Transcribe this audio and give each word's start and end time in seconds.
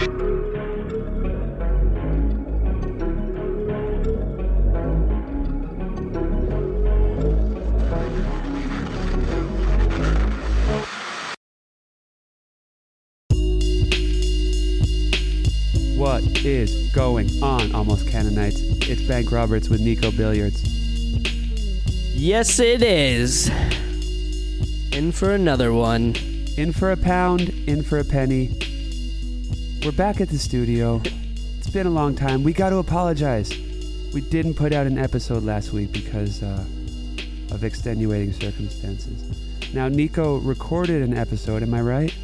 What 0.00 0.06
is 16.46 16.90
going 16.94 17.28
on, 17.42 17.74
Almost 17.74 18.08
Canaanites? 18.08 18.58
It's 18.88 19.02
Bank 19.02 19.30
Roberts 19.30 19.68
with 19.68 19.82
Nico 19.82 20.10
Billiards. 20.10 20.62
Yes, 22.16 22.58
it 22.58 22.80
is. 22.80 23.50
In 24.96 25.12
for 25.12 25.32
another 25.32 25.74
one. 25.74 26.14
In 26.56 26.72
for 26.72 26.90
a 26.90 26.96
pound, 26.96 27.50
in 27.66 27.82
for 27.82 27.98
a 27.98 28.04
penny. 28.04 28.69
We're 29.82 29.92
back 29.92 30.20
at 30.20 30.28
the 30.28 30.38
studio. 30.38 31.00
It's 31.56 31.70
been 31.70 31.86
a 31.86 31.90
long 31.90 32.14
time. 32.14 32.42
We 32.42 32.52
got 32.52 32.68
to 32.68 32.76
apologize. 32.76 33.50
We 34.12 34.20
didn't 34.20 34.52
put 34.52 34.74
out 34.74 34.86
an 34.86 34.98
episode 34.98 35.42
last 35.42 35.72
week 35.72 35.90
because 35.90 36.42
uh, 36.42 36.62
of 37.50 37.64
extenuating 37.64 38.34
circumstances. 38.34 39.72
Now, 39.72 39.88
Nico 39.88 40.36
recorded 40.40 41.00
an 41.00 41.16
episode, 41.16 41.62
am 41.62 41.72
I 41.72 41.80
right? 41.80 42.14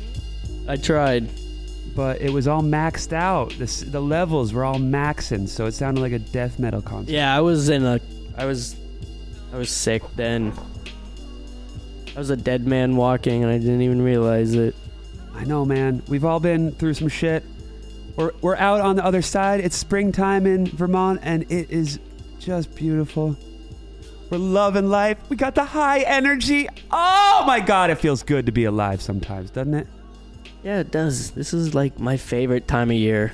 I 0.69 0.77
tried. 0.77 1.31
But 1.95 2.21
it 2.21 2.31
was 2.31 2.47
all 2.47 2.61
maxed 2.61 3.15
out. 3.15 3.53
The, 3.53 3.87
the 3.87 4.03
levels 4.03 4.53
were 4.53 4.67
all 4.67 4.77
maxing, 4.77 5.49
so 5.49 5.65
it 5.65 5.73
sounded 5.73 6.03
like 6.03 6.13
a 6.13 6.19
death 6.19 6.59
metal 6.59 6.83
concert. 6.83 7.11
Yeah, 7.11 7.35
I 7.35 7.41
was 7.41 7.71
in 7.71 7.87
a. 7.87 7.99
I 8.37 8.45
was. 8.45 8.77
I 9.51 9.57
was 9.57 9.71
sick 9.71 10.03
then. 10.15 10.53
I 12.15 12.19
was 12.19 12.29
a 12.29 12.37
dead 12.37 12.67
man 12.67 12.97
walking, 12.97 13.43
and 13.45 13.51
I 13.51 13.57
didn't 13.57 13.81
even 13.81 14.03
realize 14.03 14.53
it. 14.53 14.75
I 15.37 15.45
know, 15.45 15.65
man. 15.65 16.03
We've 16.09 16.25
all 16.25 16.41
been 16.41 16.73
through 16.73 16.95
some 16.95 17.09
shit. 17.09 17.45
We're, 18.17 18.33
we're 18.41 18.57
out 18.57 18.81
on 18.81 18.97
the 18.97 19.05
other 19.05 19.23
side. 19.23 19.61
It's 19.61 19.77
springtime 19.77 20.47
in 20.47 20.67
Vermont, 20.67 21.21
and 21.23 21.43
it 21.53 21.71
is 21.71 21.99
just 22.39 22.75
beautiful. 22.75 23.37
We're 24.31 24.39
loving 24.39 24.89
life. 24.89 25.19
We 25.29 25.37
got 25.37 25.55
the 25.55 25.65
high 25.65 26.01
energy. 26.01 26.69
Oh 26.91 27.45
my 27.47 27.61
God, 27.61 27.91
it 27.91 27.97
feels 27.97 28.23
good 28.23 28.47
to 28.47 28.53
be 28.53 28.65
alive 28.65 29.03
sometimes, 29.03 29.51
doesn't 29.51 29.75
it? 29.75 29.87
Yeah, 30.63 30.81
it 30.81 30.91
does. 30.91 31.31
This 31.33 31.53
is 31.55 31.75
like 31.75 31.99
my 32.01 32.17
favorite 32.17 32.67
time 32.67 32.91
of 32.91 32.97
year. 32.97 33.33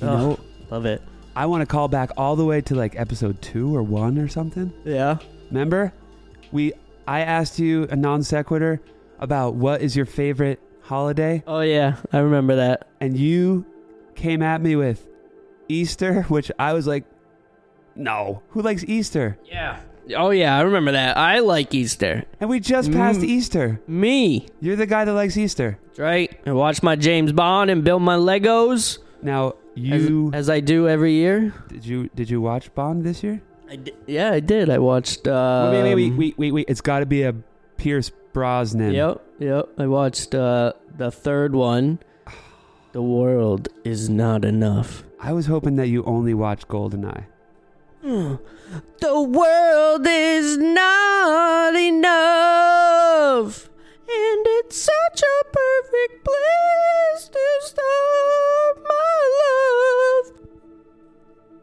You 0.00 0.08
Ugh, 0.08 0.18
know, 0.18 0.40
love 0.70 0.84
it. 0.86 1.00
I 1.36 1.46
want 1.46 1.62
to 1.62 1.66
call 1.66 1.88
back 1.88 2.10
all 2.16 2.36
the 2.36 2.44
way 2.44 2.60
to 2.62 2.74
like 2.74 2.98
episode 2.98 3.40
two 3.40 3.74
or 3.74 3.82
one 3.82 4.18
or 4.18 4.28
something. 4.28 4.72
Yeah. 4.84 5.18
Remember? 5.50 5.92
We 6.52 6.72
I 7.06 7.20
asked 7.20 7.58
you 7.58 7.84
a 7.90 7.96
non 7.96 8.22
sequitur 8.22 8.80
about 9.18 9.54
what 9.54 9.80
is 9.80 9.96
your 9.96 10.06
favorite 10.06 10.60
holiday, 10.84 11.42
Oh 11.46 11.60
yeah, 11.60 11.96
I 12.12 12.18
remember 12.18 12.56
that. 12.56 12.86
and 13.00 13.16
you 13.16 13.64
came 14.14 14.42
at 14.42 14.60
me 14.60 14.76
with 14.76 15.06
Easter, 15.68 16.22
which 16.28 16.50
I 16.58 16.72
was 16.72 16.86
like, 16.86 17.04
no, 17.96 18.42
who 18.50 18.62
likes 18.62 18.84
Easter? 18.84 19.38
Yeah. 19.44 19.80
Oh 20.16 20.30
yeah, 20.30 20.56
I 20.58 20.62
remember 20.62 20.92
that. 20.92 21.16
I 21.16 21.38
like 21.38 21.72
Easter. 21.74 22.24
And 22.40 22.50
we 22.50 22.60
just 22.60 22.92
passed 22.92 23.20
Mm. 23.20 23.24
Easter. 23.24 23.80
Me. 23.86 24.46
You're 24.60 24.76
the 24.76 24.84
guy 24.86 25.04
that 25.06 25.14
likes 25.14 25.36
Easter. 25.36 25.78
That's 25.86 25.98
right. 25.98 26.38
I 26.46 26.52
watch 26.52 26.82
my 26.82 26.94
James 26.96 27.32
Bond 27.32 27.70
and 27.70 27.82
build 27.84 28.02
my 28.02 28.16
Legos 28.16 28.98
Now 29.22 29.54
you 29.74 30.30
as 30.34 30.50
I 30.50 30.60
do 30.60 30.88
every 30.88 31.14
year. 31.14 31.54
did 31.68 31.86
you 31.86 32.10
did 32.14 32.28
you 32.28 32.40
watch 32.42 32.72
Bond 32.74 33.02
this 33.04 33.22
year? 33.22 33.40
I 33.70 33.76
did, 33.76 33.94
yeah, 34.06 34.30
I 34.32 34.40
did. 34.40 34.68
I 34.68 34.78
watched. 34.78 35.26
Um, 35.26 35.72
wait, 35.72 35.82
wait, 35.82 35.94
wait, 35.94 36.12
wait, 36.18 36.38
wait, 36.38 36.52
wait. 36.52 36.66
It's 36.68 36.82
got 36.82 36.98
to 36.98 37.06
be 37.06 37.22
a 37.22 37.32
Pierce 37.78 38.10
Brosnan. 38.34 38.92
Yep, 38.92 39.23
yep. 39.38 39.68
I 39.78 39.86
watched 39.86 40.34
uh, 40.34 40.72
the 40.96 41.10
third 41.10 41.54
one. 41.54 41.98
The 42.92 43.02
world 43.02 43.68
is 43.84 44.08
not 44.08 44.44
enough. 44.44 45.02
I 45.20 45.32
was 45.32 45.46
hoping 45.46 45.76
that 45.76 45.88
you 45.88 46.04
only 46.04 46.34
watched 46.34 46.68
Goldeneye. 46.68 47.26
The 49.00 49.20
world 49.20 50.06
is 50.08 50.56
not 50.58 51.74
enough. 51.74 53.68
And 54.08 54.46
it's 54.58 54.76
such 54.76 55.22
a 55.22 55.44
perfect 55.52 56.24
place 56.24 57.28
to 57.28 57.60
start 57.60 58.82
my 58.82 59.18
love. 59.42 60.26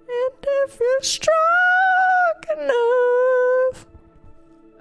And 0.07 0.45
if 0.65 0.79
you're 0.79 1.01
strong 1.01 2.43
enough. 2.57 3.90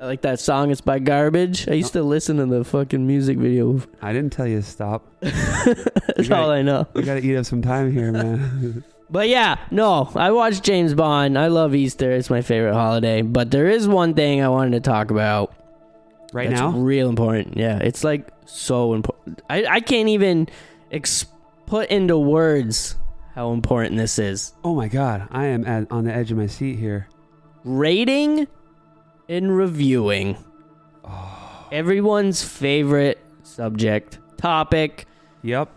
I 0.01 0.07
like 0.07 0.23
that 0.23 0.41
song. 0.41 0.71
It's 0.71 0.81
by 0.81 0.99
Garbage. 0.99 1.69
I 1.69 1.73
used 1.75 1.93
to 1.93 2.03
listen 2.03 2.39
to 2.39 2.47
the 2.47 2.65
fucking 2.65 3.07
music 3.07 3.37
video. 3.37 3.83
I 4.01 4.15
didn't 4.15 4.33
tell 4.33 4.47
you 4.47 4.57
to 4.61 4.63
stop. 4.63 5.07
That's 5.21 6.27
gotta- 6.29 6.37
all 6.37 6.51
I 6.51 6.63
know. 6.63 6.87
We 6.95 7.03
got 7.03 7.15
to 7.15 7.21
eat 7.21 7.37
up 7.37 7.45
some 7.45 7.63
time 7.63 7.93
here, 7.93 8.13
man. 8.13 8.85
But 9.13 9.29
yeah, 9.29 9.57
no, 9.73 10.09
I 10.15 10.31
watched 10.31 10.63
James 10.63 10.95
Bond. 10.95 11.37
I 11.37 11.49
love 11.49 11.75
Easter. 11.75 12.13
It's 12.13 12.31
my 12.31 12.43
favorite 12.43 12.75
holiday. 12.75 13.23
But 13.23 13.51
there 13.51 13.69
is 13.69 13.89
one 13.89 14.15
thing 14.15 14.41
I 14.41 14.49
wanted 14.49 14.71
to 14.85 14.89
talk 14.89 15.11
about. 15.11 15.53
right 16.33 16.49
that's 16.49 16.61
now? 16.61 16.71
real 16.71 17.09
important. 17.09 17.57
Yeah, 17.57 17.79
it's 17.79 18.05
like 18.05 18.29
so 18.47 18.95
important. 18.95 19.43
I, 19.51 19.65
I 19.65 19.81
can't 19.81 20.09
even 20.11 20.47
ex- 20.93 21.27
put 21.67 21.91
into 21.91 22.17
words 22.17 22.95
how 23.35 23.51
important 23.51 23.97
this 23.97 24.17
is. 24.21 24.53
Oh 24.63 24.77
my 24.77 24.87
god, 24.87 25.27
I 25.33 25.47
am 25.47 25.67
at, 25.67 25.91
on 25.91 26.05
the 26.05 26.15
edge 26.15 26.31
of 26.31 26.39
my 26.39 26.47
seat 26.47 26.79
here. 26.79 27.09
Rating 27.65 28.47
and 29.31 29.57
reviewing. 29.57 30.37
Everyone's 31.73 32.43
favorite 32.43 33.19
subject, 33.45 34.19
topic. 34.37 35.07
Yep. 35.43 35.71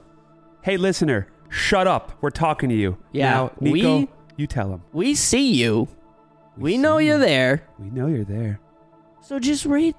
Hey, 0.63 0.77
listener, 0.77 1.27
shut 1.49 1.85
up. 1.87 2.11
We're 2.21 2.31
talking 2.31 2.69
to 2.69 2.75
you. 2.75 2.97
Yeah, 3.11 3.29
Now, 3.31 3.51
Nico, 3.59 3.97
we- 3.99 4.09
you 4.37 4.47
tell 4.47 4.73
him. 4.73 4.81
We 4.91 5.13
see 5.13 5.53
you. 5.53 5.87
We, 6.57 6.77
know 6.77 6.97
see 6.99 7.05
you're 7.07 7.17
you. 7.19 7.25
there. 7.25 7.63
We 7.79 7.89
know 7.91 8.07
you're 8.07 8.23
there. 8.25 8.59
So 9.21 9.39
just 9.39 9.65
rate 9.65 9.95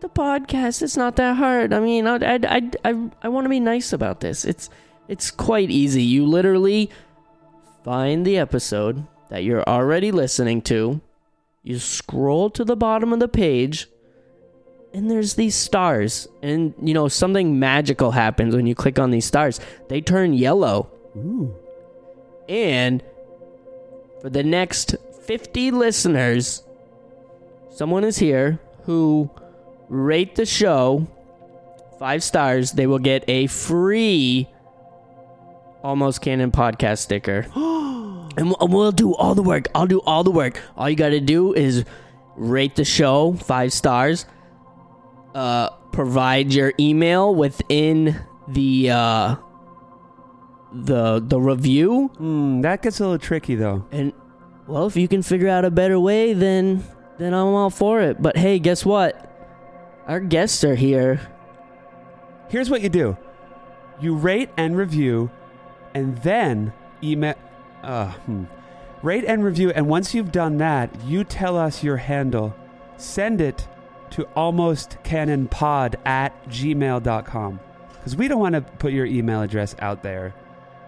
the 0.00 0.08
podcast. 0.08 0.82
It's 0.82 0.96
not 0.96 1.16
that 1.16 1.36
hard. 1.36 1.72
I 1.72 1.80
mean, 1.80 2.06
I 2.06 2.16
I 2.16 2.38
I 2.44 2.70
I, 2.84 3.10
I 3.22 3.28
want 3.28 3.44
to 3.44 3.48
be 3.48 3.60
nice 3.60 3.92
about 3.92 4.20
this. 4.20 4.44
It's 4.44 4.70
it's 5.08 5.30
quite 5.30 5.70
easy. 5.70 6.02
You 6.02 6.26
literally 6.26 6.90
find 7.84 8.24
the 8.26 8.38
episode 8.38 9.06
that 9.28 9.44
you're 9.44 9.62
already 9.64 10.10
listening 10.10 10.62
to. 10.62 11.00
You 11.62 11.78
scroll 11.78 12.50
to 12.50 12.64
the 12.64 12.76
bottom 12.76 13.12
of 13.12 13.20
the 13.20 13.28
page 13.28 13.88
and 14.94 15.10
there's 15.10 15.34
these 15.34 15.54
stars. 15.54 16.28
And 16.42 16.74
you 16.82 16.94
know, 16.94 17.08
something 17.08 17.58
magical 17.58 18.10
happens 18.10 18.54
when 18.54 18.66
you 18.66 18.74
click 18.74 18.98
on 18.98 19.10
these 19.10 19.24
stars. 19.24 19.60
They 19.88 20.00
turn 20.00 20.34
yellow. 20.34 20.90
Ooh. 21.16 21.54
And 22.48 23.02
for 24.20 24.30
the 24.30 24.42
next 24.42 24.96
50 25.26 25.70
listeners, 25.70 26.62
someone 27.70 28.04
is 28.04 28.18
here 28.18 28.60
who 28.84 29.30
rate 29.88 30.34
the 30.34 30.46
show 30.46 31.06
five 31.98 32.22
stars. 32.22 32.72
They 32.72 32.86
will 32.86 32.98
get 32.98 33.24
a 33.28 33.46
free 33.46 34.48
Almost 35.82 36.20
Canon 36.20 36.52
podcast 36.52 36.98
sticker. 36.98 37.46
and 38.36 38.54
we'll, 38.60 38.92
do 38.92 39.14
all 39.14 39.34
the 39.34 39.42
work. 39.42 39.68
I'll 39.74 39.86
do 39.86 40.00
all 40.00 40.24
the 40.24 40.30
work. 40.30 40.60
All 40.76 40.88
you 40.88 40.96
got 40.96 41.10
to 41.10 41.20
do 41.20 41.54
is 41.54 41.84
rate 42.36 42.76
the 42.76 42.84
show 42.84 43.34
five 43.34 43.72
stars. 43.72 44.26
Uh, 45.34 45.70
provide 45.92 46.52
your 46.52 46.72
email 46.78 47.34
within 47.34 48.20
the 48.48 48.90
uh, 48.90 49.36
the 50.72 51.20
the 51.20 51.40
review 51.40 52.08
Hmm, 52.16 52.60
that 52.62 52.82
gets 52.82 53.00
a 53.00 53.04
little 53.04 53.18
tricky 53.18 53.54
though. 53.54 53.84
and 53.92 54.12
well, 54.66 54.86
if 54.86 54.96
you 54.96 55.08
can 55.08 55.22
figure 55.22 55.48
out 55.48 55.64
a 55.64 55.70
better 55.70 55.98
way, 55.98 56.32
then 56.32 56.84
then 57.18 57.34
I'm 57.34 57.48
all 57.48 57.70
for 57.70 58.00
it. 58.00 58.20
But 58.22 58.36
hey, 58.36 58.58
guess 58.58 58.84
what? 58.84 59.28
Our 60.06 60.20
guests 60.20 60.64
are 60.64 60.74
here. 60.74 61.20
Here's 62.48 62.68
what 62.70 62.80
you 62.82 62.88
do. 62.88 63.16
You 64.00 64.14
rate 64.14 64.50
and 64.56 64.76
review 64.76 65.30
and 65.94 66.18
then 66.18 66.72
email 67.02 67.34
uh, 67.82 68.12
hmm. 68.12 68.44
rate 69.02 69.24
and 69.26 69.44
review 69.44 69.70
and 69.70 69.88
once 69.88 70.14
you've 70.14 70.32
done 70.32 70.58
that, 70.58 70.90
you 71.04 71.24
tell 71.24 71.56
us 71.56 71.82
your 71.82 71.96
handle. 71.96 72.54
Send 72.96 73.40
it 73.40 73.66
to 74.10 74.24
almostcanonpod 74.36 75.94
at 76.06 76.48
gmail.com. 76.48 77.60
Because 77.92 78.16
we 78.16 78.28
don't 78.28 78.40
want 78.40 78.54
to 78.54 78.60
put 78.60 78.92
your 78.92 79.06
email 79.06 79.42
address 79.42 79.74
out 79.78 80.02
there, 80.02 80.34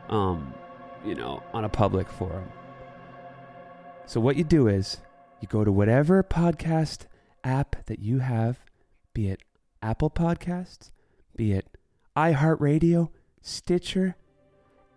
um, 0.08 0.52
you 1.04 1.14
know, 1.14 1.42
on 1.52 1.64
a 1.64 1.68
public 1.68 2.08
forum. 2.08 2.50
So 4.06 4.20
what 4.20 4.36
you 4.36 4.44
do 4.44 4.68
is 4.68 4.98
you 5.40 5.48
go 5.48 5.64
to 5.64 5.72
whatever 5.72 6.22
podcast 6.22 7.06
app 7.42 7.86
that 7.86 8.00
you 8.00 8.18
have, 8.18 8.58
be 9.14 9.28
it 9.28 9.40
Apple 9.82 10.10
Podcasts, 10.10 10.90
be 11.36 11.52
it 11.52 11.66
iHeartRadio, 12.16 13.10
Stitcher, 13.42 14.16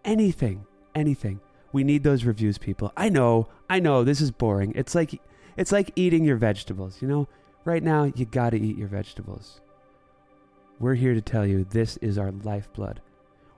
anything, 0.03 0.65
anything. 0.95 1.39
We 1.77 1.83
need 1.83 2.01
those 2.01 2.23
reviews, 2.23 2.57
people. 2.57 2.91
I 2.97 3.07
know, 3.07 3.49
I 3.69 3.79
know, 3.79 4.03
this 4.03 4.19
is 4.19 4.31
boring. 4.31 4.73
It's 4.75 4.95
like 4.95 5.21
it's 5.57 5.71
like 5.71 5.91
eating 5.95 6.23
your 6.23 6.35
vegetables, 6.35 7.03
you 7.03 7.07
know? 7.07 7.27
Right 7.65 7.83
now, 7.83 8.05
you 8.15 8.25
gotta 8.25 8.57
eat 8.57 8.79
your 8.79 8.87
vegetables. 8.87 9.61
We're 10.79 10.95
here 10.95 11.13
to 11.13 11.21
tell 11.21 11.45
you 11.45 11.63
this 11.63 11.97
is 11.97 12.17
our 12.17 12.31
lifeblood. 12.31 12.99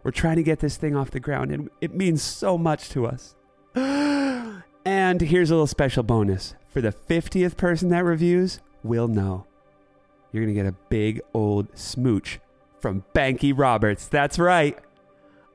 We're 0.04 0.12
trying 0.12 0.36
to 0.36 0.44
get 0.44 0.60
this 0.60 0.76
thing 0.76 0.98
off 0.98 1.12
the 1.12 1.22
ground, 1.22 1.54
and 1.54 1.70
it 1.80 1.96
means 1.96 2.22
so 2.22 2.58
much 2.58 2.90
to 2.90 3.06
us. 3.06 3.36
and 3.74 5.22
here's 5.22 5.50
a 5.50 5.54
little 5.54 5.66
special 5.66 6.04
bonus 6.04 6.56
for 6.68 6.82
the 6.82 6.92
50th 6.92 7.56
person 7.56 7.88
that 7.88 8.04
reviews, 8.04 8.60
we'll 8.84 9.08
know. 9.08 9.46
You're 10.34 10.46
to 10.46 10.52
get 10.52 10.66
a 10.66 10.76
big 10.90 11.22
old 11.34 11.70
smooch 11.74 12.42
from 12.82 13.06
Banky 13.16 13.58
Roberts. 13.58 14.10
That's 14.10 14.38
right. 14.38 14.78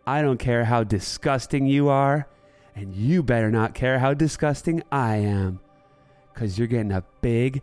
I 0.07 0.23
don't 0.23 0.39
care 0.39 0.65
how 0.65 0.83
disgusting 0.83 1.67
you 1.67 1.91
are, 1.91 2.27
and 2.75 2.95
you 2.95 3.23
better 3.23 3.51
not 3.51 3.75
care 3.75 3.99
how 3.99 4.15
disgusting 4.15 4.83
I 4.91 5.17
am. 5.17 5.61
Because 6.33 6.59
you're 6.59 6.67
getting 6.67 6.93
a 6.93 7.05
big, 7.21 7.63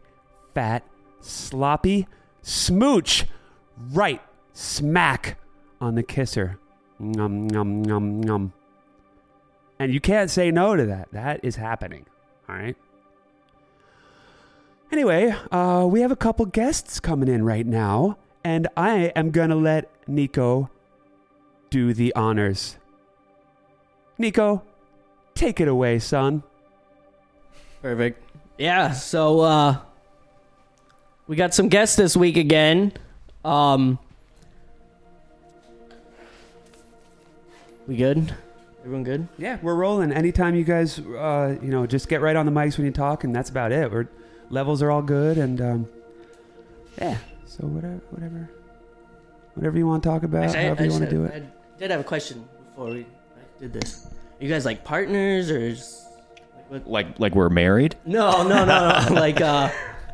fat, 0.53 0.83
sloppy 1.19 2.07
smooch 2.41 3.25
right 3.91 4.21
smack 4.53 5.37
on 5.79 5.95
the 5.95 6.03
kisser. 6.03 6.57
Num, 6.99 7.47
num, 7.47 7.83
num, 7.83 8.21
num. 8.21 8.53
And 9.79 9.93
you 9.93 9.99
can't 9.99 10.29
say 10.29 10.51
no 10.51 10.75
to 10.75 10.85
that. 10.85 11.09
That 11.11 11.39
is 11.43 11.55
happening. 11.55 12.05
All 12.47 12.55
right. 12.55 12.77
Anyway, 14.91 15.33
uh, 15.51 15.87
we 15.89 16.01
have 16.01 16.11
a 16.11 16.15
couple 16.15 16.45
guests 16.45 16.99
coming 16.99 17.29
in 17.29 17.43
right 17.43 17.65
now, 17.65 18.17
and 18.43 18.67
I 18.75 19.11
am 19.15 19.31
going 19.31 19.49
to 19.49 19.55
let 19.55 19.89
Nico 20.07 20.69
do 21.69 21.93
the 21.93 22.13
honors. 22.13 22.77
Nico, 24.17 24.63
take 25.41 25.59
it 25.59 25.67
away, 25.67 25.97
son. 25.97 26.43
Perfect. 27.81 28.21
Yeah, 28.59 28.91
so 28.91 29.39
uh 29.41 29.77
we 31.27 31.35
got 31.35 31.53
some 31.55 31.67
guests 31.67 31.95
this 31.95 32.15
week 32.15 32.38
again. 32.38 32.93
Um 33.43 33.97
We 37.88 37.95
good? 37.97 38.33
Everyone 38.81 39.03
good? 39.03 39.27
Yeah, 39.38 39.57
we're 39.61 39.75
rolling. 39.75 40.11
Anytime 40.11 40.55
you 40.55 40.63
guys, 40.63 40.99
uh, 40.99 41.57
you 41.61 41.69
know, 41.69 41.85
just 41.88 42.07
get 42.07 42.21
right 42.21 42.35
on 42.35 42.45
the 42.45 42.51
mics 42.51 42.77
when 42.77 42.85
you 42.85 42.91
talk, 42.91 43.23
and 43.23 43.35
that's 43.35 43.49
about 43.49 43.71
it. 43.71 43.91
We're 43.91 44.07
levels 44.49 44.81
are 44.81 44.89
all 44.91 45.01
good, 45.01 45.38
and 45.38 45.59
um, 45.61 45.88
yeah. 46.99 47.17
So 47.45 47.65
whatever, 47.67 47.99
whatever, 48.11 48.49
whatever 49.55 49.77
you 49.77 49.85
want 49.88 50.03
to 50.03 50.09
talk 50.09 50.23
about, 50.23 50.43
Actually, 50.45 50.59
I- 50.59 50.63
however 50.65 50.81
I 50.81 50.85
you 50.85 50.91
want 50.91 51.03
to 51.03 51.09
do 51.09 51.25
it. 51.25 51.43
I 51.43 51.79
did 51.79 51.91
have 51.91 51.99
a 51.99 52.03
question 52.03 52.45
before 52.69 52.91
we 52.91 53.05
did 53.59 53.73
this. 53.73 54.07
You 54.41 54.49
guys 54.49 54.65
like 54.65 54.83
partners 54.83 55.49
or 55.51 55.69
just 55.71 56.07
like? 56.69 56.83
Like 56.88 57.19
like 57.19 57.35
we're 57.35 57.49
married. 57.49 57.95
No, 58.05 58.47
no, 58.47 58.65
no, 58.65 59.05
no. 59.09 59.13
like 59.19 59.39
uh 59.41 59.69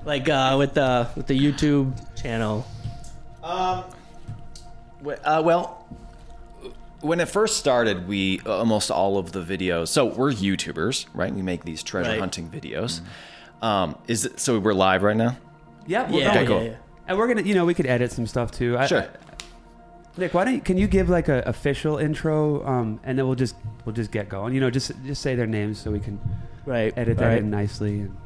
like 0.06 0.28
uh 0.30 0.56
with 0.60 0.74
the 0.74 1.08
with 1.16 1.28
the 1.28 1.40
YouTube 1.40 1.94
channel. 2.22 2.66
Um. 3.44 3.84
Uh, 5.24 5.42
well, 5.46 5.86
when 7.02 7.20
it 7.20 7.30
first 7.30 7.58
started, 7.58 8.08
we 8.08 8.40
almost 8.42 8.90
all 8.92 9.18
of 9.18 9.32
the 9.32 9.42
videos. 9.42 9.90
So 9.90 10.06
we're 10.06 10.32
YouTubers, 10.34 11.06
right? 11.14 11.34
We 11.34 11.42
make 11.44 11.64
these 11.64 11.84
treasure 11.84 12.10
Right. 12.10 12.20
hunting 12.20 12.50
videos. 12.50 13.02
Um, 13.62 13.96
is 14.08 14.26
it, 14.26 14.40
so 14.40 14.60
we're 14.60 14.74
live 14.74 15.04
right 15.04 15.16
now? 15.16 15.38
Yeah, 15.86 16.12
we're 16.12 16.20
Yeah, 16.22 16.34
going. 16.34 16.38
Okay, 16.38 16.46
cool. 16.48 16.64
yeah, 16.64 16.70
yeah. 16.72 16.76
And 17.08 17.18
we're 17.18 17.28
gonna, 17.28 17.44
you 17.44 17.54
know, 17.54 17.64
we 17.66 17.74
could 17.76 17.86
edit 17.86 18.12
some 18.12 18.26
stuff 18.28 18.52
too. 18.52 18.78
I, 18.78 18.88
Sure. 18.88 19.08
I- 20.18 20.22
Nick, 20.22 20.34
why 20.34 20.46
don't 20.46 20.56
you, 20.56 20.62
can 20.62 20.78
you 20.78 20.88
give 20.88 21.10
like 21.10 21.28
an 21.28 21.44
official 21.46 21.98
intro, 21.98 22.66
um, 22.66 23.00
and 23.04 23.18
then 23.18 23.26
we'll 23.28 23.36
just 23.36 23.56
we'll 23.86 23.94
just 23.96 24.12
get 24.12 24.30
going. 24.30 24.54
You 24.54 24.60
know, 24.62 24.70
just 24.70 24.92
just 25.06 25.22
say 25.22 25.36
their 25.36 25.48
names 25.48 25.80
so 25.80 25.92
we 25.92 26.00
can 26.00 26.20
Right. 26.66 26.94
edit 26.98 27.18
that 27.20 27.28
right. 27.28 27.38
in 27.40 27.50
nicely. 27.50 28.02
And, 28.02 28.18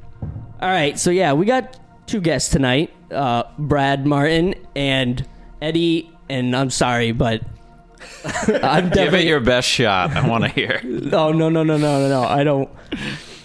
All 0.62 0.70
right, 0.70 0.98
so 0.98 1.12
yeah, 1.12 1.34
we 1.34 1.46
got 1.46 1.80
two 2.08 2.22
guests 2.22 2.50
tonight, 2.50 2.92
uh, 3.12 3.44
Brad 3.60 4.06
Martin 4.06 4.56
and 4.76 5.28
Eddie. 5.62 6.10
And 6.30 6.56
I'm 6.56 6.70
sorry, 6.70 7.12
but 7.12 7.42
I'm 8.24 8.86
Give 8.86 8.94
definitely. 8.94 9.20
it 9.22 9.28
your 9.28 9.42
best 9.42 9.68
shot. 9.68 10.12
I 10.16 10.28
want 10.28 10.44
to 10.46 10.50
hear. 10.50 10.80
oh 11.12 11.32
no 11.34 11.50
no 11.50 11.64
no 11.64 11.78
no 11.78 11.78
no 11.78 12.08
no! 12.10 12.24
I 12.24 12.44
don't. 12.44 12.70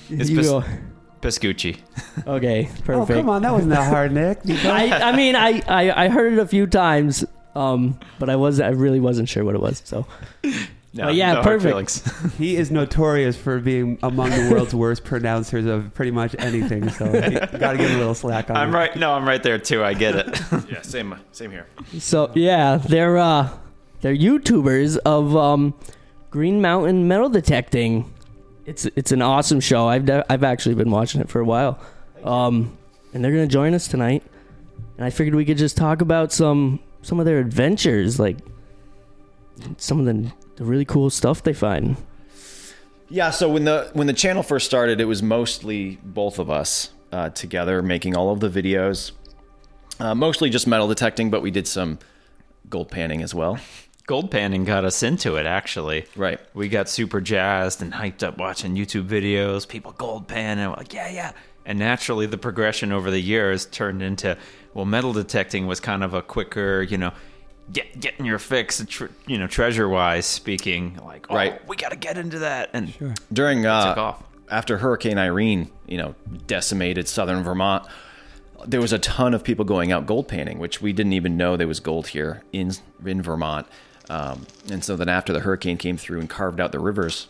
It's 0.09 0.31
You 0.31 0.37
pis- 0.39 0.49
go. 0.49 0.65
Piscucci. 1.21 1.79
Okay, 2.27 2.69
perfect. 2.85 3.11
oh 3.11 3.21
come 3.21 3.29
on, 3.29 3.43
that 3.43 3.53
wasn't 3.53 3.71
that 3.71 3.89
hard, 3.91 4.13
Nick. 4.13 4.39
I, 4.65 5.11
I 5.11 5.17
mean, 5.17 5.35
I, 5.35 5.61
I, 5.67 6.05
I 6.05 6.09
heard 6.09 6.35
it 6.35 6.39
a 6.39 6.47
few 6.47 6.67
times, 6.69 7.25
um, 7.57 7.99
but 8.19 8.29
I 8.31 8.37
was 8.37 8.61
I 8.61 8.69
really 8.71 9.01
wasn't 9.01 9.29
sure 9.29 9.45
what 9.45 9.55
it 9.55 9.61
was. 9.61 9.83
So 9.85 10.07
No, 10.95 11.09
Oh, 11.09 11.11
yeah, 11.11 11.35
no 11.35 11.43
hard 11.43 11.61
perfect. 11.61 11.71
feelings. 12.01 12.35
He 12.39 12.57
is 12.57 12.71
notorious 12.71 13.37
for 13.37 13.59
being 13.61 13.99
among 14.03 14.31
the 14.31 14.49
world's 14.51 14.75
worst 14.85 15.05
pronouncers 15.05 15.67
of 15.67 15.93
pretty 15.93 16.11
much 16.11 16.35
anything. 16.39 16.89
So 16.89 17.05
you 17.13 17.31
got 17.59 17.73
to 17.73 17.77
give 17.79 17.91
him 17.91 17.97
a 17.97 17.99
little 17.99 18.15
slack 18.15 18.49
on. 18.49 18.57
I'm 18.57 18.71
it. 18.71 18.79
right. 18.79 18.97
No, 18.97 19.13
I'm 19.13 19.29
right 19.29 19.43
there 19.43 19.59
too. 19.59 19.85
I 19.85 19.93
get 19.93 20.15
it. 20.17 20.41
Yeah, 20.71 20.81
same 20.81 21.15
same 21.33 21.51
here. 21.51 21.67
so 21.99 22.31
yeah, 22.35 22.77
they're 22.79 23.19
uh, 23.19 23.51
they're 24.01 24.17
YouTubers 24.17 24.97
of 25.05 25.37
um, 25.37 25.75
Green 26.31 26.63
Mountain 26.63 27.07
metal 27.07 27.29
detecting. 27.29 28.11
It's 28.65 28.87
it's 28.97 29.13
an 29.13 29.21
awesome 29.21 29.61
show. 29.61 29.87
I've 29.89 30.07
de- 30.07 30.25
I've 30.33 30.45
actually 30.45 30.77
been 30.77 30.91
watching 30.91 31.21
it 31.21 31.29
for 31.29 31.41
a 31.41 31.45
while, 31.45 31.79
um, 32.25 32.77
and 33.13 33.23
they're 33.23 33.33
gonna 33.33 33.47
join 33.47 33.75
us 33.75 33.87
tonight. 33.87 34.23
And 34.97 35.05
I 35.05 35.11
figured 35.11 35.35
we 35.35 35.45
could 35.45 35.59
just 35.59 35.77
talk 35.77 36.01
about 36.01 36.33
some 36.33 36.81
some 37.07 37.21
of 37.21 37.25
their 37.27 37.39
adventures, 37.39 38.19
like 38.19 38.37
some 39.77 40.01
of 40.01 40.07
the, 40.07 40.33
the 40.57 40.65
really 40.65 40.85
cool 40.85 41.09
stuff 41.09 41.45
they 41.45 41.53
find. 41.53 41.97
Yeah, 43.09 43.31
so 43.31 43.49
when 43.49 43.65
the 43.65 43.89
when 43.93 44.09
the 44.09 44.13
channel 44.13 44.43
first 44.43 44.67
started, 44.67 45.01
it 45.01 45.05
was 45.05 45.23
mostly 45.23 45.99
both 46.03 46.41
of 46.41 46.51
us 46.51 46.91
uh, 47.13 47.31
together 47.31 47.81
making 47.81 48.17
all 48.17 48.31
of 48.33 48.41
the 48.41 48.49
videos. 48.51 49.13
Uh, 50.01 50.15
mostly 50.17 50.51
just 50.51 50.67
metal 50.67 50.89
detecting, 50.89 51.31
but 51.31 51.41
we 51.43 51.53
did 51.53 51.69
some 51.69 52.01
gold 52.69 52.91
panning 52.91 53.23
as 53.23 53.33
well. 53.33 53.59
Gold 54.07 54.31
panning 54.33 54.65
got 54.65 54.85
us 54.85 55.03
into 55.05 55.37
it. 55.37 55.47
Actually, 55.47 56.07
Right. 56.17 56.41
we 56.55 56.69
got 56.69 56.89
super 56.89 57.21
jazzed 57.21 57.81
and 57.83 57.93
hyped 57.93 58.23
up 58.25 58.39
watching 58.39 58.75
YouTube 58.77 59.07
videos. 59.09 59.67
People 59.69 59.93
gold 59.93 60.27
panning. 60.29 60.69
we're 60.69 60.77
like, 60.77 60.93
yeah, 60.93 61.09
yeah. 61.09 61.33
And 61.67 61.79
naturally, 61.79 62.27
the 62.27 62.39
progression 62.39 62.93
over 62.93 63.11
the 63.11 63.21
years 63.21 63.67
turned 63.67 64.01
into 64.01 64.39
well, 64.73 64.85
metal 64.85 65.13
detecting 65.13 65.67
was 65.67 65.81
kind 65.81 66.05
of 66.05 66.15
a 66.15 66.23
quicker, 66.23 66.83
you 66.83 66.97
know, 66.97 67.13
get 67.73 67.99
getting 67.99 68.25
your 68.25 68.39
fix, 68.39 68.85
tr- 68.87 69.07
you 69.27 69.37
know, 69.39 69.47
treasure 69.47 69.89
wise 69.89 70.27
speaking. 70.27 70.99
Like, 71.05 71.27
oh, 71.29 71.35
Right. 71.35 71.67
we 71.69 71.77
got 71.77 71.91
to 71.91 71.97
get 71.97 72.17
into 72.19 72.39
that. 72.41 72.71
And 72.73 72.91
sure. 72.93 73.15
During 73.33 73.67
uh, 73.67 73.89
took 73.95 73.99
off. 73.99 74.23
after 74.49 74.79
Hurricane 74.79 75.19
Irene, 75.19 75.71
you 75.87 75.99
know, 75.99 76.15
decimated 76.47 77.09
southern 77.09 77.43
Vermont, 77.43 77.87
there 78.65 78.81
was 78.81 78.93
a 78.93 78.99
ton 78.99 79.35
of 79.35 79.43
people 79.43 79.65
going 79.65 79.91
out 79.93 80.07
gold 80.07 80.29
panning, 80.29 80.59
which 80.59 80.81
we 80.81 80.93
didn't 80.93 81.15
even 81.15 81.37
know 81.37 81.57
there 81.57 81.67
was 81.69 81.81
gold 81.81 82.07
here 82.09 82.43
in 82.53 82.73
in 83.05 83.23
Vermont. 83.23 83.67
Um, 84.09 84.47
and 84.71 84.85
so 84.85 84.95
then 84.95 85.09
after 85.09 85.33
the 85.33 85.41
hurricane 85.41 85.79
came 85.79 85.97
through 85.97 86.21
and 86.21 86.31
carved 86.31 86.61
out 86.61 86.71
the 86.71 86.79
rivers, 86.79 87.27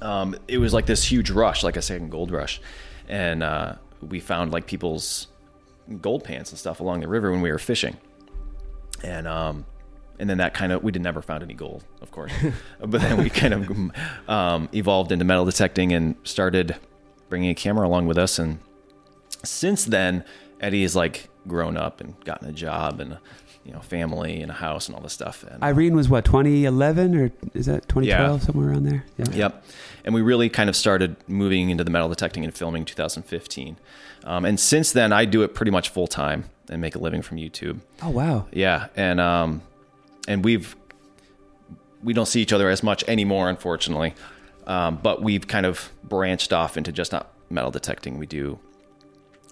um, 0.00 0.36
it 0.46 0.58
was 0.58 0.72
like 0.72 0.86
this 0.86 1.02
huge 1.04 1.30
rush, 1.30 1.64
like 1.64 1.76
a 1.76 1.82
second 1.82 2.10
gold 2.10 2.30
rush, 2.30 2.60
and 3.08 3.42
uh, 3.42 3.74
we 4.00 4.20
found 4.20 4.52
like 4.52 4.66
people's 4.66 5.28
gold 6.00 6.24
pants 6.24 6.50
and 6.50 6.58
stuff 6.58 6.80
along 6.80 7.00
the 7.00 7.08
river 7.08 7.30
when 7.30 7.40
we 7.40 7.50
were 7.50 7.58
fishing, 7.58 7.96
and 9.02 9.26
um, 9.26 9.64
and 10.18 10.28
then 10.28 10.38
that 10.38 10.54
kind 10.54 10.72
of 10.72 10.82
we 10.82 10.92
did 10.92 11.02
never 11.02 11.22
found 11.22 11.42
any 11.42 11.54
gold, 11.54 11.84
of 12.00 12.10
course, 12.10 12.32
but 12.80 13.00
then 13.00 13.16
we 13.18 13.30
kind 13.30 13.54
of 13.54 14.28
um, 14.28 14.68
evolved 14.72 15.12
into 15.12 15.24
metal 15.24 15.44
detecting 15.44 15.92
and 15.92 16.16
started 16.24 16.76
bringing 17.28 17.50
a 17.50 17.54
camera 17.54 17.86
along 17.86 18.06
with 18.06 18.18
us, 18.18 18.38
and 18.38 18.58
since 19.44 19.84
then 19.84 20.24
Eddie 20.60 20.82
has 20.82 20.94
like 20.94 21.28
grown 21.46 21.76
up 21.76 22.00
and 22.00 22.22
gotten 22.24 22.48
a 22.48 22.52
job 22.52 23.00
and 23.00 23.18
you 23.64 23.72
know 23.72 23.80
family 23.80 24.40
and 24.42 24.50
a 24.50 24.54
house 24.54 24.86
and 24.88 24.96
all 24.96 25.02
this 25.02 25.12
stuff, 25.12 25.44
and 25.48 25.62
Irene 25.62 25.94
was 25.94 26.08
what 26.08 26.24
2011 26.24 27.14
or 27.16 27.30
is 27.54 27.66
that 27.66 27.88
2012 27.88 28.06
Yeah. 28.06 28.38
somewhere 28.46 28.70
around 28.70 28.84
there? 28.84 29.04
Yeah. 29.18 29.26
Yep. 29.32 29.64
And 30.04 30.14
we 30.14 30.22
really 30.22 30.48
kind 30.48 30.70
of 30.70 30.76
started 30.76 31.16
moving 31.28 31.68
into 31.70 31.84
the 31.84 31.90
metal 31.90 32.08
detecting 32.08 32.42
and 32.44 32.54
filming 32.54 32.82
in 32.82 32.86
2015. 32.86 33.76
Um, 34.24 34.44
and 34.46 34.58
since 34.58 34.92
then, 34.92 35.12
I 35.12 35.24
do 35.26 35.42
it 35.42 35.54
pretty 35.54 35.70
much 35.70 35.90
full 35.90 36.06
time 36.06 36.44
and 36.70 36.80
make 36.80 36.94
a 36.94 36.98
living 36.98 37.20
from 37.20 37.36
YouTube. 37.36 37.80
Oh 38.02 38.08
wow. 38.10 38.46
Yeah. 38.52 38.86
And, 38.96 39.20
um, 39.20 39.60
and 40.26 40.42
we've, 40.44 40.74
we 42.02 42.12
don't 42.14 42.26
see 42.26 42.40
each 42.40 42.52
other 42.52 42.70
as 42.70 42.82
much 42.82 43.04
anymore, 43.08 43.50
unfortunately. 43.50 44.14
Um, 44.66 44.98
but 45.02 45.22
we've 45.22 45.46
kind 45.46 45.66
of 45.66 45.90
branched 46.04 46.52
off 46.52 46.76
into 46.78 46.92
just 46.92 47.12
not 47.12 47.30
metal 47.50 47.70
detecting. 47.70 48.16
We 48.18 48.26
do 48.26 48.58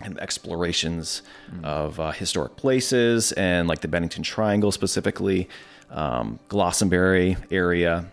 kind 0.01 0.13
of 0.13 0.19
explorations 0.19 1.23
of 1.63 1.99
uh, 1.99 2.13
historic 2.13 2.57
places 2.57 3.33
and 3.33 3.67
like 3.69 3.81
the 3.81 3.89
Bennington 3.89 4.23
Triangle 4.23 4.71
specifically, 4.73 5.49
um, 5.91 6.39
Glastenbury 6.49 7.37
area, 7.51 8.07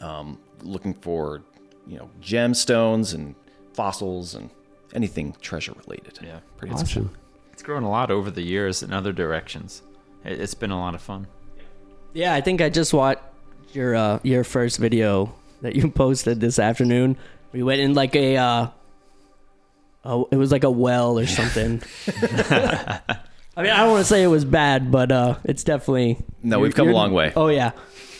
um, 0.00 0.38
looking 0.62 0.94
for 0.94 1.42
you 1.86 1.98
know 1.98 2.10
gemstones 2.22 3.14
and 3.14 3.34
fossils 3.74 4.34
and 4.34 4.50
anything 4.94 5.34
treasure 5.40 5.72
related. 5.86 6.18
Yeah. 6.22 6.40
pretty 6.56 6.74
much. 6.74 6.82
Awesome. 6.82 7.10
It's 7.52 7.62
grown 7.62 7.82
a 7.82 7.90
lot 7.90 8.10
over 8.10 8.30
the 8.30 8.42
years 8.42 8.82
in 8.82 8.92
other 8.92 9.12
directions. 9.12 9.82
It- 10.24 10.40
It's 10.40 10.54
been 10.54 10.70
a 10.70 10.78
lot 10.78 10.94
of 10.94 11.00
fun. 11.00 11.26
Yeah, 12.12 12.34
I 12.34 12.40
think 12.42 12.60
I 12.60 12.68
just 12.68 12.92
watched 12.92 13.20
your 13.72 13.94
uh, 13.96 14.18
your 14.22 14.44
first 14.44 14.78
video 14.78 15.34
that 15.62 15.74
you 15.76 15.90
posted 16.02 16.40
this 16.40 16.58
afternoon. 16.58 17.16
We 17.52 17.62
went 17.62 17.80
in 17.80 17.94
like 17.94 18.14
a, 18.16 18.36
uh, 18.36 18.66
oh, 20.04 20.28
it 20.30 20.36
was 20.36 20.52
like 20.52 20.64
a 20.64 20.70
well 20.70 21.18
or 21.18 21.26
something. 21.26 21.82
I 23.54 23.62
mean, 23.62 23.70
I 23.70 23.78
don't 23.78 23.90
want 23.90 24.00
to 24.00 24.04
say 24.08 24.22
it 24.22 24.28
was 24.28 24.44
bad, 24.44 24.90
but 24.90 25.12
uh, 25.12 25.36
it's 25.44 25.62
definitely 25.64 26.18
No, 26.42 26.58
we've 26.58 26.74
come 26.74 26.88
a 26.88 26.92
long 26.92 27.12
way. 27.12 27.32
Oh 27.36 27.48
yeah, 27.48 27.72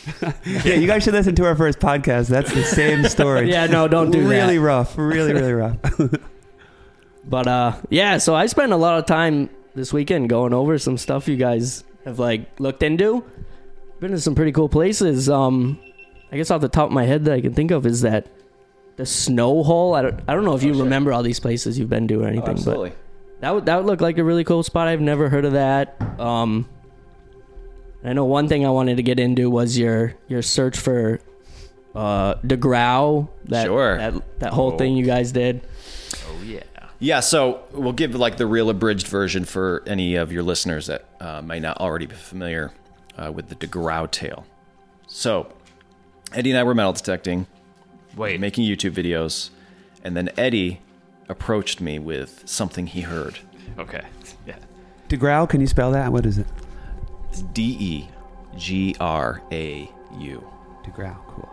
Yeah, 0.45 0.73
you 0.75 0.87
guys 0.87 1.03
should 1.03 1.13
listen 1.13 1.35
to 1.35 1.45
our 1.45 1.55
first 1.55 1.79
podcast. 1.79 2.27
That's 2.27 2.53
the 2.53 2.63
same 2.63 3.03
story. 3.05 3.49
Yeah, 3.49 3.65
no, 3.67 3.87
don't 3.87 4.11
do 4.11 4.27
really 4.27 4.57
that. 4.57 4.63
rough. 4.63 4.97
Really, 4.97 5.33
really 5.33 5.53
rough. 5.53 5.77
But 7.25 7.47
uh, 7.47 7.77
yeah. 7.89 8.17
So 8.17 8.35
I 8.35 8.47
spent 8.47 8.73
a 8.73 8.75
lot 8.75 8.99
of 8.99 9.05
time 9.05 9.49
this 9.75 9.93
weekend 9.93 10.27
going 10.29 10.53
over 10.53 10.77
some 10.77 10.97
stuff 10.97 11.27
you 11.29 11.37
guys 11.37 11.85
have 12.03 12.19
like 12.19 12.59
looked 12.59 12.83
into. 12.83 13.23
Been 14.01 14.11
to 14.11 14.19
some 14.19 14.35
pretty 14.35 14.51
cool 14.51 14.67
places. 14.67 15.29
Um, 15.29 15.79
I 16.33 16.35
guess 16.35 16.51
off 16.51 16.59
the 16.59 16.67
top 16.67 16.87
of 16.87 16.91
my 16.91 17.05
head 17.05 17.23
that 17.23 17.33
I 17.33 17.39
can 17.39 17.53
think 17.53 17.71
of 17.71 17.85
is 17.85 18.01
that 18.01 18.27
the 18.95 19.05
snow 19.05 19.63
hole. 19.63 19.95
I 19.95 20.01
don't. 20.03 20.19
I 20.27 20.33
don't 20.33 20.43
know 20.45 20.55
if 20.55 20.63
you 20.63 20.71
Oh, 20.71 20.75
shit. 20.75 20.83
remember 20.83 21.11
all 21.13 21.23
these 21.23 21.39
places 21.39 21.77
you've 21.79 21.89
been 21.89 22.07
to 22.09 22.21
or 22.21 22.27
anything, 22.27 22.45
but 22.45 22.51
Absolutely. 22.51 22.91
that 23.41 23.53
would 23.55 23.65
that 23.65 23.77
would 23.77 23.85
look 23.85 24.01
like 24.01 24.17
a 24.17 24.23
really 24.23 24.43
cool 24.43 24.63
spot. 24.63 24.87
I've 24.87 25.01
never 25.01 25.29
heard 25.29 25.45
of 25.45 25.53
that. 25.53 25.95
Um, 26.19 26.67
I 28.03 28.13
know 28.13 28.25
one 28.25 28.47
thing 28.47 28.65
I 28.65 28.69
wanted 28.69 28.97
to 28.97 29.03
get 29.03 29.19
into 29.19 29.49
was 29.49 29.77
your 29.77 30.13
your 30.27 30.41
search 30.41 30.77
for 30.77 31.19
uh 31.95 32.35
DeGrau. 32.35 33.29
That 33.45 33.65
Sure. 33.65 33.97
that 33.97 34.39
that 34.39 34.53
whole 34.53 34.73
Oh. 34.73 34.77
thing 34.77 34.95
you 34.97 35.05
guys 35.05 35.31
did. 35.31 35.61
Oh 36.27 36.41
yeah. 36.43 36.59
Yeah, 36.99 37.19
so 37.19 37.63
we'll 37.73 37.91
give 37.93 38.15
like 38.15 38.37
the 38.37 38.45
real 38.45 38.69
abridged 38.69 39.07
version 39.07 39.43
for 39.43 39.83
any 39.85 40.15
of 40.15 40.31
your 40.31 40.41
listeners 40.43 40.87
that 40.87 41.03
uh, 41.19 41.41
might 41.41 41.61
not 41.61 41.77
already 41.77 42.05
be 42.05 42.15
familiar 42.15 42.71
uh, 43.17 43.29
with 43.29 43.49
the 43.49 43.55
DeGrau 43.55 44.09
tale. 44.09 44.45
So, 45.07 45.47
Eddie 46.31 46.51
and 46.51 46.57
I 46.59 46.63
were 46.63 46.73
metal 46.73 46.93
detecting, 46.93 47.45
Wait. 48.15 48.39
making 48.39 48.65
YouTube 48.65 48.91
videos, 48.91 49.49
and 50.03 50.15
then 50.17 50.29
Eddie 50.37 50.81
approached 51.29 51.81
me 51.81 51.99
with 51.99 52.43
something 52.45 52.87
he 52.87 53.01
heard. 53.01 53.39
Okay. 53.77 54.03
Yeah. 54.45 54.55
DeGrau, 55.09 55.47
can 55.47 55.61
you 55.61 55.67
spell 55.67 55.91
that? 55.91 56.11
What 56.11 56.25
is 56.25 56.37
it? 56.37 56.47
D 57.53 57.77
E 57.79 58.07
G 58.57 58.95
R 58.99 59.41
A 59.51 59.89
U. 60.19 60.43
DeGrau, 60.85 61.15
cool. 61.27 61.49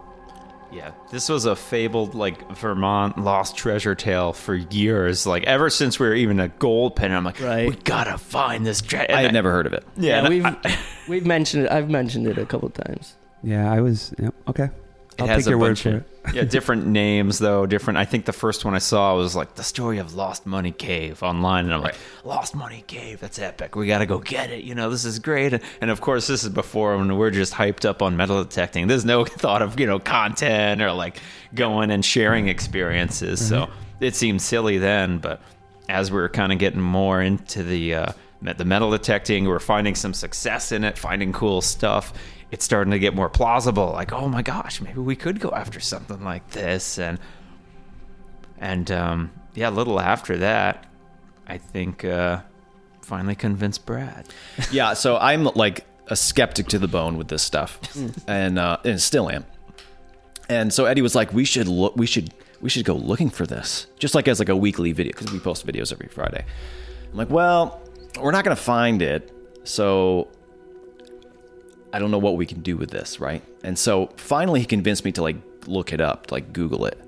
Yeah, 0.73 0.93
this 1.11 1.29
was 1.29 1.45
a 1.47 1.57
fabled 1.57 2.15
like 2.15 2.49
Vermont 2.57 3.19
lost 3.19 3.57
treasure 3.57 3.95
tale 3.95 4.33
for 4.33 4.55
years. 4.55 5.27
Like 5.27 5.45
ever 5.45 5.69
since 5.71 5.99
we 5.99 6.07
were 6.07 6.15
even 6.15 6.39
a 6.41 6.49
gold 6.49 6.95
pen, 6.97 7.13
I'm 7.13 7.25
like, 7.25 7.41
Right. 7.41 7.69
we 7.69 7.75
gotta 7.77 8.19
find 8.19 8.65
this 8.67 8.81
treasure. 8.81 9.13
I 9.13 9.23
had 9.23 9.33
never 9.33 9.51
heard 9.51 9.67
of 9.67 9.73
it. 9.73 9.85
Yeah, 9.97 10.23
Yeah, 10.23 10.29
we've 10.29 10.47
I- 10.47 10.79
we've 11.09 11.27
mentioned 11.27 11.65
it. 11.67 11.73
I've 11.73 11.91
mentioned 11.91 12.27
it 12.29 12.39
a 12.39 12.47
couple 12.47 12.69
times. 12.71 13.15
Yeah, 13.43 13.71
I 13.73 13.81
was. 13.81 14.15
Yep, 14.19 14.35
okay. 14.49 14.71
It 15.21 15.23
I'll 15.23 15.29
has 15.29 15.47
a 15.47 15.57
bunch 15.57 15.87
of- 15.87 16.05
yeah, 16.35 16.45
different 16.45 16.87
names 16.87 17.39
though. 17.39 17.67
Different. 17.67 17.99
I 17.99 18.05
think 18.05 18.25
the 18.25 18.33
first 18.33 18.65
one 18.65 18.75
I 18.75 18.79
saw 18.79 19.17
was 19.17 19.35
like 19.35 19.55
the 19.55 19.63
story 19.63 19.99
of 19.99 20.15
Lost 20.15 20.47
Money 20.47 20.73
Cave 20.73 21.23
online, 21.23 21.65
and 21.65 21.75
I'm 21.75 21.83
like, 21.83 21.97
Lost 22.25 22.55
Money 22.55 22.85
Cave, 22.87 23.21
that's 23.21 23.39
epic. 23.39 23.75
We 23.75 23.87
gotta 23.87 24.07
go 24.07 24.19
get 24.19 24.51
it. 24.51 24.65
You 24.65 24.75
know, 24.75 24.91
this 24.91 25.05
is 25.05 25.19
great. 25.19 25.61
And 25.81 25.91
of 25.91 26.01
course, 26.01 26.27
this 26.27 26.45
is 26.45 26.51
before 26.51 26.97
when 26.97 27.17
we're 27.17 27.31
just 27.31 27.55
hyped 27.55 27.85
up 27.85 28.03
on 28.03 28.17
metal 28.17 28.43
detecting. 28.43 28.87
There's 28.87 29.05
no 29.05 29.25
thought 29.27 29.63
of 29.63 29.79
you 29.81 29.87
know 29.87 29.99
content 29.99 30.83
or 30.83 30.93
like 30.93 31.19
going 31.55 31.91
and 31.91 32.05
sharing 32.05 32.49
experiences. 32.49 33.47
So 33.47 33.69
it 34.01 34.15
seemed 34.15 34.43
silly 34.43 34.79
then, 34.79 35.19
but 35.19 35.41
as 35.89 36.11
we 36.11 36.19
were 36.19 36.29
kind 36.29 36.53
of 36.53 36.59
getting 36.59 36.81
more 36.81 37.21
into 37.21 37.63
the 37.63 37.95
uh, 37.95 38.13
the 38.43 38.65
metal 38.65 38.91
detecting, 38.91 39.45
we 39.45 39.51
we're 39.51 39.59
finding 39.59 39.95
some 39.95 40.15
success 40.15 40.73
in 40.73 40.85
it, 40.85 40.97
finding 40.97 41.33
cool 41.33 41.61
stuff. 41.61 42.13
It's 42.51 42.65
starting 42.65 42.91
to 42.91 42.99
get 42.99 43.15
more 43.15 43.29
plausible. 43.29 43.93
Like, 43.93 44.13
oh 44.13 44.29
my 44.29 44.43
gosh, 44.43 44.81
maybe 44.81 44.99
we 45.01 45.17
could 45.17 45.41
go 45.41 45.51
after 45.51 45.79
something 45.81 46.25
like 46.25 46.49
this, 46.51 46.99
and 46.99 47.19
and 48.59 48.91
um, 48.91 49.31
yeah, 49.55 49.69
a 49.69 49.71
little 49.71 50.01
after 50.01 50.39
that, 50.39 50.87
I 51.47 51.59
think 51.59 52.05
uh, 52.05 52.41
finally 53.03 53.35
convinced 53.35 53.87
Brad. 53.87 54.27
yeah, 54.73 54.95
so 54.95 55.17
I'm 55.17 55.45
like 55.45 55.87
a 56.09 56.17
skeptic 56.17 56.67
to 56.69 56.79
the 56.79 56.89
bone 56.89 57.17
with 57.17 57.29
this 57.29 57.43
stuff, 57.43 57.79
and 58.27 58.59
uh, 58.59 58.79
and 58.85 59.01
still 59.01 59.31
am. 59.31 59.47
And 60.49 60.73
so 60.73 60.87
Eddie 60.87 61.03
was 61.03 61.15
like, 61.15 61.33
"We 61.33 61.45
should 61.45 61.69
look. 61.69 61.97
We 61.97 62.07
should. 62.07 62.35
We 62.61 62.69
should 62.69 62.85
go 62.85 62.95
looking 62.95 63.31
for 63.31 63.47
this, 63.47 63.87
just 63.99 64.15
like 64.15 64.29
as 64.29 64.39
like 64.39 64.51
a 64.51 64.57
weekly 64.57 64.93
video 64.93 65.13
because 65.13 65.33
we 65.33 65.39
post 65.39 65.67
videos 65.67 65.93
every 65.93 66.09
Friday." 66.09 66.45
I'm 67.13 67.17
like, 67.17 67.31
"Well, 67.31 67.81
we're 68.21 68.33
not 68.33 68.45
gonna 68.45 68.57
find 68.57 69.03
it, 69.03 69.33
so 69.65 70.29
I 71.93 71.99
don't 71.99 72.11
know 72.11 72.19
what 72.19 72.37
we 72.37 72.47
can 72.47 72.61
do 72.61 72.77
with 72.77 72.91
this, 72.91 73.21
right?" 73.21 73.43
And 73.63 73.79
so 73.79 74.11
finally, 74.17 74.61
he 74.61 74.67
convinced 74.67 75.05
me 75.05 75.13
to 75.13 75.23
like 75.23 75.37
look 75.67 75.93
it 75.93 76.01
up, 76.01 76.29
to, 76.29 76.35
like 76.35 76.53
Google 76.53 76.87
it, 76.87 76.99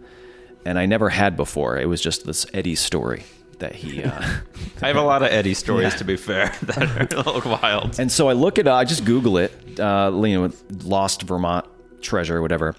and 0.64 0.78
I 0.78 0.86
never 0.86 1.10
had 1.10 1.36
before. 1.36 1.78
It 1.78 1.86
was 1.86 2.00
just 2.00 2.26
this 2.26 2.46
Eddie 2.52 2.74
story 2.74 3.24
that 3.58 3.74
he. 3.74 4.02
Uh, 4.04 4.10
I 4.82 4.88
have 4.88 4.96
a 4.96 5.02
lot 5.02 5.22
of 5.22 5.28
Eddie 5.30 5.54
stories, 5.54 5.94
to 5.96 6.04
be 6.04 6.16
fair, 6.16 6.54
that 6.62 6.82
are 6.82 7.18
a 7.18 7.30
little 7.32 7.52
wild. 7.52 7.98
And 7.98 8.12
so 8.12 8.28
I 8.28 8.34
look 8.34 8.58
it 8.58 8.66
up, 8.66 8.76
I 8.76 8.84
just 8.84 9.04
Google 9.04 9.38
it, 9.38 9.52
uh, 9.80 10.12
you 10.24 10.40
know, 10.40 10.52
lost 10.84 11.22
Vermont 11.22 11.66
treasure 12.02 12.36
or 12.36 12.42
whatever. 12.42 12.74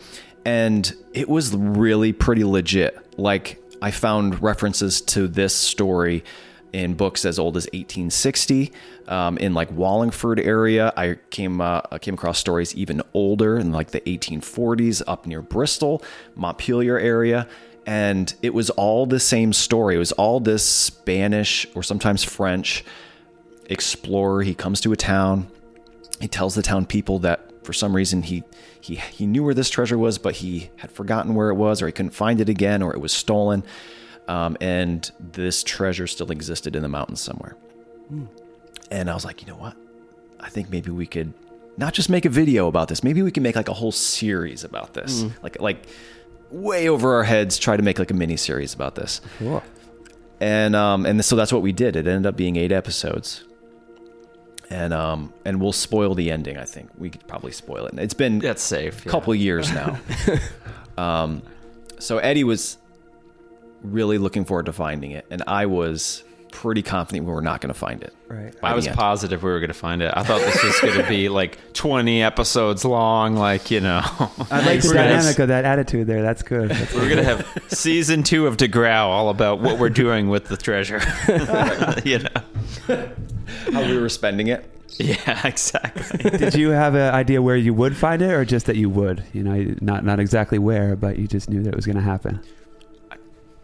And 0.46 0.94
it 1.14 1.30
was 1.30 1.56
really 1.56 2.14
pretty 2.14 2.44
legit. 2.44 2.98
Like 3.18 3.62
I 3.82 3.92
found 3.92 4.44
references 4.44 5.02
to 5.02 5.28
this 5.28 5.56
story 5.56 6.24
in 6.74 6.96
books 6.96 7.24
as 7.24 7.40
old 7.40 7.56
as 7.56 7.66
1860. 7.68 8.74
Um, 9.08 9.38
in 9.38 9.54
like 9.54 9.72
Wallingford 9.72 10.40
area, 10.40 10.92
I 10.98 11.18
came 11.30 11.62
uh, 11.62 11.82
I 11.92 12.00
came 12.00 12.16
across 12.16 12.40
stories 12.40 12.76
even 12.76 13.02
older 13.14 13.58
in 13.58 13.72
like 13.72 13.92
the 13.92 14.02
1840s 14.02 15.02
up 15.08 15.26
near 15.26 15.42
Bristol, 15.42 16.04
Montpelier 16.36 16.98
area, 16.98 17.48
and 17.86 18.34
it 18.42 18.54
was 18.54 18.70
all 18.72 19.06
the 19.06 19.20
same 19.20 19.54
story. 19.54 19.96
It 19.96 20.00
was 20.00 20.12
all 20.14 20.40
this 20.40 20.64
Spanish 20.64 21.68
or 21.76 21.84
sometimes 21.84 22.24
French 22.24 22.84
explorer. 23.66 24.42
He 24.42 24.56
comes 24.56 24.82
to 24.82 24.92
a 24.92 24.98
town. 24.98 25.48
He 26.20 26.28
tells 26.28 26.56
the 26.56 26.62
town 26.62 26.86
people 26.86 27.20
that 27.20 27.66
for 27.66 27.74
some 27.74 27.96
reason 27.96 28.24
he 28.24 28.44
he 28.82 28.96
he 28.96 29.26
knew 29.26 29.44
where 29.44 29.54
this 29.54 29.70
treasure 29.70 29.98
was, 29.98 30.18
but 30.18 30.36
he 30.36 30.70
had 30.78 30.92
forgotten 30.92 31.36
where 31.36 31.50
it 31.50 31.56
was, 31.56 31.82
or 31.82 31.88
he 31.88 31.92
couldn't 31.92 32.12
find 32.12 32.42
it 32.42 32.50
again, 32.50 32.82
or 32.82 32.94
it 32.94 33.00
was 33.00 33.12
stolen. 33.12 33.64
Um, 34.28 34.56
and 34.62 35.10
this 35.20 35.64
treasure 35.64 36.08
still 36.08 36.32
existed 36.32 36.76
in 36.76 36.82
the 36.82 36.90
mountains 36.90 37.20
somewhere. 37.22 37.56
And 38.92 39.10
I 39.10 39.14
was 39.14 39.26
like, 39.26 39.42
you 39.42 39.48
know 39.48 39.58
what? 39.58 39.76
I 40.40 40.50
think 40.50 40.70
maybe 40.70 40.92
we 40.92 41.06
could 41.06 41.34
not 41.78 41.94
just 41.94 42.10
make 42.10 42.26
a 42.26 42.30
video 42.30 42.68
about 42.68 42.88
this. 42.88 43.04
Maybe 43.04 43.22
we 43.22 43.32
can 43.32 43.44
make 43.44 43.56
like 43.56 43.70
a 43.70 43.74
whole 43.74 43.92
series 43.92 44.64
about 44.64 44.94
this. 44.94 45.26
Like 45.42 45.60
like 45.60 45.88
way 46.52 46.88
over 46.88 47.16
our 47.16 47.24
heads. 47.24 47.58
Try 47.58 47.76
to 47.78 47.84
make 47.84 47.98
like 48.00 48.12
a 48.12 48.14
mini 48.14 48.38
series 48.38 48.74
about 48.74 48.96
this 48.96 49.22
Cool. 49.40 49.64
and 50.40 50.76
um 50.76 51.06
and 51.06 51.24
so 51.26 51.36
that's 51.36 51.52
what 51.52 51.62
we 51.64 51.72
did 51.72 51.96
it 51.96 52.06
ended 52.08 52.26
up 52.28 52.36
being 52.38 52.56
eight 52.58 52.72
episodes 52.72 53.44
and 54.70 54.94
um 54.94 55.34
and 55.46 55.60
we'll 55.62 55.72
spoil 55.72 56.14
the 56.16 56.30
ending 56.32 56.58
i 56.58 56.66
think 56.66 56.90
we 56.98 57.10
could 57.10 57.26
probably 57.28 57.52
spoil 57.52 57.86
it 57.86 57.94
it's 58.00 58.14
been 58.14 58.40
That's 58.40 58.62
safe. 58.62 59.02
a 59.04 59.06
yeah. 59.06 59.12
couple 59.12 59.34
years 59.36 59.72
now 59.74 59.98
um 60.98 61.42
so 62.00 62.18
eddie 62.20 62.44
was 62.44 62.78
really 63.84 64.18
looking 64.18 64.46
forward 64.46 64.66
to 64.66 64.74
finding 64.74 65.12
it 65.12 65.26
and 65.30 65.44
i 65.48 65.66
was 65.66 66.24
pretty 66.52 66.84
confident 66.84 67.26
we 67.26 67.34
were 67.34 67.42
not 67.42 67.62
going 67.62 67.74
to 67.74 67.80
find 67.80 68.04
it 68.04 68.14
Right. 68.28 68.54
I 68.64 68.74
was 68.74 68.88
end. 68.88 68.96
positive 68.96 69.44
we 69.44 69.50
were 69.52 69.60
going 69.60 69.68
to 69.70 69.76
find 69.76 70.02
it. 70.02 70.12
I 70.16 70.24
thought 70.24 70.40
this 70.42 70.64
was 70.64 70.80
going 70.82 70.98
to 71.00 71.08
be 71.08 71.30
like 71.42 71.74
20 71.74 72.24
episodes 72.24 72.84
long, 72.84 73.36
like, 73.36 73.70
you 73.70 73.80
know. 73.80 74.02
I 74.04 74.66
like 74.66 74.82
the 74.82 74.88
We're 74.88 74.94
gonna- 74.96 75.10
dynamic 75.10 75.38
of 75.38 75.48
that 75.50 75.66
attitude 75.66 76.08
there. 76.08 76.24
That's 76.24 76.42
good. 76.42 76.70
That's 76.70 76.94
We're 76.96 77.10
going 77.10 77.18
to 77.18 77.24
have 77.26 77.64
season 77.68 78.24
two 78.24 78.48
of 78.48 78.58
DeGrau 78.58 79.06
all 79.08 79.30
about 79.30 79.60
what 79.62 79.78
we're 79.78 79.92
doing 79.92 80.30
with 80.30 80.46
the 80.46 80.58
treasure. 80.58 81.00
you 82.10 82.20
know? 82.20 83.10
how 83.72 83.86
we 83.88 84.00
were 84.00 84.10
spending 84.10 84.48
it 84.48 84.68
Yeah, 84.98 85.46
exactly. 85.48 86.30
Did 86.32 86.56
you 86.56 86.70
have 86.70 86.96
an 86.96 87.14
idea 87.14 87.40
where 87.42 87.56
you 87.58 87.76
would 87.76 87.96
find 87.96 88.20
it, 88.24 88.32
or 88.32 88.46
just 88.46 88.66
that 88.66 88.78
you 88.78 88.90
would? 88.90 89.24
You 89.34 89.44
know, 89.44 89.76
not 89.80 90.04
not 90.06 90.20
exactly 90.20 90.58
where, 90.58 90.96
but 90.96 91.20
you 91.20 91.28
just 91.28 91.50
knew 91.52 91.62
that 91.64 91.70
it 91.70 91.76
was 91.76 91.86
going 91.86 91.98
to 91.98 92.02
happen. 92.02 92.40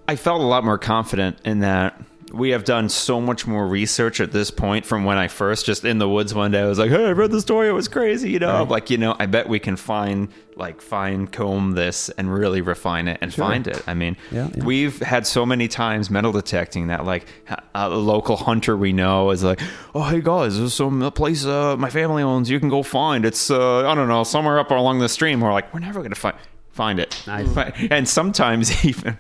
I 0.10 0.16
felt 0.16 0.42
a 0.42 0.46
lot 0.46 0.64
more 0.64 0.78
confident 0.80 1.38
in 1.46 1.60
that 1.60 2.02
we 2.34 2.50
have 2.52 2.64
done 2.64 2.90
so 2.90 3.20
much 3.20 3.48
more 3.48 3.66
research 3.68 4.20
at 4.22 4.32
this 4.32 4.52
point 4.52 4.86
from 4.86 5.04
when 5.04 5.18
I 5.18 5.28
first 5.28 5.66
just 5.66 5.84
in 5.84 5.98
the 5.98 6.08
woods 6.08 6.32
one 6.34 6.52
day 6.52 6.62
I 6.62 6.66
was 6.66 6.78
like, 6.78 6.92
"Hey, 6.92 7.06
I 7.06 7.12
read 7.12 7.32
the 7.32 7.42
story. 7.42 7.70
It 7.70 7.72
was 7.74 7.88
crazy." 7.88 8.30
You 8.30 8.40
know, 8.40 8.60
Right. 8.60 8.68
like 8.70 8.90
you 8.92 8.98
know, 8.98 9.16
I 9.20 9.26
bet 9.26 9.50
we 9.50 9.58
can 9.60 9.76
find 9.76 10.30
like 10.56 10.80
fine 10.82 11.26
comb 11.28 11.72
this 11.72 12.10
and 12.18 12.32
really 12.32 12.62
refine 12.62 13.08
it 13.08 13.18
and 13.22 13.34
Sure. 13.34 13.46
find 13.46 13.68
it. 13.68 13.82
I 13.88 13.94
mean, 13.96 14.16
Yeah, 14.32 14.48
yeah. 14.56 14.64
we've 14.64 15.00
had 15.00 15.26
so 15.26 15.44
many 15.46 15.68
times 15.68 16.10
metal 16.12 16.32
detecting 16.32 16.88
that 16.88 17.04
like 17.06 17.26
a 17.74 17.90
local 17.90 18.36
hunter 18.38 18.76
we 18.78 18.94
know 18.94 19.32
is 19.32 19.44
like, 19.44 19.60
"Oh, 19.96 20.04
hey 20.04 20.22
guys, 20.22 20.58
there's 20.58 20.74
some 20.76 21.12
place 21.14 21.46
uh, 21.46 21.78
my 21.78 21.90
family 21.90 22.22
owns. 22.24 22.50
You 22.50 22.60
can 22.60 22.70
go 22.70 22.84
find. 22.84 23.26
It's 23.26 23.50
uh, 23.50 23.90
I 23.90 23.96
don't 23.96 24.08
know 24.08 24.24
somewhere 24.24 24.60
up 24.60 24.70
along 24.72 25.00
the 25.00 25.10
stream." 25.10 25.42
We're 25.42 25.54
like, 25.54 25.74
"We're 25.74 25.80
never 25.90 26.02
gonna 26.04 26.14
find 26.16 26.36
find 26.72 27.00
it." 27.00 27.24
Nice. 27.26 27.48
And 27.92 28.08
sometimes 28.08 28.86
even 28.92 29.18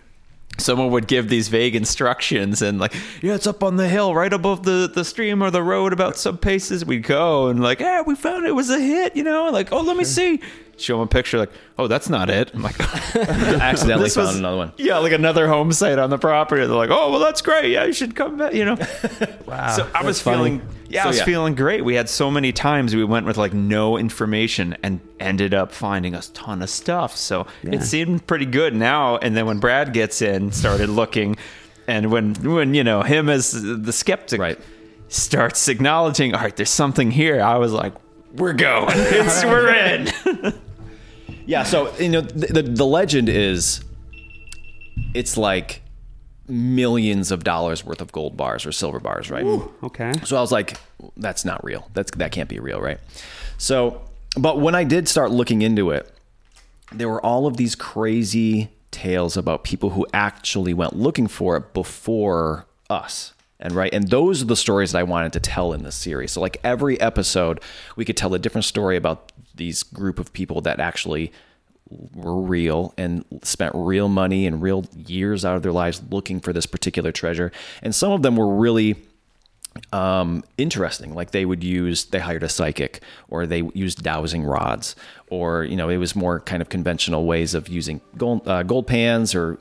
someone 0.59 0.91
would 0.91 1.07
give 1.07 1.29
these 1.29 1.47
vague 1.47 1.75
instructions 1.75 2.61
and 2.61 2.79
like 2.79 2.93
yeah 3.21 3.33
it's 3.35 3.47
up 3.47 3.63
on 3.63 3.75
the 3.77 3.87
hill 3.87 4.13
right 4.15 4.33
above 4.33 4.63
the 4.63 4.89
the 4.93 5.03
stream 5.03 5.41
or 5.43 5.49
the 5.51 5.63
road 5.63 5.93
about 5.93 6.17
some 6.17 6.37
paces 6.37 6.85
we'd 6.85 7.03
go 7.03 7.47
and 7.47 7.61
like 7.61 7.79
yeah 7.79 8.01
we 8.01 8.15
found 8.15 8.45
it, 8.45 8.49
it 8.49 8.53
was 8.53 8.69
a 8.69 8.79
hit 8.79 9.15
you 9.15 9.23
know 9.23 9.49
like 9.49 9.71
oh 9.71 9.81
let 9.81 9.97
me 9.97 10.03
see 10.03 10.39
show 10.77 10.95
him 10.95 11.01
a 11.01 11.07
picture, 11.07 11.37
like, 11.37 11.51
oh, 11.77 11.87
that's 11.87 12.07
not 12.07 12.29
it. 12.29 12.51
I'm 12.53 12.61
like, 12.61 12.79
accidentally 13.15 14.05
This 14.05 14.15
found 14.15 14.27
was- 14.27 14.35
another 14.37 14.55
one. 14.55 14.71
yeah, 14.77 14.97
like 14.99 15.11
another 15.11 15.45
home 15.47 15.71
site 15.73 15.99
on 15.99 16.09
the 16.09 16.17
property. 16.17 16.65
They're 16.65 16.73
like, 16.73 16.89
oh, 16.89 17.11
well, 17.11 17.19
that's 17.19 17.41
great. 17.41 17.71
Yeah, 17.71 17.83
you 17.83 17.91
should 17.91 18.15
come 18.15 18.37
back. 18.37 18.53
You 18.53 18.63
know. 18.65 18.77
Wow. 19.45 19.71
So 19.75 19.89
I 19.93 20.03
was 20.03 20.21
funny. 20.21 20.37
feeling, 20.37 20.61
yeah, 20.89 21.03
I 21.03 21.07
was 21.07 21.17
yeah. 21.19 21.25
feeling 21.25 21.55
great. 21.55 21.85
We 21.85 21.95
had 21.95 22.09
so 22.09 22.29
many 22.31 22.51
times 22.51 22.95
we 22.95 23.03
went 23.03 23.25
with 23.25 23.37
like 23.37 23.53
no 23.53 23.97
information 23.97 24.75
and 24.83 24.99
ended 25.19 25.53
up 25.53 25.71
finding 25.71 26.13
a 26.15 26.21
ton 26.21 26.61
of 26.61 26.69
stuff. 26.69 27.15
So 27.15 27.45
Yeah. 27.63 27.75
it 27.75 27.83
seemed 27.83 28.25
pretty 28.27 28.45
good 28.45 28.73
now. 28.75 29.17
And 29.17 29.35
then 29.37 29.45
when 29.45 29.59
Brad 29.59 29.93
gets 29.93 30.21
in, 30.21 30.51
started 30.51 30.89
looking, 30.89 31.37
and 31.87 32.11
when 32.11 32.35
when 32.35 32.73
you 32.73 32.83
know 32.83 33.01
him 33.03 33.29
as 33.29 33.51
the 33.51 33.93
skeptic, 33.93 34.39
Right. 34.39 34.59
starts 35.07 35.67
acknowledging, 35.67 36.33
all 36.35 36.41
right, 36.41 36.55
there's 36.55 36.69
something 36.69 37.11
here. 37.11 37.41
I 37.41 37.57
was 37.57 37.71
like, 37.71 37.93
we're 38.35 38.53
going, 38.53 38.89
it's, 38.95 39.43
we're 39.45 39.73
in. 39.73 40.53
Yeah, 41.45 41.63
so 41.63 41.91
you 41.97 42.09
know 42.09 42.21
the, 42.21 42.61
the 42.61 42.61
the 42.61 42.85
legend 42.85 43.27
is 43.27 43.81
it's 45.15 45.35
like 45.35 45.81
millions 46.49 47.31
of 47.31 47.43
dollars 47.43 47.85
worth 47.85 48.01
of 48.01 48.11
gold 48.11 48.35
bars 48.35 48.65
or 48.65 48.71
silver 48.71 48.99
bars, 48.99 49.29
right? 49.29 49.45
Okay. 49.83 50.13
So 50.25 50.35
I 50.37 50.41
was 50.41 50.51
like, 50.51 50.77
that's 51.17 51.45
not 51.45 51.63
real. 51.63 51.89
That's 51.93 52.11
that 52.11 52.31
can't 52.31 52.49
be 52.49 52.59
real, 52.59 52.81
right? 52.81 52.99
So, 53.57 54.01
but 54.37 54.59
when 54.59 54.75
I 54.75 54.83
did 54.83 55.07
start 55.07 55.31
looking 55.31 55.61
into 55.61 55.91
it, 55.91 56.11
there 56.91 57.09
were 57.09 57.23
all 57.23 57.45
of 57.45 57.57
these 57.57 57.75
crazy 57.75 58.69
tales 58.91 59.37
about 59.37 59.63
people 59.63 59.91
who 59.91 60.07
actually 60.13 60.73
went 60.73 60.95
looking 60.95 61.27
for 61.27 61.57
it 61.57 61.73
before 61.73 62.65
us. 62.89 63.33
And 63.61 63.73
right, 63.73 63.93
and 63.93 64.07
those 64.07 64.41
are 64.41 64.45
the 64.45 64.55
stories 64.55 64.93
that 64.93 64.99
I 64.99 65.03
wanted 65.03 65.33
to 65.33 65.41
tell 65.41 65.73
in 65.73 65.83
this 65.83 65.95
series. 65.95 66.31
So, 66.31 66.39
like 66.39 66.57
every 66.63 66.99
episode, 67.01 67.61
we 67.97 68.05
could 68.05 68.15
tell 68.15 68.33
a 68.33 68.39
different 68.39 68.63
story 68.63 68.95
about 68.95 69.33
these 69.53 69.83
group 69.83 70.17
of 70.17 70.31
people 70.31 70.61
that 70.61 70.79
actually 70.79 71.33
were 72.13 72.39
real 72.39 72.93
and 72.97 73.25
spent 73.43 73.73
real 73.75 74.07
money 74.07 74.45
and 74.45 74.61
real 74.61 74.85
years 74.95 75.43
out 75.45 75.55
of 75.55 75.63
their 75.63 75.71
lives 75.71 76.01
looking 76.09 76.39
for 76.39 76.53
this 76.53 76.65
particular 76.65 77.11
treasure. 77.11 77.51
And 77.81 77.93
some 77.93 78.11
of 78.11 78.21
them 78.21 78.35
were 78.35 78.55
really 78.55 78.95
um, 79.91 80.43
interesting. 80.57 81.13
Like 81.13 81.31
they 81.31 81.45
would 81.45 81.63
use, 81.63 82.05
they 82.05 82.19
hired 82.19 82.43
a 82.43 82.49
psychic, 82.49 83.01
or 83.29 83.45
they 83.45 83.63
used 83.73 84.03
dowsing 84.03 84.43
rods, 84.43 84.95
or 85.29 85.63
you 85.63 85.75
know, 85.75 85.89
it 85.89 85.97
was 85.97 86.15
more 86.15 86.39
kind 86.41 86.61
of 86.61 86.69
conventional 86.69 87.25
ways 87.25 87.53
of 87.53 87.67
using 87.69 88.01
gold, 88.17 88.47
uh, 88.47 88.63
gold 88.63 88.87
pans 88.87 89.33
or 89.35 89.57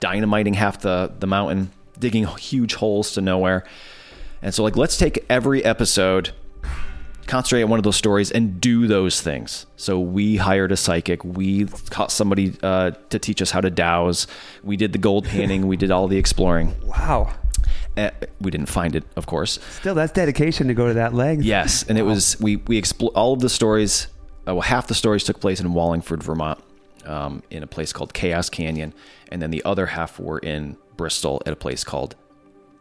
dynamiting 0.00 0.54
half 0.54 0.80
the 0.80 1.12
the 1.18 1.26
mountain, 1.26 1.70
digging 1.98 2.26
huge 2.26 2.74
holes 2.74 3.12
to 3.12 3.20
nowhere. 3.20 3.64
And 4.42 4.54
so, 4.54 4.62
like, 4.62 4.76
let's 4.76 4.96
take 4.96 5.24
every 5.28 5.64
episode, 5.64 6.30
concentrate 7.26 7.62
on 7.62 7.70
one 7.70 7.78
of 7.78 7.84
those 7.84 7.96
stories, 7.96 8.30
and 8.30 8.60
do 8.60 8.86
those 8.86 9.20
things. 9.20 9.66
So 9.76 9.98
we 9.98 10.36
hired 10.36 10.72
a 10.72 10.76
psychic. 10.76 11.24
We 11.24 11.66
caught 11.90 12.10
somebody 12.12 12.54
uh, 12.62 12.92
to 13.10 13.18
teach 13.18 13.42
us 13.42 13.50
how 13.50 13.60
to 13.60 13.70
dowse. 13.70 14.26
We 14.62 14.76
did 14.76 14.92
the 14.92 14.98
gold 14.98 15.26
panning. 15.26 15.66
we 15.66 15.76
did 15.76 15.90
all 15.90 16.08
the 16.08 16.18
exploring. 16.18 16.74
Wow. 16.84 17.34
Uh, 17.96 18.10
we 18.40 18.50
didn't 18.50 18.68
find 18.68 18.94
it, 18.94 19.04
of 19.16 19.26
course. 19.26 19.58
Still, 19.70 19.94
that's 19.94 20.12
dedication 20.12 20.68
to 20.68 20.74
go 20.74 20.88
to 20.88 20.94
that 20.94 21.14
length. 21.14 21.44
Yes, 21.44 21.82
and 21.88 21.96
it 21.98 22.02
was 22.02 22.38
we 22.40 22.56
we 22.56 22.80
expl- 22.80 23.12
all 23.14 23.32
of 23.32 23.40
the 23.40 23.48
stories. 23.48 24.08
Uh, 24.46 24.54
well, 24.54 24.62
half 24.62 24.86
the 24.86 24.94
stories 24.94 25.24
took 25.24 25.40
place 25.40 25.60
in 25.60 25.72
Wallingford, 25.72 26.22
Vermont, 26.22 26.60
um, 27.04 27.42
in 27.50 27.62
a 27.62 27.66
place 27.66 27.92
called 27.92 28.12
Chaos 28.12 28.48
Canyon, 28.50 28.92
and 29.32 29.40
then 29.40 29.50
the 29.50 29.64
other 29.64 29.86
half 29.86 30.20
were 30.20 30.38
in 30.38 30.76
Bristol 30.96 31.42
at 31.46 31.52
a 31.52 31.56
place 31.56 31.84
called. 31.84 32.14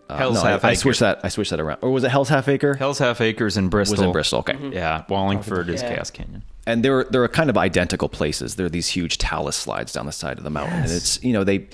Uh, 0.10 0.18
Hell's 0.18 0.36
no, 0.36 0.50
Half 0.50 0.64
I, 0.64 0.70
Acre. 0.72 0.76
switched 0.80 1.00
that. 1.00 1.20
I 1.24 1.30
switched 1.30 1.50
that 1.52 1.60
around. 1.60 1.80
Or 1.82 1.90
was 1.92 2.04
it 2.04 2.12
Hell's 2.12 2.30
Half 2.30 2.48
Acre? 2.48 2.76
Hell's 2.76 3.00
Half 3.00 3.22
Acres 3.22 3.58
in 3.58 3.70
Bristol. 3.70 3.98
was 3.98 4.02
in 4.06 4.12
Bristol. 4.12 4.40
Okay. 4.40 4.58
Yeah, 4.72 5.04
Wallingford 5.10 5.70
is 5.70 5.82
Yeah. 5.82 5.96
Chaos 5.96 6.12
Canyon. 6.12 6.44
and 6.68 6.84
they're 6.84 7.06
they're 7.06 7.28
kind 7.28 7.50
of 7.50 7.58
identical 7.58 8.08
places. 8.10 8.56
They're 8.56 8.70
these 8.70 8.88
huge 8.90 9.18
talus 9.18 9.56
slides 9.56 9.94
down 9.94 10.06
the 10.06 10.12
side 10.12 10.38
of 10.38 10.44
the 10.44 10.50
mountain, 10.52 10.82
and 10.84 10.92
it's 10.92 11.24
you 11.24 11.34
know 11.34 11.44
they 11.44 11.68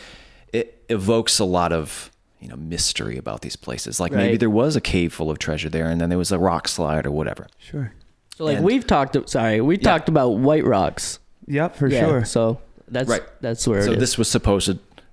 it 0.53 0.83
evokes 0.89 1.39
a 1.39 1.45
lot 1.45 1.73
of 1.73 2.09
you 2.39 2.47
know 2.47 2.55
mystery 2.55 3.17
about 3.17 3.41
these 3.41 3.55
places. 3.57 3.99
Like 3.99 4.11
maybe 4.13 4.37
there 4.37 4.49
was 4.49 4.75
a 4.77 4.81
cave 4.81 5.13
full 5.13 5.29
of 5.29 5.37
treasure 5.37 5.69
there, 5.69 5.89
and 5.89 5.99
then 5.99 6.07
there 6.09 6.17
was 6.17 6.31
a 6.31 6.39
rock 6.39 6.67
slide 6.69 7.05
or 7.05 7.11
whatever. 7.11 7.47
Sure. 7.57 7.93
So 8.37 8.45
like 8.45 8.57
And- 8.57 8.65
we've 8.65 8.87
talked. 8.87 9.17
Sorry, 9.29 9.59
we 9.59 9.75
Yeah. 9.75 9.81
talked 9.83 10.07
about 10.09 10.29
White 10.37 10.63
Rocks. 10.65 11.19
Yep, 11.47 11.75
for 11.75 11.87
Yeah, 11.87 11.99
sure. 12.05 12.25
So 12.25 12.59
that's 12.87 13.09
Right. 13.09 13.23
That's 13.41 13.67
where 13.67 13.81
so 13.81 13.91
it 13.91 13.95
is. 13.95 13.99
this 13.99 14.17
was 14.17 14.29
supposed 14.29 14.69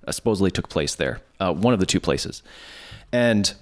uh, 0.06 0.12
supposedly 0.12 0.50
took 0.52 0.68
place 0.68 0.94
there, 0.94 1.20
uh, 1.40 1.52
one 1.52 1.74
of 1.74 1.80
the 1.80 1.86
two 1.86 2.00
places, 2.00 2.42
and 3.12 3.54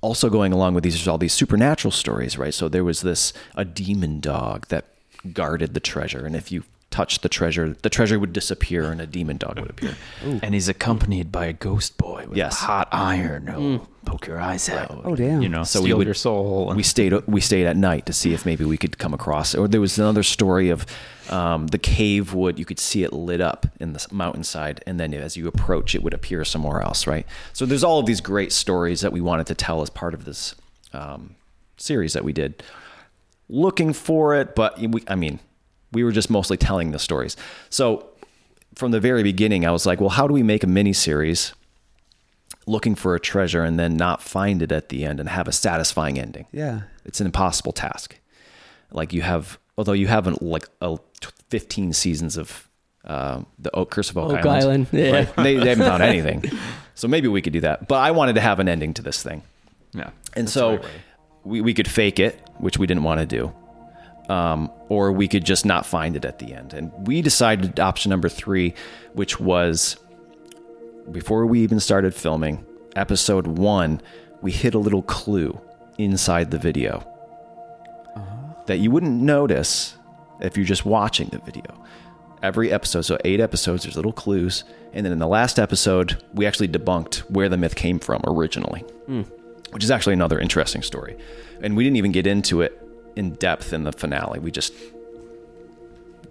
also 0.00 0.28
going 0.30 0.52
along 0.52 0.74
with 0.74 0.84
these 0.84 0.94
is 0.94 1.08
all 1.08 1.18
these 1.18 1.32
supernatural 1.32 1.90
stories, 1.92 2.38
right? 2.38 2.54
So 2.54 2.68
there 2.68 2.84
was 2.84 3.00
this 3.02 3.32
a 3.54 3.64
demon 3.64 4.20
dog 4.20 4.66
that 4.68 4.84
guarded 5.32 5.74
the 5.74 5.80
treasure, 5.80 6.24
and 6.26 6.36
if 6.36 6.52
you 6.52 6.64
touched 6.90 7.22
the 7.22 7.28
treasure, 7.28 7.76
the 7.82 7.90
treasure 7.90 8.18
would 8.18 8.32
disappear, 8.32 8.90
and 8.90 9.00
a 9.00 9.06
demon 9.06 9.36
dog 9.36 9.58
would 9.58 9.70
appear. 9.70 9.96
And 10.42 10.54
he's 10.54 10.68
accompanied 10.68 11.32
by 11.32 11.46
a 11.46 11.52
ghost 11.52 11.98
boy 11.98 12.24
with 12.28 12.38
Yes. 12.38 12.62
a 12.62 12.64
hot 12.64 12.88
iron. 12.92 13.46
who'll 13.48 13.78
mm. 13.80 13.86
Poke 14.06 14.26
your 14.26 14.40
eyes 14.40 14.68
out. 14.68 15.02
Oh, 15.04 15.14
damn. 15.16 15.42
You 15.42 15.48
know, 15.50 15.64
So 15.64 15.78
so 15.78 15.82
we 15.82 15.88
steal 15.88 15.98
would- 15.98 16.06
your 16.06 16.14
soul. 16.14 16.68
And 16.70 16.76
we 16.76 16.82
stayed 16.82 17.12
we 17.26 17.40
stayed 17.40 17.66
at 17.66 17.76
night 17.76 18.06
to 18.06 18.12
see 18.12 18.32
if 18.32 18.46
maybe 18.46 18.64
we 18.64 18.76
could 18.78 18.96
come 18.98 19.12
across 19.12 19.54
or 19.54 19.68
there 19.68 19.80
was 19.80 19.98
another 19.98 20.22
story 20.22 20.70
of 20.70 20.86
um, 21.28 21.66
the 21.66 21.78
cave 21.78 22.32
would 22.32 22.58
you 22.58 22.64
could 22.64 22.78
see 22.78 23.02
it 23.02 23.12
lit 23.12 23.40
up 23.40 23.66
in 23.80 23.92
the 23.92 24.06
mountainside 24.10 24.82
and 24.86 24.98
then 25.00 25.12
as 25.12 25.36
you 25.36 25.48
approach 25.48 25.94
it 25.94 26.02
would 26.02 26.14
appear 26.14 26.44
somewhere 26.44 26.80
else 26.80 27.06
right 27.06 27.26
so 27.52 27.66
there's 27.66 27.82
all 27.82 27.98
of 27.98 28.06
these 28.06 28.20
great 28.20 28.52
stories 28.52 29.00
that 29.00 29.12
we 29.12 29.20
wanted 29.20 29.46
to 29.48 29.54
tell 29.54 29.82
as 29.82 29.90
part 29.90 30.14
of 30.14 30.24
this 30.24 30.54
um, 30.92 31.34
series 31.76 32.12
that 32.12 32.22
we 32.24 32.32
did 32.32 32.62
looking 33.48 33.92
for 33.92 34.34
it 34.36 34.54
but 34.54 34.78
we, 34.78 35.02
i 35.08 35.14
mean 35.16 35.38
we 35.92 36.04
were 36.04 36.12
just 36.12 36.30
mostly 36.30 36.56
telling 36.56 36.92
the 36.92 36.98
stories 36.98 37.36
so 37.70 38.06
from 38.76 38.90
the 38.92 39.00
very 39.00 39.22
beginning 39.24 39.66
i 39.66 39.70
was 39.70 39.84
like 39.86 40.00
well 40.00 40.10
how 40.10 40.26
do 40.28 40.32
we 40.34 40.42
make 40.42 40.62
a 40.64 40.66
mini 40.66 40.92
series 40.92 41.52
looking 42.66 42.94
for 42.94 43.14
a 43.14 43.20
treasure 43.20 43.62
and 43.62 43.78
then 43.78 43.96
not 43.96 44.20
find 44.22 44.60
it 44.62 44.72
at 44.72 44.88
the 44.88 45.04
end 45.04 45.20
and 45.20 45.28
have 45.28 45.46
a 45.48 45.52
satisfying 45.52 46.18
ending 46.18 46.46
Yeah. 46.52 46.82
it's 47.04 47.20
an 47.20 47.26
impossible 47.26 47.72
task. 47.72 48.18
Like 48.90 49.12
you 49.12 49.22
have, 49.22 49.58
although 49.78 49.92
you 49.92 50.06
haven't 50.08 50.42
like 50.42 50.68
a 50.80 50.98
15 51.50 51.92
seasons 51.92 52.36
of 52.36 52.68
uh, 53.04 53.42
the 53.58 53.70
Oak 53.74 53.90
Curse 53.90 54.10
of 54.10 54.18
Oak, 54.18 54.32
Oak 54.32 54.46
Island. 54.46 54.62
Island, 54.62 54.86
yeah. 54.92 55.10
Right? 55.12 55.36
They, 55.36 55.56
they 55.56 55.68
haven't 55.68 55.86
found 55.86 56.02
anything. 56.14 56.44
So 56.96 57.06
maybe 57.08 57.28
we 57.28 57.40
could 57.40 57.52
do 57.52 57.60
that. 57.60 57.86
But 57.86 57.96
I 57.96 58.10
wanted 58.10 58.34
to 58.34 58.40
have 58.40 58.58
an 58.58 58.68
ending 58.68 58.94
to 58.94 59.02
this 59.02 59.22
thing. 59.22 59.42
yeah. 59.92 60.10
And 60.34 60.48
so 60.50 60.76
right 60.76 60.84
we, 61.44 61.60
we 61.60 61.72
could 61.74 61.86
fake 61.88 62.18
it, 62.18 62.40
which 62.58 62.78
we 62.78 62.86
didn't 62.88 63.04
want 63.04 63.20
to 63.20 63.26
do. 63.26 63.52
Um, 64.28 64.72
or 64.88 65.12
we 65.12 65.28
could 65.28 65.44
just 65.44 65.64
not 65.64 65.86
find 65.86 66.16
it 66.16 66.24
at 66.24 66.40
the 66.40 66.52
end. 66.52 66.74
And 66.74 66.90
we 67.06 67.22
decided 67.22 67.78
option 67.78 68.10
number 68.10 68.28
three, 68.28 68.74
which 69.12 69.38
was 69.38 69.96
before 71.10 71.46
we 71.46 71.60
even 71.60 71.80
started 71.80 72.14
filming, 72.14 72.64
episode 72.94 73.46
one, 73.46 74.00
we 74.42 74.50
hit 74.52 74.74
a 74.74 74.78
little 74.78 75.02
clue 75.02 75.60
inside 75.98 76.50
the 76.50 76.58
video 76.58 76.98
uh-huh. 78.14 78.64
that 78.66 78.78
you 78.78 78.90
wouldn't 78.90 79.20
notice 79.20 79.96
if 80.40 80.56
you're 80.56 80.66
just 80.66 80.84
watching 80.84 81.28
the 81.28 81.38
video. 81.38 81.82
Every 82.42 82.70
episode, 82.70 83.02
so 83.02 83.18
eight 83.24 83.40
episodes, 83.40 83.84
there's 83.84 83.96
little 83.96 84.12
clues. 84.12 84.64
And 84.92 85.04
then 85.04 85.12
in 85.12 85.18
the 85.18 85.26
last 85.26 85.58
episode, 85.58 86.22
we 86.34 86.46
actually 86.46 86.68
debunked 86.68 87.18
where 87.30 87.48
the 87.48 87.56
myth 87.56 87.74
came 87.74 87.98
from 87.98 88.20
originally, 88.26 88.80
hmm. 89.06 89.22
which 89.70 89.82
is 89.82 89.90
actually 89.90 90.12
another 90.14 90.38
interesting 90.38 90.82
story. 90.82 91.16
And 91.62 91.76
we 91.76 91.84
didn't 91.84 91.96
even 91.96 92.12
get 92.12 92.26
into 92.26 92.60
it 92.60 92.80
in 93.16 93.32
depth 93.34 93.72
in 93.72 93.84
the 93.84 93.92
finale. 93.92 94.38
We 94.38 94.50
just 94.50 94.74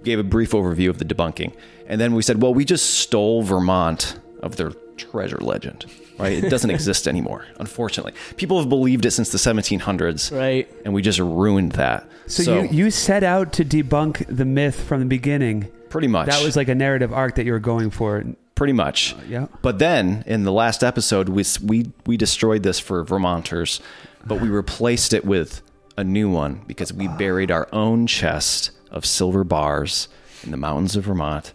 gave 0.04 0.20
a 0.20 0.24
brief 0.24 0.52
overview 0.52 0.90
of 0.90 1.00
the 1.00 1.06
debunking. 1.06 1.56
And 1.88 2.00
then 2.00 2.14
we 2.14 2.22
said, 2.22 2.42
well, 2.42 2.54
we 2.54 2.64
just 2.64 3.00
stole 3.00 3.42
Vermont 3.42 4.20
of 4.46 4.56
their 4.56 4.72
treasure 4.96 5.40
legend, 5.40 5.86
right? 6.18 6.44
It 6.44 6.50
doesn't 6.50 6.70
exist 6.78 7.08
anymore, 7.08 7.46
unfortunately. 7.60 8.14
People 8.38 8.60
have 8.60 8.70
believed 8.70 9.06
it 9.06 9.12
since 9.12 9.30
the 9.32 9.38
1700s, 9.38 10.32
right. 10.38 10.72
and 10.86 10.94
we 10.94 11.02
just 11.02 11.20
ruined 11.20 11.74
that. 11.74 12.08
So, 12.28 12.62
you, 12.62 12.70
you 12.70 12.92
set 12.92 13.24
out 13.24 13.52
to 13.54 13.66
debunk 13.66 14.26
the 14.34 14.46
myth 14.46 14.82
from 14.82 15.00
the 15.02 15.06
beginning. 15.06 15.70
pretty 15.90 16.08
much. 16.08 16.28
That 16.28 16.44
was 16.44 16.56
like 16.56 16.70
a 16.70 16.76
narrative 16.76 17.12
arc 17.12 17.36
that 17.36 17.46
you 17.46 17.52
were 17.52 17.60
going 17.60 17.90
for. 17.90 18.24
pretty 18.54 18.74
much. 18.74 19.14
Uh, 19.14 19.18
yeah. 19.28 19.48
But 19.62 19.80
then 19.80 20.24
in 20.26 20.44
the 20.44 20.52
last 20.52 20.84
episode, 20.84 21.28
we 21.30 21.44
we 21.64 21.92
we 22.06 22.18
destroyed 22.18 22.64
this 22.64 22.80
for 22.80 23.04
Vermonters, 23.04 23.82
but 24.26 24.40
we 24.40 24.50
replaced 24.50 25.14
it 25.14 25.26
with 25.26 25.62
a 25.98 26.04
new 26.04 26.30
one 26.30 26.62
because 26.68 26.94
we 26.94 27.08
buried 27.08 27.52
our 27.52 27.68
own 27.72 28.06
chest 28.08 28.72
of 28.92 29.06
silver 29.06 29.44
bars 29.44 30.08
in 30.44 30.52
the 30.52 30.58
mountains 30.58 30.96
of 30.96 31.06
Vermont, 31.06 31.54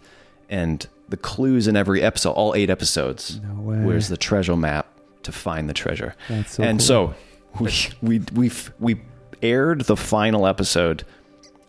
and 0.49 0.87
the 1.11 1.17
clues 1.17 1.67
in 1.67 1.75
every 1.75 2.01
episode, 2.01 2.31
all 2.31 2.55
eight 2.55 2.69
episodes, 2.69 3.39
No 3.41 3.61
way. 3.61 3.77
where's 3.79 4.07
the 4.07 4.17
treasure 4.17 4.55
map 4.57 4.87
to 5.23 5.31
find 5.31 5.69
the 5.69 5.73
treasure. 5.73 6.15
That's 6.27 6.55
so 6.55 6.63
and 6.63 6.79
cool. 6.79 6.85
so 6.85 7.13
we 7.59 7.71
we 8.01 8.19
we 8.33 8.51
we 8.79 9.01
aired 9.43 9.81
the 9.81 9.95
final 9.95 10.47
episode 10.47 11.03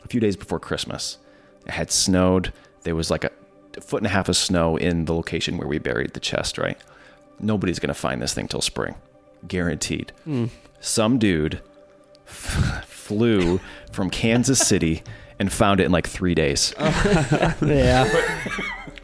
a 0.04 0.08
few 0.08 0.20
days 0.20 0.36
before 0.36 0.58
Christmas. 0.58 1.18
It 1.66 1.72
had 1.72 1.90
snowed. 1.90 2.52
There 2.82 2.94
was 2.94 3.10
like 3.10 3.24
a 3.24 3.30
foot 3.80 3.98
and 3.98 4.06
a 4.06 4.10
half 4.10 4.28
of 4.28 4.36
snow 4.36 4.76
in 4.76 5.04
the 5.04 5.14
location 5.14 5.56
where 5.58 5.68
we 5.68 5.78
buried 5.78 6.14
the 6.14 6.20
chest, 6.20 6.58
right? 6.58 6.78
Nobody's 7.40 7.78
going 7.78 7.88
to 7.88 7.94
find 7.94 8.20
this 8.22 8.34
thing 8.34 8.48
till 8.48 8.60
spring. 8.62 8.94
Guaranteed. 9.48 10.12
Hmm. 10.24 10.46
Some 10.80 11.18
dude 11.18 11.60
f- 12.26 12.84
flew 12.86 13.60
from 13.92 14.10
Kansas 14.10 14.58
City 14.60 15.02
and 15.38 15.52
found 15.52 15.80
it 15.80 15.84
in 15.84 15.92
like 15.92 16.06
three 16.06 16.34
days. 16.34 16.74
Yeah. 17.62 18.04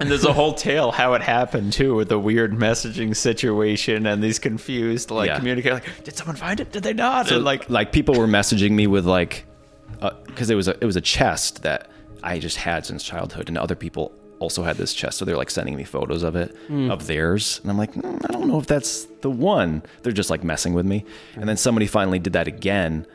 And 0.01 0.11
there's 0.11 0.25
a 0.25 0.33
whole 0.33 0.53
tale 0.55 0.93
how 0.93 1.15
it 1.15 1.23
happened 1.23 1.73
too, 1.73 1.95
with 1.95 2.09
the 2.09 2.19
weird 2.19 2.53
messaging 2.53 3.15
situation 3.17 4.07
and 4.07 4.23
these 4.23 4.39
confused 4.39 5.11
like 5.11 5.27
Yeah. 5.29 5.39
communicate 5.39 5.73
like, 5.73 6.05
did 6.05 6.17
someone 6.17 6.37
find 6.37 6.61
it? 6.61 6.71
Did 6.73 6.83
they 6.85 6.93
not? 6.95 7.27
So 7.29 7.37
and 7.37 7.45
like, 7.45 7.69
like 7.69 7.91
people 7.93 8.15
were 8.15 8.27
messaging 8.29 8.71
me 8.73 8.87
with 8.87 9.07
like 9.07 9.45
because 10.27 10.51
it 10.51 10.55
was 10.55 10.69
a 10.69 10.77
it 10.81 10.85
was 10.85 10.97
a 10.97 11.01
chest 11.01 11.63
that 11.63 11.91
I 12.23 12.39
just 12.39 12.57
had 12.59 12.87
since 12.87 13.03
childhood, 13.03 13.49
and 13.49 13.59
other 13.59 13.75
people 13.75 14.13
also 14.39 14.63
had 14.63 14.77
this 14.77 14.95
chest, 14.95 15.19
so 15.19 15.25
they're 15.25 15.37
like 15.37 15.51
sending 15.51 15.75
me 15.75 15.83
photos 15.83 16.23
of 16.23 16.37
it 16.37 16.55
of 16.71 17.07
theirs, 17.09 17.59
and 17.63 17.71
I'm 17.71 17.79
like, 17.79 17.95
"Mm, 17.95 18.25
I 18.29 18.33
don't 18.33 18.47
know 18.47 18.59
if 18.61 18.67
that's 18.69 19.07
the 19.23 19.31
one. 19.31 19.83
They're 20.03 20.13
just 20.13 20.31
like 20.31 20.45
messing 20.45 20.75
with 20.75 20.87
me, 20.87 21.05
and 21.35 21.49
then 21.49 21.57
somebody 21.57 21.87
finally 21.89 22.21
did 22.21 22.35
that 22.35 22.47
again, 22.47 23.07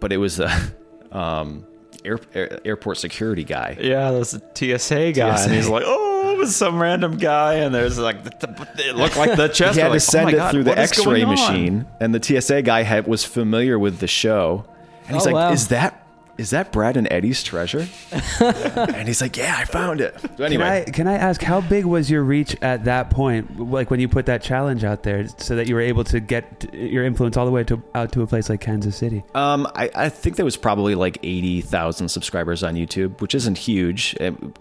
but 0.00 0.12
it 0.12 0.16
was 0.16 0.40
a 0.40 0.50
um, 1.12 1.64
air, 2.04 2.18
air, 2.34 2.58
airport 2.64 2.98
security 2.98 3.44
guy. 3.44 3.76
yeah, 3.80 4.10
there's 4.10 4.34
a 4.34 4.40
TSA 4.54 5.12
guy, 5.12 5.36
TSA. 5.36 5.44
and 5.44 5.54
he's 5.54 5.68
like, 5.68 5.84
oh, 5.86 6.04
it 6.04 6.07
was 6.38 6.56
some 6.56 6.80
random 6.80 7.18
guy, 7.18 7.54
and 7.56 7.74
there's 7.74 7.98
like, 7.98 8.24
the, 8.24 8.30
the, 8.30 8.88
it 8.88 8.96
looked 8.96 9.16
like 9.16 9.36
the 9.36 9.48
chest. 9.58 9.74
He 9.76 9.80
had 9.82 9.90
We're 9.90 9.90
to 9.90 9.90
like, 9.90 9.94
oh 9.94 9.98
send 9.98 10.24
my 10.26 10.32
it 10.32 10.36
God, 10.36 10.50
through 10.52 10.64
the 10.64 10.78
X-ray 10.78 11.24
machine, 11.24 11.86
and 12.00 12.14
the 12.14 12.22
TSA 12.40 12.62
guy 12.62 12.82
had, 12.82 13.06
was 13.06 13.24
familiar 13.24 13.78
with 13.78 13.98
the 13.98 14.06
show, 14.08 14.64
and 15.06 15.16
he's 15.16 15.26
Oh, 15.26 15.30
like, 15.30 15.34
wow. 15.34 15.52
"Is 15.52 15.68
that 15.68 16.04
is 16.38 16.50
that 16.50 16.70
Brad 16.70 16.96
and 16.96 17.08
Eddie's 17.10 17.42
treasure?" 17.42 17.88
and 18.40 19.08
he's 19.08 19.20
like, 19.20 19.36
"Yeah, 19.36 19.56
I 19.58 19.64
found 19.64 20.00
it." 20.00 20.20
So 20.20 20.28
Can 20.28 20.44
anyway, 20.44 20.84
I 20.86 20.90
can 20.90 21.06
I 21.08 21.14
ask 21.14 21.42
how 21.42 21.60
big 21.60 21.84
was 21.84 22.10
your 22.10 22.22
reach 22.22 22.56
at 22.62 22.84
that 22.84 23.10
point? 23.10 23.58
Like 23.58 23.90
when 23.90 23.98
you 24.00 24.08
put 24.08 24.26
that 24.26 24.40
challenge 24.42 24.84
out 24.84 25.02
there, 25.02 25.26
so 25.38 25.56
that 25.56 25.66
you 25.66 25.74
were 25.74 25.80
able 25.80 26.04
to 26.04 26.20
get 26.20 26.72
your 26.72 27.04
influence 27.04 27.36
all 27.36 27.44
the 27.46 27.50
way 27.52 27.64
to 27.64 27.82
out 27.94 28.12
to 28.12 28.22
a 28.22 28.26
place 28.26 28.48
like 28.48 28.60
Kansas 28.60 28.96
City. 28.96 29.24
um, 29.34 29.66
I, 29.74 29.90
I 29.94 30.08
think 30.08 30.36
there 30.36 30.44
was 30.44 30.56
probably 30.56 30.94
like 30.94 31.18
eighty 31.24 31.60
thousand 31.60 32.08
subscribers 32.10 32.62
on 32.62 32.74
YouTube, 32.76 33.20
which 33.20 33.34
isn't 33.34 33.58
huge. 33.58 34.16
um, 34.20 34.54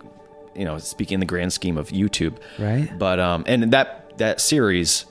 you 0.57 0.65
know, 0.65 0.77
speaking 0.77 1.15
in 1.15 1.19
the 1.19 1.25
grand 1.25 1.53
scheme 1.53 1.77
of 1.77 1.89
YouTube, 1.89 2.37
Right. 2.57 2.89
But 2.97 3.19
um, 3.19 3.43
and 3.47 3.71
that 3.71 4.17
that 4.17 4.41
series 4.41 5.05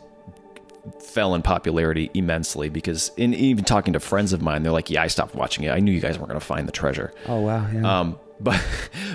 fell 1.01 1.35
in 1.35 1.43
popularity 1.43 2.11
immensely 2.15 2.69
because 2.69 3.11
in 3.17 3.35
even 3.35 3.65
talking 3.65 3.95
to 3.95 4.01
friends 4.01 4.33
of 4.33 4.43
mine, 4.43 4.63
they're 4.63 4.73
like, 4.73 4.91
"Yeah, 4.91 5.03
I 5.03 5.07
stopped 5.09 5.35
watching 5.35 5.65
it. 5.65 5.71
I 5.71 5.81
knew 5.81 5.93
you 5.93 6.01
guys 6.01 6.19
weren't 6.19 6.29
going 6.29 6.41
to 6.41 6.47
find 6.47 6.69
the 6.69 6.73
treasure." 6.73 7.13
Oh 7.27 7.41
wow. 7.41 7.67
Yeah. 7.73 8.01
Um, 8.01 8.19
but 8.41 8.63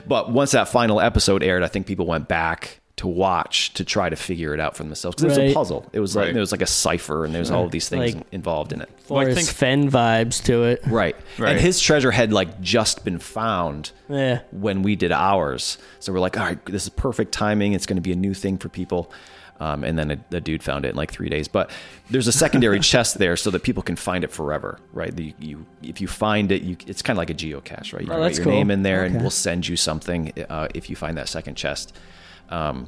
but 0.07 0.31
once 0.31 0.51
that 0.51 0.67
final 0.67 0.99
episode 0.99 1.43
aired, 1.43 1.63
I 1.63 1.67
think 1.67 1.85
people 1.85 2.07
went 2.07 2.27
back 2.27 2.80
to 2.97 3.07
watch 3.07 3.73
to 3.73 3.83
try 3.85 4.09
to 4.09 4.15
figure 4.15 4.53
it 4.53 4.59
out 4.59 4.75
for 4.77 4.83
themselves 4.83 5.15
because 5.21 5.37
it 5.37 5.43
was 5.43 5.51
a 5.51 5.55
puzzle. 5.55 5.89
It 5.93 5.99
was 5.99 6.15
like 6.15 6.27
Right. 6.27 6.35
it 6.35 6.39
was 6.39 6.51
like 6.51 6.61
a 6.61 6.67
cipher, 6.67 7.25
and 7.25 7.33
there's 7.33 7.49
all 7.49 7.65
of 7.65 7.71
these 7.71 7.89
things 7.89 8.15
Like- 8.15 8.25
involved 8.31 8.73
in 8.73 8.81
it. 8.81 8.89
Well, 9.09 9.19
I 9.19 9.23
Forrest 9.25 9.37
think- 9.47 9.57
Fenn 9.57 9.89
vibes 9.91 10.43
to 10.45 10.63
it. 10.65 10.83
Right. 10.85 11.15
Right. 11.37 11.53
And 11.53 11.59
his 11.59 11.79
treasure 11.79 12.11
had 12.11 12.31
like 12.31 12.61
just 12.61 13.03
been 13.03 13.17
found 13.19 13.91
Yeah. 14.09 14.41
when 14.51 14.83
we 14.83 14.95
did 14.95 15.11
ours. 15.11 15.77
So 15.99 16.13
we're 16.13 16.19
like, 16.19 16.37
all 16.37 16.45
right, 16.45 16.63
this 16.65 16.83
is 16.83 16.89
perfect 16.89 17.31
timing. 17.31 17.73
It's 17.73 17.85
going 17.85 17.97
to 17.97 18.01
be 18.01 18.11
a 18.11 18.15
new 18.15 18.33
thing 18.33 18.57
for 18.57 18.69
people. 18.69 19.11
Um, 19.59 19.83
and 19.83 19.97
then 19.97 20.09
a, 20.09 20.17
the 20.31 20.41
dude 20.41 20.63
found 20.63 20.85
it 20.85 20.89
in 20.89 20.95
like 20.95 21.11
three 21.11 21.29
days. 21.29 21.47
But 21.47 21.69
there's 22.09 22.27
a 22.27 22.31
secondary 22.31 22.79
chest 22.91 23.19
there 23.19 23.37
so 23.37 23.51
that 23.51 23.61
people 23.63 23.83
can 23.83 23.95
find 23.95 24.23
it 24.23 24.31
forever, 24.31 24.79
right? 24.91 25.17
You, 25.17 25.33
you 25.39 25.65
if 25.83 26.01
you 26.01 26.07
find 26.07 26.51
it, 26.51 26.63
you 26.63 26.77
it's 26.87 27.03
kind 27.03 27.15
of 27.15 27.19
like 27.19 27.29
a 27.29 27.35
geocache, 27.35 27.93
right? 27.93 28.03
You 28.05 28.11
Oh, 28.11 28.19
write 28.19 28.35
your 28.37 28.45
cool. 28.45 28.53
name 28.53 28.71
in 28.71 28.81
there, 28.81 29.03
and 29.03 29.21
we'll 29.21 29.29
send 29.29 29.67
you 29.67 29.75
something 29.77 30.33
uh, 30.49 30.67
if 30.73 30.89
you 30.89 30.95
find 30.95 31.15
that 31.17 31.29
second 31.29 31.55
chest. 31.55 31.95
Um, 32.51 32.87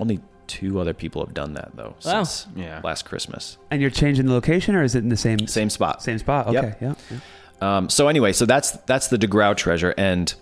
only 0.00 0.20
two 0.46 0.78
other 0.80 0.92
people 0.92 1.24
have 1.24 1.32
done 1.34 1.54
that 1.54 1.70
though 1.74 1.94
Wow. 2.04 2.22
since 2.24 2.46
Yeah. 2.56 2.80
last 2.84 3.04
Christmas. 3.04 3.56
and 3.70 3.80
you're 3.80 3.90
changing 3.90 4.26
the 4.26 4.32
location, 4.32 4.74
or 4.74 4.82
is 4.82 4.94
it 4.94 4.98
in 4.98 5.08
the 5.08 5.16
same 5.16 5.46
Same 5.46 5.70
spot. 5.70 6.02
same 6.02 6.18
spot? 6.18 6.52
Yep. 6.52 6.64
Okay. 6.64 6.74
Yeah. 6.80 6.94
yeah. 7.10 7.18
Um, 7.76 7.88
so 7.88 8.08
anyway, 8.08 8.32
so 8.32 8.44
that's 8.46 8.72
that's 8.86 9.08
the 9.08 9.16
DeGrau 9.18 9.56
treasure, 9.56 9.94
and 9.96 10.34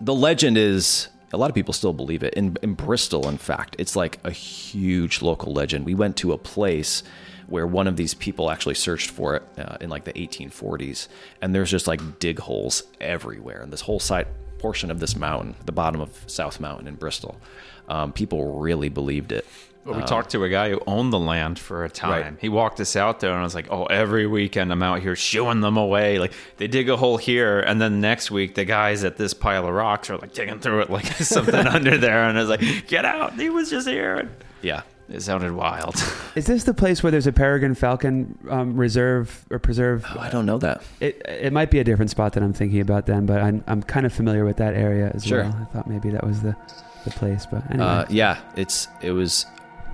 the 0.00 0.14
legend 0.14 0.58
is 0.58 1.08
a 1.32 1.36
lot 1.36 1.48
of 1.50 1.54
people 1.54 1.72
still 1.72 1.92
believe 1.92 2.22
it. 2.22 2.34
In 2.34 2.56
in 2.62 2.74
Bristol, 2.74 3.28
in 3.28 3.38
fact, 3.38 3.76
it's 3.78 3.94
like 3.96 4.18
a 4.24 4.30
huge 4.30 5.22
local 5.22 5.52
legend. 5.52 5.84
We 5.86 5.94
went 5.94 6.16
to 6.18 6.32
a 6.32 6.38
place 6.38 7.02
where 7.46 7.66
one 7.66 7.86
of 7.88 7.96
these 7.96 8.12
people 8.12 8.50
actually 8.50 8.74
searched 8.74 9.08
for 9.10 9.36
it 9.36 9.42
uh, 9.58 9.78
in 9.80 9.88
like 9.88 10.04
the 10.04 10.12
1840s, 10.12 11.08
and 11.40 11.54
there's 11.54 11.70
just 11.70 11.86
like 11.86 12.18
dig 12.18 12.40
holes 12.40 12.82
everywhere, 13.00 13.62
and 13.62 13.72
this 13.72 13.80
whole 13.82 14.00
side 14.00 14.26
portion 14.58 14.90
of 14.90 15.00
this 15.00 15.16
mountain, 15.16 15.54
the 15.64 15.72
bottom 15.72 16.00
of 16.00 16.24
South 16.26 16.60
Mountain 16.60 16.86
in 16.86 16.96
Bristol, 16.96 17.40
um, 17.88 18.12
people 18.12 18.58
really 18.58 18.88
believed 18.88 19.32
it. 19.32 19.46
But 19.84 19.96
we 19.96 20.02
talked 20.02 20.30
to 20.32 20.44
a 20.44 20.50
guy 20.50 20.68
who 20.68 20.82
owned 20.86 21.14
the 21.14 21.18
land 21.18 21.58
for 21.58 21.82
a 21.82 21.88
time. 21.88 22.34
Right. 22.34 22.40
He 22.42 22.50
walked 22.50 22.78
us 22.78 22.94
out 22.94 23.20
there, 23.20 23.30
and 23.30 23.40
I 23.40 23.42
was 23.42 23.54
like, 23.54 23.68
"Oh, 23.70 23.86
every 23.86 24.26
weekend 24.26 24.70
I'm 24.70 24.82
out 24.82 25.00
here 25.00 25.16
shooing 25.16 25.62
them 25.62 25.78
away. 25.78 26.18
Like 26.18 26.34
they 26.58 26.66
dig 26.66 26.90
a 26.90 26.96
hole 26.98 27.16
here, 27.16 27.60
and 27.60 27.80
then 27.80 28.02
next 28.02 28.30
week 28.30 28.54
the 28.54 28.66
guys 28.66 29.02
at 29.02 29.16
this 29.16 29.32
pile 29.32 29.66
of 29.66 29.72
rocks 29.72 30.10
are 30.10 30.18
like 30.18 30.34
digging 30.34 30.60
through 30.60 30.80
it 30.82 30.90
like 30.90 31.06
something 31.06 31.54
under 31.66 31.96
there." 31.96 32.24
And 32.24 32.36
I 32.36 32.40
was 32.42 32.50
like, 32.50 32.86
"Get 32.86 33.06
out! 33.06 33.34
He 33.40 33.48
was 33.48 33.70
just 33.70 33.88
here." 33.88 34.30
Yeah. 34.60 34.82
It 35.08 35.22
sounded 35.22 35.52
wild. 35.52 35.94
Is 36.34 36.46
this 36.46 36.64
the 36.64 36.74
place 36.74 37.02
where 37.02 37.10
there's 37.10 37.26
a 37.26 37.32
peregrine 37.32 37.74
falcon 37.74 38.38
um, 38.50 38.76
reserve 38.76 39.44
or 39.50 39.58
preserve? 39.58 40.04
Oh, 40.14 40.18
I 40.20 40.30
don't 40.30 40.46
know 40.46 40.58
that. 40.58 40.82
It 41.00 41.22
it 41.26 41.52
might 41.52 41.70
be 41.70 41.78
a 41.78 41.84
different 41.84 42.10
spot 42.10 42.32
that 42.34 42.42
I'm 42.42 42.52
thinking 42.52 42.80
about 42.80 43.06
then, 43.06 43.26
but 43.26 43.40
I'm 43.40 43.64
I'm 43.66 43.82
kind 43.82 44.06
of 44.06 44.12
familiar 44.12 44.44
with 44.44 44.56
that 44.58 44.74
area 44.74 45.10
as 45.14 45.24
Sure. 45.24 45.42
well. 45.44 45.56
I 45.60 45.64
thought 45.72 45.88
maybe 45.88 46.10
that 46.10 46.24
was 46.26 46.42
the 46.42 46.56
the 47.04 47.10
place, 47.10 47.46
but 47.46 47.68
anyway. 47.70 47.84
Uh, 47.84 48.04
yeah, 48.10 48.38
it's 48.56 48.88
it 49.00 49.12
was 49.12 49.46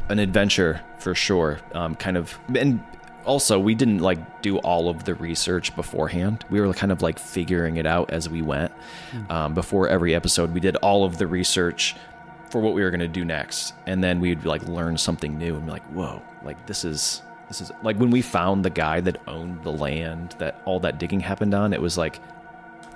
an 0.08 0.18
adventure 0.18 0.80
for 0.98 1.14
sure. 1.14 1.60
Um, 1.72 1.94
kind 1.94 2.16
of, 2.16 2.38
and 2.58 2.82
also 3.24 3.58
we 3.58 3.74
didn't 3.74 3.98
like 4.00 4.42
do 4.42 4.58
all 4.58 4.88
of 4.90 5.04
the 5.04 5.14
research 5.14 5.74
beforehand. 5.76 6.44
We 6.50 6.60
were 6.60 6.72
kind 6.74 6.92
of 6.92 7.00
like 7.02 7.18
figuring 7.18 7.76
it 7.76 7.86
out 7.86 8.10
as 8.10 8.28
we 8.28 8.42
went. 8.42 8.72
Um, 9.30 9.54
before 9.54 9.88
every 9.88 10.14
episode, 10.14 10.52
we 10.52 10.60
did 10.60 10.76
all 10.76 11.04
of 11.04 11.16
the 11.18 11.26
research 11.26 11.94
for 12.54 12.60
what 12.60 12.72
we 12.72 12.84
were 12.84 12.90
going 12.90 13.00
to 13.00 13.08
do 13.08 13.24
next, 13.24 13.74
and 13.84 14.02
then 14.04 14.20
we'd 14.20 14.44
like 14.44 14.62
learn 14.68 14.96
something 14.96 15.36
new 15.36 15.56
and 15.56 15.64
be 15.66 15.72
like, 15.72 15.82
"Whoa! 15.86 16.22
Like 16.44 16.64
this 16.66 16.84
is." 16.84 17.20
This 17.48 17.60
is 17.60 17.72
like 17.82 17.96
when 17.98 18.10
we 18.10 18.22
found 18.22 18.64
the 18.64 18.70
guy 18.70 19.00
that 19.00 19.20
owned 19.28 19.62
the 19.64 19.70
land 19.72 20.34
that 20.38 20.62
all 20.64 20.78
that 20.80 20.98
digging 20.98 21.20
happened 21.20 21.52
on. 21.52 21.72
It 21.74 21.82
was 21.82 21.98
like, 21.98 22.20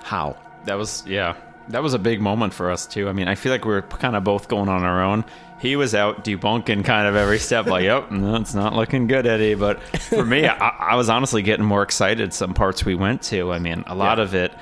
how? 0.03 0.37
That 0.65 0.79
was 0.79 1.05
yeah. 1.07 1.35
That 1.69 1.83
was 1.83 1.93
a 1.93 1.99
big 1.99 2.21
moment 2.21 2.55
for 2.55 2.71
us 2.71 2.87
too. 2.87 3.09
I 3.09 3.13
mean, 3.13 3.29
I 3.29 3.35
feel 3.35 3.53
like 3.53 3.65
we 3.67 3.73
were 3.73 3.83
kind 3.83 4.17
of 4.17 4.25
both 4.25 4.49
going 4.49 4.69
on 4.71 4.85
our 4.85 5.03
own. 5.03 5.25
He 5.61 5.77
was 5.77 5.95
out 5.95 6.25
debunking 6.25 6.85
kind 6.85 7.07
of 7.07 7.15
every 7.15 7.39
step, 7.39 7.67
like, 7.67 7.83
"Yep, 7.85 8.11
no, 8.13 8.37
it's 8.37 8.55
not 8.55 8.75
looking 8.75 9.07
good, 9.07 9.27
Eddie." 9.27 9.55
But 9.55 9.83
for 9.83 10.25
me, 10.25 10.47
I, 10.49 10.69
I 10.69 10.95
was 10.95 11.11
honestly 11.11 11.43
getting 11.43 11.67
more 11.67 11.83
excited. 11.83 12.33
Some 12.33 12.55
parts 12.55 12.85
we 12.87 12.95
went 12.95 13.21
to. 13.25 13.53
I 13.53 13.59
mean, 13.59 13.85
a 13.87 13.95
lot 13.95 14.17
Yeah. 14.19 14.25
of 14.25 14.35
it, 14.35 14.53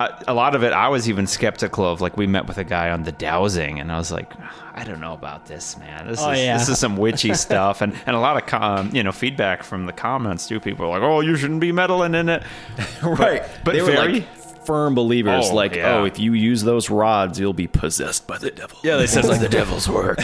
a, 0.00 0.24
a 0.28 0.34
lot 0.34 0.54
of 0.54 0.62
it, 0.62 0.72
I 0.72 0.88
was 0.88 1.08
even 1.08 1.26
skeptical 1.26 1.84
of. 1.84 2.00
Like, 2.00 2.16
we 2.16 2.26
met 2.26 2.46
with 2.46 2.58
a 2.58 2.64
guy 2.64 2.90
on 2.90 3.02
the 3.02 3.12
dowsing, 3.12 3.80
and 3.80 3.90
I 3.90 3.98
was 3.98 4.12
like, 4.12 4.32
"I 4.74 4.84
don't 4.84 5.00
know 5.00 5.12
about 5.12 5.46
this, 5.46 5.76
man. 5.78 6.06
This 6.06 6.20
Oh, 6.22 6.30
is 6.30 6.38
yeah. 6.40 6.56
this 6.58 6.68
is 6.68 6.78
some 6.78 6.96
witchy 6.96 7.34
stuff." 7.46 7.80
And 7.82 7.94
and 8.06 8.14
a 8.14 8.20
lot 8.20 8.36
of 8.36 8.46
com, 8.46 8.62
um, 8.88 8.94
you 8.94 9.02
know 9.02 9.12
feedback 9.12 9.62
from 9.62 9.86
the 9.86 9.92
comments 9.92 10.46
too. 10.48 10.60
People 10.60 10.86
were 10.86 10.92
like, 10.98 11.02
"Oh, 11.02 11.20
you 11.20 11.36
shouldn't 11.36 11.60
be 11.60 11.72
meddling 11.72 12.14
in 12.14 12.28
it." 12.28 12.42
right. 13.02 13.42
but 13.64 13.72
they 13.74 13.82
were 13.82 13.86
very- 13.92 14.12
like 14.20 14.36
firm 14.64 14.94
believers. 14.94 15.46
Oh, 15.48 15.54
like, 15.54 15.74
yeah. 15.76 15.96
oh, 15.96 16.04
if 16.04 16.18
you 16.18 16.34
use 16.34 16.62
those 16.62 16.90
rods, 16.90 17.40
you'll 17.40 17.54
be 17.54 17.66
possessed 17.66 18.26
by 18.26 18.36
the 18.36 18.50
devil. 18.50 18.78
Yeah, 18.84 18.98
they 18.98 19.06
said 19.06 19.24
like 19.24 19.40
the 19.46 19.48
devil's 19.48 19.88
work. 19.88 20.18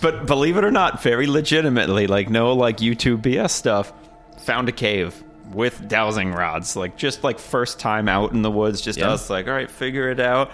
But 0.00 0.26
believe 0.26 0.56
it 0.56 0.64
or 0.64 0.70
not, 0.70 1.02
very 1.02 1.26
legitimately, 1.26 2.06
like 2.08 2.28
no 2.28 2.52
like 2.52 2.78
YouTube 2.78 3.22
BS 3.22 3.50
stuff. 3.50 3.92
Found 4.40 4.68
a 4.68 4.72
cave 4.72 5.22
with 5.52 5.88
dowsing 5.88 6.32
rods, 6.32 6.76
like 6.76 6.96
just 6.96 7.22
like 7.24 7.38
first 7.38 7.78
time 7.78 8.08
out 8.08 8.32
in 8.32 8.42
the 8.42 8.50
woods, 8.50 8.80
just 8.80 8.98
Yeah. 8.98 9.10
us 9.10 9.28
like, 9.30 9.46
all 9.46 9.52
right, 9.54 9.70
figure 9.70 10.10
it 10.10 10.20
out. 10.20 10.50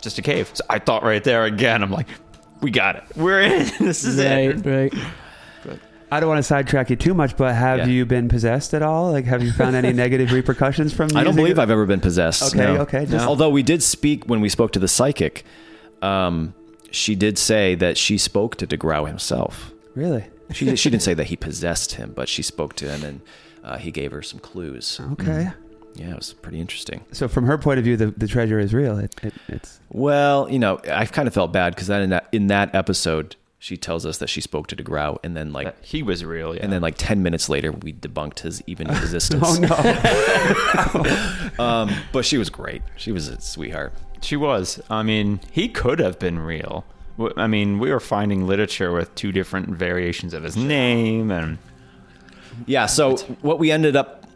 Just 0.00 0.18
a 0.18 0.22
cave. 0.22 0.50
So 0.54 0.64
I 0.70 0.78
thought 0.78 1.02
right 1.02 1.22
there 1.24 1.44
again, 1.44 1.82
I'm 1.82 1.90
like, 1.90 2.06
we 2.60 2.70
got 2.70 2.96
it. 2.96 3.04
We're 3.16 3.40
in. 3.42 3.66
This 3.80 4.04
is 4.04 4.18
it. 4.18 4.64
Right, 4.64 4.92
right. 4.94 5.04
I 6.10 6.20
don't 6.20 6.28
want 6.28 6.38
to 6.38 6.42
sidetrack 6.42 6.88
you 6.88 6.96
too 6.96 7.12
much, 7.14 7.36
but 7.36 7.54
have 7.54 7.80
Yeah. 7.80 7.86
you 7.86 8.06
been 8.06 8.28
possessed 8.28 8.72
at 8.72 8.80
all? 8.82 9.12
Like, 9.12 9.26
have 9.26 9.42
you 9.42 9.52
found 9.52 9.76
any 9.76 9.92
negative 10.04 10.32
repercussions 10.32 10.92
from? 10.94 11.08
I 11.14 11.22
don't 11.24 11.36
believe 11.36 11.58
it? 11.58 11.60
I've 11.60 11.70
ever 11.70 11.84
been 11.84 12.00
possessed. 12.00 12.54
Okay, 12.54 12.64
no. 12.74 12.80
okay, 12.82 13.04
just- 13.06 13.26
Although 13.26 13.50
we 13.50 13.62
did 13.62 13.82
speak 13.82 14.24
when 14.26 14.40
we 14.40 14.48
spoke 14.48 14.72
to 14.72 14.78
the 14.78 14.88
psychic, 14.88 15.44
um, 16.00 16.54
she 16.90 17.14
did 17.14 17.36
say 17.38 17.74
that 17.74 17.98
she 17.98 18.16
spoke 18.16 18.56
to 18.56 18.66
DeGrau 18.66 19.06
himself. 19.06 19.72
Really? 19.94 20.24
She 20.52 20.74
she 20.76 20.88
didn't 20.88 21.02
say 21.02 21.12
that 21.12 21.24
he 21.26 21.36
possessed 21.36 21.96
him, 21.96 22.12
but 22.16 22.26
she 22.28 22.42
spoke 22.42 22.74
to 22.76 22.88
him 22.88 23.04
and 23.04 23.20
uh, 23.68 23.76
he 23.76 23.90
gave 23.90 24.12
her 24.12 24.22
some 24.22 24.40
clues. 24.40 25.00
Okay. 25.12 25.50
Yeah, 25.94 26.10
it 26.12 26.16
was 26.16 26.32
pretty 26.32 26.60
interesting. 26.60 27.04
So, 27.12 27.28
from 27.28 27.46
her 27.46 27.58
point 27.58 27.78
of 27.78 27.84
view, 27.84 27.96
the, 27.96 28.06
the 28.12 28.28
treasure 28.28 28.58
is 28.58 28.72
real. 28.72 28.98
It, 28.98 29.14
it, 29.22 29.34
it's 29.48 29.80
Well, 29.90 30.48
you 30.48 30.58
know, 30.58 30.80
I 30.90 31.06
kind 31.06 31.26
of 31.26 31.34
felt 31.34 31.52
bad 31.52 31.74
because 31.74 31.88
then 31.88 32.02
in 32.02 32.10
that 32.10 32.28
in 32.32 32.46
that 32.48 32.74
episode, 32.74 33.36
she 33.58 33.76
tells 33.76 34.06
us 34.06 34.18
that 34.18 34.28
she 34.28 34.40
spoke 34.40 34.68
to 34.68 34.76
DeGrau, 34.76 35.18
and 35.24 35.36
then 35.36 35.52
like. 35.52 35.66
That 35.66 35.76
He 35.82 36.02
was 36.02 36.24
real, 36.24 36.54
yeah. 36.54 36.62
And 36.62 36.72
then, 36.72 36.82
like 36.82 36.94
ten 36.96 37.22
minutes 37.22 37.48
later, 37.48 37.72
we 37.72 37.92
debunked 37.92 38.40
his 38.40 38.62
even 38.66 38.88
existence. 38.90 39.42
oh 39.44 40.94
no. 40.94 41.58
Um, 41.64 41.90
but 42.12 42.24
she 42.24 42.38
was 42.38 42.50
great. 42.50 42.82
She 42.94 43.10
was 43.10 43.26
a 43.26 43.40
sweetheart. 43.40 43.92
She 44.22 44.36
was. 44.36 44.80
I 44.88 45.02
mean, 45.02 45.40
he 45.50 45.68
could 45.68 45.98
have 45.98 46.18
been 46.20 46.38
real. 46.38 46.84
I 47.36 47.48
mean, 47.48 47.80
we 47.80 47.90
were 47.90 47.98
finding 47.98 48.46
literature 48.46 48.92
with 48.92 49.12
two 49.16 49.32
different 49.32 49.70
variations 49.70 50.34
of 50.34 50.44
his 50.44 50.56
name, 50.56 51.32
and 51.32 51.58
Yeah. 52.66 52.86
So 52.86 53.16
what 53.42 53.58
we 53.58 53.70
ended 53.70 53.96
up 53.96 54.26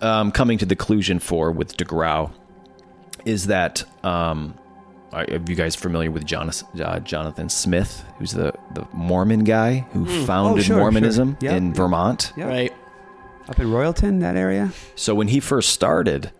um, 0.00 0.32
coming 0.32 0.58
to 0.58 0.66
the 0.66 0.76
conclusion 0.76 1.18
for 1.18 1.50
with 1.50 1.76
DeGrau 1.76 2.30
is 3.24 3.46
that 3.46 3.84
um, 4.04 4.54
are 5.12 5.22
are 5.24 5.40
you 5.46 5.54
guys 5.54 5.76
familiar 5.76 6.10
with 6.10 6.24
Jonas, 6.24 6.64
uh, 6.82 6.98
Jonathan 7.00 7.48
Smith, 7.48 8.04
who's 8.18 8.32
the, 8.32 8.52
the 8.74 8.86
Mormon 8.92 9.44
guy 9.44 9.86
who 9.92 10.06
founded 10.26 10.64
Oh, 10.64 10.66
sure, 10.66 10.78
Mormonism 10.78 11.36
sure. 11.40 11.50
Yeah. 11.50 11.56
in 11.56 11.72
Vermont? 11.74 12.32
Yeah. 12.36 12.46
Right. 12.48 12.72
Up 13.48 13.58
in 13.58 13.68
Royalton, 13.68 14.20
that 14.20 14.36
area? 14.36 14.72
So 14.94 15.14
when 15.14 15.28
he 15.28 15.40
first 15.40 15.70
started, 15.70 16.30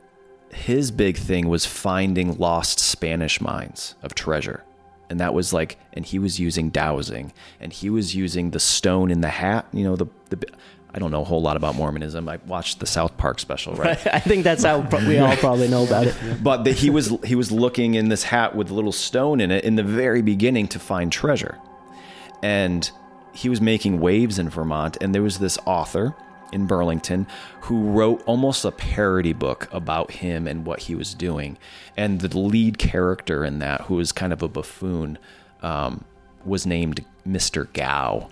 his 0.53 0.91
big 0.91 1.17
thing 1.17 1.49
was 1.49 1.67
finding 1.67 2.39
lost 2.39 2.79
Spanish 2.79 3.41
mines 3.41 3.95
of 4.03 4.15
treasure. 4.15 4.65
And 5.11 5.21
that 5.21 5.35
was 5.35 5.53
like, 5.53 5.79
and 5.93 6.07
he 6.07 6.19
was 6.19 6.41
using 6.41 6.71
dowsing, 6.71 7.33
and 7.61 7.71
he 7.73 7.91
was 7.91 8.15
using 8.15 8.53
the 8.53 8.61
stone 8.61 9.11
in 9.11 9.21
the 9.21 9.29
hat. 9.29 9.67
You 9.73 9.85
know, 9.85 9.95
the 9.97 10.07
the. 10.31 10.47
I 10.95 10.99
don't 10.99 11.11
know 11.11 11.23
a 11.23 11.25
whole 11.25 11.41
lot 11.41 11.57
about 11.57 11.75
Mormonism. 11.75 12.29
I 12.29 12.39
watched 12.47 12.81
the 12.81 12.87
South 12.87 13.17
Park 13.17 13.39
special, 13.41 13.75
right? 13.75 14.07
I 14.15 14.21
think 14.21 14.45
that's 14.45 14.65
how 14.65 14.81
we 15.07 15.19
all 15.19 15.37
probably 15.37 15.69
know 15.69 15.85
about 15.85 16.07
it. 16.07 16.17
but 16.43 16.65
the, 16.65 16.73
he 16.73 16.91
was 16.91 17.17
he 17.25 17.35
was 17.35 17.51
looking 17.51 17.95
in 17.95 18.09
this 18.09 18.25
hat 18.25 18.55
with 18.55 18.71
a 18.71 18.75
little 18.75 18.93
stone 18.93 19.41
in 19.41 19.51
it 19.51 19.65
in 19.65 19.77
the 19.77 19.83
very 19.83 20.21
beginning 20.21 20.69
to 20.69 20.79
find 20.79 21.11
treasure, 21.11 21.59
and 22.43 22.91
he 23.33 23.49
was 23.49 23.61
making 23.61 24.01
waves 24.01 24.39
in 24.39 24.51
Vermont. 24.51 24.99
And 25.01 25.15
there 25.15 25.23
was 25.23 25.39
this 25.39 25.59
author 25.65 26.15
in 26.53 26.67
Burlington 26.67 27.27
who 27.63 27.91
wrote 27.91 28.23
almost 28.27 28.63
a 28.67 28.71
parody 28.71 29.33
book 29.33 29.69
about 29.73 30.11
him 30.11 30.47
and 30.47 30.67
what 30.67 30.81
he 30.81 30.95
was 30.95 31.15
doing. 31.15 31.57
And 31.97 32.21
the 32.21 32.39
lead 32.39 32.77
character 32.77 33.43
in 33.47 33.61
that, 33.61 33.83
who 33.83 33.95
was 33.95 34.13
kind 34.13 34.35
of 34.35 34.43
a 34.43 34.49
buffoon, 34.49 35.17
um, 35.63 36.05
was 36.45 36.67
named 36.67 37.03
Mister 37.25 37.65
Gow 37.65 38.29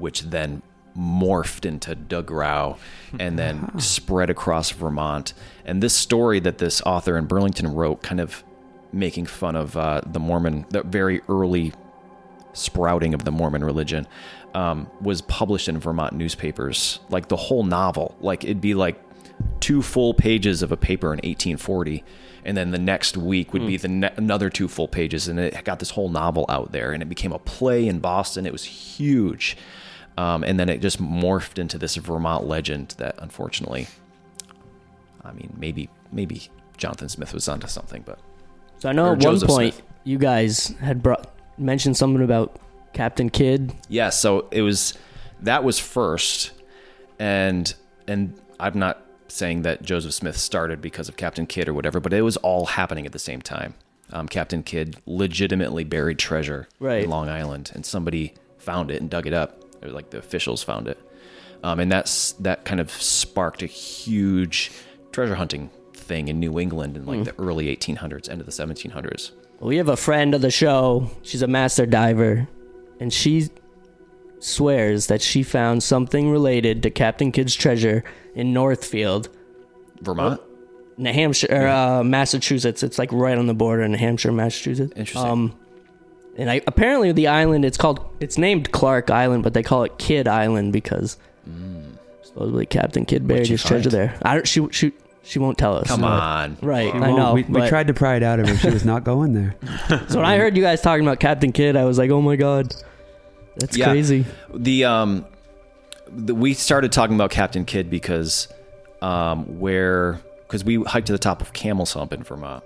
which 0.00 0.22
then 0.22 0.62
morphed 0.96 1.64
into 1.64 1.94
DeGrau 1.94 2.76
and 3.18 3.38
then 3.38 3.78
spread 3.78 4.30
across 4.30 4.70
Vermont. 4.70 5.32
And 5.64 5.82
this 5.82 5.94
story 5.94 6.40
that 6.40 6.58
this 6.58 6.82
author 6.82 7.16
in 7.16 7.26
Burlington 7.26 7.74
wrote, 7.74 8.02
kind 8.02 8.20
of 8.20 8.42
making 8.92 9.26
fun 9.26 9.56
of 9.56 9.76
uh, 9.76 10.00
the 10.04 10.18
Mormon, 10.18 10.66
the 10.70 10.82
very 10.82 11.20
early 11.28 11.72
sprouting 12.52 13.14
of 13.14 13.24
the 13.24 13.30
Mormon 13.30 13.62
religion, 13.64 14.06
um, 14.54 14.90
was 15.00 15.22
published 15.22 15.68
in 15.68 15.78
Vermont 15.78 16.12
newspapers. 16.12 17.00
Like 17.08 17.28
the 17.28 17.36
whole 17.36 17.62
novel, 17.62 18.16
like 18.20 18.44
it'd 18.44 18.60
be 18.60 18.74
like 18.74 19.00
two 19.60 19.82
full 19.82 20.14
pages 20.14 20.62
of 20.62 20.72
a 20.72 20.76
paper 20.76 21.08
in 21.08 21.18
1840. 21.18 22.04
And 22.44 22.56
then 22.56 22.70
the 22.70 22.78
next 22.78 23.16
week 23.16 23.52
would 23.52 23.66
be 23.66 23.76
the 23.76 23.88
ne- 23.88 24.12
another 24.16 24.48
two 24.48 24.66
full 24.66 24.88
pages, 24.88 25.28
and 25.28 25.38
it 25.38 25.62
got 25.64 25.78
this 25.78 25.90
whole 25.90 26.08
novel 26.08 26.46
out 26.48 26.72
there, 26.72 26.92
and 26.92 27.02
it 27.02 27.08
became 27.08 27.32
a 27.32 27.38
play 27.38 27.86
in 27.86 27.98
Boston. 28.00 28.46
It 28.46 28.52
was 28.52 28.64
huge, 28.64 29.58
um, 30.16 30.44
and 30.44 30.58
then 30.58 30.68
it 30.68 30.80
just 30.80 31.00
morphed 31.00 31.58
into 31.58 31.78
this 31.78 31.96
Vermont 31.96 32.46
legend 32.46 32.94
that, 32.98 33.14
unfortunately, 33.18 33.86
I 35.24 35.32
mean, 35.32 35.54
maybe 35.58 35.88
maybe 36.12 36.48
Jonathan 36.76 37.08
Smith 37.08 37.32
was 37.34 37.48
onto 37.48 37.66
something, 37.66 38.02
but 38.04 38.18
So 38.78 38.88
I 38.88 38.92
know 38.92 39.12
at 39.12 39.18
one 39.22 39.40
point 39.40 39.74
Smith. 39.74 39.82
you 40.04 40.18
guys 40.18 40.68
had 40.80 41.02
brought 41.02 41.30
mentioned 41.58 41.96
something 41.96 42.22
about 42.22 42.58
Captain 42.92 43.30
Kidd. 43.30 43.72
Yeah, 43.88 44.08
so 44.10 44.48
it 44.50 44.62
was 44.62 44.94
that 45.42 45.62
was 45.64 45.78
first, 45.78 46.52
and 47.18 47.72
and 48.08 48.38
I'm 48.58 48.78
not 48.78 49.02
saying 49.28 49.62
that 49.62 49.82
Joseph 49.82 50.12
Smith 50.12 50.36
started 50.36 50.80
because 50.82 51.08
of 51.08 51.16
Captain 51.16 51.46
Kidd 51.46 51.68
or 51.68 51.74
whatever, 51.74 52.00
but 52.00 52.12
it 52.12 52.22
was 52.22 52.36
all 52.38 52.66
happening 52.66 53.06
at 53.06 53.12
the 53.12 53.18
same 53.18 53.40
time. 53.40 53.74
Um, 54.12 54.26
Captain 54.26 54.64
Kidd 54.64 54.96
legitimately 55.06 55.84
buried 55.84 56.18
treasure 56.18 56.66
Right. 56.80 57.04
in 57.04 57.10
Long 57.10 57.28
Island, 57.28 57.70
and 57.74 57.86
somebody 57.86 58.34
found 58.58 58.90
it 58.90 59.00
and 59.00 59.08
dug 59.08 59.28
it 59.28 59.32
up, 59.32 59.59
or 59.82 59.90
like 59.90 60.10
the 60.10 60.18
officials 60.18 60.62
found 60.62 60.88
it, 60.88 60.98
um, 61.62 61.80
and 61.80 61.90
that's 61.90 62.32
that 62.32 62.64
kind 62.64 62.80
of 62.80 62.90
sparked 62.90 63.62
a 63.62 63.66
huge 63.66 64.70
treasure 65.12 65.34
hunting 65.34 65.70
thing 65.94 66.28
in 66.28 66.40
New 66.40 66.58
England 66.58 66.96
in 66.96 67.06
like 67.06 67.24
the 67.24 67.34
early 67.38 67.74
1800s, 67.74 68.28
end 68.28 68.40
of 68.40 68.46
the 68.46 68.52
1700s. 68.52 69.30
We 69.60 69.76
have 69.76 69.88
a 69.88 69.96
friend 69.96 70.34
of 70.34 70.40
the 70.40 70.50
show. 70.50 71.10
She's 71.22 71.42
a 71.42 71.46
master 71.46 71.84
diver, 71.86 72.48
and 72.98 73.12
she 73.12 73.48
swears 74.38 75.06
that 75.08 75.20
she 75.20 75.42
found 75.42 75.82
something 75.82 76.30
related 76.30 76.82
to 76.82 76.90
Captain 76.90 77.30
Kidd's 77.30 77.54
treasure 77.54 78.02
in 78.34 78.52
Northfield, 78.52 79.28
Vermont. 80.00 80.40
New 80.96 81.12
Hampshire, 81.12 81.48
or, 81.50 81.66
uh, 81.68 82.02
Massachusetts. 82.04 82.82
It's 82.82 82.98
like 82.98 83.12
right 83.12 83.36
on 83.36 83.46
the 83.46 83.54
border 83.54 83.82
in 83.82 83.92
New 83.92 83.98
Hampshire, 83.98 84.32
Massachusetts. 84.32 84.92
Interesting. 84.96 85.30
Um, 85.30 85.58
and 86.36 86.50
I 86.50 86.60
apparently 86.66 87.12
the 87.12 87.26
island 87.28 87.64
it's 87.64 87.76
called 87.76 88.00
it's 88.20 88.38
named 88.38 88.72
Clark 88.72 89.10
Island, 89.10 89.42
but 89.42 89.54
they 89.54 89.62
call 89.62 89.84
it 89.84 89.98
Kidd 89.98 90.26
Island 90.28 90.72
because 90.72 91.16
supposedly 92.22 92.66
Captain 92.66 93.04
Kidd 93.04 93.26
buried 93.26 93.48
you 93.48 93.54
his 93.54 93.62
treasure 93.64 93.90
there. 93.90 94.18
I 94.22 94.34
don't. 94.34 94.46
She 94.46 94.66
she 94.70 94.92
she 95.22 95.38
won't 95.38 95.58
tell 95.58 95.76
us. 95.76 95.86
Come 95.88 96.04
on. 96.04 96.56
Right, 96.62 96.90
She 96.92 96.96
I 96.98 97.00
won't. 97.10 97.16
know. 97.16 97.34
We, 97.34 97.42
we 97.44 97.68
tried 97.68 97.88
to 97.88 97.94
pry 97.94 98.16
it 98.16 98.22
out 98.22 98.40
of 98.40 98.48
her. 98.48 98.56
She 98.56 98.70
was 98.70 98.84
not 98.84 99.04
going 99.04 99.32
there. 99.34 99.54
So 100.08 100.16
when 100.16 100.24
I 100.24 100.38
heard 100.38 100.56
you 100.56 100.62
guys 100.62 100.80
talking 100.80 101.04
about 101.04 101.20
Captain 101.20 101.52
Kidd, 101.52 101.76
I 101.76 101.84
was 101.84 101.98
like, 101.98 102.10
"Oh 102.10 102.22
my 102.22 102.36
god, 102.36 102.74
that's 103.56 103.76
Yeah. 103.76 103.90
crazy." 103.90 104.24
the 104.54 104.84
um 104.84 105.24
the, 106.12 106.34
we 106.34 106.54
started 106.54 106.90
talking 106.92 107.14
about 107.14 107.30
Captain 107.30 107.64
Kidd 107.64 107.90
because 107.90 108.48
um 109.02 109.58
where 109.60 110.20
because 110.42 110.64
we 110.64 110.82
hiked 110.82 111.06
to 111.08 111.12
the 111.12 111.18
top 111.18 111.40
of 111.42 111.52
Camel's 111.52 111.92
Hump 111.92 112.12
in 112.12 112.22
Vermont, 112.22 112.64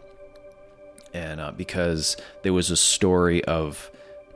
and 1.15 1.41
uh, 1.41 1.53
because 1.53 2.19
there 2.43 2.53
was 2.53 2.71
a 2.71 2.77
story 2.77 3.43
of 3.45 3.91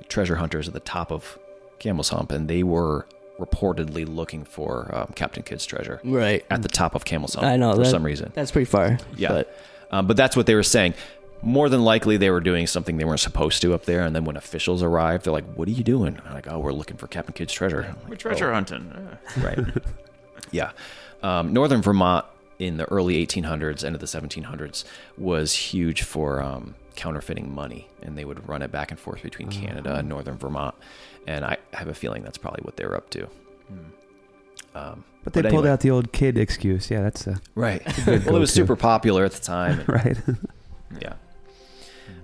treasure 0.08 0.36
hunters 0.36 0.66
at 0.68 0.72
the 0.74 0.80
top 0.80 1.12
of 1.12 1.38
Camel's 1.78 2.08
Hump, 2.08 2.32
and 2.32 2.48
they 2.48 2.62
were 2.62 3.06
reportedly 3.38 4.06
looking 4.08 4.44
for 4.44 4.90
um, 4.94 5.12
Captain 5.14 5.42
Kidd's 5.42 5.64
treasure 5.66 6.00
Right. 6.02 6.44
at 6.50 6.62
the 6.62 6.68
top 6.68 6.94
of 6.94 7.04
Camel's 7.04 7.34
Hump 7.34 7.46
I 7.46 7.56
know 7.56 7.72
for 7.72 7.78
that- 7.84 7.90
some 7.90 8.02
reason. 8.02 8.32
That's 8.34 8.50
pretty 8.50 8.64
far. 8.64 8.98
Yeah. 9.16 9.28
But 9.28 9.58
Um, 9.90 10.06
but 10.06 10.16
that's 10.16 10.36
what 10.36 10.46
they 10.46 10.54
were 10.54 10.62
saying. 10.62 10.94
More 11.40 11.68
than 11.68 11.82
likely, 11.84 12.16
they 12.16 12.30
were 12.30 12.40
doing 12.40 12.66
something 12.66 12.96
they 12.98 13.04
weren't 13.04 13.20
supposed 13.20 13.62
to 13.62 13.72
up 13.74 13.84
there. 13.84 14.02
And 14.04 14.14
then 14.14 14.24
when 14.24 14.36
officials 14.36 14.82
arrived, 14.82 15.24
they're 15.24 15.32
like, 15.32 15.46
"What 15.54 15.68
are 15.68 15.70
you 15.70 15.84
doing?" 15.84 16.18
I'm 16.26 16.34
like, 16.34 16.46
"Oh, 16.50 16.58
we're 16.58 16.72
looking 16.72 16.96
for 16.96 17.06
Captain 17.06 17.32
Kidd's 17.32 17.52
treasure." 17.52 17.86
I'm 17.88 17.96
We're 18.10 18.16
treasure 18.16 18.50
"Oh." 18.50 18.54
hunting. 18.54 18.92
Uh, 18.92 19.40
right? 19.40 19.58
yeah, 20.50 20.72
um, 21.22 21.52
northern 21.52 21.80
Vermont 21.80 22.26
in 22.58 22.76
the 22.76 22.84
early 22.86 23.24
1800s, 23.26 23.84
end 23.84 23.94
of 23.94 24.00
the 24.00 24.06
1700s, 24.06 24.84
was 25.16 25.52
huge 25.54 26.02
for 26.02 26.42
um, 26.42 26.74
counterfeiting 26.96 27.54
money, 27.54 27.88
and 28.02 28.18
they 28.18 28.24
would 28.24 28.48
run 28.48 28.62
it 28.62 28.72
back 28.72 28.90
and 28.90 28.98
forth 28.98 29.22
between 29.22 29.48
Canada 29.48 29.96
and 29.96 30.08
northern 30.08 30.36
Vermont. 30.36 30.74
And 31.26 31.44
I 31.44 31.58
have 31.72 31.88
a 31.88 31.94
feeling 31.94 32.22
that's 32.22 32.38
probably 32.38 32.62
what 32.62 32.76
they 32.76 32.84
were 32.86 32.96
up 32.96 33.10
to. 33.10 33.28
Um, 34.74 35.04
But 35.24 35.32
they 35.32 35.42
But 35.42 35.50
pulled 35.50 35.64
anyway. 35.64 35.72
out 35.72 35.80
the 35.80 35.90
old 35.90 36.12
Kidd 36.12 36.38
excuse. 36.38 36.90
Yeah, 36.90 37.02
that's 37.02 37.26
uh, 37.26 37.36
right. 37.54 37.82
good 38.04 38.24
well, 38.26 38.36
it 38.36 38.40
was 38.40 38.52
super 38.52 38.76
popular 38.76 39.24
at 39.24 39.32
the 39.32 39.40
time. 39.40 39.80
and- 39.80 39.88
right. 39.88 40.16
yeah. 41.00 41.14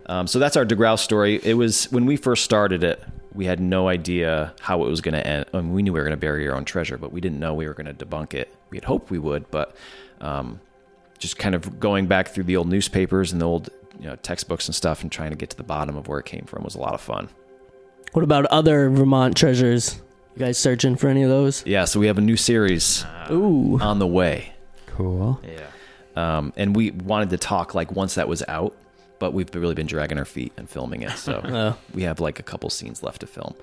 Um, 0.07 0.27
so 0.27 0.39
that's 0.39 0.57
our 0.57 0.65
DeGrau 0.67 0.99
story. 0.99 1.41
It 1.43 1.55
was 1.55 1.91
when 1.91 2.05
we 2.07 2.17
first 2.17 2.45
started 2.45 2.85
it, 2.85 3.03
we 3.33 3.47
had 3.47 3.59
no 3.59 3.89
idea 3.89 4.55
how 4.61 4.85
it 4.85 4.89
was 4.89 5.01
going 5.01 5.15
to 5.15 5.27
end. 5.27 5.47
I 5.55 5.59
mean, 5.59 5.73
we 5.73 5.83
knew 5.83 5.93
we 5.93 5.99
were 5.99 6.05
going 6.05 6.13
to 6.17 6.21
bury 6.21 6.49
our 6.49 6.55
own 6.55 6.65
treasure, 6.65 6.99
but 6.99 7.11
we 7.11 7.21
didn't 7.21 7.39
know 7.41 7.55
we 7.55 7.67
were 7.67 7.75
going 7.75 7.87
to 7.95 7.95
debunk 8.05 8.35
it. 8.35 8.55
We 8.71 8.77
had 8.77 8.85
hoped 8.85 9.11
we 9.11 9.19
would, 9.19 9.51
but 9.51 9.75
um, 10.21 10.61
just 11.19 11.39
kind 11.39 11.55
of 11.55 11.79
going 11.81 12.07
back 12.07 12.29
through 12.29 12.45
the 12.45 12.57
old 12.57 12.69
newspapers 12.69 13.33
and 13.33 13.41
the 13.41 13.47
old 13.47 13.71
you 13.99 14.07
know, 14.07 14.17
textbooks 14.17 14.67
and 14.67 14.75
stuff 14.75 15.03
and 15.03 15.11
trying 15.13 15.31
to 15.31 15.37
get 15.37 15.51
to 15.51 15.57
the 15.57 15.63
bottom 15.63 15.97
of 15.97 16.09
where 16.09 16.19
it 16.19 16.27
came 16.27 16.45
from 16.45 16.65
was 16.65 16.75
a 16.75 16.81
lot 16.81 16.95
of 16.95 17.01
fun. 17.01 17.29
what 18.13 18.23
about 18.25 18.45
other 18.47 18.91
Vermont 18.91 19.37
treasures? 19.37 20.01
You 20.35 20.41
guys 20.41 20.59
searching 20.59 20.97
for 20.97 21.09
any 21.09 21.23
of 21.23 21.29
those? 21.31 21.65
Yeah, 21.65 21.85
so 21.85 22.01
we 22.01 22.07
have 22.09 22.19
a 22.19 22.21
new 22.21 22.37
series 22.37 23.05
Ooh. 23.31 23.79
on 23.81 24.01
the 24.01 24.07
way. 24.07 24.53
Cool. 24.87 25.41
yeah. 25.45 25.67
Um, 26.17 26.53
and 26.57 26.75
we 26.75 26.91
wanted 26.91 27.31
to 27.31 27.39
talk 27.39 27.75
like 27.75 27.93
once 27.93 28.17
that 28.17 28.27
was 28.29 28.43
out, 28.49 28.75
but 29.21 29.33
we've 29.33 29.53
really 29.55 29.75
been 29.75 29.87
dragging 29.87 30.19
our 30.19 30.25
feet 30.25 30.53
and 30.57 30.69
filming 30.69 31.03
it. 31.03 31.13
So 31.13 31.41
Oh. 31.45 31.77
we 31.95 32.03
have 32.03 32.19
like 32.21 32.39
a 32.41 32.43
couple 32.43 32.69
scenes 32.71 33.03
left 33.03 33.21
to 33.21 33.27
film. 33.29 33.55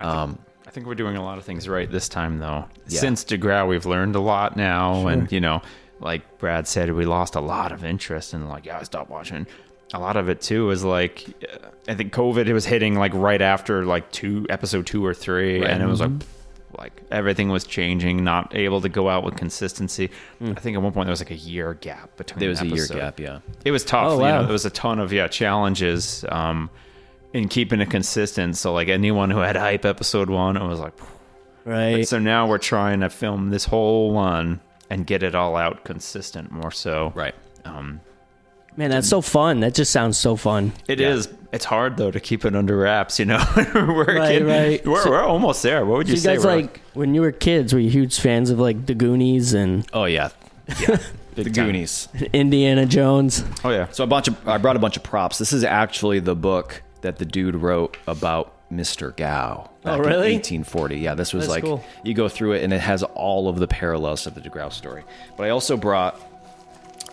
Um, 0.00 0.38
I 0.66 0.70
think 0.70 0.86
we're 0.86 0.94
doing 0.94 1.16
a 1.16 1.22
lot 1.22 1.38
of 1.38 1.44
things 1.44 1.68
right 1.68 1.90
this 1.90 2.08
time, 2.08 2.38
though. 2.38 2.64
Yeah. 2.88 3.00
Since 3.00 3.24
DeGrau, 3.24 3.68
we've 3.68 3.86
learned 3.86 4.16
a 4.16 4.20
lot 4.20 4.56
now, 4.56 5.06
and 5.06 5.30
you 5.30 5.40
know, 5.40 5.62
like 6.00 6.38
Brad 6.38 6.66
said, 6.66 6.92
we 6.92 7.04
lost 7.06 7.34
a 7.36 7.40
lot 7.40 7.72
of 7.72 7.84
interest, 7.84 8.34
and 8.34 8.48
like, 8.48 8.66
yeah, 8.66 8.78
I 8.78 8.82
stopped 8.82 9.10
watching. 9.10 9.46
A 9.94 10.00
lot 10.00 10.16
of 10.16 10.28
it 10.28 10.40
too 10.40 10.70
is 10.70 10.84
like, 10.84 11.24
I 11.88 11.94
think 11.94 12.12
COVID 12.12 12.46
it 12.46 12.52
was 12.52 12.66
hitting 12.66 12.96
like 12.96 13.12
right 13.14 13.40
after 13.40 13.84
like 13.86 14.10
two 14.10 14.44
episode 14.50 14.86
two 14.86 15.06
or 15.06 15.14
three, 15.14 15.60
Right. 15.60 15.70
and 15.70 15.82
it 15.82 15.86
was 15.86 16.00
like, 16.00 16.10
like 16.76 17.02
everything 17.12 17.48
was 17.48 17.64
changing, 17.64 18.24
not 18.24 18.54
able 18.56 18.80
to 18.80 18.88
go 18.88 19.08
out 19.08 19.22
with 19.24 19.36
consistency. 19.36 20.10
I 20.42 20.54
think 20.54 20.76
at 20.76 20.82
one 20.82 20.92
point 20.92 21.06
there 21.06 21.12
was 21.12 21.20
like 21.20 21.30
a 21.30 21.36
year 21.36 21.74
gap 21.74 22.16
between. 22.16 22.40
there 22.40 22.48
was 22.50 22.60
a 22.60 22.66
year 22.66 22.86
gap, 22.88 23.20
yeah. 23.20 23.38
It 23.64 23.70
was 23.70 23.84
tough. 23.84 24.10
Oh, 24.10 24.18
You 24.18 24.24
know, 24.32 24.42
there 24.42 24.52
was 24.52 24.66
a 24.66 24.70
ton 24.70 24.98
of 24.98 25.12
yeah 25.12 25.28
challenges 25.28 26.24
um, 26.28 26.68
in 27.36 27.48
keeping 27.48 27.80
it 27.80 27.90
consistent. 27.90 28.56
So 28.56 28.72
like 28.72 28.88
anyone 28.88 29.30
who 29.30 29.38
had 29.38 29.56
hype 29.56 29.84
episode 29.84 30.30
one, 30.30 30.56
it 30.56 30.66
was 30.66 30.80
like. 30.80 30.94
Right. 31.64 32.06
So 32.06 32.18
now 32.20 32.46
we're 32.46 32.58
trying 32.58 33.00
to 33.00 33.10
film 33.10 33.50
this 33.50 33.64
whole 33.64 34.12
one 34.12 34.60
and 34.88 35.04
get 35.06 35.22
it 35.24 35.34
all 35.34 35.56
out 35.56 35.84
consistent 35.84 36.52
more 36.52 36.70
so. 36.70 37.12
Right. 37.14 37.34
Um, 37.64 38.00
Man, 38.76 38.90
that's 38.90 39.08
so 39.08 39.20
fun. 39.22 39.60
That 39.60 39.74
just 39.74 39.90
sounds 39.90 40.18
so 40.18 40.36
fun. 40.36 40.72
It 40.86 41.00
Yeah. 41.00 41.14
is. 41.14 41.28
It's 41.52 41.64
hard 41.64 41.96
though 41.96 42.10
to 42.10 42.20
keep 42.20 42.44
it 42.44 42.54
under 42.54 42.76
wraps. 42.76 43.18
You 43.18 43.24
know, 43.24 43.42
we're 43.74 44.04
Right, 44.04 44.32
getting- 44.32 44.46
right. 44.46 44.86
We're, 44.86 45.02
So- 45.02 45.10
we're 45.10 45.22
almost 45.24 45.62
there. 45.62 45.84
What 45.86 45.98
would 45.98 46.06
So 46.06 46.10
you 46.10 46.14
you 46.16 46.20
say? 46.20 46.36
guys 46.36 46.44
We're 46.44 46.56
like 46.56 46.80
when 46.94 47.14
you 47.14 47.22
were 47.22 47.32
kids? 47.32 47.72
Were 47.72 47.80
you 47.80 47.90
huge 47.90 48.20
fans 48.20 48.50
of 48.50 48.58
like 48.60 48.86
the 48.86 48.94
Goonies 48.94 49.54
and 49.54 49.86
Oh 49.92 50.04
yeah, 50.04 50.28
yeah. 50.80 50.98
the 51.34 51.44
time. 51.44 51.52
Goonies. 51.66 52.08
Indiana 52.34 52.84
Jones. 52.86 53.42
Oh 53.64 53.70
yeah. 53.70 53.88
So 53.90 54.04
a 54.04 54.06
bunch 54.06 54.28
of 54.28 54.46
I 54.48 54.58
brought 54.58 54.76
a 54.76 54.80
bunch 54.80 54.96
of 54.98 55.02
props. 55.02 55.38
This 55.38 55.52
is 55.54 55.64
actually 55.64 56.20
the 56.20 56.36
book 56.36 56.82
that 57.06 57.18
the 57.18 57.24
dude 57.24 57.54
wrote 57.54 57.96
about 58.08 58.52
Mr. 58.68 59.16
Gao. 59.16 59.70
back 59.84 59.94
Oh, 59.94 59.98
really? 59.98 60.32
In 60.32 60.38
1840. 60.40 60.98
Yeah, 60.98 61.14
this 61.14 61.32
was 61.32 61.44
That's 61.44 61.50
like 61.50 61.62
cool. 61.64 61.84
you 62.02 62.14
go 62.14 62.28
through 62.28 62.54
it 62.54 62.64
and 62.64 62.72
it 62.72 62.80
has 62.80 63.04
all 63.04 63.48
of 63.48 63.60
the 63.60 63.68
parallels 63.68 64.24
to 64.24 64.30
the 64.30 64.40
DeGrau 64.40 64.72
story. 64.72 65.04
But 65.36 65.44
I 65.44 65.50
also 65.50 65.76
brought 65.76 66.20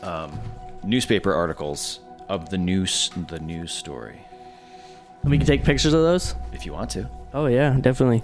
um, 0.01 0.39
newspaper 0.83 1.31
articles 1.31 1.99
of 2.27 2.49
the 2.49 2.57
news 2.57 3.11
the 3.27 3.39
news 3.39 3.71
story 3.71 4.19
We 5.23 5.37
can 5.37 5.45
take 5.45 5.63
pictures 5.63 5.93
of 5.93 6.01
those. 6.01 6.33
if 6.53 6.65
you 6.65 6.73
want 6.73 6.89
to. 6.91 7.07
Oh 7.33 7.45
yeah, 7.45 7.77
definitely. 7.79 8.23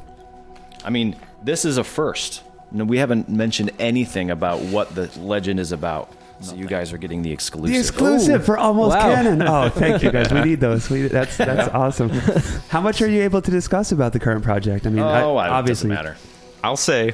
I 0.83 0.89
mean, 0.89 1.15
this 1.43 1.65
is 1.65 1.77
a 1.77 1.83
first. 1.83 2.41
No, 2.71 2.83
we 2.83 2.97
haven't 2.97 3.29
mentioned 3.29 3.71
anything 3.79 4.31
about 4.31 4.59
what 4.61 4.95
the 4.95 5.07
legend 5.19 5.59
is 5.59 5.71
about. 5.71 6.11
So 6.41 6.55
you 6.55 6.67
guys 6.67 6.93
are 6.93 6.97
getting 6.97 7.21
the 7.21 7.31
exclusive. 7.31 7.73
The 7.73 7.79
exclusive 7.79 8.45
for 8.45 8.57
almost 8.57 8.95
Wow. 8.95 9.01
canon. 9.13 9.41
Oh, 9.47 9.69
thank 9.69 10.01
you 10.03 10.11
guys. 10.11 10.31
We 10.31 10.41
need 10.41 10.59
those. 10.61 10.89
We, 10.89 11.07
that's 11.07 11.35
that's 11.49 11.69
awesome. 11.73 12.09
How 12.69 12.79
much 12.81 13.01
are 13.01 13.09
you 13.09 13.21
able 13.23 13.41
to 13.41 13.51
discuss 13.51 13.91
about 13.91 14.13
the 14.13 14.19
current 14.19 14.43
project? 14.43 14.85
I 14.87 14.89
mean, 14.89 15.03
Oh, 15.03 15.35
I, 15.35 15.49
obviously, 15.49 15.89
doesn't 15.89 16.05
matter. 16.05 16.17
I'll 16.63 16.77
say 16.77 17.13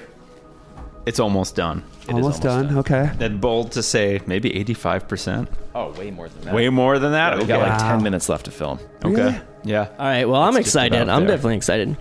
it's 1.05 1.19
almost 1.19 1.55
done. 1.55 1.83
It 2.03 2.09
is 2.09 2.13
almost, 2.15 2.41
done. 2.43 2.67
done. 2.67 2.77
Okay. 2.79 3.09
And 3.19 3.41
bold 3.41 3.71
to 3.73 3.81
say 3.83 4.21
maybe 4.27 4.51
85%. 4.51 5.47
Oh, 5.73 5.91
way 5.93 6.11
more 6.11 6.29
than 6.29 6.41
that. 6.45 6.53
Way 6.53 6.69
more 6.69 6.99
than 6.99 7.11
that. 7.13 7.31
Yeah, 7.33 7.37
we 7.37 7.43
okay. 7.45 7.53
got 7.53 7.69
like 7.69 7.79
Wow. 7.81 7.89
10 7.93 8.03
minutes 8.03 8.29
left 8.29 8.45
to 8.45 8.51
film. 8.51 8.79
Really? 9.03 9.21
okay. 9.23 9.41
Yeah. 9.63 9.87
All 9.97 10.05
right. 10.05 10.25
Well, 10.25 10.41
I'm 10.43 10.55
excited. 10.57 11.09
I'm 11.09 11.25
there. 11.25 11.35
definitely 11.35 11.57
excited. 11.57 11.97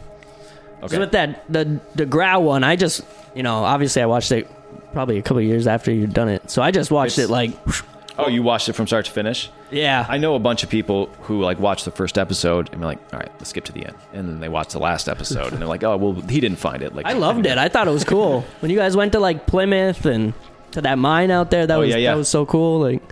Okay. 0.83 0.95
So 0.97 1.01
with 1.01 1.13
that, 1.13 1.51
the 1.51 1.81
the 1.95 2.05
Grow 2.05 2.41
one, 2.41 2.63
I 2.65 2.77
just, 2.77 3.01
you 3.35 3.43
know, 3.43 3.65
obviously 3.65 4.03
I 4.03 4.07
watched 4.07 4.31
it 4.33 4.47
probably 4.95 5.19
a 5.19 5.23
couple 5.23 5.39
of 5.39 5.45
years 5.45 5.67
after 5.67 5.93
you'd 5.93 6.15
done 6.15 6.29
it. 6.31 6.51
So 6.51 6.63
I 6.63 6.71
just 6.71 6.91
watched 6.91 7.19
It's- 7.19 7.29
it 7.29 7.33
like, 7.33 7.53
Oh, 8.17 8.29
you 8.29 8.45
watched 8.45 8.69
it 8.69 8.75
from 8.75 8.87
start 8.87 9.07
to 9.07 9.11
finish? 9.11 9.51
yeah. 9.73 10.07
I 10.09 10.19
know 10.19 10.37
a 10.37 10.39
bunch 10.39 10.63
of 10.63 10.71
people 10.71 11.11
who 11.23 11.43
like 11.43 11.59
watch 11.59 11.83
the 11.85 11.91
first 11.91 12.17
episode 12.17 12.69
and 12.71 12.81
be 12.81 12.87
like, 12.87 12.99
"All 13.13 13.19
right, 13.19 13.29
let's 13.41 13.51
skip 13.51 13.65
to 13.65 13.73
the 13.73 13.85
end," 13.87 13.97
and 14.13 14.29
then 14.29 14.39
they 14.39 14.49
watch 14.49 14.69
the 14.69 14.79
last 14.79 15.09
episode 15.09 15.53
and 15.53 15.61
they're 15.61 15.67
like, 15.69 15.83
"Oh, 15.83 15.97
well, 15.97 16.13
he 16.29 16.39
didn't 16.41 16.59
find 16.61 16.81
it." 16.81 16.95
Like, 16.95 17.07
I 17.07 17.15
loved 17.15 17.45
it. 17.45 17.59
I 17.59 17.69
thought 17.69 17.89
it 17.89 17.91
was 17.91 18.05
cool 18.05 18.43
when 18.61 18.71
you 18.71 18.77
guys 18.79 18.97
went 18.97 19.11
to 19.13 19.19
like 19.21 19.47
Plymouth 19.49 20.07
and 20.07 20.33
to 20.71 20.81
that 20.83 20.97
mine 20.97 21.33
out 21.33 21.51
there. 21.51 21.67
That 21.67 21.77
Oh, 21.77 21.81
was 21.81 21.89
yeah, 21.91 21.97
yeah. 21.97 22.13
that 22.13 22.17
was 22.19 22.29
so 22.29 22.47
cool. 22.47 22.79
Like, 22.79 23.03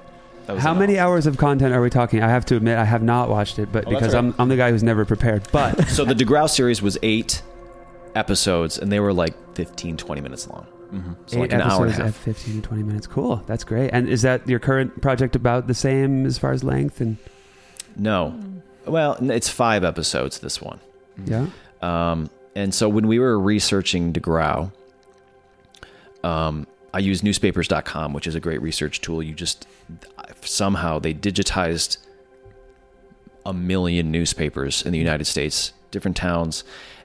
That 0.46 0.54
was 0.54 0.62
How 0.62 0.70
an- 0.72 0.78
many 0.78 0.98
hours 1.00 1.26
of 1.26 1.36
content 1.36 1.74
are 1.74 1.80
we 1.82 1.90
talking? 1.90 2.22
I 2.22 2.28
have 2.28 2.44
to 2.46 2.56
admit, 2.56 2.78
I 2.78 2.84
have 2.84 3.02
not 3.02 3.28
watched 3.28 3.58
it, 3.58 3.72
but 3.72 3.86
Oh, 3.88 3.90
that's 3.90 4.00
because 4.02 4.14
all 4.14 4.20
I'm. 4.20 4.34
I'm 4.38 4.48
the 4.48 4.56
guy 4.56 4.70
who's 4.70 4.84
never 4.84 5.04
prepared. 5.04 5.42
But 5.50 5.88
So 5.88 6.04
the 6.04 6.14
DeGrau 6.14 6.48
series 6.48 6.80
was 6.80 6.96
eight 7.02 7.42
episodes, 8.14 8.78
and 8.78 8.92
they 8.92 9.00
were 9.00 9.12
like 9.12 9.34
15, 9.56 9.96
20 9.96 10.20
minutes 10.20 10.46
long. 10.48 10.66
Mm-hmm. 10.92 11.12
So 11.26 11.36
eight 11.38 11.40
like 11.40 11.52
an 11.52 11.62
hour 11.62 11.86
and 11.86 11.94
a 11.94 12.04
episodes 12.04 12.16
at 12.28 12.34
15 12.36 12.62
to 12.62 12.68
20 12.68 12.82
minutes. 12.82 13.06
Cool. 13.06 13.36
That's 13.46 13.64
great. 13.64 13.90
And 13.92 14.08
is 14.08 14.22
that 14.22 14.46
your 14.48 14.58
current 14.58 15.00
project 15.00 15.34
about 15.34 15.66
the 15.66 15.74
same 15.74 16.26
as 16.26 16.38
far 16.38 16.52
as 16.52 16.62
length? 16.62 17.00
And 17.00 17.16
No, 17.96 18.38
well, 18.86 19.16
it's 19.30 19.48
five 19.48 19.84
episodes. 19.84 20.40
This 20.40 20.60
one. 20.60 20.80
yeah, 21.24 21.46
Um, 21.80 22.28
and 22.54 22.74
so 22.74 22.88
when 22.88 23.06
we 23.06 23.18
were 23.18 23.38
researching 23.40 24.12
DeGrau, 24.12 24.70
um, 26.22 26.66
I 26.94 26.98
used 26.98 27.24
newspapers.com, 27.24 28.12
which 28.12 28.26
is 28.26 28.34
a 28.34 28.40
great 28.40 28.60
research 28.60 29.00
tool. 29.00 29.22
You 29.22 29.34
just 29.34 29.66
somehow 30.42 30.98
they 30.98 31.14
digitized 31.14 31.96
a 33.46 33.52
million 33.52 34.10
newspapers 34.10 34.82
in 34.84 34.92
the 34.92 34.98
United 34.98 35.24
States, 35.24 35.72
different 35.90 36.16
towns, 36.16 36.64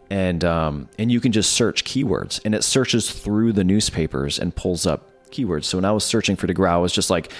and 0.09 0.43
um, 0.43 0.89
and 0.97 1.11
you 1.11 1.19
can 1.19 1.31
just 1.31 1.53
search 1.53 1.83
keywords, 1.83 2.39
and 2.45 2.55
it 2.55 2.63
searches 2.63 3.11
through 3.11 3.53
the 3.53 3.63
newspapers 3.63 4.39
and 4.39 4.55
pulls 4.55 4.85
up 4.85 5.09
keywords. 5.31 5.65
So 5.65 5.77
when 5.77 5.85
I 5.85 5.91
was 5.91 6.03
searching 6.03 6.35
for 6.35 6.47
DeGrau, 6.47 6.79
it 6.79 6.81
was 6.81 6.93
just 6.93 7.09
like 7.09 7.31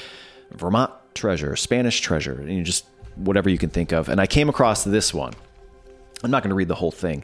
Vermont 0.51 0.91
treasure, 1.13 1.56
Spanish 1.56 2.01
treasure, 2.01 2.39
and 2.39 2.51
you 2.51 2.63
just 2.63 2.86
whatever 3.15 3.49
you 3.49 3.58
can 3.58 3.69
think 3.69 3.91
of. 3.91 4.10
And 4.10 4.21
I 4.21 4.27
came 4.27 4.49
across 4.49 4.84
this 4.84 5.13
one. 5.13 5.34
I'm 6.23 6.32
not 6.32 6.43
going 6.43 6.49
to 6.49 6.56
read 6.56 6.67
the 6.67 6.75
whole 6.75 6.91
thing, 6.91 7.23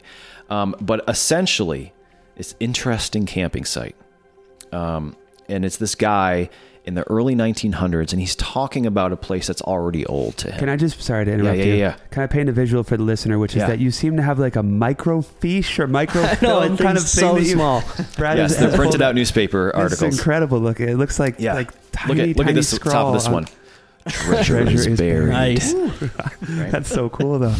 um, 0.50 0.76
but 0.80 1.04
essentially, 1.08 1.94
it's 2.36 2.56
interesting 2.60 3.26
camping 3.26 3.66
site, 3.66 3.96
um, 4.72 5.16
and 5.50 5.66
it's 5.66 5.78
this 5.78 5.96
guy 5.96 6.50
in 6.86 6.96
the 6.96 7.04
early 7.10 7.34
1900s, 7.34 8.12
and 8.12 8.20
he's 8.20 8.36
talking 8.36 8.86
about 8.86 9.14
a 9.14 9.16
place 9.16 9.48
that's 9.48 9.62
already 9.62 10.06
old 10.06 10.36
to 10.38 10.52
him. 10.52 10.60
can 10.60 10.68
I 10.70 10.76
just 10.76 11.02
sorry 11.02 11.24
to 11.24 11.32
interrupt 11.32 11.58
yeah, 11.60 11.64
you? 11.64 11.74
yeah. 11.76 11.96
Can 12.12 12.24
I 12.24 12.28
paint 12.28 12.50
a 12.50 12.52
visual 12.52 12.84
for 12.84 12.98
the 12.98 13.04
listener, 13.04 13.40
which 13.40 13.54
is 13.54 13.62
Yeah. 13.62 13.68
that 13.68 13.80
you 13.80 13.90
seem 13.90 14.18
to 14.18 14.22
have 14.22 14.38
like 14.38 14.58
a 14.58 14.62
microfiche 14.64 15.80
or 15.80 15.88
microfilm 15.88 16.38
no, 16.42 16.62
it's 16.74 16.82
kind 16.82 16.98
of 16.98 17.04
thing 17.08 17.38
so 17.38 17.42
small. 17.44 17.84
Brad 18.18 18.38
yes, 18.38 18.52
is- 18.52 18.58
they're 18.60 18.72
printed 18.78 19.02
out 19.02 19.16
newspaper 19.16 19.72
articles. 19.74 20.02
It's 20.04 20.18
incredible 20.18 20.60
looking. 20.60 20.90
It 20.90 20.96
looks 20.98 21.20
like 21.20 21.36
Yeah, 21.40 21.54
like 21.54 21.72
look 21.72 21.92
tiny, 22.18 22.22
at 22.22 22.28
look 22.38 22.38
tiny 22.48 22.50
at 22.50 22.56
this 22.56 22.78
top 22.78 23.08
of 23.08 23.14
this 23.14 23.28
on- 23.28 23.34
one. 23.34 23.48
Treasure, 24.10 24.56
Treasure 24.64 24.70
is 24.76 24.86
is 24.86 24.98
buried. 25.00 25.30
buried. 25.30 25.30
Nice. 25.30 25.74
Right? 25.74 26.72
That's 26.72 26.90
so 26.90 27.08
cool 27.10 27.40
though. 27.40 27.56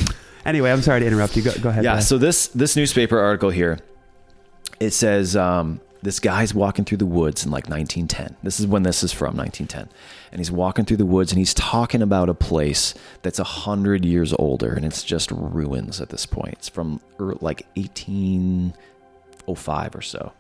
Anyway, 0.46 0.70
I'm 0.70 0.82
sorry 0.82 1.00
to 1.00 1.06
interrupt 1.08 1.38
you. 1.38 1.44
Go, 1.44 1.54
go 1.62 1.70
ahead. 1.70 1.86
Yeah. 1.86 1.94
Brad. 1.94 2.04
So 2.04 2.18
this 2.18 2.48
this 2.48 2.76
newspaper 2.76 3.18
article 3.18 3.50
here, 3.52 3.80
it 4.82 4.92
says 4.92 5.38
um, 5.38 5.80
this 6.04 6.20
guy's 6.20 6.54
walking 6.54 6.86
through 6.86 6.98
the 6.98 7.06
woods 7.06 7.46
in 7.46 7.52
like 7.52 7.70
1910. 7.70 8.36
This 8.44 8.60
is 8.60 8.68
when 8.68 8.84
this 8.84 9.04
is 9.04 9.14
from 9.14 9.38
1910, 9.38 9.88
and 10.32 10.40
he's 10.40 10.52
walking 10.52 10.86
through 10.86 10.98
the 10.98 11.06
woods 11.06 11.32
and 11.32 11.40
he's 11.40 11.54
talking 11.54 12.02
about 12.02 12.30
a 12.30 12.34
place 12.34 12.94
that's 13.22 13.40
a 13.40 13.44
hundred 13.44 14.04
years 14.04 14.34
older 14.34 14.74
and 14.74 14.84
it's 14.86 15.04
just 15.04 15.32
ruins 15.32 16.02
at 16.02 16.10
this 16.10 16.26
point. 16.26 16.56
It's 16.56 16.70
from 16.70 17.00
er, 17.20 17.36
like 17.40 17.68
1805 17.76 19.96
or 19.96 20.02
so, 20.02 20.34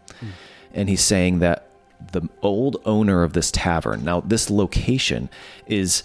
and 0.74 0.90
he's 0.90 1.02
saying 1.02 1.40
that 1.40 1.68
the 2.12 2.28
old 2.42 2.82
owner 2.86 3.24
of 3.24 3.34
this 3.34 3.50
tavern. 3.50 4.04
Now 4.04 4.20
this 4.22 4.50
location 4.50 5.30
is 5.66 6.04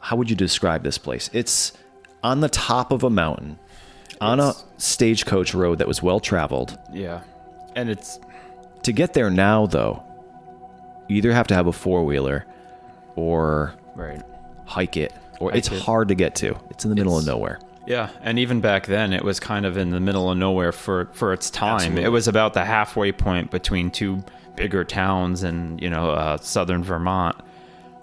how 0.00 0.16
would 0.16 0.28
you 0.28 0.36
describe 0.36 0.82
this 0.82 0.98
place? 0.98 1.30
It's 1.32 1.72
on 2.22 2.40
the 2.40 2.50
top 2.50 2.92
of 2.92 3.02
a 3.02 3.10
mountain, 3.10 3.58
on 4.20 4.40
a 4.40 4.52
stagecoach 4.76 5.54
road 5.54 5.78
that 5.78 5.88
was 5.88 6.02
well 6.02 6.20
traveled. 6.20 6.78
Yeah. 6.92 7.22
And 7.74 7.88
it's 7.88 8.18
To 8.84 8.92
get 8.92 9.14
there 9.14 9.30
now, 9.30 9.66
though, 9.66 10.02
you 11.08 11.16
either 11.16 11.32
have 11.32 11.46
to 11.48 11.54
have 11.54 11.66
a 11.66 11.72
four 11.72 12.04
wheeler 12.04 12.46
or 13.16 13.74
right. 13.94 14.22
hike 14.66 14.96
it, 14.96 15.12
or 15.40 15.50
Hike 15.50 15.58
it's 15.58 15.70
it. 15.70 15.80
hard 15.80 16.08
to 16.08 16.14
get 16.14 16.34
to. 16.36 16.56
It's 16.70 16.84
in 16.84 16.90
the 16.90 16.96
middle 16.96 17.18
of 17.18 17.26
nowhere. 17.26 17.58
Yeah, 17.86 18.10
and 18.22 18.38
even 18.38 18.60
back 18.60 18.86
then, 18.86 19.12
it 19.12 19.22
was 19.22 19.40
kind 19.40 19.66
of 19.66 19.76
in 19.76 19.90
the 19.90 20.00
middle 20.00 20.30
of 20.30 20.38
nowhere 20.38 20.72
for 20.72 21.10
for 21.12 21.32
its 21.32 21.50
time. 21.50 21.74
Absolutely. 21.74 22.04
It 22.04 22.08
was 22.08 22.28
about 22.28 22.54
the 22.54 22.64
halfway 22.64 23.12
point 23.12 23.50
between 23.50 23.90
two 23.90 24.24
bigger 24.56 24.84
towns 24.84 25.42
in 25.42 25.78
you 25.78 25.90
know 25.90 26.10
uh, 26.10 26.36
southern 26.38 26.82
Vermont. 26.82 27.36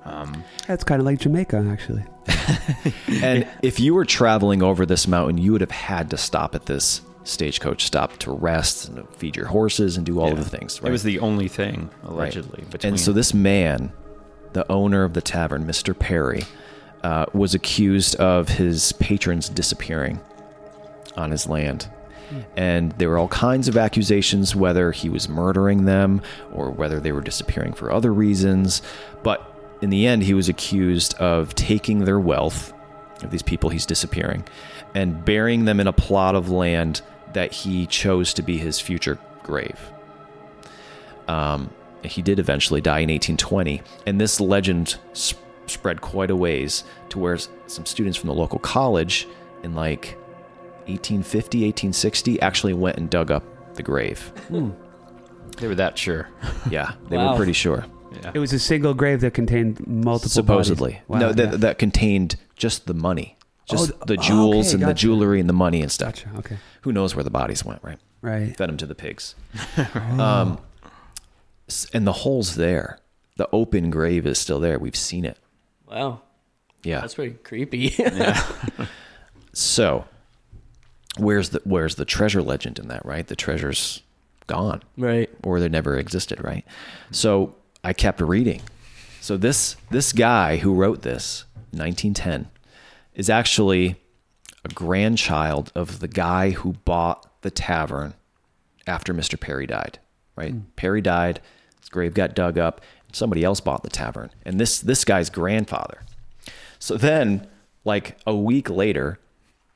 Um, 0.03 0.43
That's 0.67 0.83
kind 0.83 0.99
of 0.99 1.05
like 1.05 1.19
Jamaica, 1.19 1.67
actually. 1.69 2.03
And 3.21 3.47
if 3.61 3.79
you 3.79 3.93
were 3.93 4.05
traveling 4.05 4.63
over 4.63 4.85
this 4.85 5.07
mountain, 5.07 5.37
you 5.37 5.51
would 5.51 5.61
have 5.61 5.71
had 5.71 6.09
to 6.09 6.17
stop 6.17 6.55
at 6.55 6.65
this 6.65 7.01
stagecoach 7.23 7.85
stop 7.85 8.17
to 8.17 8.31
rest 8.31 8.89
and 8.89 9.07
feed 9.15 9.35
your 9.35 9.47
horses 9.47 9.97
and 9.97 10.05
do 10.05 10.19
all 10.19 10.31
of 10.31 10.37
the 10.37 10.49
things. 10.57 10.81
Right? 10.81 10.89
It 10.89 10.91
was 10.91 11.03
the 11.03 11.19
only 11.19 11.47
thing 11.47 11.89
Right. 12.03 12.11
allegedly. 12.11 12.63
Between, 12.69 12.93
And 12.93 12.99
so 12.99 13.11
this 13.13 13.33
man, 13.33 13.91
the 14.53 14.69
owner 14.71 15.03
of 15.03 15.13
the 15.13 15.21
tavern, 15.21 15.65
Mr. 15.65 15.97
Perry, 15.97 16.43
uh, 17.03 17.25
was 17.33 17.53
accused 17.53 18.15
of 18.15 18.49
his 18.49 18.91
patrons 18.93 19.49
disappearing 19.49 20.19
on 21.15 21.31
his 21.31 21.47
land. 21.47 21.87
And 22.55 22.93
there 22.93 23.09
were 23.09 23.17
all 23.17 23.27
kinds 23.27 23.67
of 23.67 23.75
accusations 23.75 24.55
whether 24.55 24.93
he 24.93 25.09
was 25.09 25.27
murdering 25.27 25.83
them 25.83 26.21
or 26.53 26.71
whether 26.71 26.99
they 27.01 27.11
were 27.11 27.19
disappearing 27.21 27.73
for 27.73 27.91
other 27.91 28.13
reasons. 28.13 28.81
But 29.21 29.45
in 29.81 29.89
the 29.89 30.07
end, 30.07 30.23
he 30.23 30.33
was 30.33 30.47
accused 30.47 31.13
of 31.15 31.53
taking 31.55 32.05
their 32.05 32.19
wealth, 32.21 32.71
of 33.21 33.31
these 33.31 33.41
people 33.41 33.69
he's 33.69 33.85
disappearing, 33.85 34.45
and 34.93 35.23
burying 35.25 35.65
them 35.65 35.79
in 35.79 35.87
a 35.87 35.93
plot 35.93 36.35
of 36.35 36.49
land 36.49 37.01
that 37.33 37.51
he 37.53 37.87
chose 37.87 38.33
to 38.35 38.41
be 38.41 38.57
his 38.57 38.79
future 38.79 39.17
grave. 39.43 39.79
Um, 41.27 41.69
he 42.03 42.21
did 42.21 42.39
eventually 42.39 42.81
die 42.81 42.99
in 42.99 43.09
1820, 43.09 43.81
and 44.05 44.19
this 44.19 44.39
legend 44.39 44.97
s- 45.11 45.33
spread 45.67 46.01
quite 46.01 46.31
a 46.31 46.35
ways 46.35 46.83
to 47.09 47.19
where 47.19 47.37
some 47.67 47.85
students 47.85 48.17
from 48.17 48.27
the 48.27 48.33
local 48.33 48.59
college 48.59 49.27
in 49.63 49.75
like 49.75 50.17
1850, 50.87 51.59
1860 51.65 52.41
actually 52.41 52.73
went 52.73 52.97
and 52.97 53.09
dug 53.09 53.31
up 53.31 53.43
the 53.75 53.83
grave. 53.83 54.31
they 55.57 55.67
were 55.67 55.75
that 55.75 55.97
sure. 55.97 56.27
Yeah, 56.69 56.93
they 57.09 57.17
Wow. 57.17 57.31
were 57.31 57.37
pretty 57.37 57.53
sure. 57.53 57.85
Yeah. 58.23 58.31
It 58.33 58.39
was 58.39 58.51
a 58.51 58.59
single 58.59 58.93
grave 58.93 59.21
that 59.21 59.33
contained 59.33 59.85
multiple. 59.87 60.29
Supposedly. 60.31 60.99
Wow, 61.07 61.19
no, 61.19 61.33
that, 61.33 61.51
yeah. 61.51 61.57
that 61.57 61.77
contained 61.79 62.35
just 62.57 62.87
the 62.87 62.93
money, 62.93 63.37
just 63.71 63.91
Oh, 64.01 64.05
the 64.05 64.17
jewels 64.17 64.73
okay, 64.73 64.81
and 64.83 64.89
the 64.89 64.93
jewelry 64.93 65.39
and 65.39 65.49
the 65.49 65.53
money 65.53 65.81
and 65.81 65.91
stuff. 65.91 66.23
Gotcha. 66.23 66.29
Okay. 66.39 66.57
Who 66.81 66.91
knows 66.91 67.15
where 67.15 67.23
the 67.23 67.29
bodies 67.31 67.63
went? 67.65 67.83
Right, 67.83 67.97
Right. 68.21 68.55
fed 68.55 68.69
them 68.69 68.77
to 68.77 68.85
the 68.85 68.95
pigs. 68.95 69.35
um, 70.19 70.59
and 71.93 72.05
the 72.05 72.11
hole's 72.13 72.55
there. 72.55 72.99
The 73.37 73.47
open 73.51 73.89
grave 73.89 74.27
is 74.27 74.37
still 74.37 74.59
there. 74.59 74.77
We've 74.77 74.95
seen 74.95 75.25
it. 75.25 75.37
Wow, 75.89 76.21
Yeah. 76.83 77.01
that's 77.01 77.15
pretty 77.15 77.35
creepy. 77.43 77.93
yeah. 77.97 78.41
So, 79.53 80.05
where's 81.17 81.49
the 81.49 81.61
where's 81.63 81.95
the 81.95 82.05
treasure 82.05 82.41
legend 82.41 82.79
in 82.79 82.87
that? 82.89 83.05
Right, 83.05 83.25
the 83.27 83.35
treasure's 83.35 84.01
gone, 84.47 84.81
right. 84.97 85.29
or 85.43 85.59
they 85.59 85.69
never 85.69 85.97
existed. 85.97 86.43
Right. 86.43 86.65
So 87.11 87.55
I 87.83 87.93
kept 87.93 88.21
reading, 88.21 88.61
So 89.21 89.37
this 89.37 89.75
this 89.89 90.13
guy 90.13 90.57
who 90.57 90.73
wrote 90.73 91.01
this, 91.01 91.45
1910, 91.71 92.47
is 93.15 93.29
actually 93.29 93.95
a 94.63 94.69
grandchild 94.69 95.71
of 95.75 95.99
the 95.99 96.07
guy 96.07 96.51
who 96.51 96.73
bought 96.73 97.41
the 97.41 97.51
tavern 97.51 98.13
after 98.87 99.13
Mr. 99.13 99.39
Perry 99.39 99.65
died. 99.65 99.99
Right? 100.35 100.53
Hmm. 100.53 100.59
Perry 100.75 101.01
died, 101.01 101.41
his 101.79 101.89
grave 101.89 102.13
got 102.13 102.35
dug 102.35 102.57
up, 102.57 102.81
and 103.07 103.15
somebody 103.15 103.43
else 103.43 103.59
bought 103.59 103.83
the 103.83 103.89
tavern. 103.89 104.31
And 104.45 104.59
this 104.59 104.79
this 104.79 105.03
guy's 105.05 105.29
grandfather. 105.29 106.01
So 106.79 106.97
then, 106.97 107.47
like 107.85 108.17
a 108.25 108.35
week 108.35 108.69
later, 108.69 109.19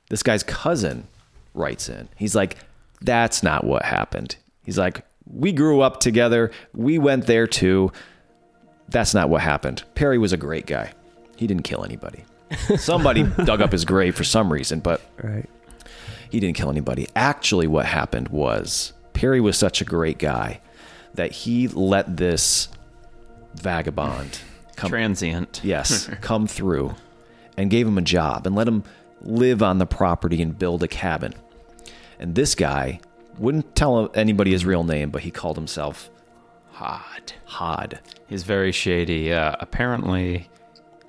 this 0.09 0.23
guy's 0.23 0.43
cousin 0.43 1.07
writes 1.53 1.89
in. 1.89 2.09
He's 2.15 2.36
like, 2.36 2.57
That's 3.01 3.43
not 3.43 3.63
what 3.63 3.86
happened. 3.86 4.38
He's 4.63 4.77
like, 4.77 5.05
We 5.25 5.51
grew 5.51 5.81
up 5.81 5.99
together. 5.99 6.51
We 6.73 6.97
went 6.97 7.27
there 7.27 7.47
too. 7.47 7.91
That's 8.88 9.13
not 9.13 9.29
what 9.29 9.41
happened. 9.41 9.83
Perry 9.95 10.17
was 10.17 10.31
a 10.31 10.38
great 10.38 10.67
guy. 10.67 10.93
He 11.38 11.47
didn't 11.47 11.63
kill 11.63 11.83
anybody. 11.83 12.23
Somebody 12.78 13.24
dug 13.24 13.62
up 13.62 13.72
his 13.72 13.86
grave 13.86 14.16
for 14.16 14.24
some 14.24 14.52
reason, 14.52 14.80
but 14.80 15.02
Right. 15.22 15.50
he 16.30 16.39
didn't 16.39 16.56
kill 16.56 16.70
anybody. 16.70 17.08
Actually, 17.16 17.68
what 17.68 17.86
happened 17.86 18.30
was 18.30 18.93
Perry 19.14 19.41
was 19.41 19.58
such 19.58 19.82
a 19.82 19.86
great 19.86 20.18
guy 20.20 20.62
that 21.16 21.32
he 21.32 21.68
let 21.68 22.18
this 22.18 22.68
vagabond 23.56 24.39
come 24.76 24.89
Transient. 24.89 25.62
yes, 25.64 26.08
come 26.22 26.48
through 26.48 26.96
and 27.58 27.70
gave 27.72 27.88
him 27.88 27.98
a 27.98 28.02
job 28.02 28.46
and 28.46 28.56
let 28.56 28.68
him 28.68 28.84
live 29.22 29.64
on 29.64 29.78
the 29.78 29.86
property 29.86 30.41
and 30.41 30.58
build 30.60 30.84
a 30.84 30.88
cabin. 30.88 31.34
And 32.20 32.36
this 32.36 32.54
guy 32.56 33.00
wouldn't 33.38 33.76
tell 33.76 34.12
anybody 34.14 34.52
his 34.52 34.66
real 34.66 34.84
name, 34.84 35.10
but 35.10 35.22
he 35.24 35.32
called 35.32 35.56
himself 35.58 36.10
Hod. 36.72 37.34
Hod. 37.46 38.00
He's 38.28 38.43
very 38.43 38.72
shady. 38.74 39.32
Uh, 39.34 39.56
apparently, 39.60 40.50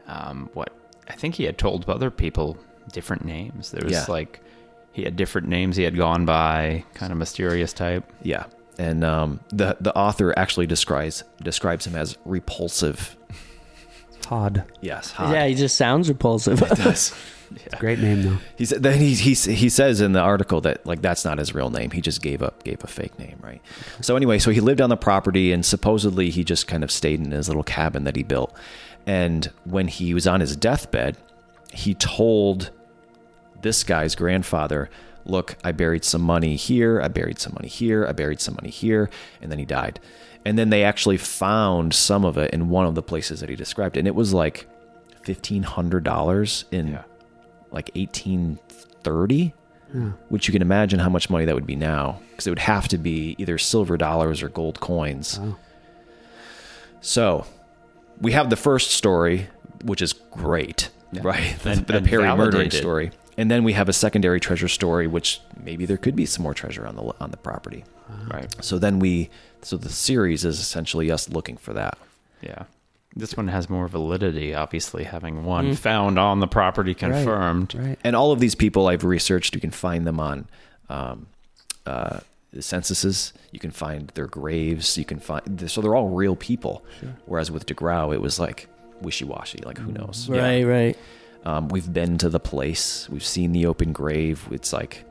um, 0.07 0.49
what 0.55 0.73
I 1.09 1.13
think 1.15 1.35
he 1.37 1.45
had 1.45 1.59
told 1.59 1.89
other 1.89 2.11
people 2.11 2.57
different 2.93 3.25
names. 3.25 3.71
There 3.71 3.83
was 3.85 3.93
Yeah. 3.93 4.05
like 4.09 4.41
he 4.93 5.05
had 5.05 5.17
different 5.17 5.49
names 5.49 5.77
he 5.77 5.83
had 5.85 5.97
gone 5.97 6.25
by, 6.25 6.85
kind 6.95 7.13
of 7.13 7.19
mysterious 7.19 7.73
type. 7.73 8.11
Yeah. 8.23 8.45
And 8.79 9.05
um, 9.05 9.41
the 9.51 9.77
the 9.81 9.95
author 9.97 10.35
actually 10.39 10.67
describes 10.67 11.25
describes 11.43 11.87
him 11.87 11.97
as 11.97 12.17
repulsive. 12.25 13.17
Todd. 14.21 14.65
Yes, 14.81 15.13
Hod. 15.13 15.33
Yeah, 15.33 15.47
he 15.47 15.55
just 15.55 15.77
sounds 15.77 16.09
repulsive. 16.09 16.59
does. 16.61 17.15
Great 17.79 18.01
name 18.01 18.23
though. 18.23 18.39
He 18.57 18.65
said 18.65 18.83
then 18.83 18.99
he, 18.99 19.15
he 19.15 19.35
he 19.35 19.69
says 19.69 20.01
in 20.01 20.13
the 20.13 20.21
article 20.21 20.61
that 20.63 20.85
like 20.85 21.01
that's 21.01 21.25
not 21.25 21.39
his 21.39 21.55
real 21.55 21.71
name. 21.71 21.93
He 21.93 22.01
just 22.01 22.21
gave 22.21 22.43
up 22.43 22.65
gave 22.65 22.83
a 22.83 22.89
fake 22.89 23.17
name, 23.21 23.39
right? 23.41 23.63
So 24.01 24.17
anyway, 24.17 24.41
so 24.41 24.51
he 24.51 24.61
lived 24.61 24.81
on 24.81 24.91
the 24.91 24.97
property 24.97 25.53
and 25.53 25.65
supposedly 25.65 26.31
he 26.31 26.43
just 26.43 26.67
kind 26.67 26.83
of 26.83 26.91
stayed 26.91 27.21
in 27.21 27.31
his 27.31 27.47
little 27.49 27.63
cabin 27.63 28.03
that 28.05 28.17
he 28.17 28.25
built. 28.25 28.53
And 29.07 29.51
when 29.65 29.89
he 29.89 30.13
was 30.15 30.27
on 30.27 30.41
his 30.41 30.57
deathbed, 30.57 31.17
he 31.73 31.95
told 31.95 32.71
this 33.63 33.85
guy's 33.85 34.15
grandfather, 34.15 34.91
"Look, 35.25 35.57
I 35.65 35.73
buried 35.73 36.05
some 36.05 36.23
money 36.23 36.57
here, 36.57 37.01
I 37.01 37.09
buried 37.09 37.39
some 37.39 37.55
money 37.55 37.69
here, 37.69 38.07
I 38.07 38.13
buried 38.13 38.41
some 38.41 38.55
money 38.55 38.71
here," 38.71 39.09
and 39.41 39.51
then 39.51 39.59
he 39.59 39.65
died. 39.65 40.01
And 40.45 40.59
then 40.59 40.71
they 40.71 40.85
actually 40.85 41.17
found 41.17 41.93
some 41.95 42.25
of 42.25 42.37
it 42.39 42.53
in 42.53 42.69
one 42.69 42.87
of 42.87 42.95
the 42.95 43.03
places 43.03 43.41
that 43.41 43.49
he 43.49 43.57
described, 43.57 43.97
and 43.97 44.07
it 44.07 44.15
was 44.15 44.33
like 44.35 44.67
fifteen 45.23 45.63
hundred 45.65 46.05
dollars 46.05 46.65
in 46.71 46.89
Yeah. 46.89 47.03
like 47.73 47.91
1830 47.97 49.53
hmm. 49.93 50.11
which 50.29 50.47
you 50.49 50.53
can 50.53 50.63
imagine 50.63 50.99
how 51.01 51.09
much 51.09 51.29
money 51.31 51.45
that 51.45 51.55
would 51.55 51.67
be 51.67 51.75
now 51.77 52.21
because 52.31 52.47
it 52.47 52.51
would 52.51 52.59
have 52.61 52.87
to 52.89 52.99
be 52.99 53.35
either 53.39 53.59
silver 53.59 53.97
dollars 53.97 54.41
or 54.43 54.49
gold 54.49 54.79
coins 54.81 55.39
Wow. 55.41 55.57
so 57.01 57.45
we 58.21 58.33
have 58.33 58.51
the 58.51 58.57
first 58.57 58.91
story 58.93 59.49
which 59.85 60.03
is 60.03 60.13
great 60.13 60.89
right? 61.23 61.59
The, 61.63 61.71
And- 61.73 61.87
the 61.87 61.97
and 61.99 62.07
perry 62.07 62.37
murdering 62.37 62.71
story. 62.71 63.11
And 63.39 63.51
then 63.51 63.65
we 63.65 63.75
have 63.75 63.89
a 63.89 63.93
secondary 63.93 64.41
treasure 64.41 64.69
story 64.69 65.07
which 65.07 65.41
maybe 65.63 65.85
there 65.85 65.99
could 65.99 66.17
be 66.17 66.25
some 66.25 66.43
more 66.43 66.55
treasure 66.55 66.87
on 66.87 66.97
the 66.97 67.15
on 67.21 67.31
the 67.31 67.37
property. 67.37 67.85
Right. 68.33 68.55
so 68.65 68.79
then 68.79 68.99
we 68.99 69.31
so 69.63 69.77
the 69.77 69.89
series 69.89 70.45
is 70.45 70.61
essentially 70.61 71.11
us 71.11 71.29
looking 71.29 71.57
for 71.57 71.73
that. 71.75 71.99
Yeah. 72.41 72.65
This 73.15 73.37
one 73.37 73.49
has 73.49 73.71
more 73.71 73.89
validity, 73.89 74.55
obviously, 74.55 75.05
having 75.05 75.45
one 75.45 75.75
found 75.75 76.19
on 76.19 76.41
the 76.41 76.47
property 76.47 76.95
confirmed. 76.95 77.75
Right. 77.75 77.99
And 78.05 78.15
all 78.15 78.31
of 78.31 78.41
these 78.41 78.55
people 78.55 78.89
I've 78.89 79.05
researched, 79.05 79.55
you 79.55 79.61
can 79.61 79.71
find 79.71 80.07
them 80.07 80.21
on 80.21 80.47
um, 80.91 81.27
uh, 81.87 82.21
the 82.57 82.63
censuses. 82.63 83.33
You 83.53 83.61
can 83.61 83.71
find 83.71 84.09
their 84.15 84.27
graves. 84.27 84.97
You 84.99 85.05
can 85.05 85.19
find 85.21 85.71
so 85.71 85.81
they're 85.81 85.95
all 85.95 86.09
real 86.09 86.35
people. 86.37 86.85
Whereas 87.27 87.51
with 87.51 87.67
DeGrau, 87.67 88.13
it 88.15 88.21
was 88.21 88.39
like 88.41 88.69
wishy 89.01 89.25
washy. 89.25 89.59
Like 89.65 89.79
who 89.79 89.93
knows? 89.93 90.29
right, 90.29 90.65
right. 90.65 90.99
Um, 91.45 91.69
we've 91.69 91.93
been 91.93 92.19
to 92.19 92.29
the 92.29 92.41
place. 92.41 93.09
We've 93.09 93.25
seen 93.25 93.53
the 93.53 93.67
open 93.67 93.93
grave. 93.93 94.49
It's 94.51 94.73
like 94.73 95.05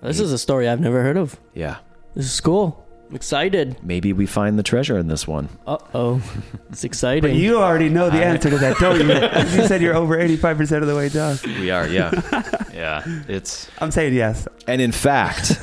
This 0.00 0.20
is 0.20 0.32
a 0.32 0.38
story 0.38 0.68
I've 0.68 0.80
never 0.80 1.02
heard 1.02 1.16
of. 1.16 1.38
yeah, 1.54 1.78
This 2.14 2.26
is 2.32 2.40
cool. 2.40 2.80
I'm 3.10 3.16
excited. 3.16 3.76
maybe 3.82 4.14
we 4.14 4.24
find 4.24 4.58
the 4.58 4.62
treasure 4.62 4.96
in 4.96 5.08
this 5.08 5.28
one. 5.28 5.48
Uh 5.66 5.76
oh. 5.92 6.22
It's 6.70 6.84
exciting. 6.84 7.20
But 7.22 7.34
you 7.36 7.58
already 7.58 7.88
know 7.90 8.08
the 8.08 8.24
answer 8.24 8.48
to 8.50 8.58
that, 8.58 8.78
don't 8.78 8.98
you? 8.98 9.06
you 9.60 9.68
said 9.68 9.82
you're 9.82 9.94
over 9.94 10.16
85% 10.16 10.80
of 10.80 10.86
the 10.88 10.96
way 10.96 11.08
done. 11.10 11.36
We 11.44 11.70
are, 11.70 11.86
yeah. 11.86 12.10
Yeah. 12.84 13.22
It's 13.28 13.68
I'm 13.78 13.90
saying 13.90 14.12
yes. 14.12 14.46
And 14.66 14.82
in 14.82 14.92
fact, 14.92 15.58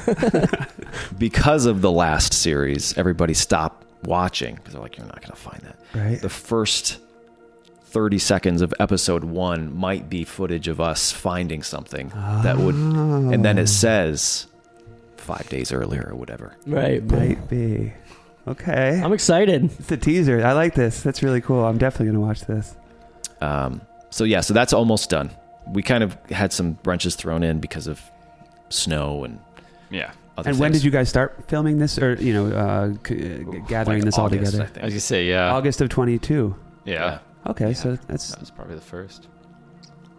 because 1.20 1.68
of 1.68 1.82
the 1.82 1.92
last 1.92 2.34
series, 2.34 2.98
everybody 2.98 3.36
stopped 3.36 3.86
watching 4.04 4.56
because 4.56 4.74
they're 4.74 4.82
like, 4.82 4.98
you're 4.98 5.06
not 5.06 5.22
going 5.22 5.30
to 5.32 5.36
find 5.36 5.62
that. 5.62 5.78
Right. 5.94 6.20
The 6.20 6.30
first 6.30 7.00
30 7.86 8.18
seconds 8.18 8.62
of 8.64 8.74
episode 8.80 9.24
one 9.24 9.76
might 9.76 10.10
be 10.10 10.24
footage 10.24 10.68
of 10.68 10.82
us 10.82 11.12
finding 11.12 11.62
something 11.62 12.10
that 12.10 12.58
would, 12.58 12.74
and 12.74 13.46
then 13.46 13.60
it 13.60 13.68
says 13.68 14.48
five 15.18 15.48
days 15.50 15.72
earlier 15.72 16.08
or 16.10 16.16
whatever. 16.16 16.56
right. 16.66 17.04
Might 17.04 17.48
be. 17.50 17.94
Okay. 18.48 19.00
I'm 19.04 19.14
excited. 19.14 19.66
It's 19.78 19.92
a 19.92 19.98
teaser. 19.98 20.44
I 20.44 20.54
like 20.54 20.74
this. 20.74 21.04
That's 21.04 21.22
really 21.22 21.42
cool. 21.42 21.64
I'm 21.64 21.78
definitely 21.78 22.08
going 22.08 22.16
to 22.16 22.22
watch 22.22 22.42
this. 22.46 22.76
Um, 23.42 23.82
so 24.10 24.24
yeah, 24.24 24.42
so 24.42 24.56
that's 24.56 24.74
almost 24.74 25.12
done. 25.12 25.30
We 25.68 25.82
kind 25.84 26.04
of 26.04 26.18
had 26.30 26.52
some 26.54 26.78
wrenches 26.86 27.16
thrown 27.16 27.44
in 27.44 27.60
because 27.60 27.88
of 27.88 28.02
snow 28.70 29.24
and 29.24 29.40
yeah. 29.90 30.12
other 30.38 30.50
And 30.50 30.60
when 30.60 30.72
did 30.72 30.84
you 30.84 30.92
guys 30.92 31.10
start 31.10 31.44
filming 31.48 31.78
this 31.78 31.98
or, 32.00 32.16
you 32.16 32.34
know, 32.34 32.48
uh, 32.48 32.94
c- 33.08 33.46
gathering 33.68 34.00
Like 34.00 34.06
this 34.06 34.18
all 34.18 34.30
together? 34.30 34.64
I 34.64 34.66
think. 34.66 34.86
As 34.86 34.94
you 34.94 35.00
say, 35.00 35.26
yeah. 35.26 35.54
August 35.54 35.82
of 35.82 35.90
22. 35.90 36.56
Yeah. 36.86 37.20
Okay, 37.48 37.74
so 37.74 37.98
that's 38.08 38.32
That 38.32 38.40
was 38.40 38.52
probably 38.52 38.76
the 38.76 38.82
first. 38.82 39.28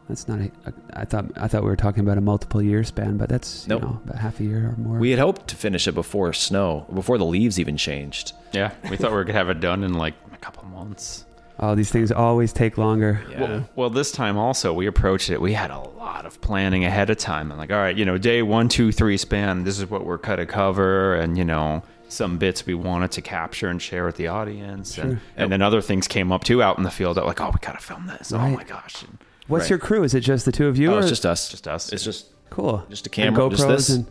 that's 0.09 0.27
not 0.29 0.41
a, 0.41 0.51
I 0.95 1.05
thought 1.05 1.27
I 1.37 1.47
thought 1.49 1.63
we 1.63 1.69
were 1.71 1.77
talking 1.77 2.01
about 2.01 2.19
a 2.19 2.21
multiple 2.21 2.61
year 2.61 2.83
span, 2.85 3.17
but 3.17 3.29
that's 3.29 3.67
Nope. 3.69 3.83
you 3.83 3.89
know 3.89 4.01
about 4.05 4.19
half 4.19 4.41
a 4.41 4.45
year 4.45 4.71
or 4.71 4.77
more. 4.77 4.99
We 4.99 5.11
had 5.11 5.19
hoped 5.21 5.47
to 5.49 5.57
finish 5.57 5.87
it 5.87 5.93
before 5.95 6.33
snow, 6.33 6.87
before 6.93 7.19
the 7.19 7.25
leaves 7.25 7.59
even 7.61 7.77
changed. 7.77 8.33
Yeah. 8.53 8.73
We 8.91 8.97
thought 8.97 9.11
we 9.13 9.17
were 9.17 9.25
going 9.25 9.35
to 9.35 9.39
have 9.39 9.51
it 9.51 9.61
done 9.61 9.85
in 9.85 9.95
like 9.95 10.15
a 10.33 10.37
couple 10.39 10.65
months. 10.65 11.25
Oh, 11.61 11.75
these 11.75 11.91
things 11.91 12.11
always 12.13 12.53
take 12.53 12.79
longer. 12.79 13.23
Yeah. 13.31 13.41
Well, 13.41 13.69
well, 13.77 13.91
this 13.91 14.13
time 14.13 14.37
also 14.37 14.73
we 14.73 14.87
approached 14.87 15.31
it. 15.31 15.41
We 15.41 15.53
had 15.53 15.71
a 15.71 15.79
lot 15.79 16.27
of 16.27 16.41
planning 16.41 16.85
ahead 16.85 17.11
of 17.11 17.19
time, 17.19 17.51
and 17.51 17.59
like, 17.59 17.71
all 17.71 17.79
right, 17.79 17.97
you 17.97 18.05
know, 18.05 18.19
day 18.19 18.43
one, 18.43 18.69
two, 18.69 18.93
three 18.93 19.17
span. 19.17 19.65
This 19.65 19.79
is 19.79 19.89
what 19.91 20.05
we're 20.05 20.19
cut 20.19 20.37
to 20.37 20.47
cover, 20.47 21.15
and 21.15 21.37
you 21.39 21.45
know, 21.45 21.83
some 22.09 22.39
bits 22.39 22.67
we 22.67 22.75
wanted 22.75 23.11
to 23.13 23.23
capture 23.23 23.69
and 23.69 23.81
share 23.81 24.05
with 24.05 24.17
the 24.17 24.27
audience, 24.29 24.99
and, 24.99 25.13
Sure. 25.13 25.21
and 25.37 25.51
then 25.53 25.63
other 25.63 25.81
things 25.81 26.07
came 26.09 26.31
up 26.33 26.45
too 26.45 26.63
out 26.63 26.77
in 26.79 26.85
the 26.85 26.91
field 26.91 27.17
that 27.17 27.27
like, 27.27 27.41
oh, 27.41 27.51
we 27.51 27.59
gotta 27.61 27.81
film 27.81 28.07
this. 28.07 28.33
Oh 28.33 28.39
my 28.49 28.65
gosh, 28.65 29.03
and 29.03 29.19
What's 29.49 29.65
Right. 29.65 29.71
your 29.71 29.79
crew? 29.81 30.05
Is 30.05 30.15
it 30.15 30.21
just 30.21 30.45
the 30.45 30.53
two 30.53 30.67
of 30.69 30.79
you? 30.79 30.93
oh, 30.95 30.99
it's 30.99 31.09
just 31.09 31.27
us. 31.27 31.49
just 31.49 31.67
us. 31.67 31.93
It's 31.93 32.05
just 32.05 32.27
cool. 32.51 32.85
just 32.89 33.07
a 33.07 33.11
And 33.21 33.35
camera, 33.35 33.51
just 33.51 33.65
GoPros 33.65 33.69
this, 33.69 33.89
and 33.91 34.07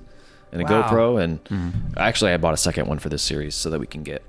and 0.52 0.62
a 0.62 0.66
Wow. 0.66 0.84
GoPro, 0.90 1.24
and 1.24 1.44
mm-hmm. 1.46 1.98
actually, 1.98 2.32
I 2.34 2.38
bought 2.38 2.54
a 2.54 2.58
second 2.58 2.88
one 2.88 3.00
for 3.00 3.08
this 3.10 3.22
series 3.24 3.56
so 3.56 3.70
that 3.70 3.80
we 3.80 3.88
can 3.88 4.04
get 4.04 4.22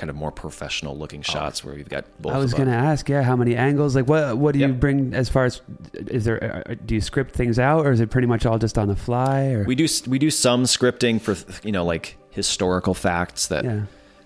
kind 0.00 0.08
of 0.08 0.16
more 0.16 0.32
professional 0.32 0.96
looking 0.96 1.20
shots 1.20 1.62
where 1.62 1.74
we've 1.74 1.88
got 1.88 2.04
both. 2.22 2.32
I 2.32 2.38
was 2.38 2.54
going 2.54 2.68
to 2.68 2.74
ask, 2.74 3.06
yeah, 3.08 3.22
how 3.22 3.36
many 3.36 3.54
angles? 3.54 3.94
Like, 3.94 4.08
what 4.08 4.38
what 4.38 4.54
do 4.54 4.58
you 4.60 4.68
bring 4.68 5.12
as 5.12 5.28
far 5.28 5.44
as 5.44 5.60
is 5.92 6.24
there? 6.24 6.64
Uh, 6.66 6.74
do 6.86 6.94
you 6.94 7.00
script 7.02 7.34
things 7.34 7.58
out, 7.58 7.84
or 7.86 7.92
is 7.92 8.00
it 8.00 8.10
pretty 8.10 8.26
much 8.26 8.46
all 8.46 8.58
just 8.58 8.78
on 8.78 8.88
the 8.88 8.96
fly? 8.96 9.48
Or 9.52 9.64
We 9.64 9.74
do 9.74 9.86
we 10.08 10.18
do 10.18 10.30
some 10.30 10.64
scripting 10.64 11.20
for 11.20 11.36
you 11.66 11.72
know 11.72 11.84
like 11.84 12.16
historical 12.30 12.94
facts 12.94 13.48
that 13.48 13.64
yeah, 13.64 13.82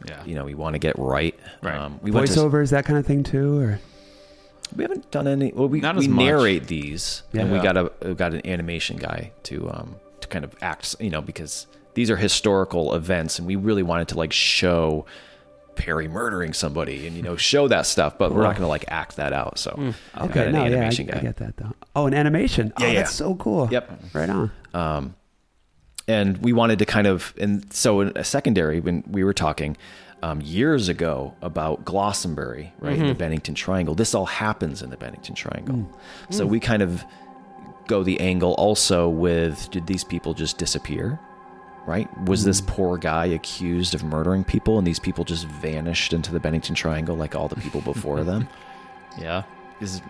yeah, 0.06 0.24
you 0.24 0.34
know 0.36 0.44
we 0.44 0.54
want 0.54 0.74
to 0.74 0.78
get 0.78 0.96
right. 0.98 1.34
Right. 1.60 1.74
Um, 1.76 1.98
we 2.02 2.10
went 2.12 2.28
to, 2.30 2.38
voiceovers, 2.40 2.70
that 2.70 2.84
kind 2.84 2.98
of 2.98 3.04
thing 3.06 3.24
too, 3.24 3.58
or 3.60 3.80
we 4.76 4.84
haven't 4.84 5.10
done 5.10 5.26
any. 5.26 5.52
Well, 5.52 5.68
we 5.68 5.80
Not 5.80 5.96
we 5.96 6.06
much. 6.08 6.24
narrate 6.24 6.66
these, 6.68 7.22
and 7.32 7.50
we 7.50 7.56
Yeah. 7.58 7.62
got 7.64 7.76
a 7.76 7.92
we 8.08 8.14
got 8.14 8.32
an 8.32 8.46
animation 8.46 8.96
guy 8.96 9.32
to 9.44 9.70
um 9.70 9.96
to 10.20 10.28
kind 10.28 10.44
of 10.44 10.54
act. 10.62 10.94
You 11.00 11.10
know 11.10 11.20
because 11.20 11.66
these 11.94 12.10
are 12.10 12.16
historical 12.16 12.94
events, 12.94 13.38
and 13.38 13.46
we 13.46 13.56
really 13.56 13.82
wanted 13.82 14.08
to 14.08 14.18
like 14.18 14.32
show. 14.32 15.04
Perry 15.76 16.08
murdering 16.08 16.52
somebody 16.52 17.06
and 17.06 17.16
you 17.16 17.22
know 17.22 17.36
show 17.36 17.68
that 17.68 17.86
stuff, 17.86 18.18
but 18.18 18.32
we're 18.32 18.42
not 18.42 18.52
going 18.52 18.62
to 18.62 18.68
like 18.68 18.84
act 18.88 19.16
that 19.16 19.32
out. 19.32 19.58
So 19.58 19.94
got 20.14 20.30
okay, 20.30 20.52
no, 20.52 20.64
yeah, 20.64 20.84
I, 20.84 20.88
I 20.88 21.20
get 21.20 21.36
that 21.36 21.56
though. 21.56 21.72
Oh, 21.94 22.06
an 22.06 22.14
animation. 22.14 22.72
Yeah, 22.78 22.86
oh, 22.86 22.88
yeah. 22.88 22.94
that's 23.00 23.14
so 23.14 23.34
cool. 23.36 23.68
Yep. 23.70 24.00
right 24.12 24.30
on. 24.30 24.50
Um, 24.72 25.14
and 26.06 26.38
we 26.38 26.52
wanted 26.52 26.78
to 26.80 26.86
kind 26.86 27.06
of, 27.06 27.32
and 27.40 27.72
so 27.72 28.00
in 28.00 28.12
a 28.14 28.24
secondary 28.24 28.80
when 28.80 29.04
we 29.06 29.24
were 29.24 29.32
talking 29.32 29.76
um, 30.22 30.40
years 30.40 30.88
ago 30.88 31.34
about 31.42 31.84
Glastenbury, 31.84 32.70
right, 32.78 32.96
in 32.98 33.06
the 33.06 33.14
Bennington 33.14 33.54
Triangle. 33.54 33.94
This 33.94 34.14
all 34.14 34.26
happens 34.26 34.82
in 34.82 34.90
the 34.90 34.96
Bennington 34.96 35.34
Triangle. 35.34 35.90
So 36.30 36.46
we 36.46 36.60
kind 36.60 36.82
of 36.82 37.04
go 37.88 38.02
the 38.02 38.18
angle 38.20 38.54
also 38.54 39.08
with 39.08 39.70
did 39.70 39.86
these 39.86 40.04
people 40.04 40.32
just 40.32 40.56
disappear? 40.56 41.18
Right? 41.86 42.08
Was 42.26 42.44
this 42.44 42.60
poor 42.62 42.96
guy 42.96 43.26
accused 43.26 43.94
of 43.94 44.02
murdering 44.02 44.42
people 44.42 44.78
and 44.78 44.86
these 44.86 44.98
people 44.98 45.24
just 45.24 45.46
vanished 45.46 46.12
into 46.14 46.32
the 46.32 46.40
Bennington 46.40 46.74
Triangle 46.74 47.14
like 47.16 47.34
all 47.34 47.48
the 47.48 47.56
people 47.56 47.80
before 47.80 48.24
them? 48.24 48.48
Yeah. 49.16 49.44
Is 49.80 50.02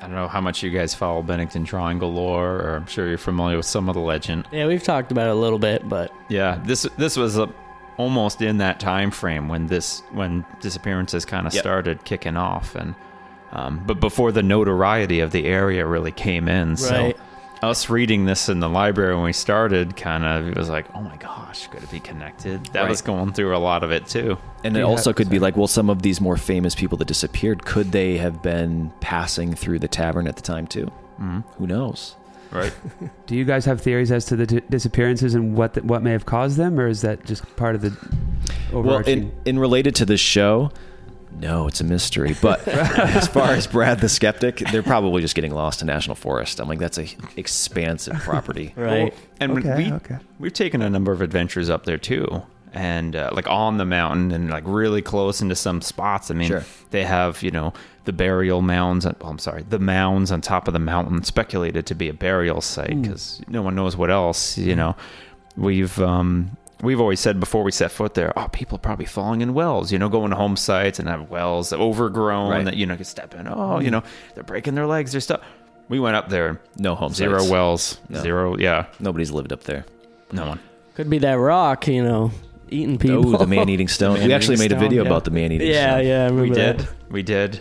I 0.00 0.06
don't 0.06 0.14
know 0.16 0.26
how 0.26 0.40
much 0.40 0.62
you 0.64 0.70
guys 0.70 0.92
follow 0.92 1.22
Bennington 1.22 1.64
Triangle 1.64 2.12
lore, 2.12 2.56
or 2.56 2.74
I'm 2.76 2.86
sure 2.86 3.06
you're 3.08 3.16
familiar 3.18 3.56
with 3.58 3.66
some 3.66 3.88
of 3.88 3.94
the 3.94 4.00
legend. 4.00 4.48
Yeah, 4.50 4.66
we've 4.66 4.82
talked 4.82 5.12
about 5.12 5.28
it 5.28 5.32
a 5.32 5.34
little 5.34 5.58
bit, 5.60 5.88
but 5.88 6.10
Yeah, 6.28 6.58
this 6.64 6.82
this 6.96 7.16
was 7.16 7.36
a, 7.38 7.48
almost 7.96 8.40
in 8.42 8.58
that 8.58 8.80
time 8.80 9.10
frame 9.12 9.48
when 9.48 9.66
this 9.68 10.02
when 10.10 10.44
disappearances 10.60 11.24
kind 11.24 11.46
of 11.46 11.54
Yep. 11.54 11.62
started 11.62 12.04
kicking 12.04 12.36
off, 12.36 12.74
and 12.74 12.94
um, 13.52 13.82
but 13.86 14.00
before 14.00 14.32
the 14.32 14.42
notoriety 14.42 15.20
of 15.20 15.30
the 15.32 15.44
area 15.46 15.86
really 15.86 16.12
came 16.12 16.48
in. 16.48 16.76
So 16.76 16.92
Right. 16.92 17.16
Us 17.62 17.90
reading 17.90 18.24
this 18.24 18.48
in 18.48 18.60
the 18.60 18.68
library 18.68 19.14
when 19.14 19.24
we 19.24 19.32
started, 19.32 19.96
kind 19.96 20.24
of 20.24 20.48
it 20.48 20.56
was 20.56 20.68
like, 20.70 20.86
oh 20.94 21.00
my 21.02 21.16
gosh, 21.16 21.66
could 21.68 21.82
it 21.82 21.90
be 21.90 22.00
connected? 22.00 22.64
That 22.66 22.88
was 22.88 23.02
going 23.02 23.32
through 23.32 23.56
a 23.56 23.58
lot 23.58 23.82
of 23.84 23.92
it 23.92 24.06
too. 24.06 24.38
And 24.64 24.76
it 24.76 24.80
Yeah, 24.80 24.86
also 24.86 25.12
could 25.12 25.28
be 25.28 25.38
like, 25.38 25.56
well, 25.56 25.66
some 25.66 25.90
of 25.90 26.02
these 26.02 26.20
more 26.20 26.36
famous 26.36 26.74
people 26.74 26.96
that 26.98 27.08
disappeared, 27.08 27.64
could 27.64 27.92
they 27.92 28.16
have 28.18 28.42
been 28.42 28.92
passing 29.00 29.54
through 29.54 29.78
the 29.80 29.88
tavern 29.88 30.26
at 30.26 30.36
the 30.36 30.42
time 30.42 30.66
too? 30.66 30.90
Mhm. 31.20 31.44
Who 31.58 31.66
knows? 31.66 32.16
Right. 32.50 32.72
Do 33.26 33.36
you 33.36 33.44
guys 33.44 33.64
have 33.66 33.80
theories 33.80 34.10
as 34.10 34.24
to 34.26 34.36
the 34.36 34.46
d- 34.46 34.62
disappearances 34.70 35.34
and 35.34 35.54
what 35.54 35.74
the, 35.74 35.82
what 35.82 36.02
may 36.02 36.12
have 36.12 36.26
caused 36.26 36.56
them, 36.56 36.80
or 36.80 36.88
is 36.88 37.02
that 37.02 37.24
just 37.24 37.44
part 37.56 37.74
of 37.76 37.82
the 37.82 37.96
Well, 38.72 38.98
in, 39.00 39.32
in 39.44 39.58
related 39.58 39.94
to 39.96 40.04
this 40.06 40.20
show, 40.20 40.70
no, 41.38 41.66
it's 41.68 41.80
a 41.80 41.84
mystery. 41.84 42.34
But 42.40 42.66
as 42.68 43.28
far 43.28 43.50
as 43.52 43.66
Brad 43.66 44.00
the 44.00 44.08
Skeptic, 44.08 44.58
they're 44.72 44.82
probably 44.82 45.22
just 45.22 45.34
getting 45.34 45.52
lost 45.52 45.80
in 45.80 45.86
National 45.86 46.14
Forest. 46.16 46.60
I'm 46.60 46.68
like, 46.68 46.78
that's 46.78 46.98
a 46.98 47.06
expansive 47.36 48.16
property. 48.20 48.72
right. 48.76 49.14
And 49.40 49.52
Okay, 49.58 49.76
we 49.88 49.92
okay. 49.92 50.18
we've 50.38 50.52
taken 50.52 50.82
a 50.82 50.90
number 50.90 51.12
of 51.12 51.22
adventures 51.22 51.70
up 51.70 51.84
there 51.84 51.98
too, 51.98 52.42
and 52.72 53.16
uh, 53.16 53.30
like 53.32 53.48
on 53.48 53.78
the 53.78 53.84
mountain 53.86 54.32
and 54.32 54.50
like 54.50 54.64
really 54.66 55.02
close 55.02 55.40
into 55.40 55.54
some 55.56 55.80
spots. 55.80 56.30
I 56.30 56.34
mean, 56.34 56.48
Sure. 56.48 56.64
they 56.90 57.04
have 57.04 57.42
you 57.42 57.50
know 57.50 57.72
the 58.04 58.12
burial 58.12 58.60
mounds. 58.62 59.06
On, 59.06 59.16
well, 59.20 59.30
I'm 59.30 59.38
sorry, 59.38 59.62
the 59.68 59.78
mounds 59.78 60.30
on 60.30 60.40
top 60.40 60.68
of 60.68 60.74
the 60.74 60.78
mountain 60.80 61.22
speculated 61.24 61.86
to 61.86 61.94
be 61.94 62.08
a 62.08 62.14
burial 62.14 62.60
site 62.60 63.00
because 63.02 63.40
no 63.48 63.62
one 63.62 63.74
knows 63.74 63.96
what 63.96 64.10
else. 64.10 64.58
You 64.58 64.76
know, 64.76 64.94
we've 65.56 65.98
um, 66.00 66.56
we've 66.82 67.00
always 67.00 67.20
said 67.20 67.40
before 67.40 67.62
we 67.62 67.72
set 67.72 67.90
foot 67.90 68.14
there, 68.14 68.32
oh, 68.38 68.48
people 68.48 68.76
are 68.76 68.80
probably 68.80 69.06
falling 69.06 69.40
in 69.40 69.54
wells. 69.54 69.92
You 69.92 69.98
know, 69.98 70.08
going 70.08 70.30
to 70.30 70.36
home 70.36 70.56
sites 70.56 70.98
and 70.98 71.08
have 71.08 71.30
wells 71.30 71.72
overgrown 71.72 72.50
Right. 72.50 72.64
that 72.64 72.76
you 72.76 72.86
know 72.86 72.96
can 72.96 73.04
step 73.04 73.34
in. 73.34 73.46
Oh, 73.48 73.78
you 73.78 73.84
mm-hmm. 73.86 73.90
know, 73.92 74.02
they're 74.34 74.44
breaking 74.44 74.74
their 74.74 74.86
legs. 74.86 75.12
Their 75.12 75.20
stuff. 75.20 75.42
We 75.88 75.98
went 75.98 76.16
up 76.16 76.28
there. 76.28 76.60
No 76.76 76.94
home 76.94 77.12
Zero 77.12 77.38
sites. 77.38 77.50
wells. 77.50 78.00
No. 78.08 78.20
Zero. 78.20 78.56
Yeah. 78.56 78.86
Nobody's 79.00 79.30
lived 79.32 79.52
up 79.52 79.64
there. 79.64 79.84
No 80.32 80.46
one. 80.46 80.60
Could 80.94 81.10
be 81.10 81.18
that 81.18 81.34
rock, 81.34 81.88
you 81.88 82.04
know, 82.04 82.30
eating 82.68 82.98
people. 82.98 83.34
Oh, 83.34 83.38
the 83.38 83.46
man-eating 83.46 83.88
stone. 83.96 84.14
we 84.14 84.18
man-eating 84.20 84.36
actually 84.36 84.56
made 84.58 84.72
a 84.72 84.76
video 84.78 85.02
yeah. 85.02 85.08
about 85.08 85.24
the 85.24 85.30
man-eating 85.32 85.68
yeah, 85.68 85.94
stone. 85.94 86.06
yeah, 86.06 86.20
I 86.20 86.24
remember 86.26 86.42
We 86.42 86.50
did. 86.50 86.88
We 87.10 87.22
did. 87.22 87.60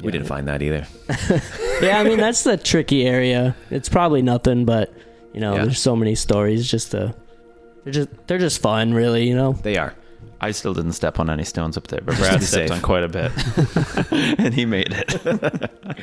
We 0.00 0.10
didn't 0.12 0.26
find 0.26 0.48
that 0.48 0.62
either. 0.62 0.86
Yeah, 1.82 1.98
I 1.98 2.04
mean 2.04 2.18
that's 2.20 2.44
the 2.44 2.56
tricky 2.56 3.04
area. 3.04 3.56
It's 3.70 3.88
probably 3.88 4.22
nothing, 4.22 4.64
but 4.64 4.94
you 5.32 5.40
know, 5.40 5.56
Yeah. 5.56 5.64
there's 5.64 5.80
so 5.80 5.96
many 5.96 6.14
stories. 6.14 6.70
Just 6.70 6.92
to, 6.92 7.12
they're 7.84 7.92
just 7.92 8.08
they're 8.26 8.38
just 8.38 8.60
fun, 8.60 8.94
really. 8.94 9.28
You 9.28 9.34
know. 9.36 9.52
They 9.54 9.76
are. 9.76 9.94
I 10.40 10.50
still 10.50 10.74
didn't 10.74 10.92
step 10.94 11.20
on 11.20 11.30
any 11.30 11.44
stones 11.44 11.76
up 11.76 11.86
there, 11.86 12.00
but 12.02 12.16
Brad 12.16 12.40
be 12.40 12.44
stepped 12.46 12.68
safe. 12.68 12.72
on 12.72 12.80
quite 12.82 13.04
a 13.04 13.08
bit, 13.08 13.30
and 14.40 14.52
he 14.54 14.64
made 14.66 14.88
it. 14.92 15.70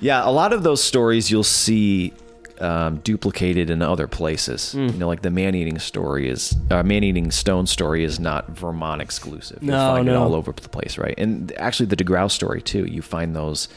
Yeah, 0.00 0.28
a 0.28 0.30
lot 0.30 0.52
of 0.52 0.62
those 0.62 0.82
stories 0.82 1.30
you'll 1.30 1.42
see 1.42 2.12
um, 2.60 2.98
duplicated 2.98 3.70
in 3.70 3.80
other 3.82 4.06
places. 4.06 4.72
Hmm. 4.72 4.86
You 4.88 4.92
know, 4.98 5.06
like 5.06 5.22
the 5.22 5.30
man-eating 5.30 5.78
story 5.78 6.28
is 6.28 6.54
uh, 6.70 6.82
man-eating 6.82 7.30
stone 7.30 7.66
story 7.66 8.04
is 8.04 8.20
not 8.20 8.48
Vermont 8.50 9.00
exclusive. 9.00 9.58
You 9.62 9.70
No, 9.70 9.94
find 9.94 10.08
it 10.08 10.12
no. 10.12 10.22
all 10.22 10.34
over 10.34 10.52
the 10.52 10.68
place, 10.68 10.98
right? 10.98 11.14
And 11.18 11.50
actually, 11.56 11.86
the 11.86 11.96
DeGrau 11.96 12.30
story 12.30 12.60
too. 12.60 12.84
You 12.86 13.00
find 13.02 13.34
those 13.34 13.68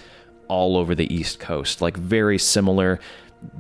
all 0.50 0.76
over 0.78 0.94
the 0.94 1.14
East 1.14 1.40
Coast, 1.40 1.82
like 1.82 1.96
very 1.96 2.38
similar. 2.38 3.00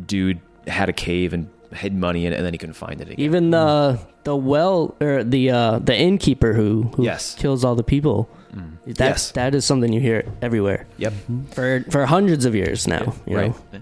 Dude 0.06 0.42
had 0.68 0.90
a 0.90 0.94
cave 0.94 1.34
and 1.34 1.50
hid 1.74 1.94
money 1.94 2.26
in 2.26 2.34
it, 2.34 2.38
and 2.38 2.46
then 2.46 2.54
he 2.54 2.58
couldn't 2.58 2.74
find 2.76 3.00
it 3.02 3.10
again. 3.10 3.20
Even 3.26 3.52
the 3.52 4.00
the 4.24 4.36
well 4.36 4.96
or 5.02 5.24
the 5.24 5.50
uh, 5.52 5.80
the 5.80 5.96
innkeeper 5.98 6.54
who 6.54 6.84
who 6.96 7.04
Yes. 7.04 7.36
kills 7.36 7.64
all 7.64 7.76
the 7.76 7.84
people. 7.84 8.30
That 8.86 8.98
Yes. 9.00 9.32
that 9.32 9.54
is 9.54 9.64
something 9.66 9.94
you 9.94 10.00
hear 10.02 10.26
everywhere 10.42 10.88
Yep. 10.98 11.14
for 11.52 11.86
for 11.92 12.06
hundreds 12.08 12.46
of 12.46 12.56
years 12.56 12.88
now. 12.88 13.14
you 13.28 13.38
right. 13.38 13.54
know? 13.74 13.82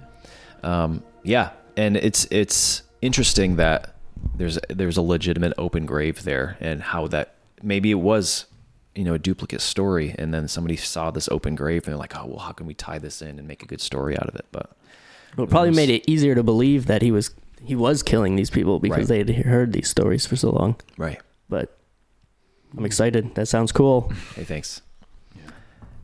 Um, 0.70 1.04
yeah, 1.24 1.52
and 1.78 1.96
it's 1.96 2.28
it's 2.32 2.84
interesting 3.02 3.56
that 3.58 3.96
there's 4.36 4.60
there's 4.70 4.98
a 4.98 5.02
legitimate 5.02 5.54
open 5.58 5.86
grave 5.86 6.24
there, 6.24 6.58
and 6.60 6.82
how 6.82 7.08
that 7.08 7.36
maybe 7.64 7.92
it 7.92 8.00
was 8.02 8.46
you 8.96 9.04
know 9.06 9.14
a 9.14 9.20
duplicate 9.20 9.62
story, 9.62 10.14
and 10.18 10.34
then 10.34 10.48
somebody 10.50 10.76
saw 10.76 11.12
this 11.12 11.30
open 11.30 11.56
grave 11.56 11.86
and 11.86 11.94
they're 11.94 12.00
like, 12.00 12.16
oh 12.18 12.26
well, 12.26 12.40
how 12.40 12.52
can 12.52 12.66
we 12.68 12.74
tie 12.74 13.00
this 13.00 13.22
in 13.22 13.40
and 13.40 13.48
make 13.48 13.64
a 13.64 13.66
good 13.68 13.80
story 13.82 14.18
out 14.18 14.28
of 14.28 14.36
it? 14.36 14.46
But 14.52 14.72
But 15.38 15.44
it 15.44 15.50
probably 15.50 15.72
made 15.72 15.90
it 15.90 16.04
easier 16.08 16.36
to 16.36 16.44
believe 16.44 16.88
that 16.88 17.02
he 17.02 17.12
was 17.12 17.32
he 17.64 17.76
was 17.76 18.04
killing 18.04 18.36
these 18.36 18.50
people 18.50 18.80
because 18.80 19.10
Right. 19.10 19.26
they 19.26 19.34
had 19.34 19.46
heard 19.46 19.74
these 19.74 19.90
stories 19.90 20.26
for 20.26 20.36
so 20.36 20.52
long. 20.52 20.76
right, 20.98 21.20
But 21.50 21.78
I'm 22.78 22.86
excited. 22.86 23.36
That 23.36 23.48
sounds 23.48 23.72
cool. 23.72 24.12
hey, 24.36 24.44
thanks. 24.44 24.82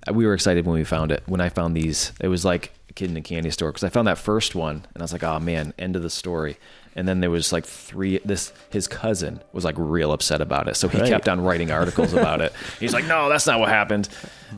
Uh, 0.07 0.13
We 0.13 0.25
were 0.25 0.33
excited 0.33 0.65
when 0.65 0.75
we 0.75 0.83
found 0.83 1.11
it. 1.11 1.23
When 1.25 1.41
I 1.41 1.49
found 1.49 1.75
these, 1.75 2.11
it 2.19 2.27
was 2.27 2.43
like 2.45 2.71
a 2.89 2.93
kid 2.93 3.09
in 3.09 3.17
a 3.17 3.21
candy 3.21 3.49
store 3.51 3.71
because 3.71 3.83
I 3.83 3.89
found 3.89 4.07
that 4.07 4.17
first 4.17 4.55
one 4.55 4.85
and 4.93 5.01
I 5.01 5.01
was 5.03 5.13
like, 5.13 5.23
oh 5.23 5.39
man, 5.39 5.73
end 5.77 5.95
of 5.95 6.01
the 6.03 6.09
story. 6.09 6.57
And 6.95 7.07
then 7.07 7.21
there 7.21 7.31
was 7.31 7.51
like 7.51 7.65
three. 7.65 8.19
This 8.23 8.53
his 8.69 8.87
cousin 8.87 9.41
was 9.51 9.65
like 9.65 9.75
real 9.77 10.11
upset 10.11 10.41
about 10.41 10.67
it, 10.67 10.75
so 10.75 10.87
he 10.87 10.99
Right. 10.99 11.09
kept 11.09 11.27
on 11.27 11.41
writing 11.41 11.71
articles 11.71 12.13
about 12.13 12.39
it. 12.41 12.53
He's 12.79 12.93
like, 12.93 13.05
no, 13.05 13.29
that's 13.29 13.47
not 13.47 13.59
what 13.59 13.69
happened. 13.69 14.09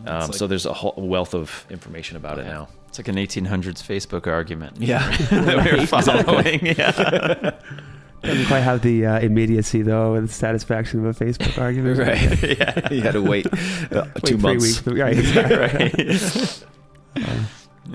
Um, 0.06 0.34
so 0.34 0.46
there's 0.46 0.66
a 0.66 0.74
whole 0.74 0.94
wealth 0.98 1.34
of 1.34 1.66
information 1.70 2.18
about 2.18 2.38
it 2.40 2.46
now. 2.46 2.68
It's 2.90 3.00
like 3.00 3.08
an 3.08 3.16
1800s 3.16 3.82
Facebook 3.82 4.28
argument. 4.28 4.78
Yeah, 4.82 5.10
that 5.32 5.66
we 5.66 5.80
were 5.80 5.86
following. 5.88 6.66
Yeah. 6.66 7.52
Doesn't 8.22 8.48
quite 8.48 8.62
have 8.62 8.82
the 8.82 9.06
uh, 9.06 9.20
immediacy 9.20 9.82
though, 9.84 10.16
and 10.16 10.28
the 10.28 10.34
satisfaction 10.34 11.06
of 11.06 11.16
a 11.22 11.24
Facebook 11.26 11.62
argument. 11.62 12.00
right. 12.00 12.58
yeah. 12.58 12.92
you 12.92 13.02
had 13.02 13.14
to 13.14 13.22
wait 13.22 13.46
uh, 13.48 13.52
Wait 13.52 14.24
two 14.26 14.38
three 14.38 14.38
months. 14.38 14.86
weeks. 14.86 15.00
Right. 15.00 15.18
exactly. 15.20 15.58
right. 15.58 16.64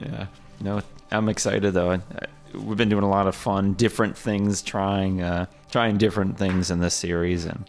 yeah. 0.01 0.27
No, 0.61 0.81
I'm 1.11 1.29
excited 1.29 1.73
though. 1.75 1.91
I- 1.91 1.95
I- 1.95 2.27
We've 2.55 2.77
been 2.77 2.89
doing 2.89 3.05
a 3.05 3.09
lot 3.09 3.27
of 3.27 3.35
fun, 3.35 3.75
different 3.75 4.17
things, 4.17 4.63
trying, 4.63 5.23
uh, 5.23 5.47
trying 5.71 5.99
different 5.99 6.39
things 6.39 6.71
in 6.71 6.81
this 6.81 6.95
series, 6.95 7.45
and 7.45 7.69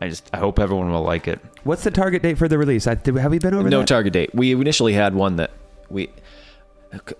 I 0.00 0.08
just 0.08 0.28
I 0.32 0.38
hope 0.38 0.58
everyone 0.58 0.90
will 0.90 1.02
like 1.02 1.28
it. 1.28 1.40
What's 1.64 1.84
the 1.84 1.90
target 1.90 2.22
date 2.22 2.38
for 2.38 2.48
the 2.48 2.58
release? 2.58 2.86
I, 2.86 2.94
did, 2.94 3.16
have 3.16 3.30
we 3.30 3.38
been 3.38 3.54
over 3.54 3.68
no 3.68 3.80
that? 3.80 3.88
target 3.88 4.12
date. 4.12 4.34
We 4.34 4.52
initially 4.52 4.92
had 4.92 5.14
one 5.14 5.36
that 5.36 5.50
we. 5.88 6.10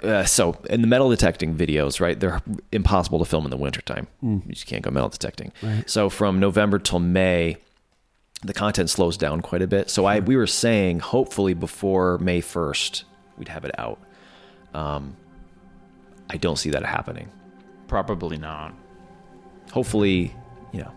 Uh, 0.02 0.24
so 0.24 0.58
in 0.68 0.82
the 0.82 0.86
metal 0.86 1.08
detecting 1.08 1.54
videos, 1.56 1.98
right, 1.98 2.20
they're 2.20 2.42
impossible 2.72 3.18
to 3.20 3.24
film 3.24 3.44
in 3.44 3.50
the 3.50 3.56
wintertime. 3.56 4.06
Mm. 4.22 4.44
You 4.46 4.52
just 4.52 4.66
can't 4.66 4.82
go 4.82 4.90
metal 4.90 5.08
detecting. 5.08 5.50
Right. 5.62 5.88
So 5.88 6.10
from 6.10 6.40
November 6.40 6.78
till 6.78 6.98
May, 6.98 7.56
the 8.42 8.52
content 8.52 8.90
slows 8.90 9.16
down 9.16 9.40
quite 9.40 9.62
a 9.62 9.66
bit. 9.66 9.88
So 9.88 10.04
I 10.04 10.20
we 10.20 10.36
were 10.36 10.46
saying 10.46 11.00
hopefully 11.00 11.54
before 11.54 12.18
May 12.18 12.40
first 12.40 13.04
we'd 13.38 13.48
have 13.48 13.64
it 13.64 13.78
out. 13.78 13.98
Um, 14.74 15.16
I 16.32 16.38
don't 16.38 16.56
see 16.56 16.70
that 16.70 16.84
happening. 16.84 17.30
Probably 17.88 18.38
not. 18.38 18.74
Hopefully, 19.70 20.34
you 20.72 20.80
know, 20.80 20.92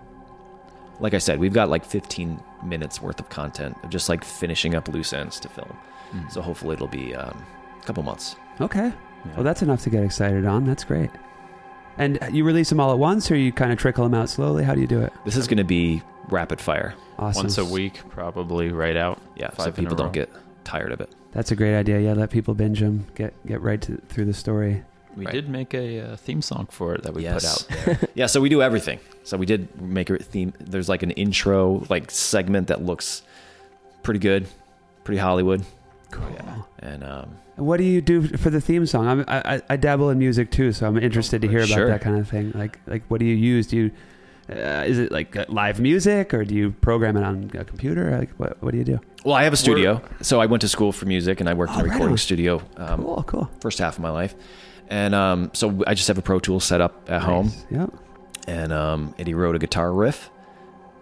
like 1.00 1.14
I 1.14 1.18
said, 1.18 1.40
we've 1.40 1.54
got 1.54 1.70
like 1.70 1.84
15 1.84 2.42
minutes 2.64 3.02
worth 3.02 3.20
of 3.20 3.28
content 3.30 3.76
of 3.84 3.90
just 3.90 4.08
like 4.08 4.24
finishing 4.24 4.76
up 4.76 4.88
loose 4.88 5.12
ends 5.12 5.40
to 5.42 5.50
film. 5.50 5.78
Mm. 6.14 6.32
So 6.32 6.42
hopefully 6.42 6.74
it'll 6.74 6.88
be 6.88 7.14
um, 7.14 7.46
a 7.82 7.86
couple 7.86 8.02
months. 8.02 8.38
Okay. 8.62 8.94
Yeah. 9.26 9.36
Well, 9.36 9.44
that's 9.44 9.62
enough 9.62 9.82
to 9.84 9.90
get 9.90 10.04
excited 10.04 10.46
on. 10.46 10.66
That's 10.66 10.86
great. 10.86 11.10
And 11.98 12.18
you 12.32 12.46
release 12.46 12.70
them 12.70 12.80
all 12.80 12.92
at 12.92 13.00
once, 13.00 13.30
or 13.30 13.36
you 13.36 13.52
kind 13.52 13.72
of 13.72 13.78
trickle 13.78 14.04
them 14.04 14.14
out 14.14 14.30
slowly? 14.30 14.64
How 14.64 14.74
do 14.76 14.82
you 14.82 14.88
do 14.88 15.02
it? 15.02 15.14
This 15.24 15.38
is 15.38 15.48
going 15.48 15.58
to 15.58 15.64
be 15.64 16.02
rapid 16.30 16.60
fire. 16.60 16.94
Awesome. 17.18 17.44
once 17.44 17.58
a 17.58 17.64
week, 17.64 18.02
probably 18.10 18.70
right 18.70 18.98
out. 18.98 19.22
Yeah, 19.36 19.50
so 19.52 19.56
Five 19.56 19.68
in 19.68 19.86
a 19.86 19.90
people 19.90 19.96
don't 19.96 20.12
get 20.14 20.30
tired 20.66 20.92
of 20.92 21.00
it. 21.00 21.10
That's 21.32 21.52
a 21.52 21.56
great 21.56 21.78
idea. 21.78 22.00
Yeah, 22.00 22.14
let 22.14 22.30
people 22.30 22.54
binge 22.54 22.80
them. 22.80 23.08
Get 23.16 23.34
get 23.46 23.62
right 23.62 23.82
to, 23.82 23.98
through 24.10 24.26
the 24.26 24.34
story. 24.34 24.84
We 25.16 25.26
Right. 25.26 25.34
did 25.34 25.50
make 25.50 25.74
a 25.74 26.00
uh, 26.02 26.16
theme 26.18 26.42
song 26.42 26.68
for 26.70 26.94
it 26.96 27.04
that 27.04 27.14
we 27.14 27.24
Yes. 27.24 27.64
put 27.64 27.78
out. 27.78 27.86
There. 27.86 28.10
Yeah, 28.16 28.26
so 28.28 28.42
we 28.42 28.50
do 28.50 28.62
everything. 28.62 29.00
So 29.24 29.38
we 29.38 29.46
did 29.46 29.80
make 29.82 30.10
a 30.10 30.18
theme. 30.18 30.54
There's 30.60 30.90
like 30.90 31.04
an 31.04 31.12
intro 31.12 31.86
like 31.90 32.12
segment 32.12 32.68
that 32.68 32.84
looks 32.84 33.24
pretty 34.04 34.20
good, 34.20 34.48
pretty 35.04 35.20
Hollywood. 35.20 35.64
Cool. 36.12 36.26
Yeah. 36.34 36.62
And 36.80 37.04
um, 37.04 37.30
What 37.56 37.78
do 37.78 37.84
you 37.84 38.02
do 38.02 38.28
for 38.38 38.50
the 38.50 38.62
theme 38.62 38.86
song? 38.86 39.08
I'm, 39.08 39.26
I, 39.28 39.56
I- 39.56 39.62
I 39.72 39.76
dabble 39.78 40.10
in 40.10 40.20
music 40.20 40.52
too, 40.52 40.72
so 40.74 40.86
I'm 40.88 40.98
interested 40.98 41.42
to 41.42 41.48
hear 41.48 41.60
about 41.60 41.70
Sure. 41.70 41.88
that 41.88 42.02
kind 42.02 42.18
of 42.20 42.28
thing. 42.30 42.52
Like, 42.54 42.80
like 42.88 43.04
what 43.08 43.20
do 43.20 43.26
you 43.26 43.36
use? 43.36 43.68
Do 43.68 43.78
you, 43.78 43.92
uh, 44.50 44.84
is 44.86 45.00
it 45.00 45.12
like 45.12 45.36
uh, 45.36 45.46
live 45.50 45.80
music, 45.80 46.34
or 46.34 46.46
do 46.46 46.54
you 46.54 46.72
program 46.72 47.18
it 47.18 47.24
on 47.24 47.50
a 47.56 47.64
computer? 47.66 48.16
Like, 48.18 48.30
what, 48.38 48.62
what 48.62 48.72
do 48.72 48.78
you 48.78 48.84
do? 48.84 49.00
well, 49.26 49.34
I 49.34 49.44
have 49.44 49.54
a 49.54 49.58
studio, 49.58 50.02
so 50.22 50.40
I 50.40 50.46
went 50.46 50.62
to 50.62 50.68
school 50.68 50.92
for 50.92 51.06
music, 51.08 51.40
and 51.40 51.50
I 51.50 51.56
worked 51.56 51.74
in 51.74 51.80
Oh, 51.80 51.86
a 51.86 51.88
recording 51.90 52.12
on. 52.12 52.18
studio 52.20 52.62
um, 52.78 53.02
Cool, 53.02 53.24
cool. 53.24 53.50
first 53.60 53.80
half 53.80 53.96
of 53.96 54.02
my 54.04 54.12
life. 54.12 54.36
And 54.90 55.16
um, 55.16 55.50
so 55.54 55.84
I 55.88 55.94
just 55.96 56.08
have 56.10 56.18
a 56.18 56.22
Pro 56.22 56.40
Tools 56.40 56.64
set 56.64 56.80
up 56.82 57.10
at 57.10 57.22
home, 57.24 57.48
Nice. 57.48 57.66
Yep. 57.72 57.94
and 58.48 58.72
um, 58.74 59.16
Eddie 59.18 59.34
wrote 59.34 59.56
a 59.56 59.60
guitar 59.60 59.92
riff, 59.92 60.30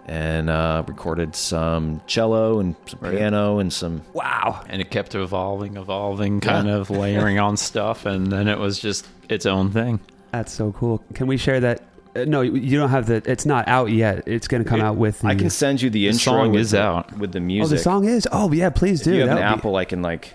and 0.06 0.50
uh, 0.50 0.84
recorded 0.88 1.36
some 1.36 2.02
cello 2.08 2.60
and 2.60 2.76
some 2.86 3.00
Right. 3.02 3.18
piano 3.18 3.60
and 3.60 3.72
some 3.72 4.02
Wow. 4.14 4.62
And 4.70 4.82
it 4.82 4.90
kept 4.92 5.16
evolving, 5.16 5.78
evolving, 5.78 6.40
kind 6.40 6.68
Yeah. 6.68 6.76
of 6.76 6.90
layering 7.02 7.40
on 7.40 7.58
stuff, 7.58 8.06
and 8.06 8.28
then 8.32 8.48
it 8.48 8.58
was 8.60 8.80
just 8.80 9.06
its 9.30 9.46
own 9.46 9.72
thing. 9.72 10.00
That's 10.32 10.52
so 10.52 10.72
cool. 10.72 11.04
Can 11.14 11.28
we 11.28 11.38
share 11.38 11.60
that? 11.60 11.84
Uh, 12.16 12.26
no, 12.26 12.42
you 12.42 12.78
don't 12.80 12.90
have 12.90 13.08
the. 13.08 13.22
It's 13.26 13.46
not 13.46 13.68
out 13.68 13.92
yet. 13.92 14.24
It's 14.28 14.48
going 14.48 14.64
to 14.64 14.70
come 14.70 14.80
It- 14.80 14.84
out 14.84 14.98
with. 14.98 15.20
The, 15.22 15.28
I 15.28 15.36
can 15.36 15.50
send 15.50 15.82
you 15.82 15.90
the, 15.90 16.00
The 16.04 16.08
intro. 16.08 16.20
song 16.34 16.56
is 16.56 16.72
the- 16.72 16.82
out. 16.82 17.18
with 17.18 17.32
the 17.34 17.40
music 17.40 17.66
Oh, 17.74 17.76
the 17.76 17.82
song 17.82 18.06
is. 18.06 18.28
Oh, 18.32 18.52
yeah. 18.52 18.70
Please 18.70 19.02
If 19.02 19.06
do. 19.06 19.14
you 19.14 19.20
have 19.22 19.30
an 19.30 19.36
That 19.36 19.42
would 19.52 19.56
be- 19.56 19.60
Apple, 19.60 19.76
I 19.76 19.86
can 19.86 20.02
like, 20.02 20.34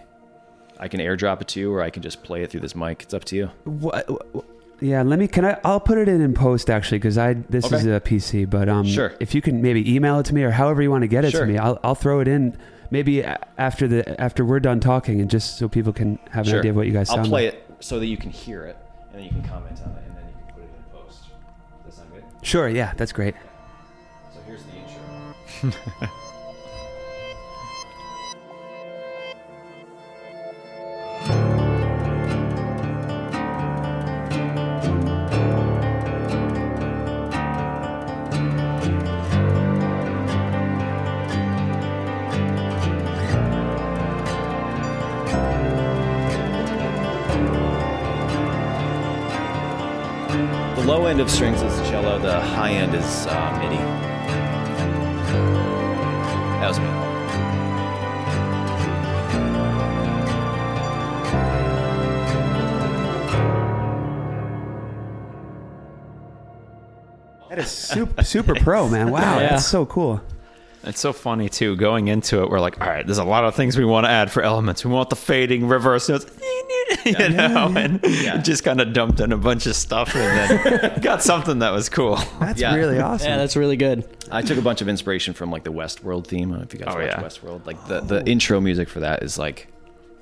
I 0.78 0.88
can 0.88 1.00
airdrop 1.00 1.40
it 1.40 1.48
to 1.48 1.60
you, 1.60 1.72
or 1.72 1.82
I 1.82 1.90
can 1.90 2.02
just 2.02 2.22
play 2.22 2.42
it 2.42 2.50
through 2.50 2.60
this 2.60 2.74
mic. 2.76 3.02
It's 3.02 3.14
up 3.14 3.24
to 3.24 3.36
you. 3.36 3.50
What, 3.64 4.08
what- 4.34 4.44
yeah, 4.80 5.02
let 5.02 5.18
me. 5.18 5.26
Can 5.26 5.44
I? 5.44 5.58
I'll 5.64 5.80
put 5.80 5.98
it 5.98 6.08
in 6.08 6.20
in 6.20 6.34
post 6.34 6.70
actually 6.70 6.98
because 6.98 7.18
I 7.18 7.32
this 7.34 7.72
is 7.72 7.84
a 7.84 8.00
PC. 8.00 8.48
But 8.48 8.68
um, 8.68 8.86
Sure. 8.86 9.12
If 9.18 9.34
you 9.34 9.42
can 9.42 9.60
maybe 9.60 9.92
email 9.92 10.20
it 10.20 10.26
to 10.26 10.34
me 10.34 10.44
or 10.44 10.52
however 10.52 10.80
you 10.82 10.90
want 10.90 11.02
to 11.02 11.08
get 11.08 11.24
it 11.24 11.32
Sure. 11.32 11.40
to 11.40 11.46
me, 11.52 11.58
I'll 11.58 11.80
I'll 11.82 11.96
throw 11.96 12.20
it 12.20 12.28
in 12.28 12.56
maybe 12.92 13.24
after 13.24 13.88
the 13.88 14.20
after 14.20 14.44
we're 14.44 14.60
done 14.60 14.78
talking 14.78 15.20
and 15.20 15.28
just 15.28 15.58
so 15.58 15.68
people 15.68 15.92
can 15.92 16.20
have 16.30 16.46
an 16.46 16.50
Sure. 16.52 16.58
idea 16.60 16.70
of 16.70 16.76
what 16.76 16.86
you 16.86 16.92
guys 16.92 17.10
I'll 17.10 17.24
play 17.24 17.46
like. 17.46 17.54
it 17.54 17.64
so 17.80 17.98
that 17.98 18.06
you 18.06 18.16
can 18.16 18.30
hear 18.30 18.66
it, 18.66 18.76
and 19.08 19.16
then 19.18 19.24
you 19.24 19.30
can 19.30 19.42
comment 19.42 19.80
on 19.84 19.90
it, 19.96 20.02
and 20.06 20.16
then 20.16 20.24
you 20.28 20.44
can 20.46 20.54
put 20.54 20.62
it 20.62 20.70
in 20.76 20.96
post. 20.96 21.22
Does 21.84 21.96
that 21.96 22.00
sound 22.02 22.12
good? 22.14 22.46
Sure. 22.46 22.68
Yeah, 22.68 22.92
that's 22.96 23.10
great. 23.12 23.34
So 24.32 24.38
here's 24.46 24.62
the 24.62 25.72
intro. 25.72 26.08
low 51.08 51.12
end 51.12 51.20
of 51.22 51.30
strings 51.30 51.62
is 51.62 51.88
cello. 51.88 52.18
The 52.18 52.38
high 52.38 52.72
end 52.72 52.94
is 52.94 53.26
uh, 53.26 53.58
MIDI. 53.62 53.78
That 56.60 56.68
was 56.68 56.78
me. 56.78 56.84
That 67.48 67.58
is 67.58 67.70
super 67.70 68.22
super 68.22 68.54
pro, 68.56 68.90
man. 68.90 69.10
Wow, 69.10 69.20
Yeah. 69.40 69.48
that's 69.50 69.66
so 69.66 69.86
cool. 69.86 70.20
It's 70.84 71.00
so 71.00 71.14
funny 71.14 71.48
too. 71.48 71.74
Going 71.76 72.08
into 72.08 72.42
it, 72.42 72.50
we're 72.50 72.60
like, 72.60 72.80
all 72.82 72.86
right, 72.86 73.04
there's 73.06 73.18
a 73.18 73.24
lot 73.24 73.44
of 73.44 73.54
things 73.54 73.78
we 73.78 73.84
want 73.86 74.04
to 74.04 74.10
add 74.10 74.30
for 74.30 74.42
elements. 74.42 74.84
We 74.84 74.90
want 74.92 75.08
the 75.08 75.16
fading 75.16 75.68
reverse 75.68 76.08
notes, 76.10 76.26
you 77.18 77.28
know, 77.30 77.72
and 77.76 78.02
just 78.44 78.64
kind 78.64 78.80
of 78.80 78.92
dumped 78.92 79.20
in 79.20 79.32
a 79.32 79.36
bunch 79.36 79.66
of 79.66 79.74
stuff 79.76 80.14
and 80.14 80.62
then 80.62 80.98
got 81.00 81.22
something 81.22 81.58
that 81.60 81.70
was 81.70 81.88
cool. 81.88 82.16
That's 82.40 82.60
Yeah. 82.60 82.74
really 82.74 82.98
awesome. 82.98 83.28
Yeah, 83.28 83.36
that's 83.36 83.56
really 83.56 83.76
good. 83.76 84.04
I 84.30 84.42
took 84.42 84.58
a 84.58 84.62
bunch 84.62 84.80
of 84.82 84.88
inspiration 84.88 85.34
from 85.34 85.50
like 85.50 85.64
the 85.64 85.72
Westworld 85.72 86.26
theme. 86.26 86.50
I 86.50 86.56
don't 86.56 86.58
know 86.60 86.64
if 86.66 86.72
you 86.74 86.80
guys 86.80 86.94
Oh, 86.94 86.98
watch 87.00 87.06
yeah. 87.08 87.22
Westworld. 87.22 87.66
Like 87.66 87.86
the, 87.86 88.00
the 88.00 88.26
intro 88.26 88.60
music 88.60 88.88
for 88.88 89.00
that 89.00 89.22
is 89.22 89.38
like, 89.38 89.68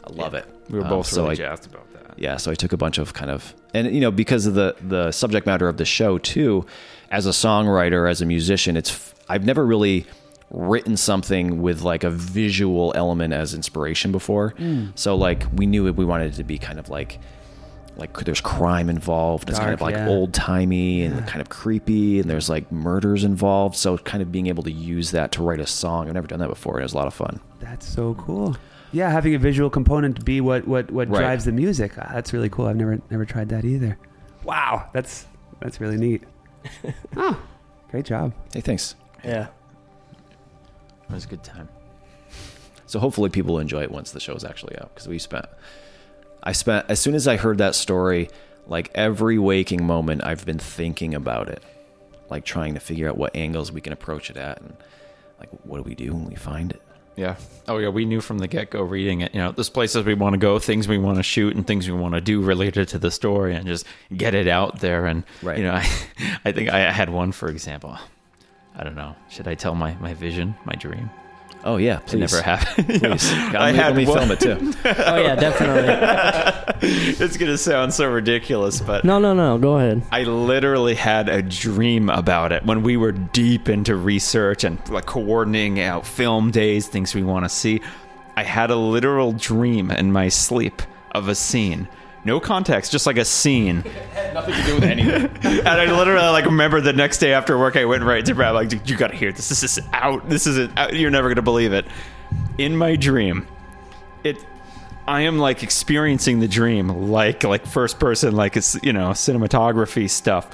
I 0.04 0.12
love 0.12 0.34
it. 0.34 0.44
We 0.70 0.78
were 0.78 0.84
Um, 0.84 0.90
both 0.90 1.06
so 1.06 1.22
really 1.22 1.32
I, 1.32 1.34
jazzed 1.36 1.66
about 1.66 1.92
that. 1.92 2.18
yeah 2.18 2.36
so 2.38 2.50
i 2.50 2.54
took 2.54 2.72
a 2.72 2.76
bunch 2.76 2.98
of 2.98 3.12
kind 3.12 3.30
of 3.30 3.54
and 3.74 3.92
you 3.94 4.00
know 4.00 4.10
because 4.10 4.46
of 4.46 4.54
the 4.54 4.74
the 4.80 5.12
subject 5.12 5.46
matter 5.46 5.68
of 5.68 5.76
the 5.76 5.84
show 5.84 6.18
too 6.18 6.64
as 7.10 7.26
a 7.26 7.30
songwriter 7.30 8.10
as 8.10 8.20
a 8.22 8.26
musician 8.26 8.76
it's 8.76 9.14
I've 9.28 9.44
never 9.44 9.64
really 9.66 10.06
written 10.50 10.96
something 10.96 11.60
with 11.60 11.82
like 11.82 12.04
a 12.04 12.10
visual 12.10 12.92
element 12.94 13.34
as 13.34 13.52
inspiration 13.52 14.12
before 14.12 14.54
so 14.94 15.16
like 15.16 15.44
we 15.54 15.66
knew 15.66 15.86
it 15.88 15.96
we 15.96 16.04
wanted 16.04 16.32
it 16.32 16.36
to 16.36 16.44
be 16.44 16.56
kind 16.56 16.78
of 16.78 16.88
like 16.88 17.18
like 17.96 18.12
there's 18.24 18.40
crime 18.40 18.88
involved 18.88 19.48
it's 19.50 19.58
kind 19.58 19.74
of 19.74 19.80
like 19.80 19.94
yeah. 19.96 20.06
old 20.08 20.32
timey 20.32 21.02
and 21.02 21.26
kind 21.26 21.40
of 21.40 21.48
creepy 21.48 22.20
and 22.20 22.30
there's 22.30 22.48
like 22.48 22.70
murders 22.70 23.24
involved 23.24 23.74
so 23.74 23.98
kind 23.98 24.22
of 24.22 24.30
being 24.30 24.46
able 24.46 24.62
to 24.62 24.70
use 24.70 25.10
that 25.10 25.32
to 25.32 25.42
write 25.42 25.58
a 25.60 25.66
song 25.66 26.06
i've 26.06 26.14
never 26.14 26.26
done 26.28 26.38
that 26.38 26.48
before 26.48 26.74
and 26.74 26.82
it 26.82 26.84
was 26.84 26.92
a 26.92 26.96
lot 26.96 27.06
of 27.08 27.14
fun 27.14 27.40
That's 27.60 27.86
so 27.88 28.14
cool. 28.14 28.56
Yeah, 28.92 29.10
having 29.10 29.34
a 29.34 29.38
visual 29.38 29.68
component 29.68 30.24
be 30.24 30.40
what 30.40 30.66
what 30.68 30.90
what 30.92 31.08
Right. 31.08 31.18
drives 31.18 31.44
the 31.44 31.52
music. 31.52 31.92
Ah, 31.98 32.10
that's 32.14 32.32
really 32.32 32.48
cool. 32.48 32.66
I've 32.66 32.76
never 32.76 33.00
never 33.10 33.24
tried 33.26 33.48
that 33.48 33.64
either. 33.64 33.98
Wow, 34.44 34.88
that's 34.92 35.26
that's 35.60 35.80
really 35.80 35.96
neat. 35.96 36.22
oh, 37.16 37.38
great 37.90 38.04
job. 38.04 38.32
hey 38.54 38.60
thanks 38.60 38.94
Yeah. 39.24 39.48
It 41.08 41.14
was 41.14 41.24
a 41.24 41.28
good 41.28 41.42
time. 41.44 41.68
So 42.86 42.98
hopefully 43.00 43.30
people 43.30 43.54
will 43.54 43.60
enjoy 43.60 43.82
it 43.82 43.90
once 43.90 44.12
the 44.12 44.20
show's 44.20 44.44
actually 44.44 44.76
out 44.78 44.94
because 44.94 45.08
we 45.08 45.18
spent 45.18 45.46
I 46.42 46.52
spent 46.52 46.86
as 46.88 47.00
soon 47.00 47.14
as 47.14 47.26
I 47.26 47.36
heard 47.36 47.58
that 47.58 47.74
story, 47.74 48.28
like 48.66 48.90
every 48.94 49.38
waking 49.38 49.84
moment 49.84 50.24
I've 50.24 50.44
been 50.46 50.58
thinking 50.58 51.14
about 51.14 51.48
it. 51.48 51.62
Like 52.30 52.44
trying 52.44 52.74
to 52.74 52.80
figure 52.80 53.08
out 53.08 53.16
what 53.16 53.34
angles 53.36 53.70
we 53.72 53.80
can 53.80 53.92
approach 53.92 54.30
it 54.30 54.36
at 54.36 54.60
and 54.60 54.76
like 55.40 55.48
what 55.64 55.78
do 55.78 55.82
we 55.82 55.94
do 55.94 56.12
when 56.12 56.26
we 56.26 56.34
find 56.36 56.70
it? 56.72 56.82
Yeah. 57.16 57.36
Oh, 57.66 57.78
yeah. 57.78 57.88
We 57.88 58.04
knew 58.04 58.20
from 58.20 58.38
the 58.38 58.46
get 58.46 58.68
go 58.70 58.82
reading 58.82 59.20
it, 59.22 59.34
you 59.34 59.40
know, 59.40 59.50
there's 59.50 59.70
places 59.70 60.04
we 60.04 60.12
want 60.12 60.34
to 60.34 60.38
go, 60.38 60.58
things 60.58 60.86
we 60.86 60.98
want 60.98 61.16
to 61.16 61.22
shoot, 61.22 61.56
and 61.56 61.66
things 61.66 61.88
we 61.88 61.94
want 61.96 62.14
to 62.14 62.20
do 62.20 62.42
related 62.42 62.88
to 62.88 62.98
the 62.98 63.10
story 63.10 63.54
and 63.54 63.66
just 63.66 63.86
get 64.14 64.34
it 64.34 64.46
out 64.46 64.80
there. 64.80 65.06
And, 65.06 65.24
Right. 65.42 65.56
you 65.56 65.64
know, 65.64 65.72
I, 65.72 65.88
I 66.44 66.52
think 66.52 66.68
I 66.68 66.90
had 66.92 67.08
one, 67.08 67.32
for 67.32 67.48
example. 67.48 67.96
I 68.78 68.84
don't 68.84 68.94
know. 68.94 69.14
Should 69.28 69.48
I 69.48 69.54
tell 69.54 69.74
my, 69.74 69.94
my 70.00 70.14
vision, 70.14 70.54
my 70.64 70.74
dream? 70.74 71.10
Oh 71.64 71.78
yeah, 71.78 71.96
It 71.98 72.06
please. 72.06 72.20
never 72.20 72.42
happened. 72.42 72.86
Please. 73.00 73.00
Gotta 73.32 73.58
I 73.58 73.72
make- 73.72 73.80
had 73.80 73.86
let 73.88 73.96
me 73.96 74.06
one- 74.06 74.18
film 74.18 74.30
it 74.30 74.40
too. 74.40 74.74
Oh 74.84 75.16
yeah, 75.16 75.34
definitely. 75.34 76.78
it's 77.24 77.36
going 77.36 77.50
to 77.50 77.58
sound 77.58 77.92
so 77.92 78.08
ridiculous, 78.08 78.80
but 78.80 79.04
No, 79.04 79.18
no, 79.18 79.34
no. 79.34 79.58
Go 79.58 79.76
ahead. 79.78 80.02
I 80.12 80.22
literally 80.24 80.94
had 80.94 81.28
a 81.28 81.42
dream 81.42 82.08
about 82.08 82.52
it 82.52 82.64
when 82.64 82.82
we 82.82 82.96
were 82.96 83.10
deep 83.12 83.68
into 83.68 83.96
research 83.96 84.62
and 84.62 84.78
like 84.90 85.06
coordinating 85.06 85.80
out 85.80 86.06
film 86.06 86.50
days, 86.52 86.86
things 86.86 87.14
we 87.16 87.24
want 87.24 87.44
to 87.44 87.48
see. 87.48 87.80
I 88.36 88.44
had 88.44 88.70
a 88.70 88.76
literal 88.76 89.32
dream 89.32 89.90
in 89.90 90.12
my 90.12 90.28
sleep 90.28 90.82
of 91.12 91.28
a 91.28 91.34
scene. 91.34 91.88
No 92.26 92.40
context, 92.40 92.90
just 92.90 93.06
like 93.06 93.18
a 93.18 93.24
scene. 93.24 93.84
Nothing 94.34 94.54
to 94.54 94.62
do 94.64 94.74
with 94.74 94.82
anything. 94.82 95.30
And 95.60 95.68
I 95.68 95.96
literally 95.96 96.26
like 96.26 96.44
remember 96.44 96.80
the 96.80 96.92
next 96.92 97.18
day 97.18 97.32
after 97.32 97.56
work, 97.56 97.76
I 97.76 97.84
went 97.84 98.02
right 98.02 98.26
to 98.26 98.34
Brad 98.34 98.52
like, 98.52 98.88
"You 98.88 98.96
got 98.96 99.12
to 99.12 99.16
hear 99.16 99.30
this. 99.30 99.48
This 99.48 99.62
is 99.62 99.78
out. 99.92 100.28
This 100.28 100.48
is 100.48 100.68
out. 100.76 100.92
You're 100.96 101.12
never 101.12 101.28
gonna 101.28 101.42
believe 101.42 101.72
it." 101.72 101.86
In 102.58 102.76
my 102.76 102.96
dream, 102.96 103.46
it, 104.24 104.44
I 105.06 105.20
am 105.20 105.38
like 105.38 105.62
experiencing 105.62 106.40
the 106.40 106.48
dream 106.48 107.10
like 107.10 107.44
like 107.44 107.64
first 107.64 108.00
person, 108.00 108.34
like 108.34 108.56
it's 108.56 108.76
you 108.82 108.92
know 108.92 109.10
cinematography 109.10 110.10
stuff, 110.10 110.48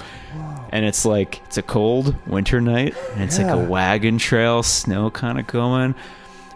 and 0.71 0.85
it's 0.85 1.05
like 1.05 1.41
it's 1.45 1.57
a 1.57 1.63
cold 1.63 2.15
winter 2.27 2.61
night, 2.61 2.95
and 3.13 3.23
it's 3.23 3.39
like 3.39 3.51
a 3.51 3.57
wagon 3.57 4.19
trail, 4.19 4.61
snow 4.61 5.09
kind 5.09 5.39
of 5.39 5.47
going, 5.47 5.95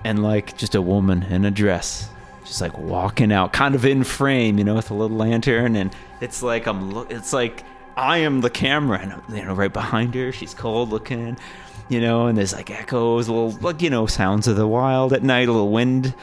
and 0.03 0.21
like 0.21 0.55
just 0.57 0.75
a 0.75 0.81
woman 0.81 1.23
in 1.23 1.43
a 1.43 1.49
dress 1.49 2.07
just 2.47 2.61
like 2.61 2.77
walking 2.77 3.31
out 3.31 3.51
kind 3.51 3.75
of 3.75 3.85
in 3.85 4.03
frame 4.03 4.57
you 4.57 4.63
know 4.63 4.75
with 4.75 4.89
a 4.89 4.93
little 4.93 5.17
lantern 5.17 5.75
and 5.75 5.93
it's 6.21 6.41
like 6.41 6.65
i'm 6.65 6.93
look 6.93 7.11
it's 7.11 7.33
like 7.33 7.63
i 7.97 8.17
am 8.17 8.41
the 8.41 8.49
camera 8.49 8.99
and 8.99 9.37
you 9.37 9.43
know 9.43 9.53
right 9.53 9.73
behind 9.73 10.15
her 10.15 10.31
she's 10.31 10.53
cold 10.53 10.89
looking 10.89 11.37
you 11.89 11.99
know 11.99 12.27
and 12.27 12.37
there's 12.37 12.53
like 12.53 12.71
echoes 12.71 13.27
little 13.27 13.51
like 13.59 13.81
you 13.81 13.89
know 13.89 14.05
sounds 14.05 14.47
of 14.47 14.55
the 14.55 14.67
wild 14.67 15.11
at 15.11 15.23
night 15.23 15.49
a 15.49 15.51
little 15.51 15.71
wind 15.71 16.13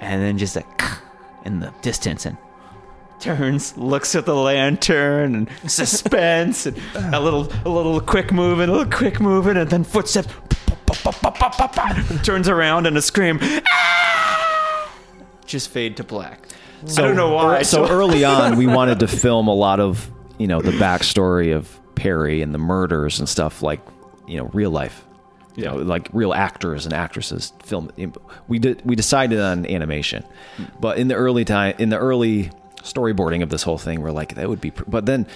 and 0.00 0.22
then 0.22 0.36
just 0.36 0.54
like 0.54 0.82
in 1.44 1.60
the 1.60 1.72
distance 1.80 2.26
and 2.26 2.36
turns 3.18 3.76
looks 3.76 4.14
at 4.14 4.26
the 4.26 4.34
lantern 4.34 5.34
and 5.34 5.48
suspense 5.70 6.66
and 6.66 6.78
a 7.14 7.20
little 7.20 7.50
a 7.64 7.68
little 7.68 8.00
quick 8.00 8.32
moving 8.32 8.68
a 8.68 8.72
little 8.72 8.90
quick 8.90 9.18
moving 9.18 9.56
and 9.56 9.70
then 9.70 9.84
footsteps 9.84 10.32
turns 12.24 12.48
around 12.48 12.86
and 12.86 12.96
a 12.96 13.02
scream! 13.02 13.38
Just 15.50 15.68
fade 15.70 15.96
to 15.98 16.04
black 16.04 16.46
So, 16.86 17.04
I 17.04 17.06
don't 17.08 17.16
know 17.16 17.34
why. 17.34 17.62
So 17.62 17.88
early 17.88 18.24
on, 18.36 18.56
we 18.56 18.66
wanted 18.66 19.00
to 19.00 19.06
film 19.08 19.48
a 19.48 19.54
lot 19.54 19.80
of, 19.80 20.10
you 20.38 20.46
know, 20.46 20.62
the 20.62 20.72
backstory 20.72 21.54
of 21.54 21.78
Perry 21.94 22.40
and 22.40 22.54
the 22.54 22.58
murders 22.58 23.18
and 23.18 23.28
stuff 23.28 23.62
like, 23.62 23.80
you 24.26 24.38
know, 24.38 24.44
real 24.54 24.70
life. 24.70 25.04
you 25.56 25.64
know, 25.64 25.76
like 25.76 26.08
real 26.14 26.32
actors 26.32 26.86
and 26.86 26.94
actresses 26.94 27.52
film. 27.62 27.90
We 28.48 28.58
did 28.58 28.80
we 28.84 28.96
decided 28.96 29.38
on 29.40 29.66
animation, 29.66 30.24
but 30.80 30.96
in 30.96 31.08
the 31.08 31.14
early 31.16 31.44
time, 31.44 31.74
in 31.78 31.90
the 31.90 31.98
early 31.98 32.50
storyboarding 32.82 33.42
of 33.42 33.50
this 33.50 33.62
whole 33.62 33.76
thing, 33.76 34.00
we're 34.00 34.12
like 34.12 34.36
that 34.36 34.48
would 34.48 34.60
be. 34.62 34.70
pr- 34.70 34.84
But 34.88 35.04
then 35.04 35.26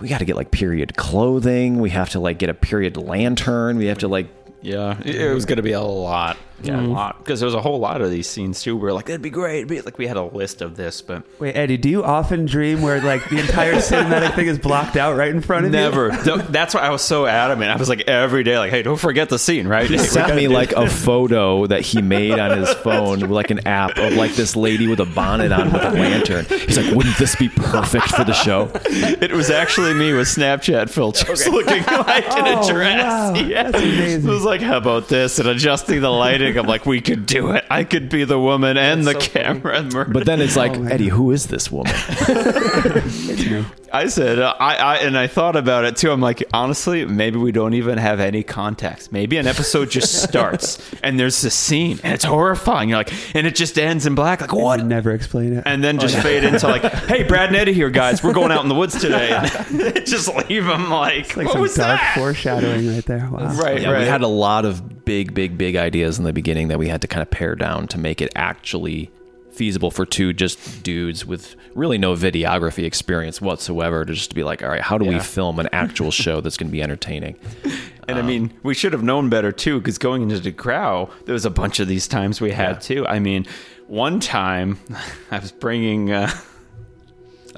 we 0.00 0.08
got 0.08 0.18
to 0.18 0.24
get 0.24 0.34
like 0.36 0.50
period 0.50 0.96
clothing. 0.96 1.78
We 1.78 1.90
have 1.90 2.10
to 2.10 2.20
like 2.20 2.38
get 2.38 2.50
a 2.50 2.54
period 2.54 2.96
lantern. 2.96 3.76
We 3.76 3.86
have 3.86 3.98
to 3.98 4.08
like 4.08 4.26
Yeah, 4.62 4.98
it, 5.04 5.14
it 5.14 5.34
was 5.34 5.44
going 5.44 5.58
to 5.58 5.62
be 5.62 5.72
a 5.72 5.80
lot. 5.82 6.36
Yeah, 6.62 6.80
a 6.80 6.82
mm. 6.82 6.92
lot. 6.92 7.18
Because 7.18 7.40
there 7.40 7.46
was 7.46 7.54
a 7.54 7.60
whole 7.60 7.78
lot 7.78 8.00
of 8.00 8.10
these 8.10 8.26
scenes 8.26 8.62
too. 8.62 8.76
We 8.76 8.82
were 8.82 8.92
like, 8.92 9.08
it'd 9.08 9.22
be 9.22 9.30
great. 9.30 9.58
It'd 9.58 9.68
be, 9.68 9.80
like 9.82 9.98
we 9.98 10.06
had 10.06 10.16
a 10.16 10.24
list 10.24 10.62
of 10.62 10.76
this, 10.76 11.02
but 11.02 11.22
Wait, 11.38 11.54
Eddie, 11.54 11.76
do 11.76 11.88
you 11.88 12.02
often 12.04 12.46
dream 12.46 12.82
where 12.82 13.00
like 13.00 13.28
the 13.28 13.38
entire 13.38 13.74
cinematic 13.76 14.34
thing 14.34 14.46
is 14.46 14.58
blocked 14.58 14.96
out 14.96 15.16
right 15.16 15.30
in 15.30 15.40
front 15.40 15.66
of 15.66 15.72
you? 15.72 15.78
never. 15.78 16.10
That's 16.10 16.74
why 16.74 16.80
I 16.80 16.90
was 16.90 17.02
so 17.02 17.26
adamant. 17.26 17.70
I 17.70 17.76
was 17.76 17.88
like 17.88 18.02
every 18.08 18.42
day, 18.42 18.58
like, 18.58 18.70
hey, 18.70 18.82
don't 18.82 18.98
forget 18.98 19.28
the 19.28 19.38
scene, 19.38 19.68
right? 19.68 19.88
He 19.88 19.98
sent 19.98 20.34
me 20.34 20.48
like 20.48 20.72
a 20.72 20.88
photo 20.88 21.66
that 21.66 21.82
he 21.82 22.02
made 22.02 22.38
on 22.38 22.58
his 22.58 22.72
phone, 22.74 23.20
like 23.20 23.50
an 23.50 23.66
app 23.66 23.98
of 23.98 24.14
like 24.14 24.34
this 24.34 24.56
lady 24.56 24.86
with 24.88 25.00
a 25.00 25.06
bonnet 25.06 25.52
on 25.52 25.72
with 25.72 25.82
a 25.82 25.90
lantern. 25.90 26.44
He's 26.46 26.76
like, 26.78 26.94
"Wouldn't 26.94 27.18
this 27.18 27.36
be 27.36 27.48
perfect 27.48 28.08
for 28.08 28.24
the 28.24 28.32
show?" 28.32 28.70
it 28.86 29.32
was 29.32 29.50
actually 29.50 29.94
me 29.94 30.12
with 30.12 30.26
Snapchat 30.28 30.90
filters 30.90 31.46
looking 31.48 31.84
like 31.84 32.24
in 32.36 32.46
a 32.46 32.56
Oh, 32.58 32.68
dress. 32.70 33.02
wow. 33.02 33.34
Yeah. 33.34 33.70
That's. 33.70 33.84
It 33.84 34.24
was 34.24 34.44
like, 34.44 34.60
how 34.60 34.76
about 34.78 35.08
this? 35.08 35.38
And 35.38 35.48
adjusting 35.48 36.00
the 36.00 36.10
lighting. 36.10 36.45
I'm 36.54 36.66
like, 36.66 36.86
we 36.86 37.00
could 37.00 37.26
do 37.26 37.50
it. 37.50 37.64
I 37.70 37.82
could 37.82 38.08
be 38.08 38.24
the 38.24 38.38
woman 38.38 38.76
and 38.76 39.04
the 39.04 39.14
camera. 39.14 39.78
and. 39.78 40.12
But 40.12 40.26
then 40.26 40.40
it's 40.40 40.54
like, 40.56 40.76
Oh, 40.76 40.80
man. 40.80 40.92
Eddie, 40.92 41.08
who 41.08 41.32
is 41.32 41.46
this 41.46 41.72
woman? 41.72 41.92
I 43.96 44.06
said, 44.08 44.38
uh, 44.38 44.54
I, 44.58 44.76
I, 44.76 44.96
and 44.98 45.16
I 45.18 45.26
thought 45.26 45.56
about 45.56 45.84
it 45.84 45.96
too. 45.96 46.10
I'm 46.10 46.20
like, 46.20 46.42
honestly, 46.52 47.04
maybe 47.04 47.38
we 47.38 47.52
don't 47.52 47.74
even 47.74 47.98
have 47.98 48.20
any 48.20 48.42
context. 48.42 49.12
Maybe 49.12 49.36
an 49.36 49.46
episode 49.46 49.90
just 49.90 50.22
starts 50.28 50.78
and 51.02 51.18
there's 51.18 51.40
this 51.42 51.54
scene 51.54 51.98
and 52.02 52.12
it's 52.14 52.24
horrifying. 52.24 52.88
You're 52.88 52.98
like, 52.98 53.12
and 53.34 53.46
it 53.46 53.54
just 53.56 53.78
ends 53.78 54.06
in 54.06 54.14
black. 54.14 54.40
Like, 54.40 54.52
What? 54.52 54.62
what? 54.80 54.84
Never 54.86 55.10
explain 55.12 55.52
it. 55.54 55.62
and 55.66 55.82
then 55.82 55.98
just 55.98 56.16
fade 56.18 56.44
into 56.44 56.66
like, 56.68 56.82
"Hey, 57.06 57.22
Brad 57.22 57.48
and 57.48 57.56
Eddie 57.56 57.72
here, 57.72 57.90
guys. 57.90 58.22
We're 58.22 58.32
going 58.34 58.52
out 58.52 58.62
in 58.62 58.68
the 58.68 58.74
woods 58.74 59.00
today." 59.00 59.30
And 59.32 60.06
just 60.06 60.28
leave 60.48 60.64
them 60.64 60.90
like, 60.90 61.36
like 61.36 61.46
"What 61.46 61.52
some 61.54 61.62
was 61.62 61.74
dark 61.74 61.98
that?" 62.00 62.14
foreshadowing 62.16 62.92
right 62.92 63.04
there. 63.04 63.28
Wow. 63.30 63.54
Right, 63.56 63.80
Yeah, 63.82 63.90
right. 63.92 64.00
we 64.00 64.06
had 64.06 64.22
a 64.22 64.28
lot 64.28 64.64
of 64.64 65.04
big, 65.04 65.34
big, 65.34 65.56
big 65.56 65.76
ideas 65.76 66.18
in 66.18 66.24
the 66.24 66.32
beginning 66.32 66.68
that 66.68 66.78
we 66.78 66.88
had 66.88 67.00
to 67.02 67.08
kind 67.08 67.22
of 67.22 67.30
pare 67.30 67.54
down 67.54 67.86
to 67.88 67.98
make 67.98 68.20
it 68.20 68.32
actually 68.34 69.10
feasible 69.56 69.90
for 69.90 70.04
two 70.06 70.32
just 70.32 70.82
dudes 70.82 71.24
with 71.26 71.56
really 71.74 71.98
no 71.98 72.14
videography 72.14 72.84
experience 72.84 73.40
whatsoever 73.40 74.04
to 74.04 74.12
just 74.12 74.34
be 74.34 74.42
like, 74.44 74.62
all 74.62 74.68
right, 74.68 74.80
how 74.82 74.98
do 74.98 75.04
we 75.04 75.18
film 75.18 75.58
an 75.58 75.68
actual 75.72 76.10
show 76.10 76.40
that's 76.40 76.56
going 76.56 76.68
to 76.68 76.72
be 76.72 76.82
entertaining? 76.82 77.36
and 78.08 78.18
I 78.18 78.22
mean, 78.22 78.52
we 78.62 78.74
should 78.74 78.92
have 78.92 79.02
known 79.02 79.28
better 79.28 79.52
too, 79.52 79.78
because 79.80 79.98
going 79.98 80.22
into 80.22 80.38
the 80.38 80.52
crow, 80.52 81.10
there 81.24 81.32
was 81.32 81.44
a 81.44 81.50
bunch 81.50 81.80
of 81.80 81.88
these 81.88 82.06
times 82.08 82.40
we 82.40 82.50
had 82.52 82.80
too. 82.80 83.06
I 83.06 83.18
mean, 83.18 83.46
one 83.88 84.20
time 84.20 84.78
I 85.30 85.38
was 85.38 85.52
bringing. 85.52 86.12
Uh, 86.12 86.30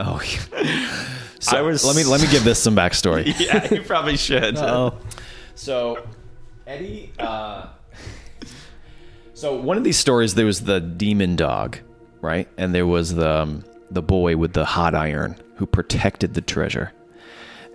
Oh, 0.01 0.20
so 1.40 1.57
I 1.57 1.61
was- 1.61 1.84
let 1.84 1.96
me 1.96 2.05
let 2.05 2.20
me 2.20 2.28
give 2.28 2.44
this 2.44 2.61
some 2.62 2.76
backstory. 2.76 3.34
yeah, 3.40 3.72
you 3.74 3.82
probably 3.82 4.16
should. 4.16 4.57
Oh, 4.57 4.94
So, 5.57 6.07
Eddie. 6.68 7.11
Uh, 7.18 7.66
so 9.34 9.61
one 9.61 9.76
of 9.76 9.82
these 9.84 9.96
stories, 9.99 10.34
there 10.36 10.46
was 10.46 10.62
the 10.62 10.80
demon 10.80 11.34
dog, 11.36 11.78
right? 12.20 12.48
And 12.56 12.74
there 12.74 12.86
was 12.86 13.14
the 13.14 13.30
um, 13.30 13.64
the 13.90 14.02
boy 14.02 14.36
with 14.36 14.52
the 14.52 14.64
hot 14.64 14.94
iron 14.94 15.36
who 15.56 15.66
protected 15.66 16.34
the 16.34 16.40
treasure. 16.40 16.92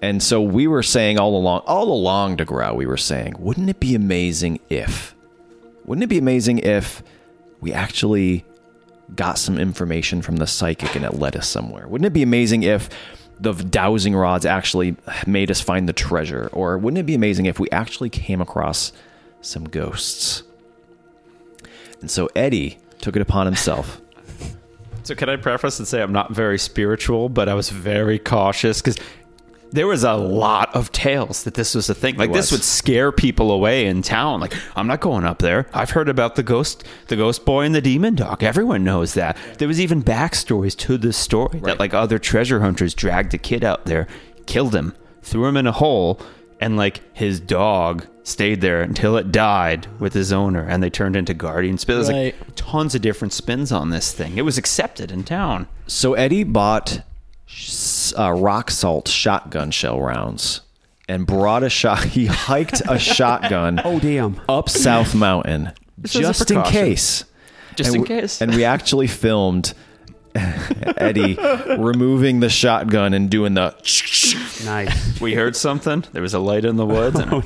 And 0.01 0.21
so 0.21 0.41
we 0.41 0.67
were 0.67 0.83
saying 0.83 1.17
all 1.17 1.35
along, 1.35 1.61
all 1.65 1.91
along 1.91 2.37
to 2.37 2.45
Grau, 2.45 2.73
we 2.73 2.85
were 2.85 2.97
saying, 2.97 3.35
wouldn't 3.39 3.69
it 3.69 3.79
be 3.79 3.95
amazing 3.95 4.59
if, 4.69 5.15
wouldn't 5.85 6.03
it 6.03 6.07
be 6.07 6.17
amazing 6.17 6.59
if 6.59 7.01
we 7.61 7.71
actually 7.71 8.43
got 9.15 9.37
some 9.37 9.57
information 9.57 10.21
from 10.21 10.37
the 10.37 10.47
psychic 10.47 10.95
and 10.95 11.05
it 11.05 11.13
led 11.13 11.37
us 11.37 11.47
somewhere? 11.47 11.87
Wouldn't 11.87 12.05
it 12.05 12.13
be 12.13 12.21
amazing 12.21 12.63
if 12.63 12.89
the 13.39 13.53
dowsing 13.53 14.13
rods 14.13 14.45
actually 14.45 14.97
made 15.25 15.49
us 15.49 15.61
find 15.61 15.87
the 15.87 15.93
treasure? 15.93 16.49
Or 16.51 16.77
wouldn't 16.77 16.99
it 16.99 17.05
be 17.05 17.15
amazing 17.15 17.45
if 17.45 17.59
we 17.59 17.69
actually 17.69 18.09
came 18.09 18.41
across 18.41 18.91
some 19.39 19.63
ghosts? 19.63 20.43
And 22.01 22.11
so 22.11 22.29
Eddie 22.35 22.77
took 22.99 23.15
it 23.15 23.21
upon 23.21 23.45
himself. 23.45 24.01
So 25.03 25.15
can 25.15 25.29
I 25.29 25.35
preface 25.35 25.79
and 25.79 25.87
say 25.87 26.01
I'm 26.01 26.13
not 26.13 26.31
very 26.31 26.57
spiritual, 26.57 27.29
but 27.29 27.49
I 27.49 27.53
was 27.53 27.69
very 27.69 28.19
cautious 28.19 28.81
because 28.81 28.97
there 29.73 29.87
was 29.87 30.03
a 30.03 30.13
lot 30.13 30.73
of 30.75 30.91
tales 30.91 31.43
that 31.43 31.55
this 31.55 31.73
was 31.73 31.89
a 31.89 31.95
thing. 31.95 32.15
Like 32.15 32.31
this 32.31 32.51
would 32.51 32.63
scare 32.63 33.11
people 33.11 33.51
away 33.51 33.87
in 33.87 34.01
town. 34.03 34.39
Like 34.39 34.53
I'm 34.75 34.87
not 34.87 35.01
going 35.01 35.25
up 35.25 35.39
there. 35.39 35.67
I've 35.73 35.89
heard 35.89 36.09
about 36.09 36.35
the 36.35 36.43
ghost, 36.43 36.83
the 37.07 37.15
ghost 37.15 37.43
boy 37.43 37.65
and 37.65 37.73
the 37.73 37.81
demon 37.81 38.15
dog. 38.15 38.43
Everyone 38.43 38.83
knows 38.83 39.15
that. 39.15 39.35
There 39.57 39.67
was 39.67 39.81
even 39.81 40.03
backstories 40.03 40.77
to 40.77 40.97
this 40.97 41.17
story 41.17 41.59
that 41.61 41.79
like 41.79 41.93
other 41.93 42.19
treasure 42.19 42.59
hunters 42.59 42.93
dragged 42.93 43.33
a 43.33 43.39
kid 43.39 43.63
out 43.63 43.85
there, 43.85 44.07
killed 44.45 44.75
him, 44.75 44.93
threw 45.23 45.47
him 45.47 45.57
in 45.57 45.67
a 45.67 45.71
hole, 45.71 46.21
and 46.61 46.77
like 46.77 47.01
his 47.13 47.39
dog 47.39 48.05
stayed 48.23 48.61
there 48.61 48.81
until 48.81 49.17
it 49.17 49.31
died 49.31 49.87
with 49.99 50.13
his 50.13 50.31
owner, 50.31 50.65
and 50.67 50.81
they 50.81 50.89
turned 50.89 51.15
into 51.15 51.33
guardians. 51.33 51.83
But 51.85 51.95
there's 51.95 52.09
Right. 52.09 52.35
like 52.35 52.55
tons 52.55 52.95
of 52.95 53.01
different 53.01 53.33
spins 53.33 53.71
on 53.71 53.89
this 53.89 54.11
thing. 54.13 54.37
It 54.37 54.43
was 54.45 54.57
accepted 54.57 55.11
in 55.11 55.23
town. 55.23 55.67
So 55.87 56.13
Eddie 56.13 56.43
bought 56.43 57.01
uh, 58.17 58.31
rock 58.31 58.71
salt 58.71 59.07
shotgun 59.07 59.71
shell 59.71 60.01
rounds 60.01 60.61
and 61.07 61.27
brought 61.27 61.63
a 61.63 61.69
shot. 61.69 62.03
He 62.05 62.25
hiked 62.27 62.81
a 62.87 62.97
shotgun 63.17 63.81
Oh 63.83 63.99
damn. 63.99 64.39
up 64.47 64.69
South 64.69 65.13
Mountain 65.13 65.71
is 66.03 66.13
just 66.13 66.49
in 66.49 66.61
case. 66.63 67.25
Just 67.75 67.87
and 67.89 67.95
in 67.97 68.01
we- 68.03 68.07
case. 68.07 68.41
And 68.41 68.55
we 68.55 68.63
actually 68.63 69.07
filmed 69.07 69.73
Eddie 70.97 71.35
removing 71.77 72.39
the 72.39 72.49
shotgun 72.49 73.13
and 73.13 73.29
doing 73.29 73.53
the. 73.53 73.75
Nice. 74.65 75.19
we 75.21 75.33
heard 75.33 75.55
something. 75.55 76.03
There 76.13 76.21
was 76.21 76.33
a 76.33 76.39
light 76.39 76.65
in 76.65 76.75
the 76.77 76.85
woods. 76.85 77.19
And 77.19 77.33
oh, 77.33 77.43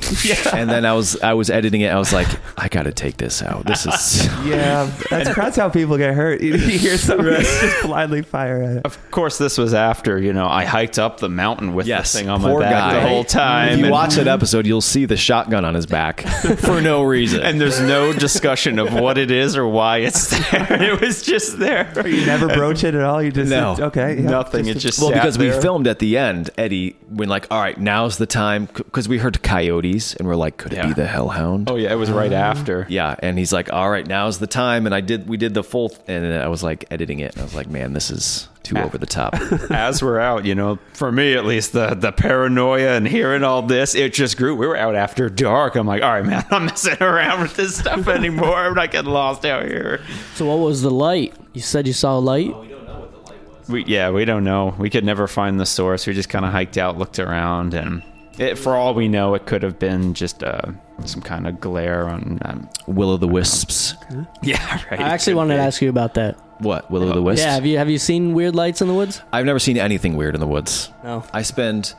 And 0.53 0.69
then 0.69 0.85
I 0.85 0.93
was 0.93 1.19
I 1.21 1.33
was 1.33 1.49
editing 1.49 1.81
it. 1.81 1.87
I 1.87 1.97
was 1.97 2.13
like, 2.13 2.27
I 2.57 2.67
got 2.67 2.83
to 2.83 2.91
take 2.91 3.17
this 3.17 3.41
out. 3.41 3.65
This 3.65 3.85
is. 3.85 4.27
Yeah, 4.47 4.89
that's, 5.09 5.35
that's 5.35 5.57
how 5.57 5.67
people 5.69 5.97
get 5.97 6.13
hurt. 6.13 6.41
You, 6.41 6.53
you 6.53 6.77
hear 6.79 6.97
something, 6.97 7.25
just 7.25 7.83
blindly 7.85 8.21
fire 8.21 8.63
at 8.63 8.77
it. 8.77 8.85
of 8.85 9.11
course, 9.11 9.37
this 9.37 9.57
was 9.57 9.73
after 9.73 10.17
you 10.19 10.31
know 10.31 10.47
I 10.47 10.63
hiked 10.63 10.97
up 10.99 11.19
the 11.19 11.27
mountain 11.27 11.73
with 11.73 11.85
Yes, 11.85 12.13
the 12.13 12.19
thing 12.19 12.29
on 12.29 12.41
my 12.41 12.57
back 12.59 12.71
guy. 12.71 12.93
the 12.93 13.07
whole 13.07 13.23
time. 13.25 13.73
If 13.73 13.79
you 13.79 13.85
and, 13.85 13.91
watch 13.91 14.15
that 14.15 14.27
episode, 14.27 14.65
you'll 14.65 14.79
see 14.81 15.05
the 15.05 15.17
shotgun 15.17 15.65
on 15.65 15.73
his 15.73 15.85
back 15.85 16.21
for 16.21 16.79
no 16.81 17.03
reason. 17.03 17.41
and 17.41 17.59
there's 17.59 17.81
no 17.81 18.13
discussion 18.13 18.79
of 18.79 18.93
what 18.93 19.17
it 19.17 19.31
is 19.31 19.57
or 19.57 19.67
why 19.67 19.97
it's 19.99 20.29
there. 20.51 20.81
It 20.81 21.01
was 21.01 21.23
just 21.23 21.59
there. 21.59 21.91
You 22.07 22.25
never 22.25 22.47
broach 22.81 22.93
it 22.93 22.95
at 22.95 23.03
all. 23.03 23.21
You 23.21 23.31
just 23.31 23.49
No. 23.49 23.75
okay. 23.79 24.15
yeah, 24.15 24.29
Nothing. 24.29 24.67
It 24.67 24.75
a- 24.77 24.79
just 24.79 24.99
Well, 24.99 25.09
sat 25.09 25.15
because 25.21 25.37
we 25.37 25.51
filmed 25.51 25.87
at 25.87 25.99
the 25.99 26.17
end, 26.17 26.49
Eddie 26.57 26.95
went 27.09 27.29
like, 27.29 27.47
"All 27.51 27.59
right, 27.61 27.79
now's 27.79 28.17
the 28.17 28.25
time," 28.25 28.67
because 28.73 29.07
we 29.09 29.17
heard 29.17 29.41
coyotes, 29.43 30.15
and 30.15 30.27
we're 30.27 30.35
like, 30.35 30.57
"Could 30.57 30.73
it 30.73 30.77
Yeah. 30.77 30.87
be 30.87 30.93
the 30.93 31.07
hellhound?" 31.07 31.69
Oh 31.71 31.75
yeah, 31.75 31.91
it 31.91 31.95
was 31.97 32.11
right 32.11 32.31
after. 32.33 32.85
Yeah, 32.89 33.15
and 33.19 33.37
he's 33.37 33.51
like, 33.53 33.71
"All 33.71 33.89
right, 33.89 34.05
now's 34.07 34.37
the 34.39 34.47
time," 34.47 34.85
and 34.85 34.93
I 34.95 35.01
did. 35.01 35.27
We 35.27 35.37
did 35.37 35.53
the 35.53 35.63
full, 35.63 35.95
and 36.07 36.25
I 36.33 36.47
was 36.47 36.63
like 36.63 36.85
editing 36.91 37.19
it, 37.19 37.33
and 37.33 37.41
I 37.41 37.43
was 37.45 37.55
like, 37.55 37.69
"Man, 37.69 37.93
this 37.93 38.09
is 38.11 38.47
too 38.67 38.77
over 38.77 38.97
the 38.97 39.05
top." 39.05 39.35
As 39.71 40.01
we're 40.03 40.19
out, 40.19 40.45
you 40.45 40.55
know, 40.55 40.79
for 40.93 41.11
me 41.11 41.33
at 41.33 41.45
least, 41.45 41.73
the 41.73 41.95
the 41.95 42.11
paranoia 42.11 42.95
and 42.95 43.07
hearing 43.07 43.43
all 43.43 43.61
this, 43.61 43.95
it 43.95 44.13
just 44.13 44.37
grew. 44.37 44.55
We 44.55 44.67
were 44.67 44.77
out 44.77 44.95
after 44.95 45.29
dark. 45.29 45.75
I'm 45.75 45.87
like, 45.87 46.01
all 46.03 46.11
right, 46.11 46.25
man, 46.25 46.45
I'm 46.51 46.65
not 46.65 46.71
messing 46.71 47.01
around 47.01 47.41
with 47.41 47.55
this 47.55 47.77
stuff 47.77 48.07
anymore. 48.07 48.55
I'm 48.55 48.73
not 48.73 48.91
getting 48.91 49.11
lost 49.11 49.45
out 49.45 49.65
here. 49.65 50.01
so 50.35 50.45
what 50.45 50.59
was 50.59 50.81
the 50.81 50.91
light? 50.91 51.33
You 51.53 51.61
said 51.61 51.87
you 51.87 51.93
saw 51.93 52.17
a 52.17 52.19
light. 52.19 52.47
We, 52.47 52.67
don't 52.67 52.85
know 52.85 52.99
what 52.99 53.11
the 53.11 53.31
light 53.31 53.69
was. 53.69 53.87
yeah, 53.87 54.11
we 54.11 54.25
don't 54.25 54.43
know. 54.43 54.75
We 54.77 54.89
could 54.89 55.03
never 55.05 55.27
find 55.27 55.59
the 55.59 55.65
source. 55.65 56.05
We 56.05 56.13
just 56.13 56.29
kind 56.29 56.45
of 56.45 56.51
hiked 56.51 56.77
out, 56.77 56.97
looked 56.97 57.19
around, 57.19 57.73
and 57.73 58.03
it, 58.37 58.57
for 58.57 58.75
all 58.75 58.93
we 58.93 59.07
know, 59.07 59.33
it 59.33 59.45
could 59.47 59.63
have 59.63 59.79
been 59.79 60.13
just 60.13 60.43
uh, 60.43 60.71
some 61.05 61.21
kind 61.21 61.47
of 61.47 61.59
glare 61.59 62.07
on. 62.07 62.39
Um, 62.45 62.69
Will 62.85 63.09
o' 63.09 63.17
the 63.17 63.27
wisps. 63.27 63.95
yeah, 64.43 64.81
right. 64.91 64.99
I 64.99 65.09
actually 65.09 65.33
wanted 65.33 65.55
to 65.57 65.61
ask 65.63 65.81
you 65.81 65.89
about 65.89 66.13
that. 66.15 66.37
What? 66.59 66.89
Will 66.89 67.03
o' 67.03 67.13
the 67.13 67.21
wisps? 67.21 67.43
Yeah, 67.43 67.53
have 67.53 67.65
you 67.65 67.77
have 67.77 67.89
you 67.89 67.97
seen 67.99 68.33
weird 68.33 68.55
lights 68.55 68.81
in 68.81 68.87
the 68.87 68.93
woods? 68.93 69.21
I've 69.31 69.45
never 69.45 69.59
seen 69.59 69.77
anything 69.77 70.15
weird 70.15 70.33
in 70.33 70.41
the 70.41 70.47
woods. 70.47 70.91
No. 71.03 71.23
I 71.33 71.43
spend 71.43 71.93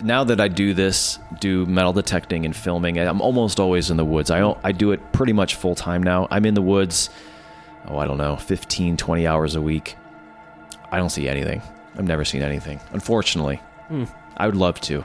now 0.00 0.24
that 0.24 0.40
I 0.40 0.48
do 0.48 0.74
this, 0.74 1.18
do 1.40 1.66
metal 1.66 1.92
detecting 1.92 2.44
and 2.44 2.54
filming. 2.54 2.98
I'm 2.98 3.20
almost 3.20 3.60
always 3.60 3.90
in 3.90 3.96
the 3.96 4.04
woods. 4.04 4.30
I 4.30 4.54
I 4.62 4.72
do 4.72 4.92
it 4.92 5.12
pretty 5.12 5.32
much 5.32 5.54
full 5.56 5.74
time 5.74 6.02
now. 6.02 6.28
I'm 6.30 6.44
in 6.44 6.54
the 6.54 6.62
woods. 6.62 7.10
Oh, 7.88 7.98
I 7.98 8.06
don't 8.06 8.18
know, 8.18 8.36
15, 8.36 8.96
20 8.96 9.26
hours 9.26 9.56
a 9.56 9.60
week. 9.60 9.96
I 10.92 10.98
don't 10.98 11.10
see 11.10 11.28
anything. 11.28 11.62
I've 11.96 12.04
never 12.06 12.24
seen 12.24 12.42
anything. 12.42 12.80
Unfortunately, 12.92 13.60
I 14.36 14.46
would 14.46 14.56
love 14.56 14.80
to. 14.82 15.04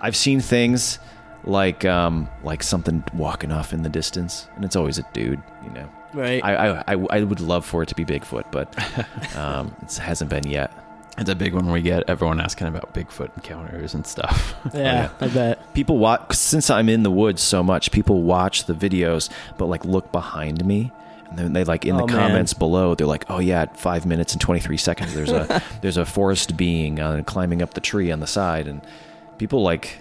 I've 0.00 0.16
seen 0.16 0.40
things 0.40 0.98
like 1.44 1.84
um, 1.84 2.28
like 2.42 2.62
something 2.62 3.02
walking 3.14 3.52
off 3.52 3.72
in 3.72 3.82
the 3.82 3.88
distance, 3.88 4.48
and 4.56 4.64
it's 4.64 4.76
always 4.76 4.98
a 4.98 5.02
dude. 5.12 5.42
You 5.64 5.70
know, 5.70 5.88
Right. 6.14 6.42
I 6.44 6.54
I, 6.54 6.94
I, 6.94 7.06
I 7.10 7.22
would 7.22 7.40
love 7.40 7.66
for 7.66 7.82
it 7.82 7.86
to 7.90 7.94
be 7.94 8.04
Bigfoot, 8.04 8.44
but 8.50 9.36
um, 9.36 9.74
it 9.82 9.94
hasn't 9.96 10.30
been 10.30 10.46
yet. 10.46 10.72
It's 11.16 11.30
a 11.30 11.34
big 11.36 11.54
one 11.54 11.70
we 11.70 11.80
get 11.82 12.02
everyone 12.08 12.40
asking 12.40 12.66
about 12.66 12.92
Bigfoot 12.92 13.30
encounters 13.36 13.94
and 13.94 14.04
stuff. 14.06 14.54
Yeah, 14.74 15.10
I 15.20 15.28
bet. 15.28 15.72
People 15.74 15.98
watch 15.98 16.34
since 16.34 16.70
I'm 16.70 16.88
in 16.88 17.02
the 17.04 17.10
woods 17.10 17.40
so 17.42 17.62
much. 17.62 17.92
People 17.92 18.22
watch 18.22 18.64
the 18.64 18.74
videos, 18.74 19.28
but 19.58 19.66
like 19.66 19.84
look 19.84 20.10
behind 20.10 20.64
me, 20.64 20.90
and 21.30 21.38
then 21.38 21.52
they 21.52 21.62
like 21.64 21.84
in 21.86 21.94
Oh, 21.94 21.98
the 22.06 22.06
man. 22.12 22.16
comments 22.30 22.52
below, 22.54 22.94
they're 22.96 23.06
like, 23.06 23.24
"Oh 23.30 23.38
yeah, 23.38 23.62
at 23.62 23.76
five 23.76 24.06
minutes 24.06 24.32
and 24.32 24.40
23 24.40 24.76
seconds, 24.76 25.14
there's 25.14 25.30
a 25.30 25.62
there's 25.82 25.96
a 25.96 26.04
forest 26.06 26.56
being 26.56 26.98
uh, 26.98 27.22
climbing 27.26 27.62
up 27.62 27.74
the 27.74 27.80
tree 27.80 28.10
on 28.10 28.18
the 28.20 28.26
side," 28.26 28.66
and 28.66 28.80
people 29.38 29.62
like 29.62 29.98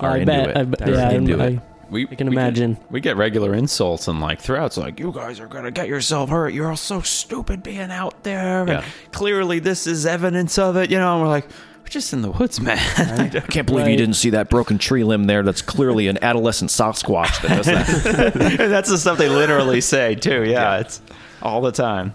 are 0.00 0.10
I 0.10 0.18
into 0.18 0.26
bet. 0.26 0.48
it. 0.48 0.56
I 0.56 0.62
bet. 0.64 0.78
They're 0.80 0.94
Yeah, 0.94 1.10
into 1.10 1.40
I, 1.40 1.46
it. 1.46 1.60
We, 1.90 2.06
I 2.10 2.14
can 2.14 2.28
we 2.28 2.34
get- 2.36 2.40
imagine. 2.42 2.78
we 2.90 3.00
get 3.00 3.16
regular 3.16 3.54
insults 3.54 4.08
and 4.08 4.20
like 4.20 4.40
throughout. 4.40 4.66
It's 4.66 4.76
like 4.76 5.00
you 5.00 5.12
guys 5.12 5.40
are 5.40 5.46
gonna 5.46 5.70
get 5.70 5.88
yourself 5.88 6.28
hurt. 6.30 6.52
You're 6.52 6.68
all 6.70 6.76
so 6.76 7.00
stupid 7.00 7.62
being 7.62 7.90
out 7.90 8.22
there. 8.24 8.68
And 8.68 8.84
clearly, 9.12 9.58
this 9.58 9.86
is 9.86 10.04
evidence 10.06 10.58
of 10.58 10.76
it. 10.76 10.90
You 10.90 10.98
know, 10.98 11.14
and 11.14 11.22
we're 11.22 11.28
like, 11.28 11.48
we're 11.82 11.88
just 11.88 12.12
in 12.12 12.20
the 12.20 12.30
woods, 12.30 12.60
man. 12.60 12.78
I 12.98 13.40
can't 13.40 13.66
believe 13.66 13.88
you 13.88 13.96
didn't 13.96 14.16
see 14.16 14.30
that 14.30 14.50
broken 14.50 14.76
tree 14.76 15.04
limb 15.04 15.24
there. 15.24 15.42
That's 15.42 15.62
clearly 15.62 16.08
an 16.08 16.18
adolescent 16.22 16.70
Sasquatch 16.70 17.40
that 17.42 17.64
does 17.64 18.04
that. 18.04 18.34
That's 18.58 18.90
the 18.90 18.98
stuff 18.98 19.16
they 19.16 19.28
literally 19.30 19.80
say 19.80 20.14
too. 20.14 20.44
Yeah, 20.44 20.80
it's 20.80 21.00
all 21.40 21.62
the 21.62 21.72
time. 21.72 22.12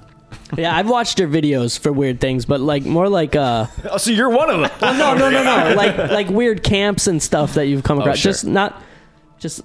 yeah, 0.58 0.76
I've 0.76 0.90
watched 0.90 1.20
your 1.20 1.30
videos 1.30 1.80
for 1.80 1.92
weird 1.92 2.20
things, 2.22 2.46
but 2.46 2.60
like 2.62 2.84
more 2.86 3.10
like 3.10 3.36
uh 3.36 3.66
oh, 3.90 3.98
so 3.98 4.12
you're 4.12 4.30
one 4.30 4.50
of 4.52 4.60
them. 4.62 4.98
no 4.98 5.16
no 5.16 5.30
no 5.32 5.44
no 5.44 5.74
like 5.76 5.98
like 5.98 6.30
weird 6.30 6.64
camps 6.64 7.08
and 7.08 7.22
stuff 7.24 7.56
that 7.56 7.66
you've 7.66 7.84
come 7.84 8.00
across. 8.00 8.20
sure. 8.20 8.32
Just 8.32 8.46
not 8.46 8.80
just. 9.44 9.62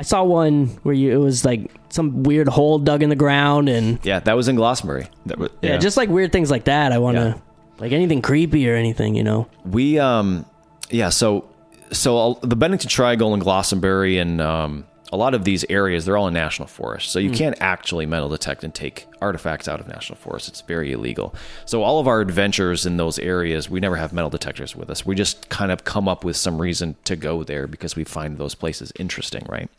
I 0.00 0.04
saw 0.04 0.22
one 0.22 0.66
where 0.84 0.94
you 0.94 1.10
it 1.12 1.16
was 1.16 1.44
like 1.44 1.72
some 1.88 2.22
weird 2.22 2.46
hole 2.48 2.78
dug 2.78 3.02
in 3.02 3.08
the 3.08 3.16
ground 3.16 3.68
and 3.68 3.98
Yeah, 4.04 4.20
that 4.20 4.36
was 4.36 4.46
in 4.46 4.54
Glastenbury. 4.54 5.08
That 5.26 5.38
was, 5.38 5.50
yeah, 5.60 5.76
just 5.78 5.96
like 5.96 6.08
weird 6.08 6.30
things 6.30 6.52
like 6.52 6.64
that. 6.64 6.92
I 6.92 6.98
want 6.98 7.16
to 7.16 7.34
Yeah. 7.34 7.34
like 7.80 7.90
anything 7.90 8.22
creepy 8.22 8.70
or 8.70 8.76
anything, 8.76 9.16
you 9.16 9.24
know. 9.24 9.48
We 9.64 9.98
um 9.98 10.44
yeah, 10.90 11.08
so 11.08 11.46
so 11.90 12.38
the 12.42 12.54
Bennington 12.54 12.88
Triangle 12.88 13.34
and 13.34 13.42
Glastenbury 13.42 14.20
and 14.22 14.40
um 14.40 14.84
a 15.12 15.16
lot 15.16 15.34
of 15.34 15.44
these 15.44 15.64
areas 15.68 16.04
they're 16.04 16.16
all 16.16 16.28
in 16.28 16.34
national 16.34 16.68
forest. 16.68 17.10
So 17.10 17.18
you 17.18 17.30
can't 17.30 17.56
actually 17.60 18.06
metal 18.06 18.28
detect 18.28 18.62
and 18.62 18.74
take 18.74 19.06
artifacts 19.20 19.66
out 19.66 19.80
of 19.80 19.88
national 19.88 20.18
forest. 20.18 20.48
It's 20.48 20.60
very 20.60 20.92
illegal. 20.92 21.34
So 21.64 21.82
all 21.82 21.98
of 21.98 22.06
our 22.06 22.20
adventures 22.20 22.84
in 22.84 22.98
those 22.98 23.18
areas, 23.18 23.70
we 23.70 23.80
never 23.80 23.96
have 23.96 24.12
metal 24.12 24.30
detectors 24.30 24.76
with 24.76 24.90
us. 24.90 25.06
We 25.06 25.14
just 25.14 25.48
kind 25.48 25.72
of 25.72 25.84
come 25.84 26.08
up 26.08 26.24
with 26.24 26.36
some 26.36 26.60
reason 26.60 26.96
to 27.04 27.16
go 27.16 27.42
there 27.42 27.66
because 27.66 27.96
we 27.96 28.04
find 28.04 28.36
those 28.36 28.54
places 28.54 28.92
interesting, 28.98 29.46
right? 29.48 29.70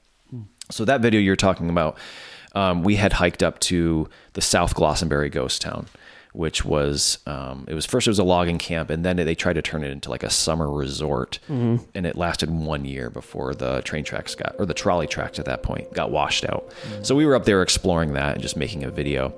So 0.72 0.86
that 0.86 1.02
video 1.02 1.20
you're 1.20 1.36
talking 1.36 1.70
about, 1.70 1.98
um, 2.54 2.84
we 2.84 2.96
had 2.96 3.14
hiked 3.14 3.44
up 3.44 3.60
to 3.62 4.10
the 4.34 4.42
South 4.42 4.76
Glastenbury 4.76 5.32
ghost 5.32 5.62
town, 5.62 5.88
which 6.34 6.64
was 6.64 7.18
um, 7.26 7.66
it 7.68 7.74
was 7.74 7.86
first 7.86 8.08
it 8.08 8.12
was 8.12 8.20
a 8.20 8.24
logging 8.24 8.58
camp, 8.60 8.90
and 8.90 9.04
then 9.04 9.18
they 9.18 9.36
tried 9.36 9.54
to 9.54 9.62
turn 9.62 9.84
it 9.84 9.92
into 9.92 10.10
like 10.10 10.24
a 10.24 10.30
summer 10.30 10.70
resort, 10.72 11.40
and 11.48 12.06
it 12.06 12.16
lasted 12.16 12.50
one 12.50 12.86
year 12.86 13.10
before 13.10 13.54
the 13.56 13.82
train 13.82 14.04
tracks 14.04 14.36
got 14.36 14.56
or 14.60 14.66
the 14.66 14.74
trolley 14.74 15.08
tracks 15.08 15.40
at 15.40 15.46
that 15.46 15.64
point 15.64 15.92
got 15.94 16.12
washed 16.12 16.46
out. 16.46 16.72
So 17.02 17.16
we 17.16 17.26
were 17.26 17.36
up 17.36 17.46
there 17.46 17.62
exploring 17.62 18.14
that 18.14 18.34
and 18.34 18.42
just 18.42 18.56
making 18.56 18.84
a 18.84 18.92
video, 18.92 19.34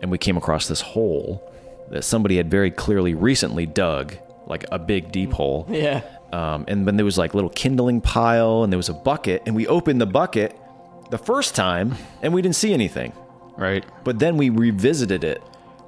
and 0.00 0.10
we 0.10 0.18
came 0.18 0.36
across 0.36 0.66
this 0.68 0.80
hole 0.80 1.48
that 1.90 2.02
somebody 2.04 2.36
had 2.38 2.50
very 2.50 2.70
clearly 2.70 3.14
recently 3.14 3.66
dug, 3.66 4.16
like 4.46 4.64
a 4.72 4.78
big 4.78 5.12
deep 5.12 5.32
hole. 5.32 5.66
Yeah. 5.68 6.02
Um, 6.32 6.64
and 6.66 6.86
then 6.86 6.96
there 6.96 7.04
was 7.04 7.18
like 7.18 7.34
little 7.34 7.50
kindling 7.50 8.00
pile, 8.00 8.64
and 8.64 8.72
there 8.72 8.78
was 8.78 8.88
a 8.88 8.94
bucket, 8.94 9.42
and 9.46 9.54
we 9.54 9.66
opened 9.66 10.00
the 10.00 10.06
bucket 10.06 10.56
the 11.10 11.18
first 11.18 11.54
time, 11.54 11.94
and 12.22 12.32
we 12.32 12.40
didn't 12.42 12.56
see 12.56 12.72
anything. 12.72 13.12
right. 13.56 13.84
But 14.02 14.18
then 14.18 14.36
we 14.38 14.48
revisited 14.48 15.22
it 15.24 15.42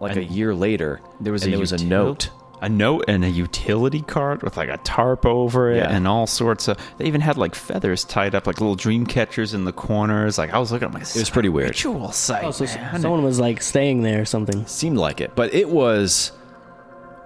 like 0.08 0.16
a 0.16 0.24
year 0.24 0.54
later. 0.54 1.00
There 1.20 1.32
was 1.32 1.42
and 1.44 1.52
a 1.52 1.56
there 1.56 1.60
was 1.60 1.72
a 1.72 1.84
note. 1.84 2.30
a 2.62 2.68
note, 2.68 3.04
and 3.08 3.24
a 3.24 3.28
utility 3.28 4.00
cart 4.02 4.42
with 4.42 4.56
like 4.56 4.68
a 4.68 4.78
tarp 4.78 5.26
over 5.26 5.70
it, 5.72 5.78
Yeah. 5.78 5.90
and 5.94 6.06
all 6.08 6.26
sorts 6.26 6.68
of. 6.68 6.78
They 6.98 7.04
even 7.06 7.20
had 7.20 7.36
like 7.36 7.54
feathers 7.54 8.04
tied 8.04 8.34
up, 8.34 8.46
like 8.46 8.60
little 8.60 8.76
dream 8.76 9.06
catchers 9.06 9.52
in 9.54 9.64
the 9.64 9.72
corners. 9.72 10.38
Like 10.38 10.52
I 10.54 10.58
was 10.58 10.72
looking, 10.72 10.86
at 10.88 10.94
my. 10.94 11.00
It 11.00 11.14
was 11.16 11.30
pretty 11.30 11.48
weird. 11.50 11.70
Ritual 11.70 12.12
site. 12.12 12.44
Oh, 12.44 12.50
so 12.52 12.64
man. 12.64 13.00
someone 13.00 13.22
was 13.24 13.38
like 13.40 13.60
staying 13.62 14.02
there 14.02 14.20
or 14.22 14.24
something. 14.24 14.64
Seemed 14.66 14.96
like 14.98 15.20
it, 15.20 15.34
but 15.34 15.52
it 15.52 15.68
was 15.68 16.32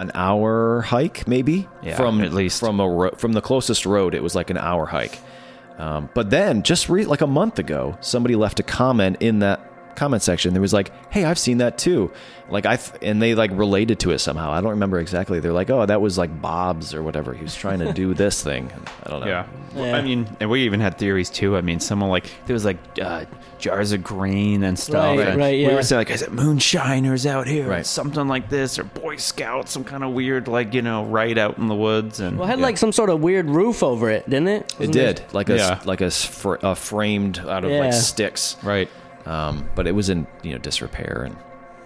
an 0.01 0.11
hour 0.15 0.81
hike, 0.83 1.27
maybe 1.27 1.69
Yeah, 1.83 1.97
from 1.97 2.21
at 2.21 2.33
least. 2.33 2.61
from 2.61 2.79
a 2.81 2.89
ro- 2.89 3.11
from 3.17 3.33
the 3.33 3.41
closest 3.41 3.85
road. 3.85 4.15
It 4.15 4.23
was 4.23 4.35
like 4.35 4.51
an 4.51 4.57
hour 4.59 4.87
hike. 4.87 5.19
Um, 5.79 6.09
but 6.15 6.31
then, 6.31 6.63
just 6.65 6.89
re- 6.89 7.05
like 7.05 7.21
a 7.21 7.27
month 7.27 7.59
ago, 7.61 7.97
somebody 8.01 8.35
left 8.35 8.59
a 8.59 8.65
comment 8.65 9.17
in 9.21 9.39
that 9.41 9.68
comment 9.99 10.23
section. 10.23 10.55
There 10.55 10.63
was 10.63 10.73
like, 10.73 10.91
"Hey, 11.13 11.25
I've 11.25 11.39
seen 11.39 11.59
that 11.59 11.77
too." 11.79 12.11
Like 12.51 12.65
I 12.65 12.79
and 13.03 13.21
they 13.21 13.35
like 13.35 13.51
related 13.53 13.99
to 14.01 14.11
it 14.13 14.21
somehow. 14.21 14.51
I 14.53 14.63
don't 14.63 14.71
remember 14.71 14.99
exactly. 14.99 15.39
They're 15.41 15.53
like, 15.53 15.69
"Oh, 15.69 15.85
that 15.85 16.01
was 16.01 16.17
like 16.17 16.41
Bob's 16.41 16.95
or 16.95 17.03
whatever. 17.03 17.35
He 17.35 17.43
was 17.43 17.55
trying 17.55 17.81
to 17.81 17.93
do 17.93 18.15
this 18.23 18.43
thing." 18.43 18.71
I 19.05 19.11
don't 19.11 19.21
know. 19.21 19.27
Yeah. 19.27 19.47
Well, 19.75 19.95
I 19.95 20.01
mean, 20.01 20.27
and 20.41 20.49
we 20.49 20.63
even 20.63 20.81
had 20.81 20.97
theories 20.97 21.29
too. 21.29 21.57
I 21.57 21.61
mean, 21.61 21.79
someone 21.81 22.09
like 22.09 22.31
there 22.47 22.55
was 22.55 22.65
like 22.65 22.79
uh, 23.03 23.27
jars 23.59 23.93
of 23.93 24.03
grain 24.03 24.63
and 24.65 24.79
stuff. 24.79 25.19
Right, 25.19 25.29
and 25.29 25.39
right, 25.39 25.67
We 25.69 25.75
were 25.75 25.83
saying 25.83 26.01
like, 26.01 26.11
is 26.11 26.23
it 26.23 26.33
moonshiners 26.33 27.27
out 27.27 27.47
here? 27.47 27.69
Right. 27.69 27.85
Something 27.85 28.29
like 28.29 28.49
this, 28.49 28.79
or 28.79 28.85
Boy 28.85 29.17
Scouts, 29.17 29.71
some 29.73 29.85
kind 29.85 30.03
of 30.03 30.13
weird 30.13 30.49
like 30.49 30.73
you 30.73 30.81
know 30.81 31.05
right 31.05 31.37
out 31.37 31.59
in 31.59 31.67
the 31.69 31.75
woods. 31.75 32.19
And 32.21 32.39
Well, 32.39 32.47
it 32.49 32.51
had 32.51 32.61
like 32.61 32.79
some 32.79 32.93
sort 32.93 33.11
of 33.11 33.21
weird 33.21 33.51
roof 33.51 33.83
over 33.83 34.09
it, 34.09 34.25
didn't 34.25 34.49
it? 34.49 34.73
It 34.73 34.79
Wasn't 34.79 34.93
did 34.95 35.23
like 35.35 35.51
a 35.51 35.57
Yeah. 35.57 35.81
like 35.85 36.01
a, 36.01 36.07
s- 36.07 36.25
fr- 36.25 36.57
a 36.63 36.75
framed 36.75 37.41
out 37.41 37.65
of 37.65 37.71
Yeah. 37.71 37.81
like 37.81 37.93
sticks. 37.93 38.57
right. 38.63 38.89
Um, 39.29 39.69
but 39.75 39.87
it 39.87 39.93
was 39.93 40.09
in 40.09 40.27
you 40.43 40.53
know 40.53 40.59
disrepair 40.59 41.25
and 41.27 41.37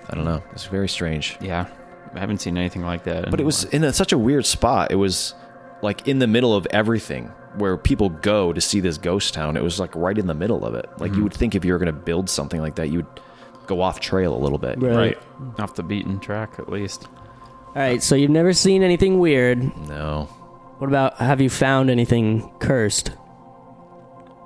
I 0.08 0.14
don't 0.14 0.24
know. 0.24 0.36
It 0.36 0.52
was 0.52 0.64
very 0.66 0.88
strange. 0.88 1.36
Yeah, 1.40 1.66
I 2.14 2.18
haven't 2.20 2.38
seen 2.40 2.56
anything 2.56 2.82
like 2.82 3.04
that. 3.04 3.30
But 3.30 3.40
it 3.40 3.44
was 3.44 3.64
in 3.64 3.84
a, 3.84 3.92
such 3.92 4.12
a 4.12 4.18
weird 4.18 4.46
spot. 4.46 4.92
It 4.92 4.96
was 4.96 5.34
like 5.82 6.06
in 6.06 6.18
the 6.20 6.26
middle 6.26 6.54
of 6.54 6.66
everything 6.70 7.26
where 7.56 7.76
people 7.76 8.08
go 8.08 8.52
to 8.52 8.60
see 8.60 8.80
this 8.80 8.96
ghost 8.96 9.34
town. 9.34 9.56
It 9.56 9.62
was 9.62 9.78
like 9.80 9.94
right 9.94 10.16
in 10.16 10.26
the 10.26 10.34
middle 10.34 10.64
of 10.64 10.74
it. 10.74 10.88
Like 10.98 11.14
you 11.14 11.22
would 11.22 11.34
think 11.34 11.54
if 11.54 11.64
you 11.64 11.72
were 11.72 11.78
going 11.78 11.92
to 11.94 12.00
build 12.00 12.30
something 12.30 12.60
like 12.60 12.76
that, 12.76 12.88
you'd 12.88 13.06
go 13.66 13.82
off 13.82 14.00
trail 14.00 14.34
a 14.34 14.38
little 14.38 14.58
bit. 14.58 14.80
Right. 14.80 14.96
right 14.96 15.18
off 15.60 15.74
the 15.74 15.82
beaten 15.82 16.18
track 16.20 16.54
at 16.58 16.68
least. 16.70 17.08
All 17.68 17.72
right, 17.76 18.02
so 18.02 18.14
you've 18.14 18.30
never 18.30 18.52
seen 18.52 18.82
anything 18.82 19.18
weird. 19.18 19.58
No, 19.88 20.24
What 20.78 20.88
about 20.88 21.16
have 21.18 21.40
you 21.40 21.48
found 21.50 21.90
anything 21.90 22.50
cursed? 22.58 23.12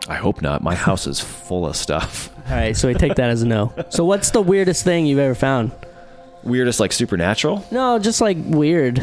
I 0.08 0.14
hope 0.14 0.40
not. 0.42 0.62
My 0.62 0.74
house 0.74 1.06
is 1.06 1.20
full 1.20 1.66
of 1.66 1.76
stuff. 1.76 2.30
All 2.48 2.56
right, 2.56 2.76
so 2.76 2.88
we 2.88 2.94
take 2.94 3.16
that 3.16 3.30
as 3.30 3.42
a 3.42 3.46
no. 3.46 3.72
So 3.90 4.04
what's 4.04 4.30
the 4.30 4.40
weirdest 4.40 4.84
thing 4.84 5.06
you've 5.06 5.18
ever 5.18 5.34
found? 5.34 5.72
Weirdest 6.44 6.78
like 6.78 6.92
supernatural. 6.92 7.66
No, 7.72 7.98
just 7.98 8.20
like 8.20 8.36
weird. 8.40 8.96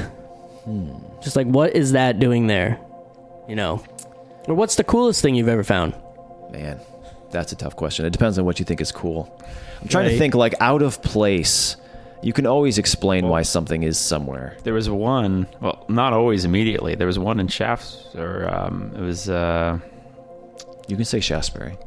Just 1.22 1.36
like 1.36 1.48
what 1.48 1.76
is 1.76 1.92
that 1.92 2.20
doing 2.20 2.48
there? 2.48 2.80
You 3.48 3.56
know. 3.56 3.84
Or 4.48 4.56
what's 4.56 4.76
the 4.76 4.84
coolest 4.84 5.22
thing 5.22 5.36
you've 5.36 5.50
ever 5.50 5.64
found? 5.64 5.94
Man, 6.52 6.80
that's 7.32 7.52
a 7.52 7.56
tough 7.56 7.76
question. 7.76 8.06
It 8.06 8.12
depends 8.12 8.40
on 8.40 8.46
what 8.46 8.60
you 8.60 8.66
think 8.66 8.80
is 8.80 8.92
cool. 8.92 9.38
I'm 9.82 9.88
trying 9.90 10.10
to 10.10 10.18
think 10.18 10.36
like 10.36 10.54
out 10.62 10.82
of 10.82 11.02
place. 11.02 11.76
You 12.22 12.32
can 12.32 12.46
always 12.46 12.78
explain 12.78 13.28
why 13.28 13.42
something 13.42 13.84
is 13.84 13.98
somewhere. 13.98 14.56
There 14.64 14.74
was 14.74 14.90
one, 14.90 15.46
well, 15.60 15.84
not 15.90 16.14
always 16.14 16.46
immediately. 16.46 16.96
There 16.96 17.08
was 17.08 17.20
one 17.20 17.38
in 17.42 17.50
Shafts, 17.50 18.16
or 18.16 18.48
um, 18.50 18.94
it 18.96 19.02
was, 19.02 19.28
uh, 19.28 19.80
You 20.88 20.96
can 20.96 21.06
say 21.06 21.20
Shaftesbury. 21.20 21.78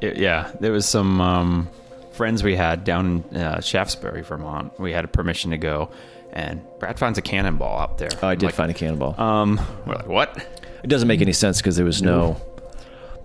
it- 0.00 0.16
yeah, 0.16 0.50
there 0.60 0.72
was 0.72 0.86
some 0.86 1.20
um, 1.20 1.68
friends 2.12 2.42
we 2.42 2.56
had 2.56 2.84
down 2.84 3.24
in 3.30 3.36
uh, 3.36 3.60
Shaftesbury, 3.60 4.22
Vermont. 4.22 4.78
We 4.80 4.92
had 4.92 5.10
permission 5.12 5.50
to 5.52 5.58
go, 5.58 5.90
and 6.32 6.62
Brad 6.78 6.98
finds 6.98 7.18
a 7.18 7.22
cannonball 7.22 7.78
out 7.78 7.98
there. 7.98 8.08
Oh, 8.22 8.28
I 8.28 8.32
I'm 8.32 8.38
did 8.38 8.46
like, 8.46 8.54
find 8.54 8.70
a 8.70 8.74
cannonball. 8.74 9.20
Um, 9.20 9.60
we're 9.86 9.94
like, 9.94 10.06
what? 10.08 10.36
It 10.82 10.88
doesn't 10.88 11.08
make 11.08 11.20
any 11.20 11.32
sense 11.32 11.60
because 11.60 11.76
there 11.76 11.84
was 11.86 12.02
no. 12.02 12.40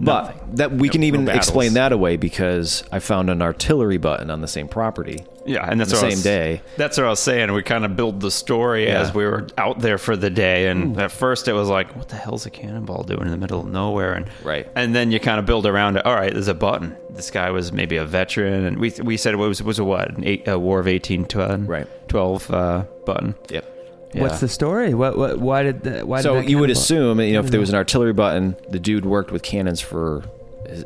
But 0.04 0.36
that 0.58 0.72
we 0.72 0.88
No- 0.88 0.92
can 0.92 1.04
even 1.04 1.26
no 1.26 1.32
explain 1.34 1.74
that 1.76 1.92
away 1.92 2.18
because 2.18 2.84
I 2.92 3.00
found 3.00 3.30
an 3.30 3.42
artillery 3.42 3.98
button 3.98 4.30
on 4.32 4.42
the 4.42 4.48
same 4.48 4.68
property. 4.68 5.24
Yeah, 5.46 5.66
and 5.68 5.80
that's 5.80 5.90
The 5.92 5.98
same 5.98 6.10
was- 6.12 6.24
day. 6.24 6.62
That's 6.78 6.98
what 6.98 7.08
I 7.08 7.10
was 7.10 7.20
saying. 7.20 7.52
We 7.54 7.64
kind 7.64 7.84
of 7.86 7.96
build 7.96 8.20
the 8.22 8.30
story 8.30 8.86
Yeah. 8.88 9.02
as 9.02 9.14
we 9.14 9.26
were 9.26 9.48
out 9.58 9.80
there 9.80 9.98
for 9.98 10.16
the 10.16 10.30
day, 10.30 10.68
and 10.68 11.00
at 11.00 11.12
first 11.12 11.48
it 11.48 11.54
was 11.54 11.68
like, 11.68 11.96
"What 11.96 12.10
the 12.10 12.16
hell's 12.16 12.46
a 12.46 12.50
cannonball 12.52 13.04
doing 13.04 13.24
in 13.24 13.32
the 13.32 13.38
middle 13.38 13.60
of 13.62 13.68
nowhere?" 13.68 14.14
And 14.14 14.26
Right. 14.44 14.68
and 14.76 14.94
then 14.96 15.12
you 15.12 15.20
kind 15.20 15.40
of 15.40 15.46
build 15.46 15.66
around 15.66 15.98
it. 15.98 16.06
All 16.06 16.14
right, 16.16 16.32
there's 16.32 16.48
a 16.48 16.54
button. 16.54 16.96
This 17.10 17.32
guy 17.32 17.50
was 17.52 17.72
maybe 17.72 17.98
a 17.98 18.06
veteran, 18.06 18.66
and 18.66 18.78
we 18.78 18.94
we 19.04 19.18
said 19.18 19.34
it 19.34 19.38
was 19.38 19.64
was 19.64 19.80
a 19.80 19.84
what 19.84 20.10
an 20.18 20.24
eight, 20.26 20.48
a 20.48 20.60
War 20.60 20.80
of 20.80 20.88
eighteen 20.88 21.26
twelve 21.26 21.68
Right. 21.68 21.88
twelve 22.08 22.50
uh, 22.52 22.84
button. 23.06 23.34
Yep. 23.50 23.66
Yeah. 24.14 24.24
What's 24.24 24.40
the 24.42 24.48
story? 24.50 24.94
What? 24.94 25.18
What? 25.18 25.40
Why 25.40 25.64
did? 25.64 25.84
The, 25.84 26.06
why? 26.06 26.22
so 26.22 26.36
did 26.36 26.44
that 26.46 26.50
you 26.50 26.58
would 26.58 26.70
cannonball- 26.70 26.82
assume, 26.82 27.20
you 27.22 27.34
know, 27.34 27.40
if 27.40 27.52
there 27.52 27.60
was 27.60 27.70
an 27.70 27.76
artillery 27.76 28.14
button, 28.14 28.56
the 28.70 28.80
dude 28.80 29.06
worked 29.06 29.32
with 29.32 29.42
cannons 29.42 29.80
for, 29.80 30.24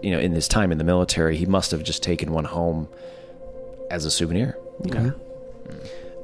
you 0.03 0.11
know, 0.11 0.19
in 0.19 0.31
his 0.31 0.47
time 0.47 0.71
in 0.71 0.77
the 0.77 0.83
military. 0.83 1.35
He 1.37 1.45
must 1.45 1.71
have 1.71 1.83
just 1.83 2.03
taken 2.03 2.31
one 2.31 2.45
home 2.45 2.87
as 3.89 4.05
a 4.05 4.11
souvenir. 4.11 4.57
Okay. 4.85 5.11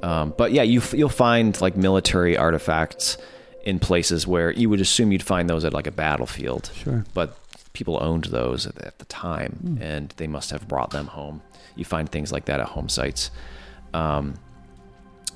Um, 0.03 0.33
but 0.37 0.51
yeah, 0.51 0.63
you 0.63 0.81
you'll 0.93 1.09
find 1.09 1.59
like 1.61 1.75
military 1.75 2.37
artifacts 2.37 3.17
in 3.63 3.79
places 3.79 4.25
where 4.25 4.51
you 4.51 4.69
would 4.69 4.81
assume 4.81 5.11
you'd 5.11 5.23
find 5.23 5.49
those 5.49 5.63
at 5.65 5.73
like 5.73 5.87
a 5.87 5.91
battlefield. 5.91 6.71
Sure. 6.73 7.03
But 7.13 7.37
people 7.73 7.99
owned 8.01 8.25
those 8.25 8.65
at 8.67 8.75
the, 8.75 8.87
at 8.87 8.99
the 8.99 9.05
time, 9.05 9.77
and 9.81 10.13
they 10.17 10.27
must 10.27 10.51
have 10.51 10.67
brought 10.67 10.91
them 10.91 11.07
home. 11.07 11.41
You 11.75 11.85
find 11.85 12.09
things 12.09 12.31
like 12.31 12.45
that 12.45 12.59
at 12.59 12.67
home 12.67 12.89
sites. 12.89 13.31
Um, 13.93 14.35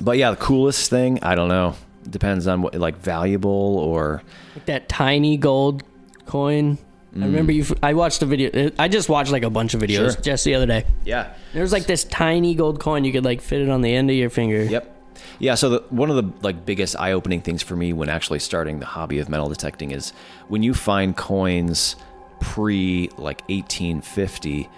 but 0.01 0.17
yeah, 0.17 0.31
the 0.31 0.37
coolest 0.37 0.89
thing, 0.89 1.19
I 1.21 1.35
don't 1.35 1.49
know. 1.49 1.75
Depends 2.09 2.47
on 2.47 2.61
what, 2.61 2.75
like 2.75 2.97
valuable 2.97 3.79
or 3.79 4.21
Like 4.55 4.65
that 4.65 4.89
tiny 4.89 5.37
gold 5.37 5.83
coin. 6.25 6.77
I 7.13 7.19
mm. 7.19 7.23
remember 7.23 7.51
you. 7.51 7.65
I 7.81 7.93
watched 7.93 8.21
a 8.21 8.25
video. 8.25 8.67
Uh, 8.67 8.69
I 8.77 8.87
just 8.87 9.09
watched 9.09 9.31
like 9.31 9.43
a 9.43 9.49
bunch 9.49 9.73
of 9.73 9.81
videos 9.81 10.13
Sure. 10.13 10.21
just 10.21 10.43
the 10.43 10.53
other 10.55 10.65
day. 10.65 10.85
yeah. 11.05 11.33
There 11.53 11.61
was 11.61 11.71
like 11.71 11.85
this 11.85 12.03
tiny 12.03 12.55
gold 12.55 12.79
coin. 12.79 13.05
You 13.05 13.11
could 13.11 13.25
like 13.25 13.41
fit 13.41 13.61
it 13.61 13.69
on 13.69 13.81
the 13.81 13.95
end 13.95 14.09
of 14.09 14.15
your 14.15 14.29
finger. 14.29 14.63
Yep. 14.63 14.91
Yeah, 15.39 15.55
so 15.55 15.69
the, 15.69 15.83
one 15.89 16.09
of 16.09 16.15
the 16.15 16.31
like 16.45 16.65
biggest 16.65 16.95
eye-opening 16.97 17.41
things 17.41 17.63
for 17.63 17.75
me 17.75 17.93
when 17.93 18.09
actually 18.09 18.39
starting 18.39 18.79
the 18.79 18.85
hobby 18.85 19.19
of 19.19 19.29
metal 19.29 19.49
detecting 19.49 19.91
is 19.91 20.11
when 20.47 20.63
you 20.63 20.73
find 20.73 21.15
coins 21.15 21.95
pre 22.39 23.09
like 23.17 23.41
1850, 23.49 24.69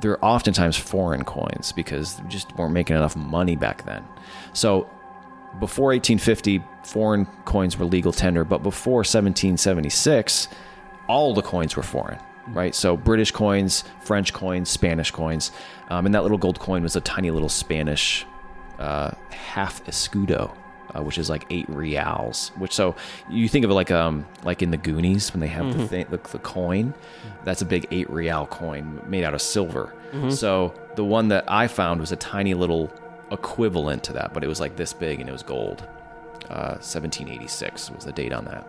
they're 0.00 0.22
oftentimes 0.24 0.76
foreign 0.76 1.24
coins 1.24 1.72
because 1.72 2.16
they 2.16 2.28
just 2.28 2.54
weren't 2.56 2.72
making 2.72 2.96
enough 2.96 3.16
money 3.16 3.56
back 3.56 3.84
then. 3.84 4.04
So 4.56 4.88
before 5.60 5.88
1850, 5.90 6.62
foreign 6.82 7.26
coins 7.44 7.78
were 7.78 7.84
legal 7.84 8.12
tender, 8.12 8.42
but 8.42 8.62
before 8.62 8.98
1776, 8.98 10.48
all 11.08 11.34
the 11.34 11.42
coins 11.42 11.76
were 11.76 11.82
foreign, 11.82 12.18
right? 12.48 12.74
So 12.74 12.96
British 12.96 13.30
coins, 13.30 13.84
French 14.00 14.32
coins, 14.32 14.70
Spanish 14.70 15.10
coins, 15.10 15.52
um, 15.90 16.06
and 16.06 16.14
that 16.14 16.22
little 16.22 16.38
gold 16.38 16.58
coin 16.58 16.82
was 16.82 16.96
a 16.96 17.00
tiny 17.02 17.30
little 17.30 17.50
Spanish 17.50 18.24
uh, 18.78 19.10
half 19.30 19.84
escudo, 19.84 20.54
uh, 20.94 21.02
which 21.02 21.18
is 21.18 21.28
like 21.28 21.44
eight 21.50 21.68
reals. 21.68 22.50
Which 22.56 22.72
so 22.72 22.96
you 23.28 23.48
think 23.48 23.64
of 23.64 23.70
it 23.70 23.74
like 23.74 23.90
um 23.90 24.26
like 24.42 24.62
in 24.62 24.70
the 24.70 24.76
Goonies 24.78 25.32
when 25.32 25.40
they 25.40 25.48
have 25.48 25.66
the, 25.76 25.86
thing, 25.86 26.06
the 26.10 26.16
the 26.16 26.38
coin, 26.38 26.94
that's 27.44 27.60
a 27.62 27.66
big 27.66 27.86
eight 27.90 28.08
real 28.10 28.46
coin 28.46 29.02
made 29.06 29.22
out 29.24 29.34
of 29.34 29.42
silver. 29.42 29.92
So 30.30 30.72
the 30.94 31.04
one 31.04 31.28
that 31.28 31.44
I 31.46 31.66
found 31.68 32.00
was 32.00 32.10
a 32.10 32.16
tiny 32.16 32.54
little 32.54 32.90
equivalent 33.30 34.04
to 34.04 34.12
that, 34.14 34.32
but 34.32 34.44
it 34.44 34.46
was 34.46 34.60
like 34.60 34.76
this 34.76 34.92
big 34.92 35.20
and 35.20 35.28
it 35.28 35.32
was 35.32 35.42
gold. 35.42 35.86
Uh, 36.48 36.78
1786 36.78 37.90
was 37.90 38.04
the 38.04 38.12
date 38.12 38.32
on 38.32 38.44
that. 38.44 38.66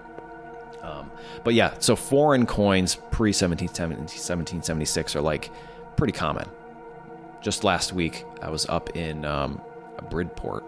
Um, 0.81 1.11
but 1.43 1.53
yeah, 1.53 1.73
so 1.79 1.95
foreign 1.95 2.45
coins 2.45 2.95
pre 3.11 3.29
1776 3.29 5.15
are 5.15 5.21
like 5.21 5.51
pretty 5.95 6.13
common. 6.13 6.47
Just 7.41 7.63
last 7.63 7.93
week, 7.93 8.25
I 8.41 8.49
was 8.49 8.65
up 8.67 8.95
in 8.95 9.25
um, 9.25 9.61
Bridport 10.09 10.63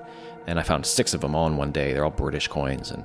and 0.46 0.60
I 0.60 0.64
found 0.64 0.86
six 0.86 1.14
of 1.14 1.22
them 1.22 1.36
all 1.36 1.48
in 1.48 1.58
one 1.58 1.72
day. 1.72 1.94
They're 1.94 2.06
all 2.06 2.12
British 2.12 2.48
coins 2.48 2.92
and 2.92 3.04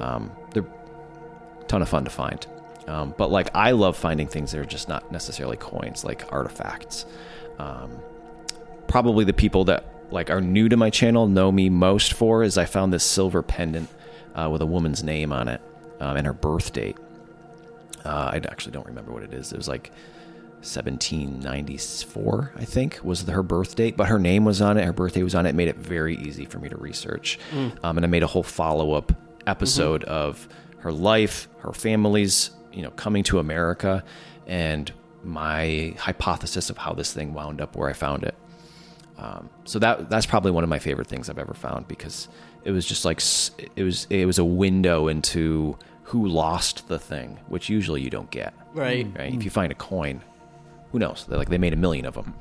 um, 0.00 0.32
they're 0.52 0.64
a 0.64 1.64
ton 1.64 1.82
of 1.82 1.88
fun 1.88 2.04
to 2.04 2.10
find. 2.10 2.46
Um, 2.88 3.14
but 3.16 3.30
like, 3.30 3.50
I 3.54 3.72
love 3.72 3.96
finding 3.96 4.26
things 4.28 4.52
that 4.52 4.60
are 4.60 4.64
just 4.64 4.88
not 4.88 5.10
necessarily 5.10 5.56
coins, 5.56 6.04
like 6.04 6.32
artifacts. 6.32 7.04
Um, 7.58 7.98
probably 8.86 9.24
the 9.24 9.32
people 9.32 9.64
that 9.64 9.84
like 10.10 10.30
are 10.30 10.40
new 10.40 10.68
to 10.68 10.76
my 10.76 10.90
channel 10.90 11.26
know 11.26 11.50
me 11.50 11.68
most 11.68 12.12
for 12.12 12.42
is 12.42 12.56
I 12.56 12.64
found 12.64 12.92
this 12.92 13.04
silver 13.04 13.42
pendant 13.42 13.88
uh, 14.34 14.48
with 14.50 14.62
a 14.62 14.66
woman's 14.66 15.02
name 15.02 15.32
on 15.32 15.48
it 15.48 15.60
um, 16.00 16.16
and 16.16 16.26
her 16.26 16.32
birth 16.32 16.72
date. 16.72 16.96
Uh, 18.04 18.30
I 18.32 18.36
actually 18.36 18.72
don't 18.72 18.86
remember 18.86 19.12
what 19.12 19.22
it 19.24 19.34
is. 19.34 19.52
It 19.52 19.56
was 19.56 19.66
like 19.68 19.90
1794, 20.62 22.52
I 22.56 22.64
think, 22.64 23.00
was 23.02 23.22
her 23.22 23.42
birth 23.42 23.74
date, 23.76 23.96
but 23.96 24.08
her 24.08 24.18
name 24.18 24.44
was 24.44 24.60
on 24.60 24.76
it. 24.78 24.84
Her 24.84 24.92
birthday 24.92 25.22
was 25.22 25.34
on 25.34 25.46
it. 25.46 25.50
it 25.50 25.54
made 25.54 25.68
it 25.68 25.76
very 25.76 26.16
easy 26.16 26.44
for 26.44 26.58
me 26.58 26.68
to 26.68 26.76
research. 26.76 27.38
Um, 27.82 27.96
and 27.98 28.04
I 28.04 28.08
made 28.08 28.22
a 28.22 28.26
whole 28.26 28.42
follow 28.42 28.92
up 28.92 29.12
episode 29.46 30.04
of 30.04 30.48
her 30.78 30.92
life, 30.92 31.48
her 31.58 31.72
family's, 31.72 32.50
you 32.72 32.82
know, 32.82 32.90
coming 32.90 33.22
to 33.24 33.38
America, 33.38 34.04
and 34.46 34.92
my 35.24 35.94
hypothesis 35.98 36.70
of 36.70 36.78
how 36.78 36.92
this 36.92 37.12
thing 37.12 37.32
wound 37.34 37.60
up 37.60 37.76
where 37.76 37.88
I 37.88 37.92
found 37.92 38.22
it. 38.24 38.34
Um, 39.18 39.48
so 39.64 39.78
that 39.78 40.10
that's 40.10 40.26
probably 40.26 40.50
one 40.50 40.62
of 40.64 40.70
my 40.70 40.78
favorite 40.78 41.06
things 41.06 41.30
I've 41.30 41.38
ever 41.38 41.54
found 41.54 41.88
because 41.88 42.28
it 42.64 42.70
was 42.72 42.84
just 42.86 43.04
like 43.04 43.20
it 43.76 43.82
was 43.82 44.06
it 44.10 44.26
was 44.26 44.38
a 44.38 44.44
window 44.44 45.08
into 45.08 45.78
who 46.02 46.26
lost 46.28 46.86
the 46.88 46.98
thing, 46.98 47.38
which 47.48 47.68
usually 47.68 48.02
you 48.02 48.10
don't 48.10 48.30
get. 48.30 48.52
Right. 48.74 49.06
Right? 49.18 49.34
If 49.34 49.42
you 49.42 49.50
find 49.50 49.72
a 49.72 49.74
coin, 49.74 50.20
who 50.92 50.98
knows? 50.98 51.24
They're 51.28 51.38
like 51.38 51.48
they 51.48 51.58
made 51.58 51.72
a 51.72 51.76
million 51.76 52.04
of 52.06 52.14
them. 52.14 52.34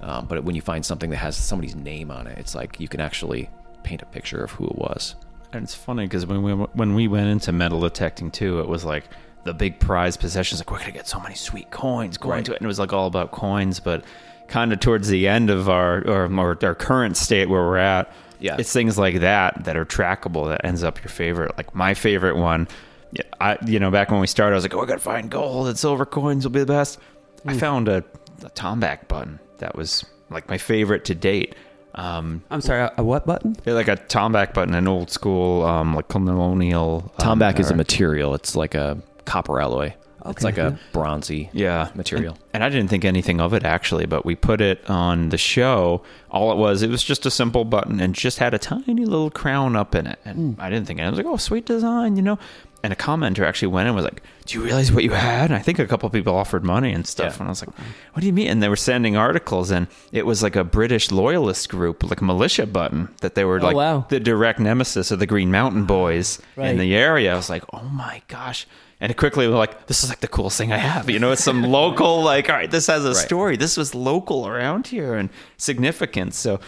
Um, 0.00 0.26
but 0.26 0.42
when 0.44 0.54
you 0.54 0.62
find 0.62 0.84
something 0.84 1.10
that 1.10 1.16
has 1.16 1.36
somebody's 1.36 1.74
name 1.74 2.10
on 2.10 2.26
it, 2.26 2.38
it's 2.38 2.54
like 2.54 2.80
you 2.80 2.88
can 2.88 3.00
actually 3.00 3.48
paint 3.82 4.02
a 4.02 4.06
picture 4.06 4.42
of 4.42 4.50
who 4.52 4.66
it 4.66 4.76
was. 4.76 5.14
And 5.52 5.62
it's 5.62 5.74
funny 5.74 6.04
because 6.06 6.26
when 6.26 6.42
we 6.42 6.52
when 6.52 6.94
we 6.94 7.08
went 7.08 7.28
into 7.28 7.52
metal 7.52 7.80
detecting 7.80 8.30
too, 8.30 8.60
it 8.60 8.68
was 8.68 8.84
like 8.84 9.04
the 9.44 9.54
big 9.54 9.78
prize 9.80 10.16
possessions. 10.16 10.60
Like 10.60 10.70
we're 10.70 10.78
gonna 10.78 10.92
get 10.92 11.06
so 11.06 11.20
many 11.20 11.34
sweet 11.34 11.70
coins 11.70 12.16
going 12.18 12.30
Right. 12.36 12.44
to 12.46 12.52
it, 12.52 12.56
and 12.56 12.64
it 12.64 12.68
was 12.68 12.78
like 12.78 12.92
all 12.92 13.06
about 13.06 13.30
coins. 13.32 13.80
But 13.80 14.04
kind 14.48 14.72
of 14.72 14.80
towards 14.80 15.08
the 15.08 15.28
end 15.28 15.50
of 15.50 15.68
our 15.68 15.98
or, 16.06 16.26
or 16.32 16.58
our 16.62 16.74
current 16.74 17.16
state 17.16 17.48
where 17.48 17.62
we're 17.62 17.76
at, 17.78 18.12
Yeah. 18.40 18.56
it's 18.58 18.72
things 18.72 18.98
like 18.98 19.20
that 19.20 19.64
that 19.64 19.76
are 19.76 19.84
trackable 19.84 20.48
that 20.48 20.64
ends 20.64 20.82
up 20.82 20.98
your 20.98 21.08
favorite. 21.10 21.56
Like 21.56 21.74
my 21.74 21.94
favorite 21.94 22.36
one, 22.36 22.68
yeah, 23.12 23.22
I 23.40 23.58
you 23.66 23.78
know 23.78 23.90
back 23.90 24.10
when 24.10 24.20
we 24.20 24.26
started, 24.26 24.54
I 24.54 24.56
was 24.56 24.64
like, 24.64 24.74
oh, 24.74 24.80
I 24.82 24.86
gotta 24.86 25.00
find 25.00 25.30
gold 25.30 25.68
and 25.68 25.78
silver 25.78 26.04
coins 26.06 26.44
will 26.44 26.52
be 26.52 26.60
the 26.60 26.66
best. 26.66 26.98
I 27.46 27.56
found 27.56 27.88
a, 27.88 27.98
a 28.42 28.50
Tombac 28.50 29.06
button 29.08 29.38
that 29.58 29.76
was 29.76 30.04
like 30.30 30.48
my 30.48 30.58
favorite 30.58 31.04
to 31.06 31.14
date. 31.14 31.54
Um, 31.94 32.42
I'm 32.50 32.60
sorry, 32.60 32.80
a, 32.82 32.92
a 32.98 33.04
what 33.04 33.24
button? 33.24 33.56
they're 33.64 33.72
like 33.72 33.88
a 33.88 33.96
Tombac 33.96 34.52
button, 34.52 34.74
an 34.74 34.86
old 34.88 35.10
school, 35.10 35.64
um, 35.64 35.94
like 35.94 36.08
colonial. 36.08 37.10
Um, 37.20 37.38
Tombac 37.38 37.58
is 37.58 37.70
a 37.70 37.74
material. 37.74 38.34
It's 38.34 38.54
like 38.56 38.74
a 38.74 38.98
copper 39.24 39.60
alloy. 39.60 39.94
It's 40.30 40.44
like 40.44 40.58
a 40.58 40.78
bronzy 40.92 41.50
yeah 41.52 41.90
material. 41.94 42.34
And, 42.34 42.42
and 42.54 42.64
I 42.64 42.68
didn't 42.68 42.88
think 42.88 43.04
anything 43.04 43.40
of 43.40 43.52
it 43.54 43.64
actually, 43.64 44.06
but 44.06 44.24
we 44.24 44.34
put 44.34 44.60
it 44.60 44.88
on 44.88 45.30
the 45.30 45.38
show. 45.38 46.02
All 46.30 46.52
it 46.52 46.56
was, 46.56 46.82
it 46.82 46.90
was 46.90 47.02
just 47.02 47.24
a 47.24 47.30
simple 47.30 47.64
button 47.64 48.00
and 48.00 48.14
just 48.14 48.38
had 48.38 48.52
a 48.52 48.58
tiny 48.58 49.04
little 49.04 49.30
crown 49.30 49.76
up 49.76 49.94
in 49.94 50.06
it. 50.06 50.18
And 50.24 50.54
hmm. 50.54 50.60
I 50.60 50.68
didn't 50.70 50.86
think 50.86 51.00
it. 51.00 51.02
I 51.02 51.10
was 51.10 51.16
like, 51.18 51.26
oh, 51.26 51.36
sweet 51.36 51.66
design, 51.66 52.16
you 52.16 52.22
know. 52.22 52.38
And 52.82 52.92
a 52.92 52.96
commenter 52.96 53.44
actually 53.44 53.68
went 53.68 53.88
and 53.88 53.96
was 53.96 54.04
like, 54.04 54.22
"Do 54.44 54.56
you 54.56 54.64
realize 54.64 54.92
what 54.92 55.02
you 55.02 55.10
had?" 55.10 55.50
And 55.50 55.54
I 55.54 55.58
think 55.58 55.80
a 55.80 55.86
couple 55.88 56.08
people 56.10 56.36
offered 56.36 56.62
money 56.62 56.92
and 56.92 57.04
stuff. 57.04 57.34
Yeah. 57.34 57.38
And 57.40 57.48
I 57.48 57.50
was 57.50 57.66
like, 57.66 57.76
"What 58.12 58.20
do 58.20 58.28
you 58.28 58.32
mean?" 58.32 58.46
And 58.46 58.62
they 58.62 58.68
were 58.68 58.76
sending 58.76 59.16
articles, 59.16 59.72
and 59.72 59.88
it 60.12 60.24
was 60.24 60.40
like 60.40 60.54
a 60.54 60.62
British 60.62 61.10
loyalist 61.10 61.68
group, 61.68 62.04
like 62.04 62.20
a 62.20 62.24
militia 62.24 62.64
button 62.64 63.08
that 63.22 63.34
they 63.34 63.44
were 63.44 63.58
oh, 63.58 63.64
like 63.64 63.74
wow. 63.74 64.06
the 64.08 64.20
direct 64.20 64.60
nemesis 64.60 65.10
of 65.10 65.18
the 65.18 65.26
Green 65.26 65.50
Mountain 65.50 65.86
Boys 65.86 66.38
Right. 66.54 66.68
in 66.68 66.78
the 66.78 66.94
area. 66.94 67.32
I 67.32 67.36
was 67.36 67.50
like, 67.50 67.64
"Oh 67.72 67.82
my 67.82 68.22
gosh!" 68.28 68.68
And 69.00 69.10
it 69.12 69.16
quickly 69.18 69.46
was 69.46 69.54
like, 69.56 69.86
"This 69.88 70.02
is 70.02 70.08
like 70.08 70.20
the 70.20 70.28
coolest 70.28 70.56
thing 70.56 70.72
I 70.72 70.78
have." 70.78 71.10
You 71.10 71.18
know, 71.18 71.32
it's 71.32 71.44
some 71.44 71.62
local 71.62 72.22
like, 72.32 72.48
all 72.48 72.56
right, 72.56 72.70
this 72.70 72.86
has 72.86 73.04
a 73.04 73.14
story. 73.14 73.56
This 73.56 73.76
was 73.76 73.94
local 73.94 74.46
around 74.48 74.86
here 74.86 75.14
and 75.14 75.28
significant. 75.58 76.32
So 76.34 76.60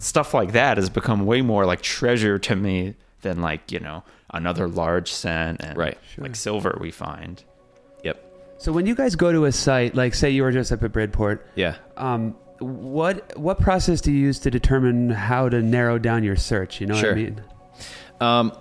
stuff 0.00 0.34
like 0.34 0.52
that 0.52 0.76
has 0.76 0.90
become 0.90 1.24
way 1.26 1.40
more 1.42 1.64
like 1.66 1.80
treasure 1.80 2.38
to 2.38 2.56
me 2.56 2.94
than 3.22 3.40
like 3.40 3.70
you 3.72 3.80
know 3.80 4.02
another 4.34 4.66
large 4.68 5.12
cent 5.12 5.60
and 5.62 5.76
Right. 5.76 5.98
like 6.18 6.34
silver 6.36 6.76
we 6.80 6.90
find. 6.90 7.42
Yep. 8.04 8.24
So 8.58 8.72
when 8.72 8.86
you 8.86 8.94
guys 8.94 9.14
go 9.16 9.30
to 9.32 9.44
a 9.44 9.52
site, 9.52 9.94
like 9.94 10.14
say 10.14 10.30
you 10.30 10.42
were 10.42 10.52
just 10.52 10.72
up 10.72 10.82
at 10.82 10.92
Bridport, 10.92 11.46
Yeah. 11.54 11.76
um, 11.96 12.34
what 12.58 13.36
what 13.38 13.60
process 13.60 14.00
do 14.00 14.10
you 14.12 14.18
use 14.18 14.40
to 14.40 14.50
determine 14.50 15.10
how 15.10 15.48
to 15.48 15.62
narrow 15.62 15.96
down 15.98 16.24
your 16.24 16.34
search? 16.36 16.80
You 16.80 16.88
know 16.88 16.94
Sure. 16.96 17.10
what 17.10 17.18
I 17.18 17.22
mean? 17.22 17.42
Um, 18.20 18.52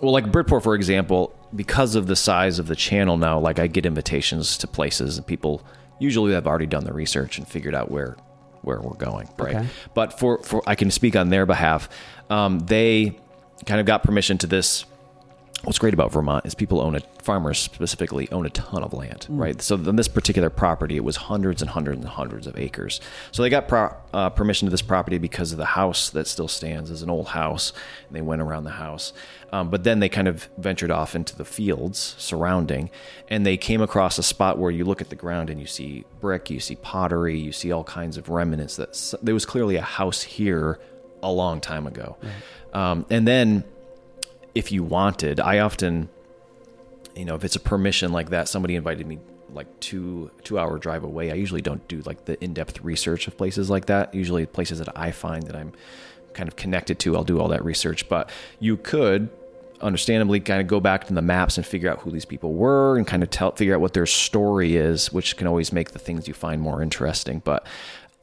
well, 0.00 0.12
like 0.12 0.30
Bridport, 0.30 0.62
for 0.62 0.74
example, 0.76 1.34
because 1.54 1.94
of 1.94 2.06
the 2.06 2.16
size 2.16 2.58
of 2.58 2.66
the 2.66 2.76
channel 2.76 3.16
now, 3.16 3.38
like 3.38 3.58
I 3.58 3.66
get 3.66 3.86
invitations 3.86 4.56
to 4.58 4.66
places, 4.66 5.18
and 5.18 5.26
people 5.26 5.62
usually 5.98 6.32
have 6.32 6.46
already 6.46 6.66
done 6.66 6.84
the 6.84 6.92
research 6.92 7.38
and 7.38 7.46
figured 7.46 7.74
out 7.74 7.90
where 7.90 8.16
where 8.62 8.80
we're 8.80 8.94
going, 8.94 9.28
right? 9.38 9.56
Okay. 9.56 9.66
But 9.94 10.18
for 10.18 10.42
for 10.42 10.62
I 10.66 10.74
can 10.74 10.90
speak 10.90 11.16
on 11.16 11.30
their 11.30 11.46
behalf. 11.46 11.88
Um, 12.30 12.60
they 12.60 13.18
kind 13.66 13.80
of 13.80 13.86
got 13.86 14.02
permission 14.02 14.38
to 14.38 14.46
this. 14.46 14.84
What's 15.64 15.78
great 15.78 15.94
about 15.94 16.10
Vermont 16.10 16.44
is 16.44 16.56
people 16.56 16.80
own 16.80 16.96
it. 16.96 17.06
Farmers 17.22 17.56
specifically 17.56 18.28
own 18.32 18.46
a 18.46 18.50
ton 18.50 18.82
of 18.82 18.92
land, 18.92 19.26
right? 19.28 19.62
So 19.62 19.76
on 19.76 19.94
this 19.94 20.08
particular 20.08 20.50
property, 20.50 20.96
it 20.96 21.04
was 21.04 21.14
hundreds 21.14 21.62
and 21.62 21.70
hundreds 21.70 22.00
and 22.00 22.08
hundreds 22.08 22.48
of 22.48 22.58
acres. 22.58 23.00
So 23.30 23.44
they 23.44 23.48
got 23.48 23.68
pro- 23.68 23.94
uh, 24.12 24.30
permission 24.30 24.66
to 24.66 24.70
this 24.70 24.82
property 24.82 25.18
because 25.18 25.52
of 25.52 25.58
the 25.58 25.64
house 25.64 26.10
that 26.10 26.26
still 26.26 26.48
stands 26.48 26.90
as 26.90 27.02
an 27.02 27.10
old 27.10 27.28
house, 27.28 27.72
and 28.08 28.16
they 28.16 28.22
went 28.22 28.42
around 28.42 28.64
the 28.64 28.70
house. 28.70 29.12
Um, 29.52 29.70
but 29.70 29.84
then 29.84 30.00
they 30.00 30.08
kind 30.08 30.26
of 30.26 30.48
ventured 30.58 30.90
off 30.90 31.14
into 31.14 31.36
the 31.36 31.44
fields 31.44 32.16
surrounding, 32.18 32.90
and 33.28 33.46
they 33.46 33.56
came 33.56 33.80
across 33.80 34.18
a 34.18 34.24
spot 34.24 34.58
where 34.58 34.72
you 34.72 34.84
look 34.84 35.00
at 35.00 35.10
the 35.10 35.16
ground 35.16 35.48
and 35.48 35.60
you 35.60 35.66
see 35.68 36.04
brick, 36.18 36.50
you 36.50 36.58
see 36.58 36.74
pottery, 36.74 37.38
you 37.38 37.52
see 37.52 37.70
all 37.70 37.84
kinds 37.84 38.16
of 38.16 38.28
remnants. 38.28 38.76
That 38.76 39.14
there 39.22 39.34
was 39.34 39.46
clearly 39.46 39.76
a 39.76 39.82
house 39.82 40.22
here 40.22 40.80
a 41.22 41.30
long 41.30 41.60
time 41.60 41.86
ago, 41.86 42.16
um, 42.72 43.06
and 43.10 43.28
then 43.28 43.62
if 44.54 44.72
you 44.72 44.82
wanted, 44.82 45.40
I 45.40 45.60
often, 45.60 46.08
you 47.16 47.24
know, 47.24 47.34
if 47.34 47.44
it's 47.44 47.56
a 47.56 47.60
permission 47.60 48.12
like 48.12 48.30
that, 48.30 48.48
somebody 48.48 48.76
invited 48.76 49.06
me 49.06 49.18
like 49.54 49.80
two 49.80 50.30
two 50.44 50.58
hour 50.58 50.78
drive 50.78 51.04
away. 51.04 51.30
I 51.30 51.34
usually 51.34 51.60
don't 51.60 51.86
do 51.88 52.00
like 52.02 52.24
the 52.24 52.42
in 52.42 52.54
depth 52.54 52.80
research 52.82 53.26
of 53.28 53.36
places 53.36 53.68
like 53.68 53.86
that. 53.86 54.14
Usually 54.14 54.46
places 54.46 54.78
that 54.78 54.96
I 54.96 55.10
find 55.10 55.42
that 55.44 55.56
I'm 55.56 55.72
kind 56.32 56.48
of 56.48 56.56
connected 56.56 56.98
to, 57.00 57.16
I'll 57.16 57.24
do 57.24 57.38
all 57.40 57.48
that 57.48 57.64
research. 57.64 58.08
But 58.08 58.30
you 58.60 58.76
could 58.76 59.28
understandably 59.80 60.40
kind 60.40 60.60
of 60.60 60.68
go 60.68 60.80
back 60.80 61.06
to 61.08 61.12
the 61.12 61.22
maps 61.22 61.56
and 61.56 61.66
figure 61.66 61.90
out 61.90 62.00
who 62.00 62.10
these 62.10 62.24
people 62.24 62.54
were 62.54 62.96
and 62.96 63.06
kind 63.06 63.22
of 63.22 63.30
tell 63.30 63.52
figure 63.52 63.74
out 63.74 63.80
what 63.80 63.94
their 63.94 64.06
story 64.06 64.76
is, 64.76 65.12
which 65.12 65.36
can 65.36 65.46
always 65.46 65.72
make 65.72 65.90
the 65.90 65.98
things 65.98 66.28
you 66.28 66.34
find 66.34 66.60
more 66.60 66.82
interesting. 66.82 67.42
But 67.44 67.66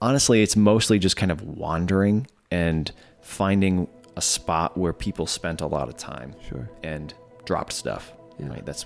honestly, 0.02 0.42
it's 0.42 0.56
mostly 0.56 1.00
just 1.00 1.18
kind 1.18 1.32
of 1.32 1.42
wandering 1.44 2.28
and 2.50 2.92
finding 3.22 3.88
a 4.20 4.22
spot 4.22 4.78
where 4.78 4.92
people 4.94 5.26
spent 5.26 5.62
a 5.62 5.66
lot 5.68 5.88
of 5.88 5.96
time 5.98 6.36
Sure. 6.48 6.70
and 6.84 7.14
dropped 7.46 7.72
stuff. 7.74 8.12
Yeah. 8.38 8.50
Right? 8.50 8.66
That's 8.66 8.86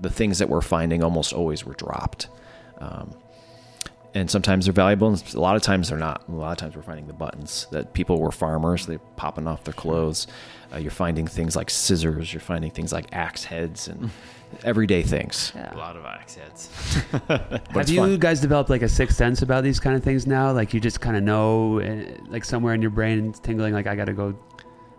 the 0.00 0.10
things 0.10 0.38
that 0.38 0.48
we're 0.48 0.60
finding 0.62 1.02
almost 1.02 1.32
always 1.32 1.64
were 1.66 1.74
dropped. 1.74 2.28
Um, 2.78 3.14
and 4.14 4.30
sometimes 4.30 4.66
they're 4.66 4.72
valuable, 4.72 5.08
and 5.08 5.34
a 5.34 5.40
lot 5.40 5.56
of 5.56 5.62
times 5.62 5.88
they're 5.88 5.98
not. 5.98 6.22
A 6.28 6.32
lot 6.32 6.52
of 6.52 6.58
times 6.58 6.76
we're 6.76 6.82
finding 6.82 7.08
the 7.08 7.12
buttons 7.12 7.66
that 7.72 7.92
people 7.94 8.20
were 8.20 8.30
farmers, 8.30 8.86
they're 8.86 9.00
popping 9.16 9.48
off 9.48 9.64
their 9.64 9.74
clothes. 9.74 10.28
Uh, 10.72 10.76
you're 10.78 10.92
finding 10.92 11.26
things 11.26 11.56
like 11.56 11.68
scissors, 11.68 12.32
you're 12.32 12.40
finding 12.40 12.70
things 12.70 12.92
like 12.92 13.06
axe 13.12 13.42
heads 13.44 13.88
and 13.88 14.10
everyday 14.64 15.02
things. 15.02 15.52
A 15.54 15.76
lot 15.76 15.96
of 15.96 16.04
axe 16.04 16.36
heads. 16.36 16.68
Have 17.72 17.88
you 17.88 18.00
fun. 18.00 18.18
guys 18.18 18.40
developed 18.40 18.70
like 18.70 18.82
a 18.82 18.88
sixth 18.88 19.16
sense 19.16 19.42
about 19.42 19.64
these 19.64 19.80
kind 19.80 19.96
of 19.96 20.02
things 20.04 20.26
now? 20.26 20.52
Like 20.52 20.72
you 20.74 20.80
just 20.80 21.00
kind 21.00 21.16
of 21.16 21.22
know, 21.22 21.80
uh, 21.80 22.04
like 22.28 22.44
somewhere 22.44 22.74
in 22.74 22.82
your 22.82 22.90
brain, 22.90 23.30
it's 23.30 23.38
tingling. 23.40 23.72
Like 23.74 23.86
I 23.86 23.94
got 23.96 24.06
to 24.06 24.12
go 24.12 24.34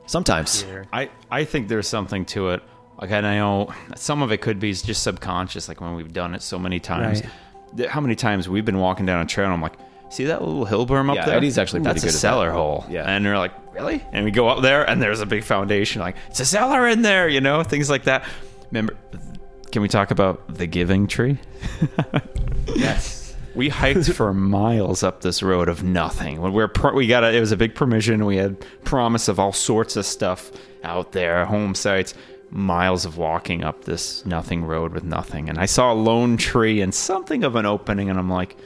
Sometimes. 0.08 0.62
here. 0.62 0.86
I, 0.94 1.10
I 1.32 1.46
think 1.46 1.68
there's 1.68 1.88
something 1.88 2.26
to 2.28 2.50
it. 2.50 2.64
Like 3.00 3.12
I 3.12 3.22
know 3.22 3.74
some 3.96 4.22
of 4.22 4.32
it 4.32 4.42
could 4.42 4.60
be 4.60 4.72
just 4.74 5.04
subconscious, 5.04 5.68
like 5.68 5.82
when 5.82 5.96
we've 5.96 6.14
done 6.14 6.34
it 6.36 6.42
so 6.42 6.58
many 6.60 6.80
times. 6.80 7.22
Right. 7.78 7.90
How 7.90 8.00
many 8.00 8.16
times 8.16 8.48
we've 8.48 8.64
been 8.66 8.78
walking 8.78 9.06
down 9.06 9.22
a 9.22 9.26
trail 9.26 9.46
and 9.48 9.54
I'm 9.54 9.62
like, 9.62 9.74
see 10.10 10.26
that 10.26 10.42
little 10.42 10.64
hill 10.64 10.86
berm 10.88 11.10
up 11.10 11.16
Yeah, 11.18 11.26
there? 11.26 11.36
Eddie's 11.38 11.58
actually 11.58 11.82
pretty 11.82 12.00
That's 12.00 12.04
good 12.04 12.08
a 12.08 12.12
at 12.12 12.14
that. 12.14 12.20
cellar 12.20 12.52
hole. 12.52 12.86
Yeah. 12.90 13.04
And 13.04 13.26
they're 13.26 13.38
like, 13.38 13.52
really? 13.74 14.02
And 14.14 14.24
we 14.24 14.32
go 14.32 14.48
up 14.48 14.62
there 14.62 14.88
and 14.90 15.02
there's 15.02 15.20
a 15.20 15.26
big 15.26 15.44
foundation. 15.44 16.02
Like, 16.02 16.16
it's 16.30 16.40
a 16.40 16.46
cellar 16.46 16.88
in 16.88 17.02
there, 17.02 17.28
you 17.28 17.42
know, 17.42 17.64
things 17.64 17.90
like 17.90 18.04
that. 18.06 18.24
Remember, 18.72 18.96
can 19.76 19.82
we 19.82 19.90
talk 19.90 20.10
about 20.10 20.56
the 20.56 20.66
giving 20.66 21.06
tree? 21.06 21.38
Yes. 22.74 23.36
We 23.56 23.68
hiked 23.70 24.12
for 24.14 24.34
miles 24.34 25.04
up 25.04 25.22
this 25.22 25.44
road 25.44 25.68
of 25.68 25.84
nothing. 25.84 26.42
When 26.42 26.52
we 26.52 26.58
we're 26.58 26.68
pro- 26.70 26.94
we 26.94 27.08
got 27.08 27.26
a, 27.26 27.36
it 27.36 27.42
was 27.42 27.52
a 27.52 27.58
big 27.58 27.76
permission. 27.76 28.26
We 28.26 28.38
had 28.38 28.66
promise 28.86 29.28
of 29.28 29.38
all 29.38 29.52
sorts 29.52 29.98
of 29.98 30.06
stuff 30.06 30.52
out 30.84 31.12
there, 31.12 31.46
home 31.46 31.76
sites, 31.76 32.14
miles 32.50 33.06
of 33.06 33.18
walking 33.18 33.64
up 33.66 33.84
this 33.84 34.26
nothing 34.26 34.64
road 34.64 34.94
with 34.94 35.04
nothing. 35.04 35.48
And 35.50 35.60
I 35.60 35.66
saw 35.66 35.92
a 35.92 35.94
lone 35.94 36.38
tree 36.38 36.82
and 36.82 36.94
something 36.94 37.44
of 37.44 37.56
an 37.56 37.66
opening, 37.66 38.10
and 38.10 38.18
I'm 38.18 38.30
like, 38.30 38.58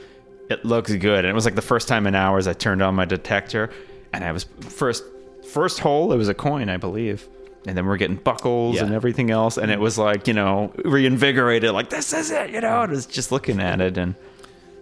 it 0.48 0.64
looks 0.64 0.94
good. 0.94 1.24
And 1.24 1.28
it 1.28 1.34
was 1.34 1.44
like 1.44 1.56
the 1.56 1.62
first 1.62 1.88
time 1.88 2.06
in 2.06 2.14
hours 2.14 2.46
I 2.46 2.52
turned 2.52 2.82
on 2.82 2.94
my 2.94 3.04
detector, 3.04 3.70
and 4.12 4.24
I 4.24 4.32
was 4.32 4.44
first 4.60 5.04
first 5.46 5.80
hole. 5.80 6.12
It 6.12 6.16
was 6.16 6.28
a 6.28 6.34
coin, 6.34 6.68
I 6.68 6.78
believe. 6.78 7.28
And 7.66 7.76
then 7.76 7.84
we're 7.86 7.98
getting 7.98 8.16
buckles 8.16 8.76
Yeah. 8.76 8.84
and 8.84 8.94
everything 8.94 9.30
else, 9.30 9.58
and 9.58 9.70
it 9.70 9.78
was 9.80 9.98
like 9.98 10.26
you 10.26 10.34
know 10.34 10.72
reinvigorated. 10.84 11.72
Like 11.72 11.90
this 11.90 12.12
is 12.12 12.30
it, 12.30 12.50
you 12.50 12.60
know. 12.60 12.82
It 12.82 12.90
was 12.90 13.06
just 13.06 13.30
looking 13.32 13.60
at 13.60 13.80
it 13.80 13.98
and. 13.98 14.14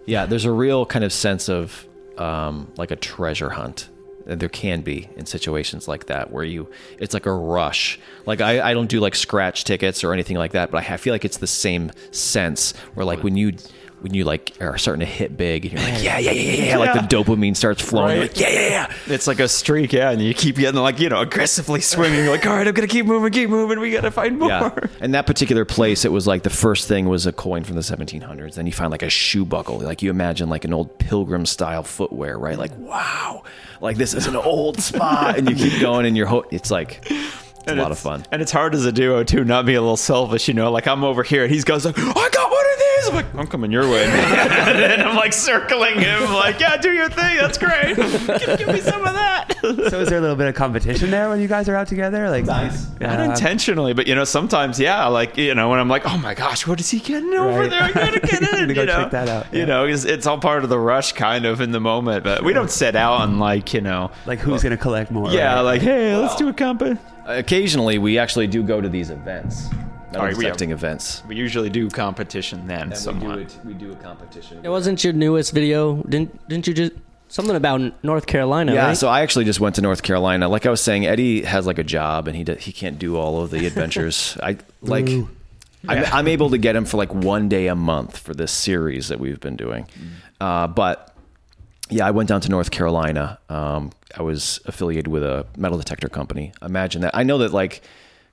Yeah, 0.05 0.25
there's 0.25 0.45
a 0.45 0.51
real 0.51 0.87
kind 0.87 1.05
of 1.05 1.13
sense 1.13 1.49
of 1.49 1.85
um, 2.17 2.71
like 2.77 2.89
a 2.89 2.95
treasure 2.95 3.49
hunt. 3.51 3.87
And 4.25 4.39
There 4.39 4.49
can 4.49 4.81
be 4.81 5.07
in 5.15 5.27
situations 5.27 5.87
like 5.87 6.07
that 6.07 6.31
where 6.31 6.43
you, 6.43 6.67
it's 6.97 7.13
like 7.13 7.27
a 7.27 7.31
rush. 7.31 7.99
Like 8.25 8.41
I, 8.41 8.71
I 8.71 8.73
don't 8.73 8.89
do 8.89 8.99
like 9.01 9.13
scratch 9.13 9.65
tickets 9.65 10.03
or 10.03 10.11
anything 10.11 10.35
like 10.37 10.53
that, 10.53 10.71
but 10.71 10.83
I 10.89 10.97
feel 10.97 11.13
like 11.13 11.25
it's 11.25 11.37
the 11.37 11.45
same 11.47 11.91
sense 12.09 12.73
where 12.95 13.05
like 13.05 13.23
when 13.23 13.37
you, 13.37 13.53
when 14.01 14.13
you 14.13 14.23
like 14.23 14.55
are 14.61 14.77
starting 14.77 15.01
to 15.01 15.05
hit 15.05 15.35
big 15.37 15.65
and 15.65 15.73
you're 15.73 15.81
like, 15.81 16.03
yeah, 16.03 16.17
yeah, 16.19 16.31
yeah, 16.31 16.51
yeah, 16.53 16.63
yeah. 16.65 16.77
like 16.77 16.93
the 16.93 17.15
dopamine 17.15 17.55
starts 17.55 17.81
flowing. 17.81 18.19
Right. 18.19 18.29
like, 18.29 18.39
yeah, 18.39 18.49
yeah, 18.49 18.69
yeah. 18.69 18.93
It's 19.07 19.27
like 19.27 19.39
a 19.39 19.47
streak, 19.47 19.91
yeah, 19.93 20.11
and 20.11 20.21
you 20.21 20.33
keep 20.33 20.55
getting 20.57 20.79
like 20.79 20.99
you 20.99 21.09
know 21.09 21.19
aggressively 21.21 21.81
swinging. 21.81 22.19
You're 22.23 22.31
like, 22.31 22.45
all 22.45 22.53
right, 22.55 22.67
I'm 22.67 22.73
gonna 22.73 22.87
keep 22.87 23.05
moving, 23.05 23.31
keep 23.31 23.49
moving. 23.49 23.79
We 23.79 23.91
gotta 23.91 24.11
find 24.11 24.39
more. 24.39 24.49
Yeah. 24.49 24.77
And 25.01 25.13
that 25.13 25.25
particular 25.27 25.65
place, 25.65 26.05
it 26.05 26.11
was 26.11 26.25
like 26.27 26.43
the 26.43 26.49
first 26.49 26.87
thing 26.87 27.07
was 27.09 27.25
a 27.25 27.31
coin 27.31 27.63
from 27.63 27.75
the 27.75 27.81
1700s. 27.81 28.55
Then 28.55 28.65
you 28.65 28.71
find 28.73 28.91
like 28.91 29.03
a 29.03 29.09
shoe 29.09 29.45
buckle. 29.45 29.79
Like 29.79 30.01
you 30.01 30.09
imagine 30.09 30.49
like 30.49 30.65
an 30.65 30.73
old 30.73 30.97
pilgrim 30.99 31.45
style 31.45 31.83
footwear, 31.83 32.37
right? 32.37 32.57
Like, 32.57 32.77
wow, 32.77 33.43
like 33.81 33.97
this 33.97 34.13
is 34.13 34.27
an 34.27 34.35
old 34.35 34.79
spot. 34.81 35.37
And 35.37 35.49
you 35.49 35.55
keep 35.55 35.79
going 35.81 36.05
and 36.05 36.15
you're, 36.17 36.27
ho- 36.27 36.45
it's 36.51 36.69
like, 36.71 37.01
it's 37.09 37.67
a 37.67 37.71
And 37.71 37.79
lot 37.79 37.91
of 37.91 37.99
fun. 37.99 38.25
and 38.31 38.41
it's 38.41 38.51
hard 38.51 38.73
as 38.73 38.85
a 38.85 38.91
duo 38.91 39.23
too, 39.23 39.43
not 39.43 39.65
be 39.65 39.75
a 39.75 39.81
little 39.81 39.97
selfish, 39.97 40.47
you 40.47 40.53
know. 40.53 40.71
Like 40.71 40.87
I'm 40.87 41.03
over 41.03 41.23
here, 41.23 41.43
and 41.43 41.51
he's 41.51 41.63
goes, 41.65 41.85
like, 41.85 41.97
I 41.97 42.03
got 42.03 42.13
one 42.13 42.15
of 42.15 42.25
these. 42.27 42.38
I'm 43.09 43.15
like, 43.15 43.35
I'm 43.35 43.47
coming 43.47 43.71
your 43.71 43.83
way, 43.89 44.05
man. 44.07 44.81
and 44.91 45.01
I'm 45.01 45.15
like 45.15 45.33
circling 45.33 45.99
him, 45.99 46.23
like, 46.33 46.59
yeah, 46.59 46.77
do 46.77 46.91
your 46.91 47.09
thing. 47.09 47.37
That's 47.37 47.57
great. 47.57 47.95
give, 47.95 48.57
give 48.59 48.67
me 48.67 48.79
some 48.81 49.05
of 49.05 49.13
that. 49.13 49.55
So 49.61 49.99
is 49.99 50.09
there 50.09 50.19
a 50.19 50.21
little 50.21 50.35
bit 50.35 50.47
of 50.47 50.55
competition 50.55 51.11
there 51.11 51.29
when 51.29 51.41
you 51.41 51.47
guys 51.47 51.67
are 51.67 51.75
out 51.75 51.87
together? 51.87 52.29
Like 52.29 52.45
nice. 52.45 52.87
Not 52.99 53.19
intentionally, 53.19 53.93
but 53.93 54.07
you 54.07 54.15
know, 54.15 54.23
sometimes, 54.23 54.79
yeah, 54.79 55.07
like 55.07 55.37
you 55.37 55.53
know, 55.55 55.69
when 55.69 55.79
I'm 55.79 55.89
like, 55.89 56.03
oh 56.05 56.17
my 56.17 56.33
gosh, 56.33 56.65
what 56.67 56.79
is 56.79 56.89
he 56.89 56.99
getting 56.99 57.33
over 57.33 57.59
Right. 57.59 57.69
there? 57.69 57.81
I 57.83 57.91
gotta 57.91 58.19
get 58.25 58.41
in. 58.41 58.47
Gotta 58.69 58.73
go 58.73 58.81
you 58.81 58.87
know? 58.87 59.01
check 59.03 59.11
that 59.11 59.27
out, 59.29 59.53
You 59.53 59.65
know, 59.65 59.85
it's, 59.85 60.05
it's 60.05 60.25
all 60.27 60.37
part 60.39 60.63
of 60.63 60.69
the 60.69 60.79
rush, 60.79 61.11
kind 61.13 61.45
of 61.45 61.61
in 61.61 61.71
the 61.71 61.79
moment. 61.79 62.23
But 62.23 62.43
we 62.43 62.53
don't 62.53 62.71
set 62.71 62.95
out 62.95 63.21
and 63.21 63.39
like, 63.39 63.73
you 63.73 63.81
know, 63.81 64.11
Like 64.25 64.39
who's 64.39 64.63
gonna 64.63 64.77
collect 64.77 65.11
more? 65.11 65.29
yeah, 65.31 65.55
right? 65.55 65.61
like 65.61 65.81
hey, 65.81 66.15
let's 66.15 66.35
do 66.35 66.47
a 66.47 66.53
comp. 66.53 66.83
Occasionally, 67.25 67.97
we 67.97 68.17
actually 68.17 68.47
do 68.47 68.63
go 68.63 68.81
to 68.81 68.89
these 68.89 69.09
events, 69.09 69.69
metal 70.09 70.21
All 70.21 70.27
right, 70.27 70.37
we- 70.37 70.43
detecting 70.43 70.71
events. 70.71 71.23
We 71.27 71.35
usually 71.35 71.69
do 71.69 71.89
competition 71.89 72.67
then, 72.67 72.93
somewhat. 72.95 73.57
we 73.65 73.73
do 73.73 73.91
a 73.91 73.95
competition. 73.95 74.59
It 74.63 74.69
wasn't 74.69 75.03
your 75.03 75.13
newest 75.13 75.53
video. 75.53 76.01
Didn't 76.03 76.47
didn't 76.47 76.67
you 76.67 76.73
just 76.73 76.93
something 77.27 77.55
about 77.55 78.03
North 78.03 78.25
Carolina? 78.25 78.73
Yeah, 78.73 78.87
right? 78.87 78.97
so 78.97 79.07
I 79.07 79.21
actually 79.21 79.45
just 79.45 79.59
went 79.59 79.75
to 79.75 79.81
North 79.81 80.01
Carolina. 80.03 80.49
Like 80.49 80.65
I 80.65 80.69
was 80.69 80.81
saying, 80.81 81.05
Eddie 81.05 81.43
has 81.43 81.65
like 81.65 81.77
a 81.77 81.83
job, 81.83 82.27
and 82.27 82.35
he 82.35 82.43
do, 82.43 82.55
he 82.55 82.71
can't 82.71 82.99
do 82.99 83.17
all 83.17 83.41
of 83.41 83.51
the 83.51 83.65
adventures. 83.65 84.37
I 84.43 84.57
like. 84.81 85.05
Boo. 85.05 85.29
I'm, 85.87 86.03
I'm 86.11 86.27
able 86.27 86.49
to 86.49 86.57
get 86.57 86.75
him 86.75 86.83
for 86.83 86.97
like 86.97 87.13
one 87.13 87.47
day 87.47 87.67
a 87.67 87.75
month 87.75 88.17
for 88.17 88.33
this 88.33 88.51
series 88.51 89.07
that 89.07 89.17
we've 89.17 89.39
been 89.39 89.55
doing, 89.55 89.87
uh, 90.41 90.67
but 90.67 91.15
yeah, 91.89 92.05
I 92.05 92.11
went 92.11 92.27
down 92.27 92.41
to 92.41 92.49
North 92.49 92.69
Carolina. 92.69 93.39
Um, 93.47 93.91
I 94.17 94.21
was 94.21 94.59
affiliated 94.65 95.07
with 95.07 95.23
a 95.23 95.45
metal 95.57 95.77
detector 95.77 96.09
company. 96.09 96.51
Imagine 96.61 97.01
that. 97.03 97.15
I 97.15 97.23
know 97.23 97.37
that 97.39 97.53
like 97.53 97.81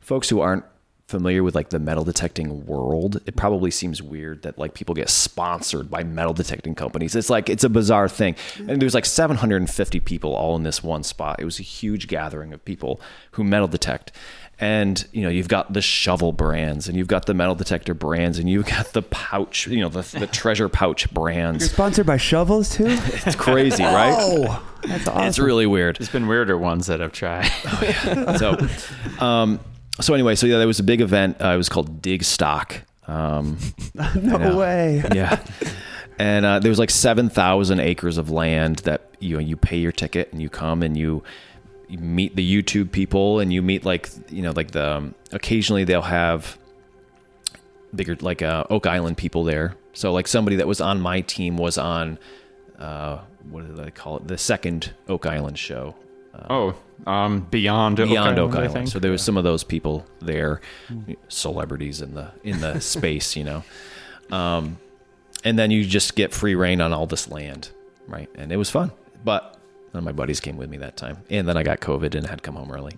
folks 0.01 0.29
who 0.29 0.41
aren't 0.41 0.65
familiar 1.07 1.43
with 1.45 1.55
like 1.55 1.69
the 1.69 1.79
metal 1.79 2.05
detecting 2.05 2.67
world, 2.67 3.21
it 3.27 3.37
probably 3.37 3.71
seems 3.71 4.03
weird 4.03 4.43
that 4.43 4.59
like 4.59 4.75
people 4.75 4.95
get 4.95 5.09
sponsored 5.09 5.89
by 5.91 6.03
metal 6.03 6.35
detecting 6.35 6.75
companies. 6.75 7.15
It's 7.15 7.31
like 7.31 7.49
it's 7.49 7.63
a 7.65 7.69
bizarre 7.69 8.09
thing. 8.09 8.35
And 8.69 8.83
there's 8.83 8.95
like 8.95 9.05
750 9.05 10.01
people 10.01 10.35
all 10.35 10.57
in 10.57 10.65
this 10.65 10.83
one 10.83 11.05
spot. 11.05 11.37
It 11.39 11.45
was 11.45 11.61
a 11.61 11.63
huge 11.63 12.09
gathering 12.09 12.53
of 12.53 12.65
people 12.65 13.01
who 13.33 13.45
metal 13.45 13.69
detect. 13.69 14.13
And 14.59 15.07
you 15.13 15.21
know 15.21 15.29
you've 15.29 15.49
got 15.49 15.75
the 15.75 15.83
shovel 15.83 16.33
brands, 16.33 16.89
and 16.89 16.97
you've 16.97 17.09
got 17.09 17.27
the 17.27 17.35
metal 17.35 17.55
detector 17.55 17.93
brands, 17.93 18.39
and 18.39 18.49
you've 18.49 18.65
got 18.65 18.95
the 18.95 19.03
pouch, 19.03 19.67
you 19.67 19.81
know 19.81 19.91
the, 19.91 20.19
the 20.19 20.27
treasure 20.33 20.71
pouch 20.71 21.05
You're 21.05 21.13
brands. 21.13 21.71
sponsored 21.71 22.07
by 22.07 22.17
shovels 22.17 22.71
too. 22.71 22.87
It's 23.27 23.37
crazy, 23.37 23.85
right? 23.85 24.15
Oh, 24.19 24.67
that's 24.87 25.07
awesome. 25.09 25.25
It's 25.27 25.39
really 25.39 25.67
weird. 25.67 25.99
There's 25.99 26.09
been 26.09 26.27
weirder 26.27 26.57
ones 26.57 26.87
that 26.87 27.03
I've 27.03 27.13
tried. 27.13 27.51
oh, 27.67 27.81
yeah. 27.83 28.37
so, 28.39 29.25
um, 29.25 29.61
so 30.01 30.15
anyway, 30.15 30.35
so 30.35 30.47
yeah, 30.47 30.59
there 30.59 30.67
was 30.67 30.81
a 30.81 30.85
big 30.85 31.01
event. 31.01 31.41
Uh, 31.43 31.49
it 31.49 31.57
was 31.57 31.69
called 31.69 32.03
Dig 32.03 32.23
Stock. 32.25 32.83
Um, 33.07 33.59
no 33.95 34.39
yeah. 34.39 34.57
way. 34.57 35.03
yeah, 35.15 35.45
and 36.19 36.45
uh, 36.45 36.59
there 36.59 36.71
was 36.71 36.79
like 36.79 36.91
seven 36.91 37.29
thousand 37.29 37.81
acres 37.81 38.19
of 38.19 38.31
land 38.31 38.81
that 38.81 39.11
you 39.21 39.35
know 39.35 39.41
you 39.41 39.57
pay 39.57 39.79
your 39.79 39.93
ticket 39.93 40.33
and 40.33 40.43
you 40.43 40.49
come 40.49 40.83
and 40.83 40.97
you, 40.97 41.23
you 41.89 41.99
meet 41.99 42.37
the 42.37 42.63
YouTube 42.63 42.93
people 42.93 43.41
and 43.41 43.53
you 43.53 43.63
meet 43.63 43.85
like 43.85 44.09
you 44.29 44.43
know 44.43 44.53
like 44.53 44.73
the 44.73 44.97
um, 44.97 45.15
occasionally 45.33 45.85
they'll 45.85 46.03
have 46.03 46.59
bigger 47.95 48.17
like 48.21 48.43
uh, 48.43 48.65
Oak 48.69 48.87
Island 48.87 49.17
people 49.17 49.45
there. 49.45 49.77
So 49.93 50.13
like 50.13 50.29
somebody 50.29 50.57
that 50.57 50.67
was 50.67 50.81
on 50.81 51.01
my 51.01 51.23
team 51.23 51.57
was 51.57 51.79
on 51.79 52.19
uh, 52.79 53.21
what 53.51 53.67
do 53.67 53.73
they 53.73 53.91
call 53.91 54.19
it? 54.19 54.29
The 54.29 54.39
second 54.39 54.93
Oak 55.09 55.27
Island 55.27 55.59
show. 55.59 55.95
oh, 56.51 56.75
um, 57.07 57.41
beyond 57.51 57.97
beyond 57.97 58.39
Oak 58.39 58.53
Oak 58.53 58.59
I 58.61 58.65
Island. 58.65 58.89
So 58.89 58.99
there 58.99 59.11
was 59.11 59.23
some 59.23 59.37
of 59.37 59.45
those 59.45 59.65
people 59.65 60.07
there, 60.21 60.61
celebrities 61.29 62.01
in 62.01 62.15
the 62.15 62.31
in 62.43 62.61
the 62.61 62.81
space, 62.95 63.37
you 63.37 63.45
know. 63.45 63.65
Um, 64.31 64.79
and 65.45 65.59
then 65.59 65.71
you 65.71 65.85
just 65.85 66.17
get 66.17 66.33
free 66.33 66.55
reign 66.55 66.81
on 66.81 66.93
all 66.93 67.07
this 67.07 67.29
land, 67.29 67.71
right? 68.09 68.29
And 68.35 68.51
it 68.51 68.57
was 68.57 68.71
fun, 68.71 68.91
but 69.25 69.57
none 69.93 69.99
of 69.99 70.05
my 70.05 70.13
buddies 70.13 70.41
came 70.41 70.57
with 70.57 70.69
me 70.69 70.79
that 70.79 70.97
time. 70.97 71.19
And 71.31 71.49
then 71.49 71.57
I 71.57 71.63
got 71.63 71.81
COVID 71.81 72.15
and 72.15 72.27
had 72.27 72.39
to 72.39 72.43
come 72.43 72.57
home 72.57 72.73
early. 72.73 72.95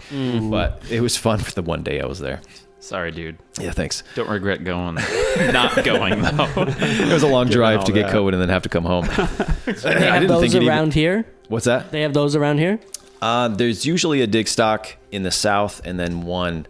But 0.51 0.83
it 0.91 1.01
was 1.01 1.17
fun 1.17 1.39
for 1.41 1.53
the 1.53 1.63
one 1.63 1.83
day 1.83 2.01
I 2.01 2.07
was 2.07 2.21
there. 2.21 2.41
Sorry, 2.81 3.11
dude. 3.11 3.37
Yeah, 3.61 3.73
thanks. 3.73 4.05
Don't 4.15 4.31
regret 4.31 4.63
going. 4.63 4.95
Not 5.53 5.85
going 5.85 6.23
though. 6.23 6.49
It 6.57 7.13
was 7.13 7.25
a 7.25 7.27
long 7.27 7.49
drive 7.49 7.81
all 7.81 7.87
to 7.87 7.93
get. 7.93 8.11
COVID 8.13 8.33
and 8.33 8.41
then 8.41 8.49
have 8.51 8.63
to 8.63 8.69
come 8.69 8.85
home. 8.85 9.07
they 9.07 9.15
I 9.17 9.21
have 9.21 10.21
didn't 10.23 10.29
those 10.29 10.41
think 10.43 10.55
you'd 10.55 10.69
around 10.69 10.95
here. 10.95 11.27
What's 11.49 11.65
that? 11.65 11.91
They 11.91 12.03
have 12.03 12.15
those 12.15 12.37
around 12.37 12.59
here. 12.59 12.79
Uh, 13.21 13.49
there's 13.49 13.85
usually 13.85 14.21
a 14.23 14.27
dig 14.27 14.49
stock 14.49 14.97
in 15.11 15.23
the 15.23 15.31
south, 15.31 15.81
and 15.85 15.99
then 15.99 16.23
one 16.23 16.67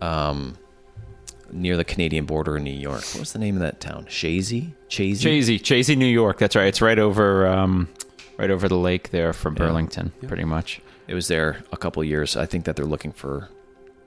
um, 0.00 0.56
near 1.50 1.76
the 1.76 1.84
Canadian 1.84 2.24
border 2.24 2.56
in 2.56 2.64
New 2.64 2.70
York. 2.70 3.02
What 3.12 3.20
was 3.20 3.32
the 3.32 3.38
name 3.38 3.56
of 3.56 3.60
that 3.62 3.80
town? 3.80 4.06
Shazy? 4.06 4.72
Chazy? 4.88 5.16
Chazy, 5.16 5.60
Chazy, 5.60 5.96
New 5.96 6.06
York. 6.06 6.38
That's 6.38 6.56
right. 6.56 6.66
It's 6.66 6.80
right 6.80 6.98
over, 6.98 7.46
um, 7.46 7.88
right 8.38 8.50
over 8.50 8.68
the 8.68 8.76
lake 8.78 9.10
there 9.10 9.32
from 9.32 9.54
Burlington, 9.54 10.12
pretty 10.26 10.44
much. 10.44 10.80
It 11.08 11.14
was 11.14 11.28
there 11.28 11.62
a 11.72 11.76
couple 11.76 12.02
years. 12.04 12.36
I 12.36 12.46
think 12.46 12.64
that 12.64 12.76
they're 12.76 12.86
looking 12.86 13.12
for 13.12 13.48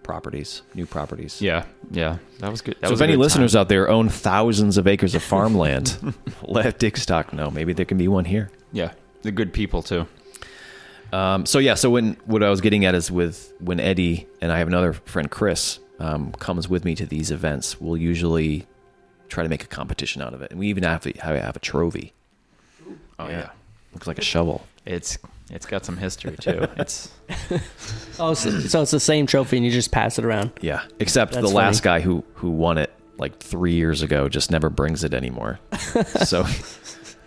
properties, 0.02 0.62
new 0.74 0.86
properties. 0.86 1.42
Yeah, 1.42 1.66
yeah. 1.92 2.18
That 2.40 2.52
was 2.52 2.62
good. 2.62 2.76
That 2.82 2.88
so 2.88 2.92
was 2.92 3.02
if 3.02 3.08
any 3.08 3.16
listeners 3.16 3.54
time. 3.54 3.62
out 3.62 3.70
there 3.70 3.90
own 3.90 4.10
thousands 4.10 4.78
of 4.78 4.88
acres 4.88 5.14
of 5.16 5.22
farmland, 5.34 5.98
let 6.44 6.80
Digstock 6.80 7.34
know. 7.34 7.52
Maybe 7.52 7.74
there 7.74 7.86
can 7.86 7.98
be 7.98 8.08
one 8.08 8.26
here. 8.26 8.50
yeah, 8.72 8.94
the 9.24 9.32
good 9.32 9.54
people 9.54 9.82
too. 9.84 10.08
Um, 11.16 11.46
so 11.46 11.60
yeah, 11.60 11.76
so 11.76 11.90
when 11.90 12.18
what 12.26 12.44
I 12.44 12.50
was 12.50 12.60
getting 12.60 12.84
at 12.84 12.94
is 12.94 13.10
with 13.10 13.54
when 13.60 13.80
Eddie 13.80 14.28
and 14.42 14.52
I 14.52 14.58
have 14.58 14.68
another 14.68 14.92
friend 14.92 15.32
Chris 15.32 15.80
um, 16.00 16.34
comes 16.34 16.68
with 16.68 16.84
me 16.84 16.94
to 16.96 17.06
these 17.06 17.32
events, 17.32 17.80
we'll 17.80 17.96
usually 17.96 18.68
try 19.30 19.42
to 19.42 19.48
make 19.48 19.64
a 19.64 19.68
competition 19.68 20.22
out 20.22 20.34
of 20.34 20.42
it, 20.42 20.52
and 20.52 20.60
we 20.60 20.68
even 20.68 20.84
have 20.84 21.04
to 21.04 21.12
have, 21.20 21.38
have 21.42 21.56
a 21.56 21.60
trophy. 21.60 22.12
Oh 23.18 23.30
yeah. 23.30 23.52
looks 23.94 24.08
like 24.08 24.18
a 24.18 24.24
shovel. 24.24 24.68
It's 24.86 25.18
it's 25.50 25.66
got 25.66 25.86
some 25.86 25.96
history 25.96 26.36
too. 26.36 26.68
It's 26.78 27.10
Oh, 28.20 28.34
so, 28.34 28.60
so 28.60 28.82
it's 28.82 28.92
the 28.92 29.00
same 29.00 29.26
trophy, 29.26 29.56
and 29.56 29.66
you 29.66 29.72
just 29.72 29.94
pass 29.94 30.20
it 30.20 30.26
around. 30.26 30.52
Yeah, 30.60 30.84
except 31.00 31.32
That's 31.32 31.48
the 31.48 31.56
last 31.56 31.82
guy 31.82 32.02
who 32.02 32.26
who 32.34 32.50
won 32.50 32.78
it 32.78 32.92
like 33.18 33.40
three 33.40 33.76
years 33.76 34.02
ago 34.02 34.28
just 34.28 34.52
never 34.52 34.70
brings 34.70 35.06
it 35.06 35.14
anymore. 35.14 35.62
so 36.26 36.44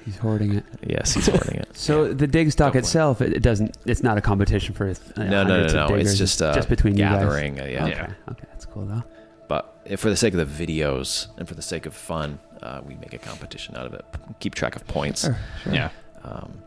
He's 0.08 0.16
hoarding 0.16 0.54
it. 0.54 0.64
yes, 0.86 1.12
he's 1.12 1.26
hoarding 1.26 1.56
it. 1.56 1.68
So 1.74 2.14
the 2.14 2.26
dig 2.26 2.50
stock 2.50 2.72
Don't 2.72 2.80
itself, 2.80 3.20
it, 3.20 3.34
it 3.34 3.42
doesn't. 3.42 3.76
It's 3.84 4.02
not 4.02 4.16
a 4.16 4.22
competition 4.22 4.74
for. 4.74 4.88
Uh, 4.88 4.94
No, 5.18 5.24
no, 5.24 5.44
no, 5.44 5.52
hundreds 5.52 5.74
no. 5.74 5.94
It's 5.96 6.16
just 6.16 6.40
uh, 6.40 6.54
just 6.54 6.70
between 6.70 6.94
gathering. 6.94 7.56
you 7.56 7.62
uh, 7.62 7.66
guys. 7.66 7.72
yeah. 7.72 7.84
Okay. 7.84 7.94
Yeah. 7.96 8.30
Okay, 8.30 8.44
that's 8.50 8.64
cool 8.64 8.86
though. 8.86 9.04
But 9.48 9.80
if 9.84 10.00
for 10.00 10.08
the 10.08 10.16
sake 10.16 10.32
of 10.34 10.40
the 10.48 10.66
videos 10.66 11.26
and 11.36 11.46
for 11.46 11.54
the 11.54 11.60
sake 11.62 11.84
of 11.84 11.92
fun, 11.92 12.38
uh, 12.62 12.80
we 12.86 12.94
make 12.94 13.12
a 13.12 13.18
competition 13.18 13.76
out 13.76 13.84
of 13.84 13.92
it. 13.92 14.04
Keep 14.40 14.54
track 14.54 14.76
of 14.76 14.86
points. 14.86 15.24
Sure, 15.24 15.36
sure. 15.62 15.74
yeah. 15.74 15.90
Um, 16.24 16.62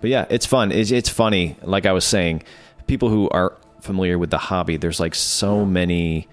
but 0.00 0.10
yeah, 0.10 0.26
it's 0.30 0.46
fun. 0.46 0.70
It's, 0.70 0.92
it's 0.92 1.08
funny. 1.08 1.56
Like 1.62 1.84
I 1.84 1.92
was 1.92 2.04
saying, 2.04 2.44
people 2.86 3.08
who 3.08 3.28
are 3.30 3.56
familiar 3.80 4.18
with 4.18 4.30
the 4.30 4.38
hobby, 4.38 4.76
there's 4.76 5.00
like 5.00 5.16
so 5.16 5.64
many. 5.64 6.28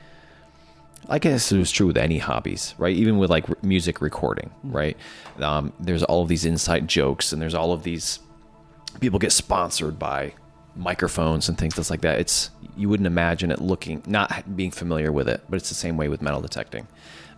I 1.10 1.20
guess 1.20 1.52
it 1.52 1.58
was 1.58 1.72
true 1.72 1.88
with 1.88 1.98
any 1.98 2.18
hobbies, 2.18 2.74
right? 2.78 2.96
Even 2.96 3.18
with 3.18 3.30
like 3.30 3.64
music 3.64 4.02
recording, 4.02 4.52
right? 4.64 4.98
Um, 5.40 5.72
there's 5.80 6.04
all 6.04 6.22
of 6.24 6.28
these 6.30 6.46
inside 6.46 6.88
jokes, 6.88 7.32
and 7.34 7.42
there's 7.42 7.54
all 7.54 7.72
of 7.72 7.84
these 7.84 8.20
people 9.00 9.20
get 9.20 9.32
sponsored 9.32 10.00
by 10.00 10.34
microphones 10.76 11.48
and 11.48 11.58
things 11.58 11.76
that's 11.76 11.90
like 11.90 12.02
that. 12.02 12.20
It's 12.20 12.50
you 12.76 12.90
wouldn't 12.90 13.08
imagine 13.08 13.52
it 13.52 13.62
looking 13.62 14.04
not 14.06 14.56
being 14.56 14.72
familiar 14.72 15.12
with 15.12 15.30
it, 15.30 15.44
but 15.50 15.58
it's 15.58 15.70
the 15.70 15.76
same 15.76 15.96
way 15.98 16.10
with 16.10 16.22
metal 16.22 16.42
detecting. 16.42 16.88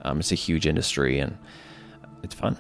Um, 0.04 0.20
it's 0.20 0.32
a 0.32 0.36
huge 0.36 0.66
industry, 0.66 1.20
and 1.20 1.38
it's 2.24 2.36
fun. 2.36 2.58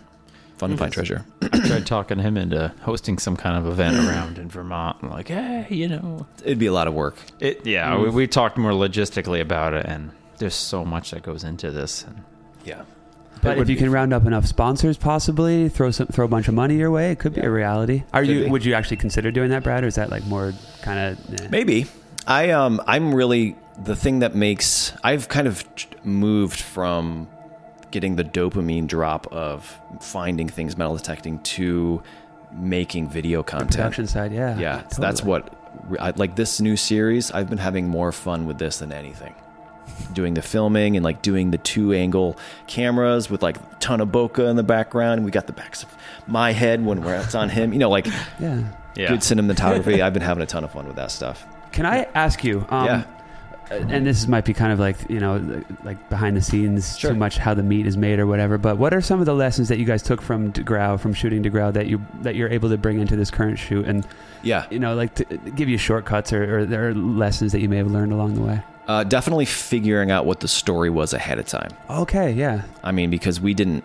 Fun 0.58 0.72
to 0.72 0.78
find 0.78 0.92
treasure. 0.92 1.24
I 1.54 1.60
tried 1.68 1.86
talking 1.86 2.18
him 2.18 2.36
into 2.36 2.74
hosting 2.82 3.20
some 3.20 3.38
kind 3.38 3.56
of 3.58 3.72
event 3.72 3.96
around 3.98 4.40
in 4.40 4.50
Vermont. 4.50 4.98
I'm 5.04 5.12
like, 5.12 5.28
hey, 5.28 5.68
you 5.70 5.88
know, 5.88 6.26
It'd 6.44 6.58
be 6.58 6.66
a 6.66 6.74
lot 6.74 6.88
of 6.88 6.96
work. 6.96 7.16
it. 7.40 7.64
Yeah, 7.66 7.96
we, 8.00 8.10
we 8.10 8.28
talked 8.28 8.58
more 8.58 8.72
logistically 8.72 9.40
about 9.40 9.74
it, 9.76 9.86
and 9.86 10.10
there's 10.38 10.56
so 10.56 10.86
much 10.86 11.12
that 11.12 11.24
goes 11.24 11.44
into 11.44 11.72
this. 11.72 12.04
And 12.04 12.24
Yeah. 12.64 12.82
But 13.42 13.60
if 13.60 13.70
you 13.70 13.76
can 13.76 13.92
round 13.92 14.14
up 14.14 14.26
enough 14.26 14.46
sponsors, 14.48 14.98
possibly 14.98 15.70
throw 15.70 15.92
some, 15.92 16.08
throw 16.08 16.26
a 16.26 16.28
bunch 16.28 16.48
of 16.48 16.56
money 16.56 16.76
your 16.76 16.90
way, 16.90 17.12
it 17.12 17.20
could 17.20 17.36
be 17.36 17.42
a 17.42 17.52
reality. 17.52 18.04
Are 18.12 18.22
Could 18.22 18.30
you? 18.30 18.44
be. 18.46 18.50
Would 18.50 18.66
you 18.66 18.74
actually 18.74 18.98
consider 18.98 19.30
doing 19.32 19.52
that, 19.52 19.64
Brad, 19.64 19.84
or 19.84 19.88
is 19.88 19.96
that 19.96 20.10
like 20.10 20.26
more 20.26 20.54
kind 20.82 21.18
of? 21.18 21.52
Maybe. 21.52 21.86
I 22.26 22.50
um 22.50 22.82
I'm 22.88 23.14
really 23.14 23.56
the 23.84 23.96
thing 23.96 24.20
that 24.20 24.36
makes 24.36 24.92
I've 25.04 25.30
kind 25.30 25.48
of 25.48 25.64
moved 26.04 26.60
from 26.60 27.28
getting 27.92 28.16
the 28.16 28.24
dopamine 28.24 28.88
drop 28.88 29.28
of 29.32 29.80
finding 30.02 30.50
things 30.50 30.76
metal 30.76 30.98
detecting 30.98 31.40
to 31.40 32.02
making 32.52 33.08
video 33.10 33.44
content. 33.44 33.72
production 33.72 34.08
side, 34.08 34.32
yeah, 34.34 34.58
Yeah, 34.58 34.88
so 34.90 35.02
that's 35.02 35.24
what 35.24 35.54
I, 36.00 36.12
like 36.12 36.36
this 36.36 36.60
new 36.60 36.76
series. 36.76 37.32
I've 37.32 37.50
been 37.50 37.60
having 37.60 37.88
more 37.88 38.12
fun 38.12 38.46
with 38.46 38.58
this 38.58 38.80
than 38.80 38.92
anything. 38.92 39.36
Doing 40.14 40.34
the 40.34 40.42
filming 40.42 40.96
and 40.96 41.04
like 41.04 41.22
doing 41.22 41.52
the 41.52 41.58
two 41.60 41.94
angle 41.94 42.38
cameras 42.66 43.30
with 43.30 43.44
like 43.44 43.58
a 43.58 43.62
ton 43.80 44.02
of 44.02 44.10
bokeh 44.10 44.50
in 44.50 44.56
the 44.56 44.64
background. 44.64 45.24
We 45.26 45.32
got 45.32 45.48
the 45.48 45.54
backs 45.54 45.84
of 45.84 45.96
my 46.28 46.52
head 46.54 46.84
when 46.86 47.04
we're 47.04 47.16
it's 47.16 47.36
on 47.36 47.50
him. 47.50 47.72
You 47.74 47.80
know, 47.80 47.90
like 47.90 48.06
Yeah. 48.40 48.64
yeah, 48.96 49.08
good 49.10 49.20
cinematography. 49.20 50.02
I've 50.04 50.14
been 50.14 50.22
having 50.24 50.44
a 50.44 50.48
ton 50.48 50.64
of 50.64 50.72
fun 50.72 50.88
with 50.88 50.96
that 50.96 51.12
stuff. 51.12 51.46
Can 51.72 51.86
I 51.86 52.08
ask 52.16 52.44
you? 52.44 52.66
Um, 52.70 52.86
Yeah. 52.86 53.04
And 53.70 54.08
this 54.08 54.30
might 54.30 54.46
be 54.46 54.54
kind 54.54 54.72
of 54.72 54.80
like 54.80 54.96
you 55.10 55.20
know, 55.20 55.62
like 55.84 56.10
behind 56.10 56.38
the 56.38 56.42
scenes, 56.42 56.98
Sure. 56.98 57.12
too 57.12 57.18
much 57.18 57.38
how 57.38 57.54
the 57.54 57.64
meat 57.64 57.86
is 57.86 57.98
made 57.98 58.18
or 58.18 58.26
whatever. 58.26 58.58
But 58.58 58.78
what 58.78 58.94
are 58.94 59.02
some 59.02 59.20
of 59.20 59.26
the 59.26 59.36
lessons 59.36 59.68
that 59.68 59.78
you 59.78 59.84
guys 59.84 60.02
took 60.02 60.22
from 60.22 60.54
DeGrau, 60.54 60.98
from 60.98 61.14
shooting 61.14 61.44
DeGrau, 61.44 61.74
that 61.74 61.88
you 61.88 62.02
that 62.22 62.36
you're 62.36 62.48
able 62.50 62.70
to 62.70 62.78
bring 62.78 63.00
into 63.00 63.18
this 63.18 63.30
current 63.30 63.60
shoot, 63.60 63.86
and 63.86 64.08
Yeah. 64.42 64.66
you 64.72 64.80
know, 64.80 64.96
like 64.96 65.16
to 65.16 65.26
give 65.56 65.68
you 65.68 65.78
shortcuts 65.78 66.32
or, 66.32 66.60
or 66.60 66.66
there 66.66 66.88
are 66.88 66.94
lessons 66.96 67.52
that 67.52 67.60
you 67.60 67.68
may 67.68 67.76
have 67.78 67.92
learned 67.92 68.14
along 68.14 68.36
the 68.36 68.42
way? 68.42 68.62
Uh, 68.88 69.04
definitely 69.04 69.46
figuring 69.46 70.12
out 70.12 70.26
what 70.26 70.40
the 70.40 70.48
story 70.48 70.90
was 70.90 71.14
ahead 71.14 71.40
of 71.40 71.46
time. 71.46 71.72
Okay, 71.90 72.32
yeah, 72.32 72.64
I 72.84 72.92
mean, 72.92 73.10
because 73.10 73.40
we 73.42 73.54
didn't 73.54 73.84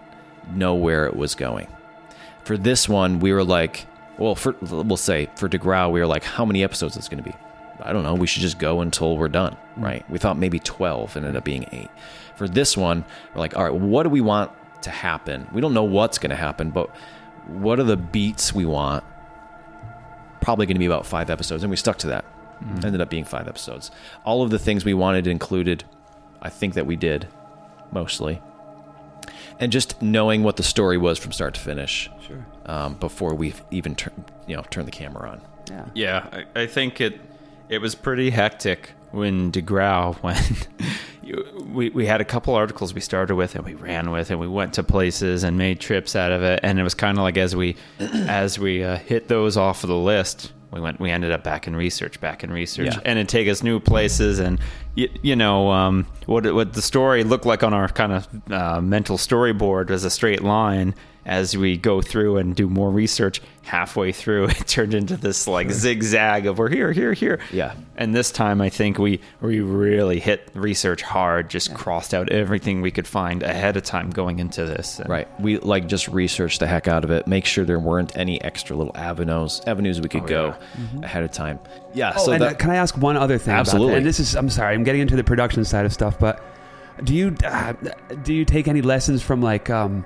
know 0.54 0.74
where 0.74 1.06
it 1.06 1.16
was 1.16 1.34
going. 1.34 1.66
For 2.44 2.56
this 2.56 2.88
one, 2.88 3.18
we 3.18 3.32
were 3.32 3.44
like, 3.44 3.86
well, 4.18 4.34
for, 4.34 4.54
we'll 4.60 4.96
say 4.96 5.28
for 5.36 5.48
DeGrau, 5.48 5.90
we 5.90 6.00
were 6.00 6.06
like, 6.06 6.22
how 6.22 6.44
many 6.44 6.62
episodes 6.62 6.96
is 6.96 7.08
going 7.08 7.22
to 7.22 7.28
be? 7.28 7.34
I 7.80 7.92
don't 7.92 8.04
know. 8.04 8.14
We 8.14 8.26
should 8.26 8.42
just 8.42 8.58
go 8.58 8.80
until 8.80 9.16
we're 9.16 9.28
done, 9.28 9.56
right? 9.76 10.08
We 10.08 10.18
thought 10.18 10.38
maybe 10.38 10.58
12, 10.58 11.16
ended 11.16 11.36
up 11.36 11.44
being 11.44 11.66
eight. 11.72 11.90
For 12.36 12.48
this 12.48 12.76
one, 12.76 13.04
we're 13.34 13.40
like, 13.40 13.56
all 13.56 13.64
right, 13.64 13.74
what 13.74 14.04
do 14.04 14.08
we 14.08 14.20
want 14.20 14.52
to 14.82 14.90
happen? 14.90 15.48
We 15.52 15.60
don't 15.60 15.74
know 15.74 15.82
what's 15.82 16.18
going 16.18 16.30
to 16.30 16.36
happen, 16.36 16.70
but 16.70 16.90
what 17.46 17.80
are 17.80 17.84
the 17.84 17.96
beats 17.96 18.52
we 18.52 18.64
want? 18.64 19.04
Probably 20.40 20.66
going 20.66 20.76
to 20.76 20.80
be 20.80 20.86
about 20.86 21.06
five 21.06 21.30
episodes, 21.30 21.62
and 21.64 21.70
we 21.70 21.76
stuck 21.76 21.98
to 21.98 22.08
that. 22.08 22.24
Ended 22.84 23.01
up 23.01 23.10
being 23.10 23.24
five 23.24 23.48
episodes. 23.48 23.90
All 24.24 24.43
of 24.43 24.51
the 24.51 24.59
things 24.59 24.84
we 24.84 24.94
wanted 24.94 25.26
included, 25.26 25.84
I 26.40 26.48
think 26.48 26.74
that 26.74 26.86
we 26.86 26.97
did, 26.97 27.28
mostly 27.90 28.40
and 29.62 29.70
just 29.70 30.01
knowing 30.02 30.43
what 30.43 30.56
the 30.56 30.62
story 30.62 30.98
was 30.98 31.18
from 31.18 31.30
start 31.30 31.55
to 31.55 31.60
finish 31.60 32.10
sure, 32.26 32.44
um, 32.66 32.94
before 32.94 33.34
we 33.34 33.55
even 33.70 33.94
turn 33.94 34.12
you 34.47 34.56
know 34.56 34.62
turn 34.70 34.84
the 34.84 34.90
camera 34.90 35.30
on. 35.30 35.40
yeah. 35.70 35.84
Yeah, 35.94 36.44
I, 36.55 36.62
I 36.62 36.66
think 36.66 37.01
it 37.01 37.20
it 37.68 37.78
was 37.78 37.94
pretty 37.94 38.30
hectic 38.30 38.90
when 39.12 39.52
DeGrau 39.52 40.16
when 40.22 40.36
you, 41.22 41.68
we 41.72 41.90
we 41.90 42.06
had 42.06 42.20
a 42.20 42.24
couple 42.24 42.55
articles 42.55 42.93
we 42.93 43.01
started 43.01 43.36
with 43.36 43.55
and 43.55 43.64
we 43.64 43.74
ran 43.74 44.10
with 44.10 44.30
and 44.30 44.40
we 44.40 44.48
went 44.48 44.74
to 44.74 44.82
places 44.82 45.44
and 45.44 45.56
made 45.56 45.78
trips 45.78 46.16
out 46.16 46.32
of 46.32 46.43
it 46.43 46.59
and 46.64 46.80
it 46.80 46.82
was 46.82 46.94
kind 46.94 47.18
of 47.18 47.22
like 47.22 47.36
as 47.36 47.55
we 47.55 47.76
as 47.98 48.59
we 48.59 48.82
uh, 48.82 48.97
hit 48.97 49.28
those 49.28 49.56
off 49.56 49.84
of 49.84 49.89
the 49.89 49.97
list 49.97 50.52
we 50.72 50.80
went 50.80 50.98
we 50.98 51.10
ended 51.10 51.30
up 51.30 51.44
back 51.44 51.66
in 51.66 51.76
research 51.76 52.20
back 52.20 52.42
in 52.42 52.50
research 52.50 52.86
Yeah. 52.86 53.00
and 53.04 53.18
it 53.18 53.28
take 53.28 53.46
us 53.48 53.62
new 53.62 53.78
places 53.78 54.38
and 54.38 54.58
you, 54.94 55.08
you 55.22 55.36
know 55.36 55.70
um, 55.70 56.06
what 56.26 56.52
what 56.54 56.72
the 56.72 56.82
story 56.82 57.24
looked 57.24 57.46
like 57.46 57.62
on 57.62 57.74
our 57.74 57.88
kind 57.88 58.12
of 58.12 58.28
uh, 58.50 58.80
mental 58.80 59.16
storyboard 59.18 59.90
was 59.90 60.04
a 60.04 60.10
straight 60.10 60.42
line 60.42 60.94
as 61.24 61.56
we 61.56 61.76
go 61.76 62.02
through 62.02 62.36
and 62.38 62.56
do 62.56 62.68
more 62.68 62.90
research 62.90 63.40
halfway 63.62 64.10
through 64.10 64.44
it 64.48 64.66
turned 64.66 64.92
into 64.92 65.16
this 65.16 65.46
like 65.46 65.70
zigzag 65.70 66.46
of 66.46 66.58
we're 66.58 66.68
here 66.68 66.90
here 66.90 67.12
here 67.12 67.38
Yeah. 67.52 67.74
and 67.96 68.12
this 68.12 68.32
time 68.32 68.60
i 68.60 68.68
think 68.68 68.98
we 68.98 69.20
we 69.40 69.60
really 69.60 70.18
hit 70.18 70.50
research 70.54 71.00
hard 71.02 71.48
just 71.48 71.72
crossed 71.74 72.12
out 72.12 72.28
everything 72.30 72.82
we 72.82 72.90
could 72.90 73.06
find 73.06 73.44
ahead 73.44 73.76
of 73.76 73.84
time 73.84 74.10
going 74.10 74.40
into 74.40 74.64
this 74.64 74.98
And- 74.98 75.08
Right. 75.08 75.28
We 75.40 75.58
like 75.58 75.86
just 75.86 76.08
researched 76.08 76.58
the 76.60 76.66
heck 76.66 76.88
out 76.88 77.04
of 77.04 77.10
it, 77.12 77.26
make 77.28 77.44
sure 77.44 77.64
there 77.64 77.78
weren't 77.78 78.16
any 78.16 78.42
extra 78.42 78.74
little 78.74 78.96
avenues 78.96 79.60
avenues 79.66 80.00
we 80.00 80.08
could 80.08 80.22
Oh, 80.24 80.26
go 80.26 80.54
yeah. 80.98 81.04
ahead 81.04 81.22
of 81.22 81.30
time. 81.30 81.58
Yeah. 81.94 82.12
Oh, 82.16 82.24
so 82.26 82.32
and 82.32 82.42
that, 82.42 82.52
uh, 82.52 82.54
can 82.56 82.70
I 82.70 82.76
ask 82.76 82.96
one 82.96 83.16
other 83.16 83.38
thing? 83.38 83.52
about 83.54 83.60
Absolutely. 83.60 83.92
that? 83.92 83.96
And 83.98 84.06
this 84.06 84.18
is, 84.20 84.34
I'm 84.34 84.48
sorry, 84.50 84.74
I'm 84.74 84.82
getting 84.84 85.00
into 85.02 85.14
the 85.16 85.24
production 85.24 85.64
side 85.64 85.84
of 85.86 85.92
stuff, 85.92 86.18
but 86.18 86.42
do 87.04 87.14
you 87.14 87.34
uh, 87.44 87.74
do 88.22 88.32
you 88.34 88.44
take 88.44 88.66
any 88.68 88.82
lessons 88.82 89.22
from 89.22 89.40
like 89.42 89.70
um, 89.70 90.04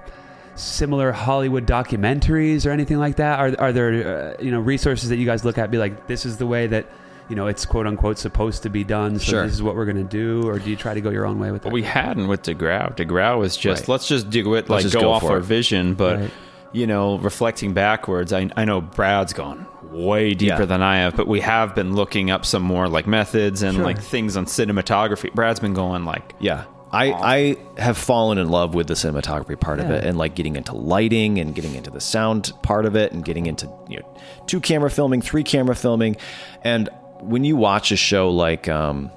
similar 0.57 1.13
Hollywood 1.13 1.67
documentaries 1.67 2.67
or 2.67 2.71
anything 2.71 2.99
like 2.99 3.17
that? 3.17 3.39
Are 3.39 3.55
are 3.61 3.73
there 3.73 4.37
uh, 4.39 4.43
you 4.43 4.51
know 4.51 4.61
resources 4.61 5.09
that 5.11 5.17
you 5.17 5.27
guys 5.27 5.45
look 5.45 5.59
at? 5.59 5.71
Be 5.71 5.79
like, 5.79 6.07
this 6.07 6.25
is 6.27 6.37
the 6.39 6.47
way 6.47 6.67
that 6.69 6.87
you 7.29 7.37
know 7.37 7.47
it's 7.47 7.65
quote 7.67 7.87
unquote 7.87 8.19
supposed 8.19 8.63
to 8.65 8.71
be 8.71 8.85
done. 8.85 9.19
So 9.19 9.25
Sure. 9.31 9.45
this 9.45 9.55
is 9.55 9.63
what 9.63 9.75
we're 9.77 9.85
gonna 9.87 10.03
do, 10.05 10.43
or 10.49 10.59
do 10.59 10.71
you 10.71 10.77
try 10.77 10.95
to 10.95 11.01
go 11.01 11.11
your 11.11 11.27
own 11.27 11.39
way 11.39 11.51
with 11.51 11.63
But 11.63 11.69
it? 11.71 11.75
we 11.75 11.83
hadn't 11.83 12.29
with 12.29 12.43
DeGrau. 12.43 12.97
DeGrau 12.97 13.39
was 13.39 13.57
just 13.57 13.83
Right. 13.83 13.89
let's 13.89 14.09
just 14.09 14.31
do 14.31 14.55
it, 14.55 14.69
like 14.69 14.83
just 14.83 14.95
go, 14.95 15.01
go 15.03 15.13
off 15.13 15.25
our 15.25 15.39
it. 15.39 15.45
vision. 15.45 15.95
But 15.95 16.19
Right. 16.21 16.31
you 16.73 16.87
know, 16.87 17.19
reflecting 17.19 17.73
backwards, 17.75 18.33
I 18.33 18.49
I 18.57 18.65
know 18.65 18.81
Brad's 18.81 19.33
gone 19.33 19.67
way 19.91 20.35
deeper 20.35 20.61
Yeah. 20.61 20.65
than 20.67 20.83
I 20.83 20.99
have, 20.99 21.17
but 21.17 21.27
we 21.29 21.41
have 21.41 21.75
been 21.75 21.95
looking 21.95 22.31
up 22.31 22.45
some 22.45 22.63
more 22.63 22.89
like 22.89 23.07
methods 23.07 23.63
and 23.63 23.77
Sure. 23.77 23.85
like 23.85 23.99
things 24.01 24.37
on 24.37 24.47
cinematography. 24.47 25.33
Brad's 25.33 25.61
been 25.61 25.75
going 25.75 26.05
like 26.05 26.35
yeah. 26.39 26.65
I, 26.97 27.35
I 27.37 27.57
have 27.81 27.99
fallen 27.99 28.39
in 28.39 28.49
love 28.49 28.75
with 28.75 28.87
the 28.87 28.95
cinematography 28.95 29.59
part 29.61 29.81
of 29.81 29.91
it 29.91 30.05
and 30.05 30.17
like 30.17 30.35
getting 30.35 30.57
into 30.57 30.75
lighting 30.75 31.39
and 31.39 31.55
getting 31.55 31.75
into 31.75 31.91
the 31.91 32.01
sound 32.01 32.53
part 32.63 32.87
of 32.87 32.97
it 32.97 33.13
and 33.13 33.25
getting 33.25 33.47
into 33.47 33.69
you 33.89 33.99
know 33.99 34.17
two 34.47 34.61
camera 34.61 34.91
filming, 34.91 35.21
three 35.21 35.45
camera 35.45 35.77
filming. 35.77 36.17
And 36.63 36.89
when 37.21 37.45
you 37.45 37.57
watch 37.57 37.93
a 37.93 37.97
show 37.97 38.31
like 38.31 38.69
um 38.69 39.11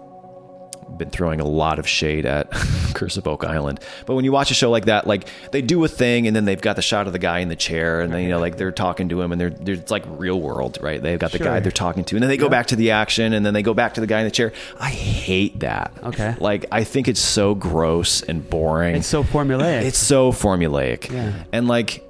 been 0.97 1.09
throwing 1.09 1.39
a 1.39 1.45
lot 1.45 1.79
of 1.79 1.87
shade 1.87 2.25
at 2.25 2.51
Curse 2.93 3.17
of 3.17 3.27
Oak 3.27 3.43
Island. 3.43 3.79
But 4.05 4.15
when 4.15 4.25
you 4.25 4.31
watch 4.31 4.51
a 4.51 4.53
show 4.53 4.69
like 4.69 4.85
that, 4.85 5.07
like 5.07 5.27
they 5.51 5.61
do 5.61 5.83
a 5.83 5.87
thing 5.87 6.27
and 6.27 6.35
then 6.35 6.45
they've 6.45 6.59
got 6.59 6.75
the 6.75 6.81
shot 6.81 7.07
of 7.07 7.13
the 7.13 7.19
guy 7.19 7.39
in 7.39 7.49
the 7.49 7.55
chair 7.55 8.01
and 8.01 8.13
then 8.13 8.23
you 8.23 8.29
know 8.29 8.39
like 8.39 8.57
they're 8.57 8.71
talking 8.71 9.09
to 9.09 9.21
him 9.21 9.31
and 9.31 9.39
they're, 9.39 9.49
they're 9.49 9.75
it's 9.75 9.91
like 9.91 10.03
real 10.07 10.39
world, 10.41 10.77
right? 10.81 11.01
They've 11.01 11.19
got 11.19 11.31
the 11.31 11.39
guy 11.39 11.59
they're 11.59 11.71
talking 11.71 12.03
to 12.05 12.15
and 12.15 12.23
then 12.23 12.29
they 12.29 12.37
go 12.37 12.49
back 12.49 12.67
to 12.67 12.75
the 12.75 12.91
action 12.91 13.33
and 13.33 13.45
then 13.45 13.53
they 13.53 13.63
go 13.63 13.73
back 13.73 13.93
to 13.95 14.01
the 14.01 14.07
guy 14.07 14.19
in 14.19 14.25
the 14.25 14.31
chair. 14.31 14.51
I 14.79 14.89
hate 14.89 15.59
that. 15.61 15.93
Okay. 16.03 16.35
Like 16.39 16.65
I 16.71 16.83
think 16.83 17.07
it's 17.07 17.21
so 17.21 17.55
gross 17.55 18.21
and 18.21 18.47
boring. 18.49 18.95
it's 18.95 19.07
so 19.07 19.23
formulaic. 19.23 19.83
It's 19.83 19.97
so 19.97 20.31
formulaic. 20.31 21.11
Yeah. 21.11 21.33
And 21.51 21.67
like 21.67 22.03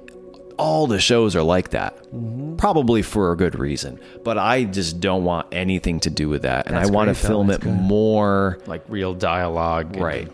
all 0.60 0.86
the 0.86 1.00
shows 1.00 1.34
are 1.34 1.42
like 1.42 1.70
that. 1.70 1.96
Mm-hmm. 2.04 2.56
Probably 2.56 3.02
for 3.02 3.32
a 3.32 3.36
good 3.36 3.58
reason. 3.58 3.98
But 4.22 4.38
I 4.38 4.64
just 4.64 5.00
don't 5.00 5.24
want 5.24 5.48
anything 5.52 6.00
to 6.00 6.10
do 6.10 6.28
with 6.28 6.42
that. 6.42 6.66
And 6.66 6.76
That's 6.76 6.90
I 6.90 6.92
want 6.92 7.08
to 7.08 7.14
great, 7.14 7.22
though. 7.22 7.28
film 7.28 7.50
it 7.50 7.60
good. 7.62 7.72
more 7.74 8.58
like 8.66 8.82
real 8.88 9.14
dialogue. 9.14 9.94
and 9.94 10.02
Right. 10.02 10.28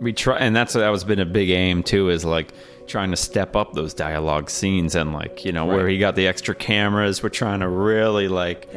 We 0.00 0.12
try, 0.12 0.38
and 0.38 0.54
that's 0.54 0.74
that 0.74 0.88
was 0.88 1.04
been 1.04 1.20
a 1.20 1.26
big 1.26 1.50
aim 1.50 1.82
too. 1.82 2.10
Is 2.10 2.24
like 2.24 2.52
trying 2.86 3.10
to 3.10 3.16
step 3.16 3.56
up 3.56 3.72
those 3.72 3.94
dialogue 3.94 4.50
scenes 4.50 4.94
and 4.94 5.12
like 5.12 5.44
you 5.44 5.52
know 5.52 5.64
where 5.64 5.88
he 5.88 5.98
got 5.98 6.14
the 6.16 6.26
extra 6.26 6.54
cameras. 6.54 7.22
We're 7.22 7.30
trying 7.30 7.60
to 7.60 7.68
really 7.68 8.28
like 8.28 8.68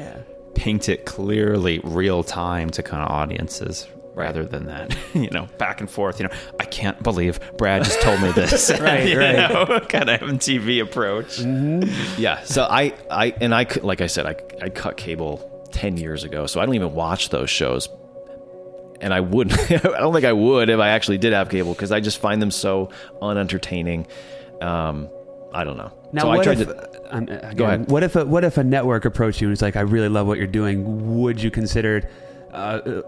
paint 0.55 0.89
it 0.89 1.05
clearly 1.05 1.79
real 1.83 2.23
time 2.23 2.69
to 2.71 2.83
kind 2.83 3.03
of 3.03 3.11
audiences. 3.11 3.87
Rather 4.15 4.45
than 4.45 4.65
that, 4.65 4.97
you 5.13 5.29
know, 5.29 5.47
back 5.57 5.79
and 5.79 5.89
forth. 5.89 6.19
You 6.19 6.27
know, 6.27 6.33
I 6.59 6.65
can't 6.65 7.01
believe 7.03 7.39
Brad 7.57 7.83
just 7.83 8.01
told 8.01 8.21
me 8.21 8.31
this. 8.31 8.69
Right, 8.79 9.07
you 9.09 9.19
right. 9.19 9.35
know, 9.49 9.79
kind 9.81 10.09
of 10.09 10.19
MTV 10.21 10.81
approach. 10.81 11.39
Yeah. 12.17 12.41
So 12.43 12.63
I, 12.63 12.93
I, 13.09 13.33
and 13.41 13.53
I, 13.53 13.65
cou- 13.65 13.81
like 13.81 14.01
I 14.01 14.07
said, 14.07 14.25
I, 14.25 14.35
I 14.61 14.69
cut 14.69 14.97
cable 14.97 15.67
10 15.71 15.97
years 15.97 16.23
ago. 16.23 16.45
So 16.47 16.59
I 16.59 16.65
don't 16.65 16.75
even 16.75 16.93
watch 16.93 17.29
those 17.29 17.49
shows. 17.49 17.89
And 19.01 19.13
I 19.13 19.21
wouldn't, 19.21 19.59
I 19.71 19.77
don't 19.99 20.13
think 20.13 20.25
I 20.25 20.33
would 20.33 20.69
if 20.69 20.79
I 20.79 20.89
actually 20.89 21.17
did 21.17 21.33
have 21.33 21.49
cable 21.49 21.73
because 21.73 21.91
I 21.91 21.99
just 21.99 22.19
find 22.19 22.41
them 22.41 22.51
so 22.51 22.89
unentertaining. 23.21 24.07
Um, 24.61 25.09
I 25.53 25.63
don't 25.63 25.77
know. 25.77 25.91
Now, 26.11 26.23
so 26.23 26.27
what 26.27 26.39
I 26.39 26.43
tried 26.43 26.59
if, 26.61 26.67
to, 26.67 27.15
um, 27.15 27.23
again, 27.23 27.55
Go 27.55 27.65
ahead. 27.65 27.89
What 27.89 28.03
if 28.03 28.15
a, 28.15 28.25
what 28.25 28.43
if 28.43 28.57
a 28.57 28.63
network 28.63 29.05
approached 29.05 29.41
you 29.41 29.47
and 29.47 29.51
was 29.51 29.61
like, 29.61 29.75
"I 29.75 29.81
really 29.81 30.09
love 30.09 30.27
what 30.27 30.37
you're 30.37 30.47
doing. 30.47 31.21
Would 31.21 31.41
you 31.41 31.49
consider 31.51 32.09
uh, 32.53 32.55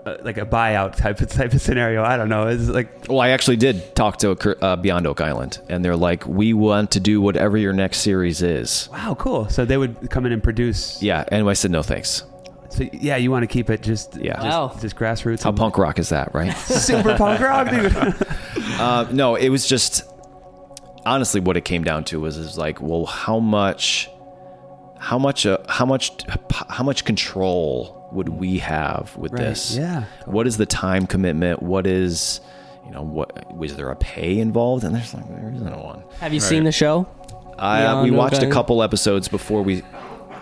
uh, 0.05 0.17
like 0.23 0.37
a 0.37 0.45
buyout 0.45 0.95
type 0.95 1.19
of 1.21 1.29
type 1.29 1.53
of 1.53 1.61
scenario?" 1.61 2.03
I 2.03 2.17
don't 2.17 2.29
know. 2.29 2.47
It's 2.47 2.67
like 2.67 3.07
well, 3.09 3.19
I 3.21 3.29
actually 3.29 3.57
did 3.57 3.95
talk 3.95 4.17
to 4.19 4.31
uh, 4.63 4.75
Beyond 4.75 5.07
Oak 5.07 5.21
Island 5.21 5.59
and 5.69 5.83
they're 5.83 5.95
like, 5.95 6.25
we 6.27 6.53
want 6.53 6.91
to 6.91 6.99
do 6.99 7.21
whatever 7.21 7.57
your 7.57 7.73
next 7.73 7.99
series 8.01 8.41
is. 8.41 8.87
wow, 8.91 9.15
cool. 9.17 9.49
So 9.49 9.65
they 9.65 9.77
would 9.77 10.09
come 10.09 10.25
in 10.25 10.31
and 10.31 10.43
produce. 10.43 11.01
Yeah. 11.01 11.23
And 11.29 11.47
I 11.49 11.53
said, 11.53 11.71
no, 11.71 11.81
thanks. 11.83 12.23
So 12.69 12.85
yeah, 12.93 13.17
you 13.17 13.31
want 13.31 13.43
to 13.43 13.47
keep 13.47 13.69
it 13.69 13.81
just 13.81 14.15
Yeah. 14.15 14.35
just, 14.35 14.45
Wow. 14.45 14.77
just 14.79 14.95
grassroots. 14.95 15.43
How 15.43 15.49
and- 15.49 15.57
punk 15.57 15.77
rock 15.77 15.99
is 15.99 16.09
that, 16.09 16.33
right? 16.33 16.51
super 16.57 17.15
punk 17.17 17.39
rock, 17.41 17.69
dude. 17.69 17.93
Uh, 18.79 19.05
no, 19.11 19.35
it 19.35 19.49
was 19.49 19.67
just 19.67 20.03
honestly 21.05 21.39
what 21.41 21.57
it 21.57 21.65
came 21.65 21.83
down 21.83 22.03
to 22.05 22.19
was 22.19 22.37
is 22.37 22.57
like, 22.57 22.81
well, 22.81 23.05
how 23.05 23.37
much, 23.39 24.09
how 24.97 25.19
much, 25.19 25.45
uh, 25.45 25.57
how 25.67 25.85
much, 25.85 26.11
how 26.69 26.83
much 26.83 27.03
control 27.05 28.00
would 28.11 28.29
we 28.29 28.57
have 28.59 29.15
with 29.17 29.31
Right, 29.33 29.41
this? 29.41 29.75
yeah. 29.77 30.03
What 30.25 30.47
is 30.47 30.57
the 30.57 30.65
time 30.65 31.07
commitment? 31.07 31.61
What 31.63 31.87
is, 31.87 32.41
you 32.85 32.91
know, 32.91 33.01
what 33.01 33.55
was 33.55 33.75
there 33.75 33.89
a 33.89 33.95
pay 33.95 34.39
involved? 34.39 34.83
And 34.83 34.93
there's 34.95 35.13
like 35.13 35.27
there 35.27 35.51
isn't 35.55 35.83
one. 35.83 36.03
Have 36.19 36.33
you 36.33 36.39
seen 36.39 36.63
the 36.63 36.71
show? 36.71 37.07
I, 37.57 37.83
uh, 37.83 38.03
we 38.03 38.09
Beyond 38.09 38.17
watched 38.17 38.41
Oak 38.43 38.49
a 38.49 38.51
couple 38.51 38.81
episodes 38.83 39.27
before 39.27 39.61
we 39.61 39.83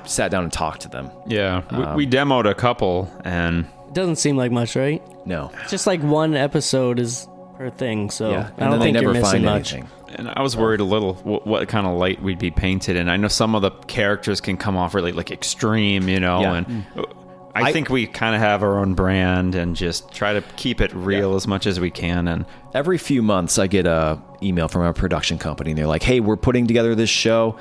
sat 0.05 0.31
down 0.31 0.43
and 0.43 0.53
talked 0.53 0.81
to 0.81 0.87
them. 0.89 1.11
Yeah, 1.27 1.63
we, 1.95 2.05
we 2.05 2.07
demoed 2.11 2.49
a 2.49 2.55
couple, 2.55 3.11
and 3.25 3.65
It 3.87 3.93
doesn't 3.93 4.15
seem 4.15 4.37
like 4.37 4.51
much, 4.51 4.75
right? 4.75 5.01
No. 5.27 5.51
Just 5.67 5.85
like 5.85 6.01
one 6.01 6.35
episode 6.35 6.97
is 6.99 7.27
per 7.57 7.69
thing, 7.69 8.09
so 8.09 8.31
Yeah. 8.31 8.49
I 8.57 8.69
don't 8.69 8.79
think 8.79 8.95
they 8.95 9.01
you're 9.03 9.11
missing 9.13 9.43
find 9.43 9.45
much. 9.45 9.73
anything. 9.73 9.89
And 10.15 10.29
I 10.29 10.41
was 10.41 10.57
worried 10.57 10.79
a 10.79 10.83
little 10.85 11.13
what, 11.15 11.45
what 11.45 11.67
kind 11.67 11.85
of 11.85 11.95
light 11.97 12.19
we'd 12.21 12.39
be 12.39 12.49
painted 12.51 12.95
in. 12.95 13.09
I 13.09 13.17
know 13.17 13.27
some 13.27 13.53
of 13.53 13.61
the 13.61 13.69
characters 13.85 14.41
can 14.41 14.57
come 14.57 14.75
off 14.77 14.95
really 14.95 15.11
like 15.11 15.29
extreme, 15.29 16.07
you 16.09 16.19
know, 16.19 16.41
Yeah. 16.41 16.53
and 16.55 16.85
uh, 16.97 17.03
I, 17.63 17.69
I- 17.69 17.71
think 17.71 17.89
we 17.89 18.07
kind 18.07 18.35
of 18.35 18.41
have 18.41 18.63
our 18.63 18.79
own 18.79 18.93
brand 18.95 19.55
and 19.55 19.75
just 19.75 20.11
try 20.11 20.33
to 20.33 20.41
keep 20.55 20.81
it 20.81 20.93
real 20.93 21.35
as 21.35 21.47
much 21.47 21.65
as 21.67 21.79
we 21.79 21.91
can. 21.91 22.27
And 22.27 22.45
every 22.73 22.97
few 22.97 23.21
months 23.21 23.57
I 23.59 23.67
get 23.67 23.85
a 23.85 24.19
email 24.41 24.67
from 24.67 24.81
our 24.83 24.93
production 24.93 25.37
company 25.37 25.71
and 25.71 25.77
they're 25.77 25.87
like, 25.87 26.03
"Hey, 26.03 26.19
we're 26.19 26.37
putting 26.37 26.67
together 26.67 26.95
this 26.95 27.09
show." 27.09 27.57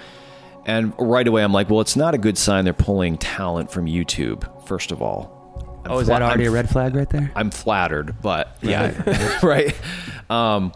And 0.67 0.93
right 0.99 1.27
away 1.27 1.43
I'm 1.43 1.53
like, 1.53 1.71
"Well, 1.71 1.81
it's 1.81 1.97
not 1.97 2.15
a 2.15 2.19
good 2.19 2.37
sign 2.39 2.65
they're 2.65 2.75
pulling 2.75 3.17
talent 3.19 3.71
from 3.71 3.87
YouTube, 3.87 4.67
first 4.67 4.93
of 4.93 5.01
all." 5.03 5.37
I'm 5.85 5.93
Oh, 5.93 5.99
is 6.01 6.07
fla- 6.09 6.15
that 6.19 6.23
already 6.23 6.45
I'm 6.45 6.51
a 6.51 6.53
red 6.53 6.69
flag 6.69 6.95
right 6.95 7.09
there? 7.09 7.31
I'm 7.35 7.51
flattered, 7.51 8.21
but 8.21 8.57
yeah, 8.63 9.39
right. 9.43 9.75
Um, 10.29 10.73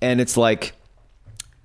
and 0.00 0.20
it's 0.20 0.36
like 0.36 0.72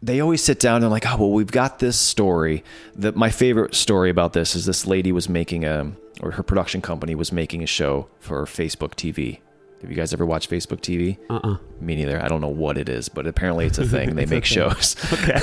they 0.04 0.20
always 0.20 0.44
sit 0.44 0.60
down 0.60 0.84
and 0.84 0.92
like, 0.92 1.06
oh 1.10 1.16
well, 1.18 1.32
we've 1.32 1.52
got 1.52 1.80
this 1.80 1.98
story. 2.00 2.64
That 2.96 3.16
my 3.16 3.30
favorite 3.30 3.74
story 3.74 4.10
about 4.10 4.34
this 4.34 4.54
is 4.56 4.66
this 4.66 4.86
lady 4.86 5.12
was 5.14 5.30
making 5.30 5.64
a, 5.64 5.92
or 6.22 6.32
her 6.32 6.44
production 6.44 6.82
company 6.82 7.16
was 7.16 7.32
making 7.32 7.64
a 7.64 7.68
show 7.68 8.10
for 8.20 8.44
Facebook 8.46 8.96
TV. 8.96 9.40
Have 9.82 9.90
you 9.90 9.96
guys 9.96 10.14
ever 10.14 10.26
watched 10.26 10.50
Facebook 10.50 10.80
TV? 10.80 11.18
Uh-uh. 11.30 11.58
Me 11.82 11.96
neither. 11.96 12.22
I 12.24 12.28
don't 12.28 12.42
know 12.42 12.48
what 12.48 12.78
it 12.78 12.88
is, 12.90 13.10
but 13.10 13.28
apparently 13.28 13.66
it's 13.66 13.78
a 13.78 13.86
thing. 13.86 14.16
They 14.16 14.26
make 14.36 14.46
shows. 14.46 14.96
Okay. 15.14 15.40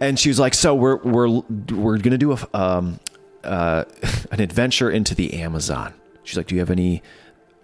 and 0.00 0.18
she 0.18 0.28
was 0.28 0.38
like, 0.40 0.54
"So 0.54 0.74
we're 0.74 0.96
we're 0.98 1.40
we're 1.72 1.98
gonna 1.98 2.18
do 2.18 2.32
a 2.32 2.38
um 2.54 2.98
uh 3.44 3.84
an 4.32 4.40
adventure 4.40 4.90
into 4.90 5.14
the 5.14 5.34
Amazon." 5.34 5.94
She's 6.24 6.36
like, 6.36 6.46
"Do 6.48 6.54
you 6.56 6.60
have 6.60 6.70
any? 6.70 7.02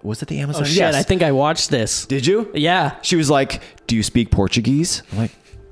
Was 0.02 0.22
it 0.22 0.28
the 0.28 0.40
Amazon? 0.40 0.62
Oh 0.62 0.66
shit! 0.66 0.94
I 0.94 1.02
think 1.02 1.22
I 1.22 1.32
watched 1.32 1.70
this. 1.70 2.06
Did 2.06 2.26
you? 2.26 2.50
Yeah. 2.54 2.96
She 3.02 3.16
was 3.16 3.28
like, 3.30 3.60
"Do 3.86 3.94
you 3.96 4.02
speak 4.02 4.30
Portuguese?" 4.30 5.02
I'm 5.12 5.18
like, 5.18 5.30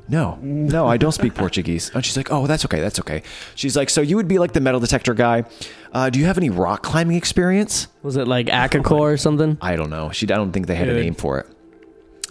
"No, 0.08 0.38
no, 0.42 0.86
I 0.86 0.96
don't 0.96 1.12
speak 1.12 1.34
Portuguese." 1.34 1.90
And 1.94 2.04
she's 2.04 2.16
like, 2.16 2.30
"Oh, 2.32 2.46
that's 2.46 2.64
okay, 2.64 2.80
that's 2.80 2.98
okay." 3.00 3.22
She's 3.54 3.76
like, 3.76 3.90
"So 3.90 4.00
you 4.00 4.16
would 4.16 4.28
be 4.28 4.38
like 4.38 4.52
the 4.52 4.60
metal 4.60 4.80
detector 4.80 5.14
guy? 5.14 5.44
Uh, 5.92 6.10
do 6.10 6.18
you 6.18 6.26
have 6.26 6.38
any 6.38 6.50
rock 6.50 6.82
climbing 6.82 7.16
experience?" 7.16 7.88
Was 8.02 8.16
it 8.16 8.26
like 8.28 8.46
Akakor 8.46 8.92
or 9.14 9.16
something? 9.16 9.58
I 9.60 9.76
don't 9.76 9.90
know. 9.90 10.10
She, 10.10 10.24
I 10.26 10.36
don't 10.36 10.52
think 10.52 10.66
they 10.66 10.74
had 10.76 10.88
a 10.88 10.94
Dude. 10.94 11.04
name 11.04 11.14
for 11.14 11.38
it. 11.38 11.46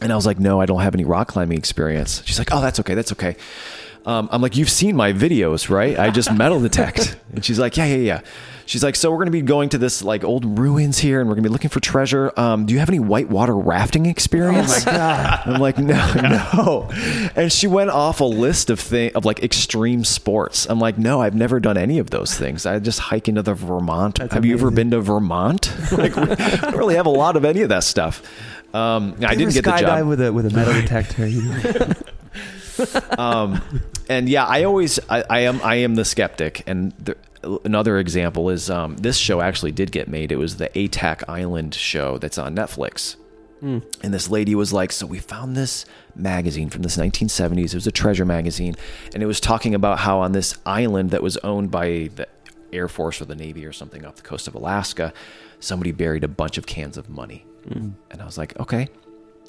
And 0.01 0.11
I 0.11 0.15
was 0.15 0.25
like, 0.25 0.39
"No, 0.39 0.61
I 0.61 0.65
don't 0.65 0.81
have 0.81 0.93
any 0.93 1.05
rock 1.05 1.27
climbing 1.27 1.57
experience." 1.57 2.21
She's 2.25 2.37
like, 2.39 2.49
"Oh, 2.51 2.61
that's 2.61 2.79
okay, 2.81 2.93
that's 2.93 3.11
okay." 3.13 3.35
Um, 4.07 4.29
I'm 4.31 4.41
like, 4.41 4.55
"You've 4.55 4.69
seen 4.69 4.95
my 4.95 5.11
videos, 5.11 5.69
right? 5.69 5.99
I 5.99 6.09
just 6.09 6.33
metal 6.33 6.61
detect." 6.61 7.17
and 7.33 7.43
she's 7.43 7.59
like, 7.59 7.75
"Yeah, 7.75 7.85
yeah, 7.85 7.97
yeah." 7.97 8.21
She's 8.65 8.81
like, 8.83 8.95
"So 8.95 9.11
we're 9.11 9.17
gonna 9.19 9.31
be 9.31 9.41
going 9.41 9.67
to 9.69 9.77
this 9.77 10.01
like 10.01 10.23
old 10.23 10.57
ruins 10.57 10.97
here, 10.97 11.19
and 11.19 11.29
we're 11.29 11.35
gonna 11.35 11.47
be 11.47 11.51
looking 11.51 11.69
for 11.69 11.81
treasure. 11.81 12.31
Um, 12.37 12.65
do 12.65 12.73
you 12.73 12.79
have 12.79 12.89
any 12.89 12.99
whitewater 12.99 13.55
rafting 13.55 14.05
experience?" 14.05 14.87
Oh 14.87 14.91
my 14.91 14.97
god. 14.97 15.41
I'm 15.45 15.61
like, 15.61 15.77
no, 15.77 16.13
no. 16.15 16.89
And 17.35 17.51
she 17.51 17.67
went 17.67 17.89
off 17.89 18.21
a 18.21 18.25
list 18.25 18.69
of 18.69 18.79
thing 18.79 19.11
of 19.13 19.25
like 19.25 19.43
extreme 19.43 20.03
sports. 20.05 20.67
I'm 20.69 20.79
like, 20.79 20.97
no, 20.97 21.21
I've 21.21 21.35
never 21.35 21.59
done 21.59 21.77
any 21.77 21.99
of 21.99 22.09
those 22.09 22.33
things. 22.37 22.65
I 22.65 22.79
just 22.79 22.99
hike 22.99 23.27
into 23.27 23.41
the 23.41 23.53
Vermont. 23.53 24.19
That's 24.19 24.33
have 24.33 24.45
you 24.45 24.53
ever 24.53 24.71
been 24.71 24.91
to 24.91 25.01
Vermont? 25.01 25.73
like, 25.91 26.15
we 26.15 26.25
don't 26.25 26.75
really 26.77 26.95
have 26.95 27.05
a 27.05 27.11
lot 27.11 27.35
of 27.35 27.43
any 27.43 27.61
of 27.61 27.69
that 27.69 27.83
stuff. 27.83 28.21
Um, 28.73 29.15
I 29.21 29.35
didn't 29.35 29.53
get 29.53 29.65
the 29.65 29.77
job. 29.77 30.07
with 30.07 30.21
a 30.21 30.31
with 30.31 30.45
a 30.45 30.49
metal 30.49 30.73
detector. 30.73 31.27
You 31.27 31.41
know? 31.41 31.93
um, 33.17 33.61
and 34.09 34.29
yeah, 34.29 34.45
I 34.45 34.63
always 34.63 34.99
I, 35.09 35.23
I 35.29 35.39
am 35.39 35.61
I 35.63 35.75
am 35.75 35.95
the 35.95 36.05
skeptic. 36.05 36.63
And 36.67 36.91
the, 36.93 37.17
another 37.65 37.97
example 37.97 38.49
is 38.49 38.69
um, 38.69 38.97
this 38.97 39.17
show 39.17 39.41
actually 39.41 39.71
did 39.71 39.91
get 39.91 40.07
made. 40.07 40.31
It 40.31 40.37
was 40.37 40.57
the 40.57 40.69
Adak 40.69 41.23
Island 41.27 41.73
show 41.75 42.17
that's 42.17 42.37
on 42.37 42.55
Netflix. 42.55 43.15
And 44.03 44.13
this 44.13 44.29
lady 44.29 44.53
was 44.53 44.71
like, 44.71 44.91
"So 44.91 45.07
we 45.07 45.17
found 45.17 45.55
this 45.57 45.85
magazine 46.15 46.69
from 46.69 46.83
this 46.83 46.95
1970s. 46.95 47.65
It 47.65 47.73
was 47.73 47.87
a 47.87 47.91
treasure 47.91 48.25
magazine, 48.25 48.75
and 49.13 49.23
it 49.23 49.25
was 49.25 49.39
talking 49.39 49.73
about 49.73 49.99
how 49.99 50.19
on 50.19 50.31
this 50.31 50.55
island 50.65 51.09
that 51.09 51.23
was 51.23 51.37
owned 51.37 51.71
by 51.71 52.09
the 52.15 52.27
Air 52.71 52.87
Force 52.87 53.19
or 53.19 53.25
the 53.25 53.35
Navy 53.35 53.65
or 53.65 53.73
something 53.73 54.05
off 54.05 54.15
the 54.15 54.21
coast 54.21 54.47
of 54.47 54.53
Alaska, 54.53 55.11
somebody 55.59 55.91
buried 55.91 56.23
a 56.23 56.27
bunch 56.27 56.59
of 56.59 56.67
cans 56.67 56.97
of 56.97 57.09
money." 57.09 57.45
And 58.11 58.21
I 58.21 58.25
was 58.25 58.37
like, 58.37 58.57
"Okay, 58.59 58.89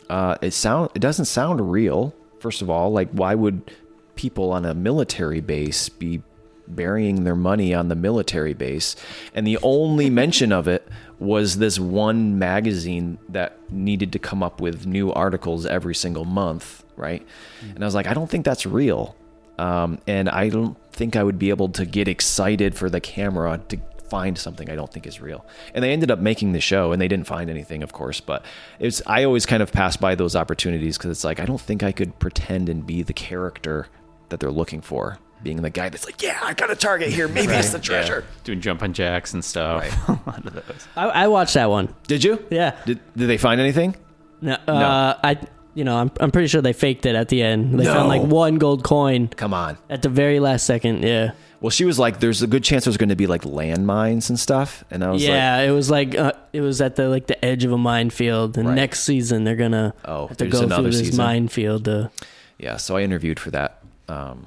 uh, 0.09 0.37
it 0.41 0.53
sound 0.53 0.91
it 0.95 1.01
doesn't 1.01 1.27
sound 1.27 1.71
real. 1.71 2.15
First 2.41 2.63
of 2.63 2.71
all, 2.71 2.91
like 2.91 3.11
why 3.11 3.35
would 3.35 3.71
people 4.19 4.51
on 4.53 4.67
a 4.67 4.75
military 4.75 5.41
base 5.41 5.89
be 5.89 6.21
burying 6.67 7.23
their 7.25 7.37
money 7.37 7.73
on 7.73 7.89
the 7.89 7.95
military 7.95 8.53
base? 8.53 8.97
And 9.33 9.47
the 9.47 9.59
only 9.63 10.11
mention 10.23 10.53
of 10.53 10.69
it 10.69 10.87
was 11.19 11.57
this 11.59 11.79
one 11.79 12.39
magazine 12.39 13.19
that 13.29 13.59
needed 13.73 14.13
to 14.13 14.19
come 14.19 14.43
up 14.43 14.61
with 14.61 14.87
new 14.87 15.13
articles 15.13 15.65
every 15.65 15.95
single 15.95 16.25
month, 16.25 16.85
right? 16.97 17.27
And 17.75 17.83
I 17.83 17.87
was 17.87 17.95
like, 17.95 18.07
I 18.07 18.15
don't 18.15 18.29
think 18.29 18.45
that's 18.45 18.67
real. 18.67 19.17
Um, 19.59 19.99
and 20.07 20.29
I 20.29 20.49
don't 20.49 20.77
think 20.93 21.17
I 21.17 21.23
would 21.23 21.39
be 21.39 21.51
able 21.51 21.69
to 21.71 21.87
get 21.87 22.09
excited 22.09 22.75
for 22.75 22.91
the 22.91 23.01
camera 23.01 23.61
to 23.69 23.79
find 24.09 24.39
something 24.39 24.71
I 24.71 24.75
don't 24.75 24.93
think 24.93 25.07
is 25.07 25.21
real. 25.21 25.45
And 25.75 25.85
they 25.85 25.93
ended 25.93 26.11
up 26.11 26.19
making 26.19 26.53
the 26.53 26.61
show 26.61 26.93
and 26.93 27.01
they 27.01 27.09
didn't 27.09 27.27
find 27.27 27.51
anything, 27.51 27.83
of 27.83 27.93
course, 27.93 28.21
but 28.21 28.45
it's 28.79 29.03
I 29.07 29.25
always 29.25 29.47
kind 29.47 29.63
of 29.63 29.73
pass 29.73 29.97
by 29.97 30.15
those 30.15 30.35
opportunities 30.35 30.99
cuz 30.99 31.11
it's 31.11 31.25
like 31.25 31.41
I 31.41 31.45
don't 31.45 31.61
think 31.61 31.83
I 31.83 31.93
could 31.93 32.19
pretend 32.19 32.69
and 32.69 32.87
be 32.87 33.03
the 33.03 33.13
character 33.13 33.89
that 34.31 34.41
they're 34.41 34.51
looking 34.51 34.81
for. 34.81 35.19
Being 35.41 35.63
the 35.63 35.71
guy 35.71 35.89
that's 35.89 36.05
like, 36.05 36.21
"Yeah, 36.21 36.37
I 36.43 36.53
got 36.53 36.69
a 36.69 36.75
target 36.75 37.11
here. 37.11 37.29
Maybe 37.29 37.53
it's 37.53 37.71
the 37.71 37.79
treasure." 37.79 38.25
doing 38.43 38.61
jumping 38.61 38.93
jacks 38.93 39.33
and 39.35 39.45
stuff. 39.45 39.85
a 40.09 40.13
lot 40.27 40.45
of 40.45 40.53
those. 40.53 40.89
I, 40.97 41.05
I 41.07 41.29
watched 41.29 41.55
that 41.55 41.71
one. 41.71 41.95
Did 42.09 42.25
you? 42.25 42.45
Yeah. 42.51 42.75
Did 42.87 42.99
did 43.17 43.29
they 43.29 43.39
find 43.39 43.61
anything? 43.61 43.95
No, 44.41 44.55
uh, 44.55 45.17
I 45.23 45.39
you 45.75 45.85
know 45.85 45.97
I'm 45.97 46.11
I'm 46.19 46.33
pretty 46.33 46.49
sure 46.49 46.61
they 46.61 46.73
faked 46.73 47.07
it 47.07 47.15
at 47.15 47.29
the 47.29 47.41
end. 47.43 47.79
They 47.79 47.85
found 47.85 48.09
like 48.09 48.23
one 48.23 48.57
gold 48.57 48.83
coin 48.83 49.29
Come 49.29 49.55
on. 49.55 49.79
at 49.89 50.03
the 50.03 50.09
very 50.09 50.41
last 50.41 50.67
second. 50.67 51.05
Yeah. 51.05 51.33
Well, 51.61 51.71
she 51.71 51.85
was 51.85 52.01
like, 52.01 52.19
"There's 52.19 52.43
a 52.43 52.49
good 52.49 52.65
chance 52.65 52.85
there's 52.85 52.97
going 52.97 53.09
to 53.11 53.17
be 53.17 53.29
like 53.29 53.43
landmines 53.43 54.31
and 54.31 54.39
stuff," 54.41 54.83
and 54.91 55.05
I 55.05 55.11
was 55.13 55.23
like, 55.23 55.29
yeah, 55.29 55.59
it 55.61 55.71
was 55.71 55.89
like 55.89 56.17
uh, 56.17 56.33
it 56.53 56.63
was 56.63 56.81
at 56.81 56.97
the 56.97 57.09
like 57.09 57.29
the 57.29 57.45
edge 57.45 57.63
of 57.65 57.71
a 57.71 57.79
minefield, 57.79 58.59
and 58.59 58.69
Right. 58.69 58.75
next 58.75 59.01
season 59.05 59.45
they're 59.45 59.55
gonna 59.57 59.95
Oh, 60.05 60.27
have 60.27 60.37
to 60.37 60.45
there's 60.45 60.53
go 60.53 60.67
another 60.67 60.83
through 60.83 60.91
this 60.93 61.01
season? 61.11 61.17
minefield. 61.25 61.85
To, 61.87 62.11
yeah. 62.59 62.77
So 62.77 62.97
I 62.97 63.03
interviewed 63.03 63.39
for 63.41 63.51
that 63.53 63.78
um, 64.09 64.47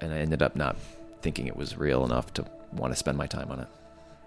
and 0.00 0.12
I 0.12 0.18
ended 0.18 0.42
up 0.42 0.56
not 0.56 0.76
thinking 1.22 1.46
it 1.46 1.56
was 1.56 1.76
real 1.76 2.04
enough 2.04 2.32
to 2.34 2.44
want 2.72 2.92
to 2.92 2.96
spend 2.98 3.16
my 3.18 3.26
time 3.26 3.50
on 3.50 3.60
it. 3.60 3.68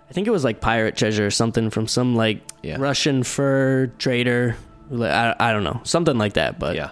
I 0.10 0.14
think 0.14 0.28
it 0.28 0.32
was 0.32 0.44
like 0.44 0.60
pirate 0.60 0.96
treasure 0.98 1.26
or 1.26 1.32
something 1.32 1.70
from 1.70 1.88
some 1.88 2.16
like 2.16 2.42
Yeah. 2.64 2.78
Russian 2.80 3.24
fur 3.24 3.88
trader. 3.98 4.56
I, 4.94 5.36
I 5.40 5.54
don't 5.54 5.64
know, 5.64 5.80
something 5.84 6.18
like 6.18 6.34
that. 6.34 6.60
But 6.60 6.76
yeah. 6.76 6.92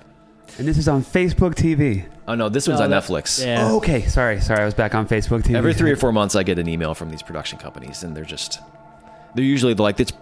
And 0.58 0.68
this 0.68 0.78
is 0.78 0.88
on 0.88 1.04
Facebook 1.04 1.56
TV. 1.56 2.06
Oh 2.28 2.36
no, 2.36 2.48
this 2.50 2.68
one's 2.68 2.80
No, 2.80 2.86
on 2.86 2.92
Netflix. 2.92 3.44
yeah. 3.46 3.68
Oh, 3.70 3.78
okay. 3.78 4.02
Sorry, 4.04 4.40
sorry. 4.42 4.62
I 4.62 4.66
was 4.66 4.74
back 4.74 4.96
on 4.96 5.08
Facebook 5.08 5.44
TV. 5.44 5.56
Every 5.56 5.74
three 5.74 5.92
or 5.92 5.96
four 5.96 6.12
months, 6.12 6.36
I 6.36 6.44
get 6.44 6.60
an 6.60 6.68
email 6.70 6.94
from 6.94 7.10
these 7.10 7.22
production 7.24 7.60
companies, 7.60 8.04
and 8.04 8.16
they're 8.16 8.24
just 8.26 8.60
they're 9.36 9.44
usually 9.46 9.74
like 9.74 10.00
it's 10.00 10.14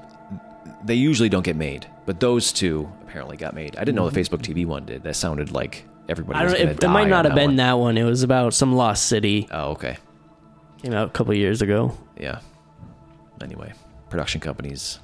they 0.84 0.96
usually 0.96 1.30
don't 1.30 1.44
get 1.44 1.56
made, 1.56 1.86
but 2.06 2.20
those 2.20 2.52
two 2.52 2.92
apparently 3.04 3.38
got 3.38 3.54
made. 3.54 3.76
I 3.78 3.82
didn't 3.82 3.96
know 3.96 4.10
the 4.10 4.20
Facebook 4.20 4.42
TV 4.42 4.66
one 4.66 4.86
did. 4.86 5.04
That 5.04 5.16
sounded 5.16 5.52
like 5.52 5.86
everybody 6.10 6.40
I 6.40 6.44
don't. 6.44 6.52
going 6.54 6.62
It, 6.62 6.66
to 6.66 6.72
it 6.72 6.80
die. 6.80 6.92
might 6.94 7.08
not 7.08 7.26
have 7.26 7.36
been 7.36 7.50
one. 7.52 7.56
that 7.58 7.74
one. 7.74 7.98
It 7.98 8.04
was 8.04 8.24
about 8.24 8.54
some 8.54 8.74
lost 8.76 9.08
city. 9.08 9.48
Oh, 9.52 9.72
okay. 9.72 9.98
Came 10.84 10.94
out 10.94 11.08
a 11.08 11.12
couple 11.12 11.34
years 11.34 11.62
ago. 11.62 11.98
Yeah. 12.20 12.40
Anyway, 13.42 13.74
production 14.10 14.42
companies. 14.42 15.00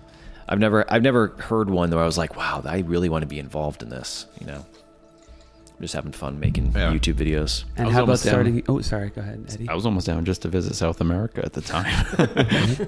I've 0.47 0.59
never 0.59 0.85
I've 0.91 1.03
never 1.03 1.29
heard 1.39 1.69
one 1.69 1.89
where 1.91 2.01
I 2.03 2.05
was 2.05 2.17
like, 2.17 2.35
wow, 2.35 2.61
I 2.65 2.79
really 2.79 3.09
want 3.09 3.21
to 3.23 3.27
be 3.27 3.39
involved 3.39 3.81
in 3.81 3.89
this. 3.89 4.25
You 4.41 4.47
know, 4.47 4.65
I'm 4.65 5.81
just 5.81 5.93
having 5.93 6.11
fun 6.11 6.39
making 6.39 6.73
Yeah. 6.75 6.91
YouTube 6.91 7.13
videos. 7.15 7.63
And 7.77 7.85
how 7.87 7.99
about 7.99 8.01
almost 8.01 8.23
down. 8.25 8.31
starting? 8.33 8.63
Oh, 8.67 8.81
sorry. 8.81 9.09
Go 9.09 9.21
ahead, 9.21 9.45
Eddie. 9.49 9.69
I 9.69 9.73
was 9.73 9.85
almost 9.85 10.05
down 10.07 10.25
just 10.25 10.41
to 10.43 10.47
visit 10.49 10.75
South 10.75 10.99
America 11.01 11.41
at 11.45 11.53
the 11.53 11.61
time. 11.61 11.85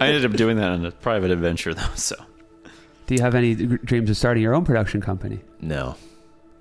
I 0.01 0.07
ended 0.07 0.25
up 0.25 0.33
doing 0.33 0.57
that 0.57 0.71
on 0.71 0.85
a 0.85 0.91
private 0.91 1.31
adventure 1.31 1.73
though. 1.73 1.81
So 1.95 2.15
Do 3.07 3.15
you 3.15 3.21
have 3.21 3.35
any 3.35 3.55
dreams 3.55 4.09
of 4.09 4.17
starting 4.17 4.43
your 4.43 4.53
own 4.53 4.65
production 4.65 4.99
company? 5.01 5.39
No, 5.61 5.95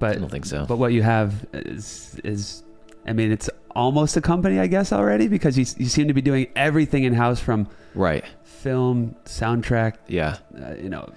I 0.05 0.15
don't 0.15 0.31
think 0.31 0.47
so. 0.47 0.67
but 0.67 0.79
what 0.79 0.93
you 0.93 1.03
have 1.03 1.47
is 1.53 2.21
is, 2.25 2.63
I 3.07 3.13
mean, 3.13 3.33
it's 3.33 3.49
almost 3.75 4.17
a 4.17 4.21
company, 4.21 4.59
I 4.61 4.67
guess, 4.67 4.93
already 4.93 5.29
because 5.29 5.59
you 5.59 5.67
you 5.79 5.89
seem 5.89 6.09
to 6.09 6.15
be 6.15 6.23
doing 6.23 6.47
everything 6.57 7.05
in 7.05 7.13
house 7.15 7.41
from 7.41 7.69
right. 7.95 8.25
film, 8.45 9.17
soundtrack, 9.25 9.95
Yeah. 10.09 10.37
uh, 10.63 10.75
you 10.75 10.89
know. 10.89 11.09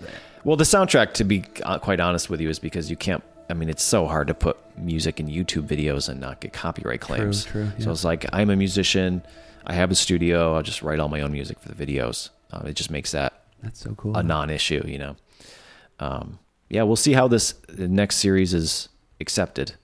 Well, 0.44 0.56
the 0.58 0.64
soundtrack, 0.64 1.14
to 1.16 1.24
be 1.24 1.44
uh, 1.64 1.78
quite 1.80 2.00
honest 2.00 2.30
with 2.30 2.40
you, 2.42 2.50
is 2.50 2.60
because 2.60 2.90
you 2.90 2.96
can't. 2.98 3.24
I 3.50 3.54
mean, 3.54 3.70
it's 3.70 3.84
so 3.84 4.08
hard 4.08 4.28
to 4.28 4.34
put 4.34 4.58
music 4.78 5.20
in 5.22 5.28
YouTube 5.28 5.68
videos 5.68 6.10
and 6.10 6.20
not 6.20 6.42
get 6.42 6.52
copyright 6.54 7.00
claims. 7.00 7.46
true, 7.46 7.70
So 7.80 7.86
yeah. 7.86 7.92
it's 7.92 8.04
like 8.04 8.26
I'm 8.34 8.50
a 8.50 8.56
musician. 8.56 9.24
I 9.66 9.74
have 9.74 9.90
a 9.92 9.96
studio. 9.96 10.56
I'll 10.56 10.64
just 10.64 10.82
write 10.82 11.00
all 11.00 11.10
my 11.10 11.22
own 11.22 11.32
music 11.32 11.60
for 11.60 11.70
the 11.74 11.86
videos. 11.86 12.30
Uh, 12.52 12.64
it 12.66 12.74
just 12.76 12.90
makes 12.92 13.12
that 13.12 13.44
That's 13.64 13.80
so 13.82 13.94
cool. 13.96 14.16
a 14.18 14.24
non-issue, 14.24 14.84
you 14.86 14.98
know. 14.98 15.16
Um, 16.00 16.40
yeah, 16.70 16.84
we'll 16.84 16.96
see 16.96 17.14
how 17.14 17.28
this 17.28 17.54
the 17.68 17.88
next 17.88 18.18
series 18.18 18.54
is 18.54 18.90
accepted. 19.20 19.76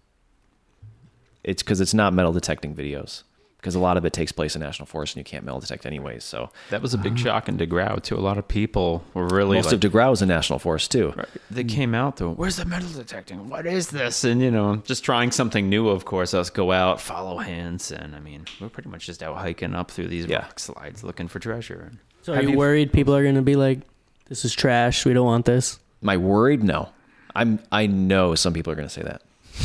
It's 1.44 1.64
because 1.64 1.82
it's 1.82 1.94
not 1.94 2.14
metal 2.14 2.32
detecting 2.32 2.76
videos 2.76 3.24
because 3.64 3.76
a 3.76 3.80
lot 3.80 3.96
of 3.96 4.04
it 4.04 4.12
takes 4.12 4.34
place 4.34 4.56
in 4.56 4.62
national 4.62 4.86
forest 4.86 5.16
and 5.16 5.22
you 5.22 5.24
can't 5.24 5.46
metal 5.46 5.62
detect 5.62 5.86
anyways. 5.86 6.26
So 6.26 6.50
that 6.70 6.82
was 6.82 6.94
a 6.94 6.98
big 6.98 7.14
ah. 7.14 7.16
shock 7.16 7.48
in 7.48 7.58
DeGrau 7.58 8.04
to 8.04 8.18
a 8.18 8.20
lot 8.20 8.38
of 8.38 8.46
people. 8.46 9.06
Were 9.14 9.26
really 9.28 9.56
most 9.56 9.68
like, 9.68 9.76
of 9.76 9.80
DeGrau 9.80 10.12
is 10.12 10.22
in 10.22 10.28
national 10.28 10.60
forest 10.60 10.92
too. 10.92 11.14
Right. 11.16 11.28
They 11.50 11.64
came 11.64 11.96
out 11.96 12.18
though. 12.18 12.32
Where's 12.32 12.58
the 12.58 12.66
metal 12.66 12.90
detecting? 12.90 13.48
What 13.48 13.66
is 13.66 13.90
this? 13.90 14.26
And 14.26 14.42
you 14.42 14.52
know, 14.52 14.78
just 14.78 15.06
trying 15.06 15.32
something 15.32 15.70
new. 15.70 15.88
Of 15.88 16.04
course, 16.04 16.34
us 16.34 16.50
go 16.50 16.74
out, 16.74 17.00
follow 17.00 17.38
hints, 17.38 17.92
and 17.92 18.16
I 18.16 18.20
mean, 18.20 18.46
we're 18.60 18.68
pretty 18.68 18.90
much 18.90 19.06
just 19.06 19.24
out 19.24 19.38
hiking 19.38 19.74
up 19.74 19.90
through 19.90 20.10
these 20.10 20.26
Yeah. 20.26 20.40
rock 20.40 20.60
slides 20.60 21.02
looking 21.02 21.30
for 21.30 21.40
treasure. 21.40 21.94
So 22.22 22.34
are 22.34 22.44
you, 22.44 22.52
you- 22.52 22.58
worried 22.58 22.92
people 22.92 23.16
are 23.16 23.24
going 23.24 23.36
to 23.36 23.42
be 23.42 23.56
like, 23.56 23.80
"This 24.26 24.44
is 24.44 24.54
trash. 24.54 25.06
We 25.06 25.14
don't 25.14 25.26
want 25.26 25.46
this." 25.46 25.80
Am 26.04 26.10
I 26.10 26.18
worried? 26.18 26.64
No. 26.64 26.90
I'm. 27.36 27.60
I 27.72 27.88
know 27.88 28.36
some 28.36 28.54
people 28.54 28.72
are 28.72 28.76
going 28.76 28.88
to 28.88 28.94
say 28.94 29.02
that. 29.02 29.22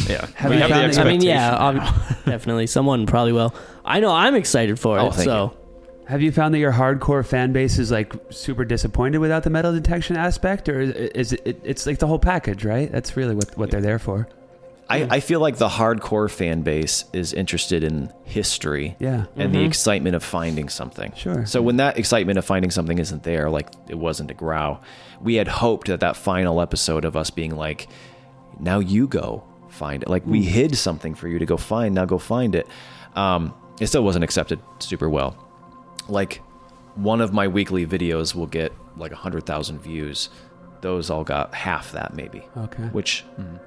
Yeah, 0.06 0.26
Have 0.36 0.50
we 0.50 0.56
you 0.56 0.62
have 0.62 0.68
the 0.70 0.74
found 0.74 0.92
that- 0.94 1.06
I 1.06 1.08
mean, 1.10 1.20
yeah, 1.22 1.68
expectation. 1.70 2.22
definitely. 2.26 2.66
Someone 2.66 3.06
probably 3.06 3.32
will. 3.32 3.54
I 3.84 4.00
know. 4.00 4.10
I'm 4.12 4.34
excited 4.34 4.78
for 4.78 4.98
it. 4.98 5.02
Oh, 5.02 5.10
thank 5.10 5.24
so 5.24 5.56
Have 6.06 6.20
you 6.22 6.30
found 6.30 6.54
that 6.54 6.58
your 6.58 6.72
hardcore 6.72 7.24
fan 7.26 7.52
base 7.52 7.78
is 7.78 7.90
like 7.90 8.12
super 8.30 8.64
disappointed 8.64 9.18
without 9.18 9.42
the 9.44 9.50
metal 9.50 9.72
detection 9.72 10.16
aspect, 10.16 10.68
or 10.68 10.80
is, 10.80 10.90
is 10.92 11.32
it, 11.32 11.42
it? 11.46 11.60
It's 11.64 11.86
like 11.86 11.98
the 11.98 12.06
whole 12.06 12.18
package, 12.18 12.64
right? 12.64 12.90
That's 12.92 13.16
really 13.16 13.34
what 13.34 13.56
what 13.58 13.70
they're 13.70 13.80
there 13.80 13.98
for. 13.98 14.28
I, 14.90 15.16
I 15.16 15.20
feel 15.20 15.40
like 15.40 15.58
the 15.58 15.68
hardcore 15.68 16.30
fan 16.30 16.62
base 16.62 17.04
is 17.12 17.34
interested 17.34 17.84
in 17.84 18.12
history 18.24 18.96
Yeah. 18.98 19.26
and 19.36 19.52
the 19.52 19.58
mm-hmm. 19.58 19.66
excitement 19.66 20.16
of 20.16 20.24
finding 20.24 20.70
something. 20.70 21.12
Sure. 21.14 21.44
So 21.44 21.60
when 21.60 21.76
that 21.76 21.98
excitement 21.98 22.38
of 22.38 22.44
finding 22.44 22.70
something 22.70 22.98
isn't 22.98 23.22
there, 23.22 23.50
like 23.50 23.68
it 23.88 23.98
wasn't 23.98 24.34
DeGrau, 24.34 24.80
we 25.20 25.34
had 25.34 25.46
hoped 25.46 25.88
that 25.88 26.00
that 26.00 26.16
final 26.16 26.60
episode 26.60 27.04
of 27.04 27.16
us 27.16 27.28
being 27.30 27.54
like, 27.54 27.88
now 28.58 28.78
you 28.78 29.06
go 29.06 29.44
find 29.68 30.02
it. 30.02 30.08
Like 30.08 30.26
we 30.26 30.40
mm. 30.40 30.44
hid 30.44 30.76
something 30.76 31.14
for 31.14 31.28
you 31.28 31.38
to 31.38 31.46
go 31.46 31.58
find. 31.58 31.94
Now 31.94 32.06
go 32.06 32.18
find 32.18 32.54
it. 32.54 32.66
Um, 33.14 33.54
it 33.80 33.88
still 33.88 34.04
wasn't 34.04 34.24
accepted 34.24 34.58
super 34.78 35.10
well. 35.10 35.36
Like 36.08 36.40
one 36.94 37.20
of 37.20 37.32
my 37.32 37.46
weekly 37.46 37.86
videos 37.86 38.34
will 38.34 38.46
get 38.46 38.72
like 38.96 39.12
a 39.12 39.16
hundred 39.16 39.44
thousand 39.44 39.80
views. 39.80 40.30
Those 40.80 41.10
all 41.10 41.24
got 41.24 41.54
half 41.54 41.92
that 41.92 42.14
maybe 42.14 42.42
Okay. 42.56 42.84
which 42.84 43.24
mm. 43.38 43.58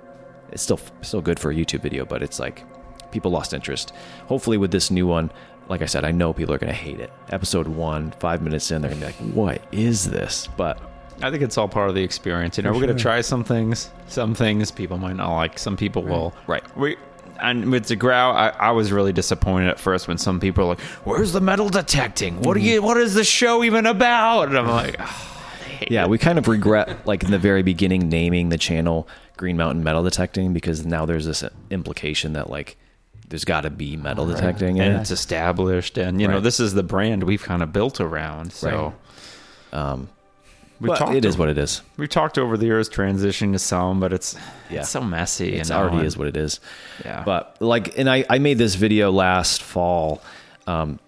It's 0.52 0.64
still 0.64 0.80
still 1.02 1.22
good 1.22 1.40
for 1.40 1.52
a 1.52 1.56
YouTube 1.56 1.82
video, 1.82 2.06
but 2.06 2.22
it's 2.22 2.40
like 2.40 2.64
people 3.12 3.32
lost 3.32 3.54
interest. 3.54 3.94
Hopefully, 4.28 4.58
with 4.58 4.72
this 4.72 4.92
new 4.92 5.08
one, 5.08 5.32
like 5.70 5.82
I 5.82 5.86
said, 5.86 6.06
I 6.06 6.12
know 6.12 6.34
people 6.34 6.54
are 6.54 6.58
going 6.58 6.74
to 6.74 6.80
hate 6.80 7.00
it. 7.00 7.12
Episode 7.30 7.68
one, 7.68 8.12
five 8.20 8.42
minutes 8.42 8.72
in, 8.72 8.82
they're 8.82 8.92
going 8.92 9.02
to 9.02 9.08
be 9.08 9.26
like, 9.26 9.36
"What 9.36 9.62
is 9.72 10.10
this?" 10.10 10.48
But 10.58 10.80
I 11.22 11.30
think 11.30 11.44
it's 11.44 11.58
all 11.58 11.68
part 11.68 11.90
of 11.90 11.96
the 11.96 12.04
experience. 12.04 12.58
You 12.58 12.64
know, 12.64 12.74
we're 12.74 12.82
gonna 12.82 12.96
try 12.96 13.22
some 13.22 13.44
things. 13.44 13.92
Some 14.08 14.34
things 14.34 14.72
people 14.72 14.98
might 14.98 15.16
not 15.16 15.36
like. 15.36 15.60
Some 15.60 15.78
people 15.78 16.04
will. 16.04 16.34
Right. 16.48 16.64
We 16.76 16.98
and 17.40 17.72
with 17.72 17.88
DeGrau, 17.88 18.34
I, 18.34 18.50
I 18.50 18.72
was 18.72 18.92
really 18.92 19.14
disappointed 19.14 19.70
at 19.70 19.80
first 19.80 20.08
when 20.08 20.18
some 20.18 20.40
people 20.40 20.66
are 20.66 20.68
like, 20.70 20.80
"Where's 21.04 21.34
the 21.34 21.42
metal 21.42 21.70
detecting? 21.70 22.42
What 22.42 22.58
are 22.58 22.62
you? 22.62 22.82
What 22.82 22.98
is 22.98 23.14
the 23.14 23.24
show 23.24 23.64
even 23.64 23.86
about?" 23.86 24.50
And 24.50 24.58
I'm 24.58 24.68
like, 24.68 24.96
"Ah, 25.00 25.50
I 25.60 25.64
hate 25.64 25.92
yeah, 25.92 26.04
it." 26.04 26.10
we 26.10 26.18
kind 26.18 26.38
of 26.38 26.48
regret, 26.48 27.06
like 27.06 27.24
in 27.24 27.32
the 27.32 27.40
very 27.40 27.62
beginning, 27.64 28.10
naming 28.10 28.50
the 28.50 28.58
channel 28.58 29.08
Green 29.38 29.58
Mountain 29.58 29.84
Metal 29.84 30.04
Detecting 30.04 30.54
because 30.54 30.86
now 30.86 31.06
there's 31.06 31.26
this 31.26 31.44
implication 31.70 32.34
that 32.34 32.50
like 32.50 32.78
there's 33.30 33.46
got 33.46 33.62
to 33.62 33.70
be 33.70 33.96
metal 33.96 34.26
detecting 34.28 34.80
and 34.80 34.94
it. 34.94 35.00
it's 35.00 35.12
established, 35.12 35.98
and 35.98 36.20
you 36.22 36.28
know, 36.28 36.40
this 36.42 36.60
is 36.60 36.74
the 36.74 36.84
brand 36.84 37.24
we've 37.24 37.44
kind 37.44 37.64
of 37.64 37.72
built 37.72 38.02
around. 38.02 38.52
So 38.52 38.94
Um, 39.72 40.10
we've 40.82 40.90
but 40.90 40.98
talked 40.98 41.16
it 41.16 41.24
is 41.24 41.36
over- 41.36 41.44
what 41.44 41.50
it 41.50 41.58
is. 41.58 41.82
we've 41.98 42.10
talked 42.10 42.38
over 42.38 42.58
the 42.58 42.66
years 42.66 42.90
transitioning 42.90 43.54
to 43.54 43.60
some 43.60 44.00
but 44.02 44.12
it's 44.12 44.36
Yeah. 44.70 44.82
it's 44.82 44.90
so 44.90 45.02
messy. 45.02 45.56
It 45.56 45.72
already 45.72 46.06
is 46.06 46.18
what 46.18 46.28
it 46.28 46.36
is. 46.36 46.60
Yeah. 47.06 47.24
But 47.26 47.56
like, 47.62 47.98
and 47.98 48.10
I, 48.10 48.26
I 48.30 48.40
made 48.40 48.58
this 48.58 48.76
video 48.76 49.12
last 49.12 49.62
fall. 49.64 50.22
Um, 50.68 51.00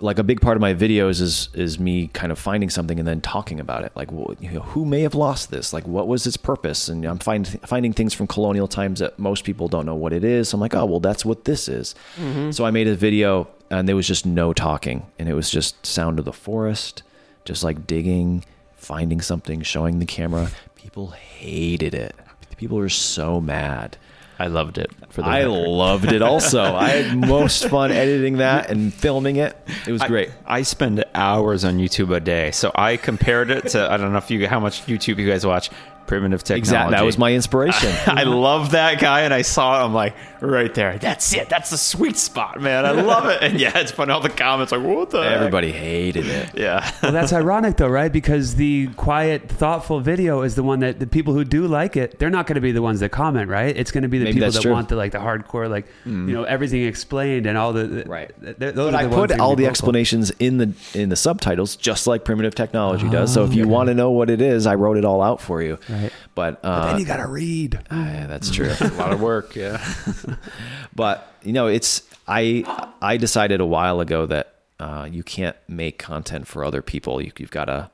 like 0.00 0.18
a 0.18 0.24
big 0.24 0.40
part 0.40 0.56
of 0.56 0.60
my 0.60 0.74
videos 0.74 1.20
is 1.20 1.48
is 1.54 1.78
me 1.78 2.08
kind 2.08 2.30
of 2.30 2.38
finding 2.38 2.68
something 2.68 2.98
and 2.98 3.08
then 3.08 3.20
talking 3.20 3.58
about 3.60 3.84
it. 3.84 3.92
Like, 3.94 4.10
you 4.10 4.50
know, 4.52 4.60
who 4.60 4.84
may 4.84 5.00
have 5.02 5.14
lost 5.14 5.50
this? 5.50 5.72
Like, 5.72 5.86
what 5.86 6.06
was 6.06 6.26
its 6.26 6.36
purpose? 6.36 6.88
And 6.88 7.04
I'm 7.04 7.18
find, 7.18 7.48
finding 7.66 7.92
things 7.92 8.12
from 8.12 8.26
colonial 8.26 8.68
times 8.68 9.00
that 9.00 9.18
most 9.18 9.44
people 9.44 9.68
don't 9.68 9.86
know 9.86 9.94
what 9.94 10.12
it 10.12 10.24
is. 10.24 10.50
so 10.50 10.56
I'm 10.56 10.60
like, 10.60 10.74
oh, 10.74 10.84
well, 10.84 11.00
that's 11.00 11.24
what 11.24 11.44
this 11.44 11.68
is. 11.68 11.94
Mm-hmm. 12.16 12.50
So 12.50 12.64
I 12.64 12.70
made 12.70 12.88
a 12.88 12.94
video, 12.94 13.48
and 13.70 13.88
there 13.88 13.96
was 13.96 14.06
just 14.06 14.26
no 14.26 14.52
talking, 14.52 15.06
and 15.18 15.28
it 15.28 15.34
was 15.34 15.50
just 15.50 15.84
sound 15.86 16.18
of 16.18 16.24
the 16.24 16.32
forest, 16.32 17.02
just 17.44 17.64
like 17.64 17.86
digging, 17.86 18.44
finding 18.74 19.20
something, 19.20 19.62
showing 19.62 19.98
the 19.98 20.06
camera. 20.06 20.50
People 20.74 21.10
hated 21.10 21.94
it. 21.94 22.14
People 22.56 22.78
were 22.78 22.88
so 22.88 23.40
mad. 23.40 23.98
I 24.38 24.48
loved 24.48 24.76
it. 24.78 24.90
For 25.08 25.22
the 25.22 25.28
I 25.28 25.40
record. 25.44 25.68
loved 25.68 26.12
it 26.12 26.20
also. 26.22 26.62
I 26.62 26.88
had 26.88 27.16
most 27.28 27.68
fun 27.68 27.90
editing 27.90 28.36
that 28.38 28.70
and 28.70 28.92
filming 28.92 29.36
it. 29.36 29.56
It 29.86 29.92
was 29.92 30.02
I- 30.02 30.08
great. 30.08 30.30
I, 30.46 30.62
spend 30.62 31.02
hours 31.14 31.64
on 31.64 31.78
YouTube 31.78 32.14
a 32.14 32.20
day, 32.20 32.50
so 32.50 32.70
I 32.74 32.96
compared 32.98 33.50
it 33.50 33.68
to 33.68 33.90
I 33.90 33.96
don't 33.96 34.12
know 34.12 34.18
if 34.18 34.30
you 34.30 34.46
how 34.46 34.60
much 34.60 34.82
YouTube 34.86 35.18
you 35.18 35.26
guys 35.28 35.46
watch. 35.46 35.70
Primitive 36.06 36.42
technology. 36.42 36.60
Exactly. 36.60 36.96
That 36.96 37.04
was 37.04 37.18
my 37.18 37.32
inspiration. 37.32 37.92
I 38.06 38.22
love 38.24 38.72
that 38.72 39.00
guy, 39.00 39.22
and 39.22 39.34
I 39.34 39.42
saw 39.42 39.80
it. 39.80 39.84
I'm 39.84 39.94
like, 39.94 40.14
right 40.40 40.72
there. 40.74 40.98
That's 40.98 41.32
it. 41.34 41.48
That's 41.48 41.70
the 41.70 41.78
sweet 41.78 42.16
spot, 42.16 42.60
man. 42.60 42.84
I 42.86 42.92
love 42.92 43.26
it. 43.26 43.42
And 43.42 43.60
yeah, 43.60 43.78
it's 43.78 43.92
funny. 43.92 44.12
All 44.12 44.20
the 44.20 44.28
comments 44.28 44.72
like, 44.72 44.82
what 44.82 45.10
the? 45.10 45.22
heck? 45.22 45.32
Everybody 45.32 45.72
hated 45.72 46.26
it. 46.26 46.50
Yeah. 46.56 46.90
Well, 47.02 47.12
that's 47.12 47.32
ironic 47.32 47.76
though, 47.76 47.88
right? 47.88 48.12
Because 48.12 48.54
the 48.56 48.88
quiet, 48.96 49.48
thoughtful 49.48 50.00
video 50.00 50.42
is 50.42 50.54
the 50.54 50.62
one 50.62 50.80
that 50.80 50.98
the 51.00 51.06
people 51.06 51.34
who 51.34 51.44
do 51.44 51.66
like 51.66 51.96
it, 51.96 52.18
they're 52.18 52.30
not 52.30 52.46
going 52.46 52.54
to 52.56 52.60
be 52.60 52.72
the 52.72 52.82
ones 52.82 53.00
that 53.00 53.10
comment, 53.10 53.48
right? 53.50 53.76
It's 53.76 53.90
going 53.90 54.02
to 54.02 54.08
be 54.08 54.18
the 54.18 54.24
Maybe 54.24 54.40
people 54.40 54.52
that 54.52 54.62
true. 54.62 54.72
want 54.72 54.88
the 54.88 54.96
like 54.96 55.12
the 55.12 55.18
hardcore, 55.18 55.68
like 55.68 55.86
mm. 56.04 56.28
you 56.28 56.34
know 56.34 56.44
everything 56.44 56.84
explained 56.84 57.46
and 57.46 57.56
all 57.58 57.72
the 57.72 57.86
the- 57.86 58.06
Right. 58.06 58.30
th- 58.40 58.58
th- 58.58 58.74
those 58.74 58.92
But 58.92 58.94
are 58.94 58.98
I 58.98 59.02
the 59.04 59.16
ones 59.16 59.32
put 59.32 59.40
all 59.40 59.56
the 59.56 59.64
vocal. 59.64 59.70
explanations 59.70 60.30
in 60.38 60.58
the 60.58 60.72
in 60.94 61.08
the 61.08 61.16
subtitles, 61.16 61.76
just 61.76 62.06
like 62.06 62.24
primitive 62.24 62.54
technology 62.54 63.08
does. 63.08 63.32
So 63.32 63.44
if 63.44 63.50
oh, 63.50 63.54
you 63.54 63.68
want 63.68 63.88
to 63.88 63.94
know 63.94 64.10
what 64.10 64.30
it 64.30 64.40
is, 64.40 64.66
I 64.66 64.74
wrote 64.74 64.96
it 64.96 65.04
all 65.04 65.22
out 65.22 65.40
for 65.40 65.62
you. 65.62 65.78
Right. 65.88 65.95
But, 66.34 66.60
But 66.62 66.68
uh, 66.68 66.86
then 66.86 67.00
you 67.00 67.06
got 67.06 67.18
to 67.18 67.26
read. 67.26 67.80
yeah, 67.90 68.26
that's 68.26 68.50
true. 68.50 68.72
a 68.80 68.88
lot 68.94 69.12
of 69.12 69.20
work. 69.20 69.54
Yeah. 69.56 69.82
but 70.94 71.32
you 71.42 71.52
know 71.52 71.66
it's 71.66 72.02
i 72.26 72.64
i 73.00 73.16
decided 73.16 73.60
a 73.60 73.66
while 73.66 74.00
ago 74.00 74.26
that 74.26 74.54
uh, 74.80 75.08
you 75.10 75.22
can't 75.22 75.56
make 75.68 75.98
content 75.98 76.46
for 76.46 76.64
other 76.64 76.82
people 76.82 77.22
you, 77.22 77.30
you've 77.38 77.50
got 77.50 77.66
to 77.66 77.90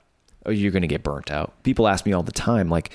you're 0.48 0.72
going 0.72 0.82
to 0.82 0.88
get 0.88 1.02
burnt 1.02 1.30
out 1.30 1.52
people 1.62 1.86
ask 1.86 2.04
me 2.06 2.12
all 2.12 2.22
the 2.22 2.32
time 2.32 2.68
like 2.68 2.90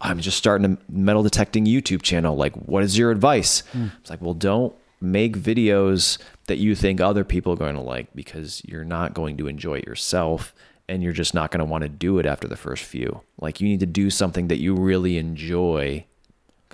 i'm 0.00 0.20
just 0.20 0.36
starting 0.38 0.64
a 0.64 0.78
metal 0.92 1.22
detecting 1.22 1.64
youtube 1.64 2.02
channel 2.02 2.36
like 2.36 2.54
what 2.54 2.82
is 2.84 2.96
your 2.98 3.10
advice 3.10 3.62
it's 4.00 4.10
like 4.10 4.20
well 4.20 4.34
don't 4.34 4.74
make 5.00 5.36
videos 5.36 6.18
that 6.46 6.58
you 6.58 6.74
think 6.76 7.00
other 7.00 7.24
people 7.24 7.52
are 7.52 7.56
going 7.56 7.74
to 7.74 7.80
like 7.80 8.06
because 8.14 8.62
you're 8.64 8.84
not 8.84 9.14
going 9.14 9.36
to 9.36 9.48
enjoy 9.48 9.76
it 9.78 9.86
yourself 9.86 10.54
and 10.88 11.02
you're 11.02 11.12
just 11.12 11.34
not 11.34 11.50
going 11.50 11.60
to 11.60 11.64
want 11.64 11.82
to 11.82 11.88
do 11.88 12.18
it 12.18 12.26
after 12.26 12.48
the 12.48 12.56
first 12.56 12.84
few. 12.84 13.22
Like 13.40 13.60
you 13.60 13.68
need 13.68 13.80
to 13.80 13.86
do 13.86 14.10
something 14.10 14.48
that 14.48 14.58
you 14.58 14.74
really 14.74 15.18
enjoy 15.18 16.06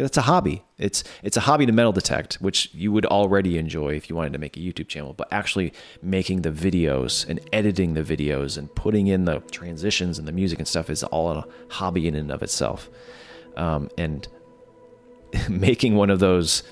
it's 0.06 0.16
a 0.16 0.22
hobby. 0.22 0.64
It's 0.78 1.02
it's 1.22 1.36
a 1.36 1.40
hobby 1.40 1.66
to 1.66 1.72
metal 1.72 1.92
detect, 1.92 2.34
which 2.34 2.70
you 2.72 2.92
would 2.92 3.06
already 3.06 3.58
enjoy 3.58 3.94
if 3.94 4.08
you 4.08 4.16
wanted 4.16 4.32
to 4.32 4.38
make 4.38 4.56
a 4.56 4.60
YouTube 4.60 4.88
channel. 4.88 5.12
But 5.12 5.28
actually 5.32 5.72
making 6.02 6.42
the 6.42 6.50
videos 6.50 7.28
and 7.28 7.40
editing 7.52 7.94
the 7.94 8.02
videos 8.02 8.56
and 8.56 8.72
putting 8.74 9.08
in 9.08 9.24
the 9.24 9.40
transitions 9.50 10.18
and 10.18 10.28
the 10.28 10.32
music 10.32 10.58
and 10.58 10.68
stuff 10.68 10.90
is 10.90 11.02
all 11.04 11.30
a 11.30 11.44
hobby 11.68 12.06
in 12.06 12.14
and 12.14 12.30
of 12.30 12.42
itself. 12.42 12.88
Um, 13.56 13.90
and 13.98 14.26
making 15.48 15.96
one 15.96 16.10
of 16.10 16.20
those, 16.20 16.62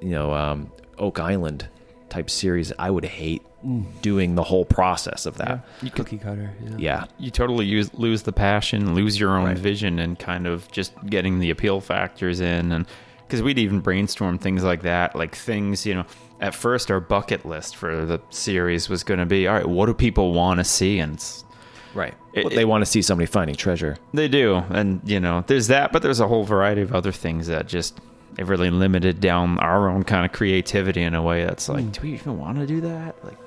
you 0.00 0.10
know, 0.10 0.32
um, 0.32 0.70
Oak 0.98 1.18
Island 1.18 1.68
type 2.08 2.30
series, 2.30 2.72
I 2.78 2.90
would 2.90 3.04
hate 3.04 3.42
doing 4.02 4.34
the 4.34 4.42
whole 4.42 4.64
process 4.64 5.26
of 5.26 5.36
that. 5.38 5.64
Cookie 5.94 6.18
cutter. 6.18 6.52
Yeah. 6.62 6.76
Yeah. 6.78 7.04
you 7.18 7.30
totally 7.30 7.66
use, 7.66 7.92
lose 7.94 8.22
the 8.22 8.32
passion, 8.32 8.94
lose 8.94 9.18
your 9.18 9.36
own 9.36 9.46
Right. 9.46 9.58
vision, 9.58 9.98
and 9.98 10.18
kind 10.18 10.46
of 10.46 10.70
just 10.70 10.92
getting 11.06 11.38
the 11.40 11.50
appeal 11.50 11.80
factors 11.80 12.40
in. 12.40 12.72
And 12.72 12.86
because 13.26 13.42
we'd 13.42 13.58
even 13.58 13.80
brainstorm 13.80 14.38
things 14.38 14.62
like 14.62 14.82
that, 14.82 15.16
like 15.16 15.34
things, 15.34 15.84
you 15.84 15.94
know, 15.94 16.04
at 16.40 16.54
first 16.54 16.90
our 16.90 17.00
bucket 17.00 17.44
list 17.46 17.76
for 17.76 18.04
the 18.06 18.20
series 18.30 18.88
was 18.88 19.02
going 19.02 19.18
to 19.20 19.26
be, 19.26 19.48
all 19.48 19.54
right, 19.54 19.66
what 19.68 19.86
do 19.86 19.94
people 19.94 20.32
want 20.32 20.58
to 20.58 20.64
see? 20.64 20.98
And 20.98 21.14
it's, 21.14 21.44
Right. 21.94 22.14
It- 22.34 22.44
Well, 22.44 22.54
they 22.54 22.66
want 22.66 22.82
to 22.82 22.86
see 22.86 23.00
somebody 23.02 23.26
finding 23.26 23.56
treasure. 23.56 23.96
they 24.12 24.28
do. 24.28 24.56
And, 24.70 25.00
you 25.04 25.18
know, 25.18 25.42
there's 25.46 25.68
that, 25.68 25.92
but 25.92 26.02
there's 26.02 26.20
a 26.20 26.28
whole 26.28 26.44
variety 26.44 26.82
of 26.82 26.94
other 26.94 27.10
things 27.12 27.46
that 27.48 27.66
just. 27.68 27.98
It 28.38 28.44
really 28.44 28.68
limited 28.68 29.18
down 29.18 29.58
our 29.60 29.88
own 29.88 30.02
kind 30.02 30.26
of 30.26 30.32
creativity 30.32 31.00
in 31.00 31.14
a 31.14 31.22
way 31.22 31.44
that's 31.46 31.70
like, 31.70 31.84
hmm. 31.84 31.90
do 31.90 32.00
we 32.02 32.12
even 32.12 32.38
want 32.38 32.58
to 32.58 32.66
do 32.66 32.82
that? 32.82 33.16
Like, 33.24 33.38
Yeah. 33.38 33.45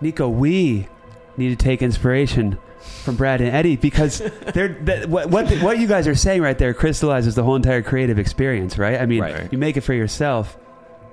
Nico, 0.00 0.28
we 0.28 0.88
need 1.36 1.48
to 1.50 1.56
take 1.56 1.82
inspiration 1.82 2.58
from 3.04 3.16
Brad 3.16 3.40
and 3.40 3.50
Eddie 3.54 3.76
because 3.76 4.18
they're 4.54 4.68
that, 4.84 5.08
what 5.08 5.28
what, 5.30 5.48
the, 5.48 5.58
what 5.60 5.78
you 5.78 5.86
guys 5.86 6.06
are 6.06 6.14
saying 6.14 6.42
right 6.42 6.56
there 6.58 6.72
crystallizes 6.74 7.34
the 7.34 7.42
whole 7.42 7.56
entire 7.56 7.82
creative 7.82 8.18
experience, 8.18 8.78
right? 8.78 9.00
I 9.00 9.06
mean, 9.06 9.20
Right. 9.22 9.52
you 9.52 9.58
make 9.58 9.76
it 9.76 9.80
for 9.82 9.94
yourself, 9.94 10.56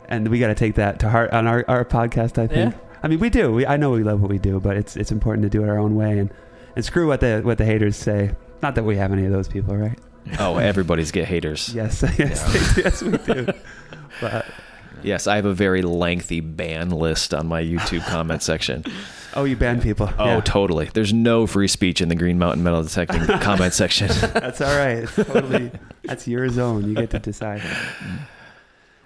and 0.07 0.27
we 0.27 0.39
got 0.39 0.47
to 0.47 0.55
take 0.55 0.75
that 0.75 0.99
to 0.99 1.09
heart 1.09 1.31
on 1.31 1.47
our, 1.47 1.65
our 1.67 1.85
podcast. 1.85 2.37
I 2.37 2.47
think. 2.47 2.75
I 3.03 3.07
mean, 3.07 3.19
we 3.19 3.29
do. 3.29 3.51
We, 3.51 3.65
I 3.67 3.77
know 3.77 3.91
we 3.91 4.03
love 4.03 4.21
what 4.21 4.29
we 4.31 4.39
do, 4.39 4.59
but 4.59 4.77
it's 4.77 4.95
it's 4.95 5.11
important 5.11 5.43
to 5.43 5.49
do 5.49 5.63
it 5.63 5.69
our 5.69 5.77
own 5.77 5.95
way 5.95 6.17
and 6.19 6.33
and 6.75 6.83
screw 6.85 7.07
what 7.07 7.19
the 7.19 7.41
what 7.43 7.57
the 7.57 7.65
haters 7.65 7.95
say. 7.95 8.31
Not 8.61 8.75
that 8.75 8.83
we 8.83 8.95
have 8.97 9.11
any 9.11 9.25
of 9.25 9.31
those 9.31 9.47
people, 9.47 9.75
right? 9.75 9.97
Oh, 10.39 10.57
everybody's 10.57 11.11
get 11.11 11.27
haters. 11.27 11.71
Yes, 11.75 12.01
yes, 12.17 12.75
they 12.75 12.81
yes, 12.83 13.01
we 13.03 13.17
do. 13.17 13.47
But 14.21 14.45
Yes, 15.05 15.27
I 15.27 15.35
have 15.37 15.45
a 15.45 15.53
very 15.53 15.81
lengthy 15.81 16.39
ban 16.39 16.89
list 16.89 17.33
on 17.33 17.47
my 17.47 17.61
YouTube 17.63 18.05
comment 18.07 18.41
section. 18.43 18.83
oh, 19.35 19.43
you 19.43 19.55
ban 19.55 19.81
people. 19.81 20.09
Oh, 20.17 20.25
Yeah. 20.25 20.41
totally. 20.41 20.89
There's 20.93 21.13
no 21.13 21.45
free 21.47 21.67
speech 21.67 22.01
in 22.01 22.09
the 22.09 22.15
Green 22.15 22.39
Mountain 22.39 22.63
Metal 22.63 22.83
Detecting 22.83 23.21
comment 23.39 23.73
section. 23.73 24.07
That's 24.33 24.61
all 24.61 24.75
right. 24.75 24.97
It's 25.03 25.15
totally 25.15 25.71
that's 26.03 26.27
your 26.27 26.47
zone. 26.49 26.87
You 26.87 26.95
get 26.95 27.09
to 27.11 27.19
decide. 27.19 27.61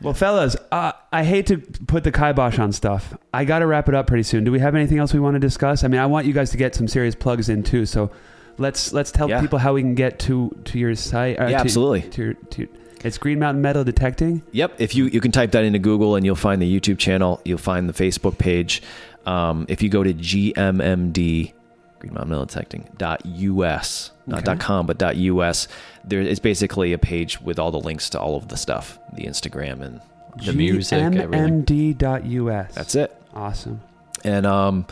Well, 0.01 0.13
fellas, 0.13 0.55
uh, 0.71 0.93
I 1.11 1.23
hate 1.25 1.47
to 1.47 1.57
put 1.57 2.03
the 2.05 2.11
kibosh 2.11 2.57
on 2.57 2.71
stuff. 2.71 3.13
I 3.33 3.43
got 3.43 3.59
to 3.59 3.67
wrap 3.67 3.89
it 3.89 3.95
up 3.95 4.07
pretty 4.07 4.23
soon. 4.23 4.45
Do 4.45 4.51
we 4.51 4.59
have 4.59 4.73
anything 4.75 4.97
else 4.97 5.13
we 5.13 5.19
want 5.19 5.35
to 5.35 5.39
discuss? 5.39 5.83
I 5.83 5.89
mean, 5.89 5.99
I 5.99 6.05
want 6.05 6.25
you 6.25 6.31
guys 6.33 6.51
to 6.51 6.57
get 6.57 6.73
some 6.73 6.87
serious 6.87 7.15
plugs 7.15 7.49
in 7.49 7.63
too. 7.63 7.85
So 7.85 8.09
let's 8.57 8.93
let's 8.93 9.11
tell 9.11 9.29
Yeah. 9.29 9.41
people 9.41 9.59
how 9.59 9.73
we 9.73 9.81
can 9.81 9.95
get 9.95 10.17
to 10.19 10.55
to 10.65 10.79
your 10.79 10.95
site. 10.95 11.37
uh, 11.39 11.43
Yeah, 11.47 11.49
to- 11.49 11.55
absolutely. 11.63 12.01
To, 12.11 12.33
to 12.33 12.67
it's 13.03 13.17
Green 13.17 13.39
Mountain 13.39 13.61
Metal 13.61 13.83
Detecting. 13.83 14.41
Yep. 14.51 14.75
If 14.79 14.95
you 14.95 15.05
you 15.05 15.21
can 15.21 15.31
type 15.31 15.51
that 15.51 15.63
into 15.63 15.79
Google 15.79 16.15
and 16.15 16.25
you'll 16.25 16.35
find 16.35 16.61
the 16.61 16.79
YouTube 16.79 16.97
channel. 16.97 17.41
You'll 17.45 17.57
find 17.57 17.87
the 17.89 17.93
Facebook 17.93 18.37
page. 18.37 18.81
Um, 19.25 19.65
if 19.69 19.81
you 19.81 19.89
go 19.89 20.03
to 20.03 20.13
GMMD, 20.13 21.53
Green 21.99 22.13
Mountain 22.13 22.29
Metal 22.29 22.45
Detecting 22.45 22.89
dot 22.97 23.25
US, 23.25 24.11
not 24.27 24.39
Okay. 24.39 24.45
dot 24.45 24.59
com, 24.59 24.85
but 24.85 24.97
dot 24.97 25.15
US. 25.17 25.67
There 26.05 26.21
is 26.21 26.39
basically 26.39 26.93
a 26.93 26.97
page 26.97 27.41
with 27.41 27.59
all 27.59 27.71
the 27.71 27.79
links 27.79 28.09
to 28.11 28.19
all 28.19 28.35
of 28.35 28.47
the 28.47 28.57
stuff, 28.57 28.97
the 29.13 29.23
Instagram 29.25 29.81
and 29.81 30.01
The 30.45 30.53
music, 30.53 30.99
everything. 31.01 31.65
GMMD.us. 31.65 32.73
that's 32.73 32.95
it. 32.95 33.15
awesome. 33.33 33.81
And 34.23 34.45
um, 34.45 34.85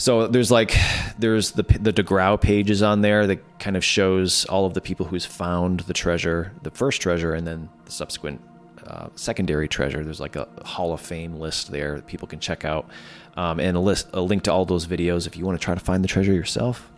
so 0.00 0.26
there's 0.26 0.50
like 0.50 0.74
there's 1.18 1.52
the 1.52 1.62
the 1.62 1.92
DeGrau 1.92 2.40
pages 2.40 2.82
on 2.82 3.00
there 3.02 3.26
that 3.26 3.58
kind 3.58 3.76
of 3.76 3.84
shows 3.84 4.44
all 4.46 4.64
of 4.66 4.74
the 4.74 4.80
people 4.80 5.06
who's 5.06 5.26
found 5.26 5.80
the 5.80 5.92
treasure, 5.92 6.52
the 6.62 6.70
first 6.70 7.00
treasure, 7.02 7.34
and 7.34 7.46
then 7.46 7.68
the 7.84 7.92
subsequent 7.92 8.40
uh, 8.86 9.08
secondary 9.14 9.68
treasure. 9.68 10.02
There's 10.02 10.20
like 10.20 10.36
a 10.36 10.48
Hall 10.64 10.92
of 10.92 11.00
Fame 11.00 11.36
list 11.36 11.70
there 11.70 11.96
that 11.96 12.06
people 12.06 12.26
can 12.26 12.40
check 12.40 12.64
out, 12.64 12.88
um, 13.36 13.60
and 13.60 13.76
a 13.76 13.80
list 13.80 14.08
a 14.12 14.20
link 14.20 14.42
to 14.44 14.52
all 14.52 14.64
those 14.64 14.86
videos 14.86 15.26
if 15.26 15.36
you 15.36 15.44
want 15.44 15.60
to 15.60 15.64
try 15.64 15.74
to 15.74 15.80
find 15.80 16.02
the 16.02 16.08
treasure 16.08 16.32
yourself. 16.32 16.90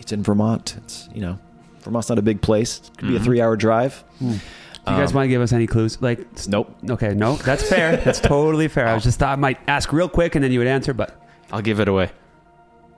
It's 0.00 0.12
in 0.12 0.22
Vermont. 0.22 0.76
It's 0.78 1.08
you 1.14 1.20
know 1.22 1.38
Vermont's 1.80 2.08
not 2.08 2.18
a 2.18 2.22
big 2.22 2.40
place. 2.40 2.78
It 2.92 2.98
could 2.98 3.08
be 3.08 3.16
a 3.16 3.20
Mhm. 3.20 3.24
three 3.24 3.40
hour 3.40 3.56
drive. 3.56 4.04
Do 4.20 4.26
you 4.26 4.98
guys 4.98 5.10
Um, 5.10 5.16
want 5.16 5.24
to 5.24 5.28
give 5.28 5.40
us 5.42 5.52
any 5.52 5.66
clues? 5.66 5.96
Like, 6.02 6.20
Nope. 6.46 6.74
okay, 6.90 7.14
no, 7.14 7.36
that's 7.36 7.66
fair. 7.66 7.96
that's 7.96 8.20
totally 8.34 8.68
fair. 8.68 8.86
I 8.86 8.92
was 8.94 9.02
just 9.02 9.18
thought 9.18 9.32
I 9.32 9.36
might 9.36 9.58
ask 9.66 9.92
real 9.94 10.08
quick 10.10 10.34
and 10.34 10.44
then 10.44 10.52
you 10.52 10.58
would 10.58 10.68
answer, 10.68 10.92
but 10.92 11.18
I'll 11.50 11.62
give 11.62 11.80
it 11.80 11.88
away. 11.88 12.10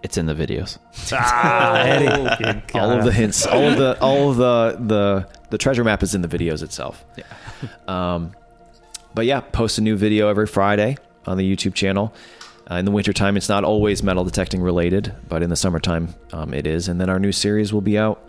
It's 0.03 0.17
in 0.17 0.27
the 0.27 0.35
videos. 0.35 0.79
ah, 1.13 1.75
Eddie, 1.77 2.05
you 2.05 2.63
all 2.81 2.91
of 2.93 3.05
the 3.05 3.13
hints, 3.13 3.47
all 3.47 3.65
of 3.65 3.77
the 3.77 3.99
all 4.01 4.31
of 4.31 4.37
the 4.37 4.77
the 4.87 5.29
the 5.51 5.59
treasure 5.59 5.83
map 5.85 6.03
is 6.03 6.15
in 6.15 6.23
the 6.23 6.29
videos 6.29 6.63
itself. 6.63 7.05
Yeah. 7.17 7.25
um, 8.15 8.33
but 9.15 9.27
yeah, 9.27 9.41
post 9.41 9.79
a 9.79 9.81
new 9.81 9.97
video 9.97 10.29
every 10.29 10.47
Friday 10.47 10.97
on 11.27 11.39
the 11.39 11.57
YouTube 11.57 11.75
channel. 11.75 12.15
Uh, 12.71 12.75
in 12.77 12.85
the 12.85 12.91
wintertime, 12.91 13.37
it's 13.37 13.49
not 13.49 13.63
always 13.65 14.03
metal 14.03 14.25
detecting 14.25 14.61
related, 14.61 15.15
but 15.29 15.43
in 15.43 15.51
the 15.51 15.57
summertime, 15.57 16.15
um, 16.33 16.53
it 16.53 16.67
is. 16.67 16.89
And 16.89 17.01
then 17.01 17.09
our 17.09 17.19
new 17.21 17.31
series 17.33 17.73
will 17.73 17.81
be 17.81 17.97
out 17.97 18.23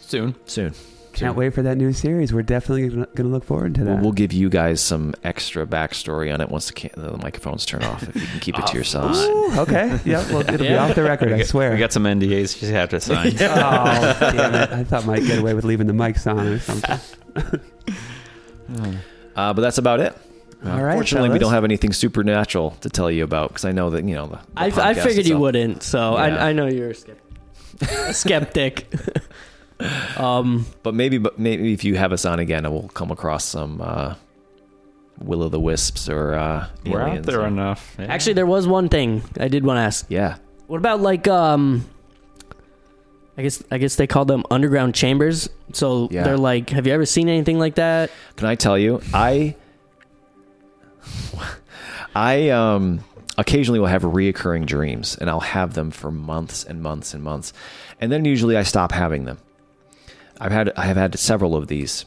Soon. 0.00 0.34
soon. 0.46 0.72
Can't 1.18 1.36
wait 1.36 1.54
for 1.54 1.62
that 1.62 1.76
new 1.76 1.92
series. 1.92 2.32
We're 2.32 2.42
definitely 2.42 2.88
going 2.88 3.06
to 3.14 3.22
look 3.24 3.44
forward 3.44 3.74
to 3.76 3.84
that. 3.84 3.94
We'll, 3.94 4.02
we'll 4.04 4.12
give 4.12 4.32
you 4.32 4.48
guys 4.48 4.80
some 4.80 5.14
extra 5.24 5.66
backstory 5.66 6.32
on 6.32 6.40
it 6.40 6.48
once 6.48 6.68
the, 6.68 6.74
ca- 6.74 6.94
the 7.00 7.16
microphones 7.18 7.66
turn 7.66 7.82
off. 7.84 8.02
If 8.08 8.14
you 8.16 8.26
can 8.26 8.40
keep 8.40 8.58
it 8.58 8.66
to 8.68 8.74
yourselves. 8.74 9.18
Ooh, 9.20 9.60
okay. 9.60 9.98
Yeah, 10.04 10.26
well, 10.32 10.40
it'll 10.40 10.58
be 10.58 10.74
off 10.74 10.94
the 10.94 11.02
record, 11.02 11.32
I 11.32 11.42
swear. 11.42 11.72
We 11.72 11.78
got 11.78 11.92
some 11.92 12.04
NDAs 12.04 12.30
you 12.30 12.60
just 12.60 12.72
have 12.72 12.88
to 12.90 13.00
sign. 13.00 13.32
Oh, 13.40 14.16
damn 14.20 14.54
it. 14.54 14.70
I 14.70 14.84
thought 14.84 15.04
I 15.04 15.06
might 15.06 15.24
get 15.24 15.38
away 15.38 15.54
with 15.54 15.64
leaving 15.64 15.86
the 15.86 15.92
mics 15.92 16.26
on 16.30 16.46
or 16.46 16.58
something. 16.58 16.98
Uh, 19.36 19.52
but 19.54 19.62
that's 19.62 19.78
about 19.78 20.00
it. 20.00 20.16
All 20.64 20.82
right, 20.82 20.94
Fortunately, 20.94 21.28
we 21.28 21.34
fellas. 21.34 21.40
don't 21.42 21.52
have 21.52 21.64
anything 21.64 21.92
supernatural 21.92 22.72
to 22.80 22.90
tell 22.90 23.08
you 23.10 23.22
about 23.22 23.50
because 23.50 23.64
I 23.64 23.70
know 23.72 23.90
that 23.90 24.04
you 24.04 24.14
know 24.16 24.26
the. 24.26 24.36
the 24.36 24.42
I, 24.56 24.64
I 24.66 24.70
podcast 24.70 24.94
figured 25.04 25.14
you 25.14 25.20
itself. 25.36 25.40
wouldn't, 25.40 25.82
so 25.84 26.16
Yeah. 26.16 26.22
I, 26.22 26.48
I 26.48 26.52
know 26.52 26.66
you're 26.66 26.90
a 26.90 26.94
skeptic. 26.94 27.22
a 27.90 28.12
skeptic. 28.14 28.92
um, 30.16 30.66
But 30.82 30.94
maybe, 30.94 31.18
but 31.18 31.38
maybe 31.38 31.72
if 31.72 31.84
you 31.84 31.96
have 31.96 32.12
us 32.12 32.24
on 32.24 32.38
again, 32.38 32.64
we'll 32.70 32.88
come 32.94 33.10
across 33.10 33.44
some 33.44 33.80
uh, 33.80 34.14
will 35.20 35.42
o' 35.42 35.48
the 35.48 35.60
wisps 35.60 36.08
or 36.08 36.34
uh, 36.34 36.66
We're 36.86 37.00
out 37.00 37.08
aliens 37.08 37.26
there 37.26 37.40
or- 37.42 37.46
enough. 37.46 37.94
Yeah. 37.98 38.06
actually, 38.06 38.34
there 38.34 38.46
was 38.46 38.66
one 38.66 38.88
thing 38.88 39.22
I 39.38 39.48
did 39.48 39.64
want 39.64 39.78
to 39.78 39.82
ask. 39.82 40.06
Yeah, 40.08 40.36
What 40.66 40.78
about 40.78 41.00
like 41.00 41.26
um? 41.28 41.84
I 43.36 43.42
guess 43.42 43.62
I 43.70 43.78
guess 43.78 43.94
they 43.94 44.08
call 44.08 44.24
them 44.24 44.42
underground 44.50 44.94
chambers. 44.96 45.48
So 45.72 46.08
Yeah. 46.10 46.24
they're 46.24 46.36
like, 46.36 46.70
have 46.70 46.86
you 46.88 46.92
ever 46.92 47.06
seen 47.06 47.28
anything 47.28 47.58
like 47.60 47.76
that? 47.76 48.10
can 48.36 48.48
I 48.48 48.56
tell 48.56 48.76
you? 48.76 49.00
I 49.14 49.54
I 52.14 52.48
um 52.50 53.00
occasionally 53.36 53.78
will 53.78 53.86
have 53.86 54.02
reoccurring 54.02 54.66
dreams, 54.66 55.16
and 55.20 55.30
I'll 55.30 55.38
have 55.40 55.74
them 55.74 55.90
for 55.92 56.10
months 56.10 56.64
and 56.64 56.82
months 56.82 57.14
and 57.14 57.22
months, 57.22 57.52
and 58.00 58.10
then 58.10 58.24
usually 58.24 58.56
I 58.56 58.64
stop 58.64 58.90
having 58.92 59.24
them. 59.24 59.38
I've 60.40 60.52
had 60.52 60.72
I 60.76 60.86
have 60.86 60.96
had 60.96 61.18
several 61.18 61.56
of 61.56 61.68
these. 61.68 62.04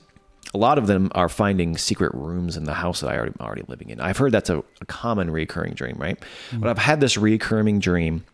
A 0.53 0.57
lot 0.57 0.77
of 0.77 0.87
them 0.87 1.09
are 1.15 1.29
finding 1.29 1.77
secret 1.77 2.13
rooms 2.13 2.57
in 2.57 2.65
the 2.65 2.73
house 2.73 2.99
that 2.99 3.09
I 3.09 3.15
already 3.15 3.33
am 3.39 3.45
already 3.45 3.63
living 3.67 3.89
in. 3.89 4.01
I've 4.01 4.17
heard 4.17 4.33
that's 4.33 4.49
a, 4.49 4.63
a 4.81 4.85
common 4.85 5.31
recurring 5.31 5.75
dream, 5.75 5.95
right? 5.97 6.19
Mm. 6.51 6.59
But 6.59 6.69
I've 6.69 6.77
had 6.77 6.99
this 6.99 7.17
recurring 7.17 7.79
dream 7.79 8.25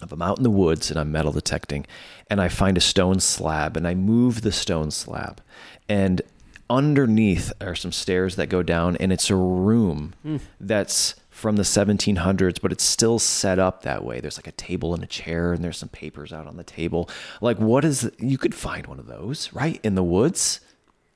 of 0.00 0.12
I'm 0.12 0.22
out 0.22 0.38
in 0.38 0.44
the 0.44 0.50
woods 0.50 0.90
and 0.90 0.98
I'm 0.98 1.12
metal 1.12 1.32
detecting, 1.32 1.86
and 2.30 2.40
I 2.40 2.48
find 2.48 2.76
a 2.76 2.80
stone 2.80 3.20
slab 3.20 3.76
and 3.76 3.86
I 3.86 3.94
move 3.94 4.42
the 4.42 4.52
stone 4.52 4.90
slab, 4.90 5.40
and 5.88 6.22
underneath 6.70 7.52
are 7.60 7.74
some 7.74 7.92
stairs 7.92 8.36
that 8.36 8.48
go 8.48 8.62
down, 8.62 8.96
and 8.96 9.12
it's 9.12 9.30
a 9.30 9.36
room 9.36 10.14
hmm. 10.22 10.36
that's 10.60 11.14
from 11.38 11.56
the 11.56 11.62
1700s, 11.62 12.60
but 12.60 12.72
it's 12.72 12.84
still 12.84 13.18
set 13.18 13.58
up 13.58 13.82
that 13.82 14.04
way. 14.04 14.20
There's 14.20 14.38
like 14.38 14.46
a 14.46 14.52
table 14.52 14.92
and 14.92 15.02
a 15.02 15.06
chair, 15.06 15.52
and 15.52 15.64
there's 15.64 15.78
some 15.78 15.88
papers 15.88 16.32
out 16.32 16.46
on 16.46 16.56
the 16.56 16.64
table. 16.64 17.08
Like, 17.40 17.58
what 17.58 17.84
is 17.84 18.10
you 18.18 18.38
could 18.38 18.54
find 18.54 18.86
one 18.86 18.98
of 18.98 19.06
those 19.06 19.52
right 19.52 19.80
in 19.82 19.94
the 19.94 20.02
woods? 20.02 20.60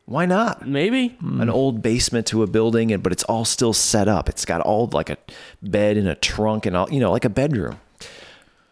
Why 0.05 0.27
not? 0.27 0.67
Maybe. 0.67 1.17
an 1.21 1.49
hmm. 1.49 1.51
old 1.51 1.83
basement 1.83 2.27
to 2.29 2.43
a 2.43 2.47
building 2.47 2.93
and 2.93 3.03
but 3.03 3.13
it's 3.13 3.23
all 3.25 3.45
still 3.45 3.73
set 3.73 4.09
up 4.09 4.29
it's 4.29 4.45
got 4.45 4.61
all 4.61 4.89
like 4.93 5.09
a 5.09 5.17
bed 5.63 5.97
and 5.97 6.09
a 6.09 6.15
trunk 6.15 6.67
and 6.67 6.77
all 6.77 6.91
you 6.91 6.99
know 6.99 7.13
like 7.13 7.25
a 7.25 7.31
bedroom 7.31 7.81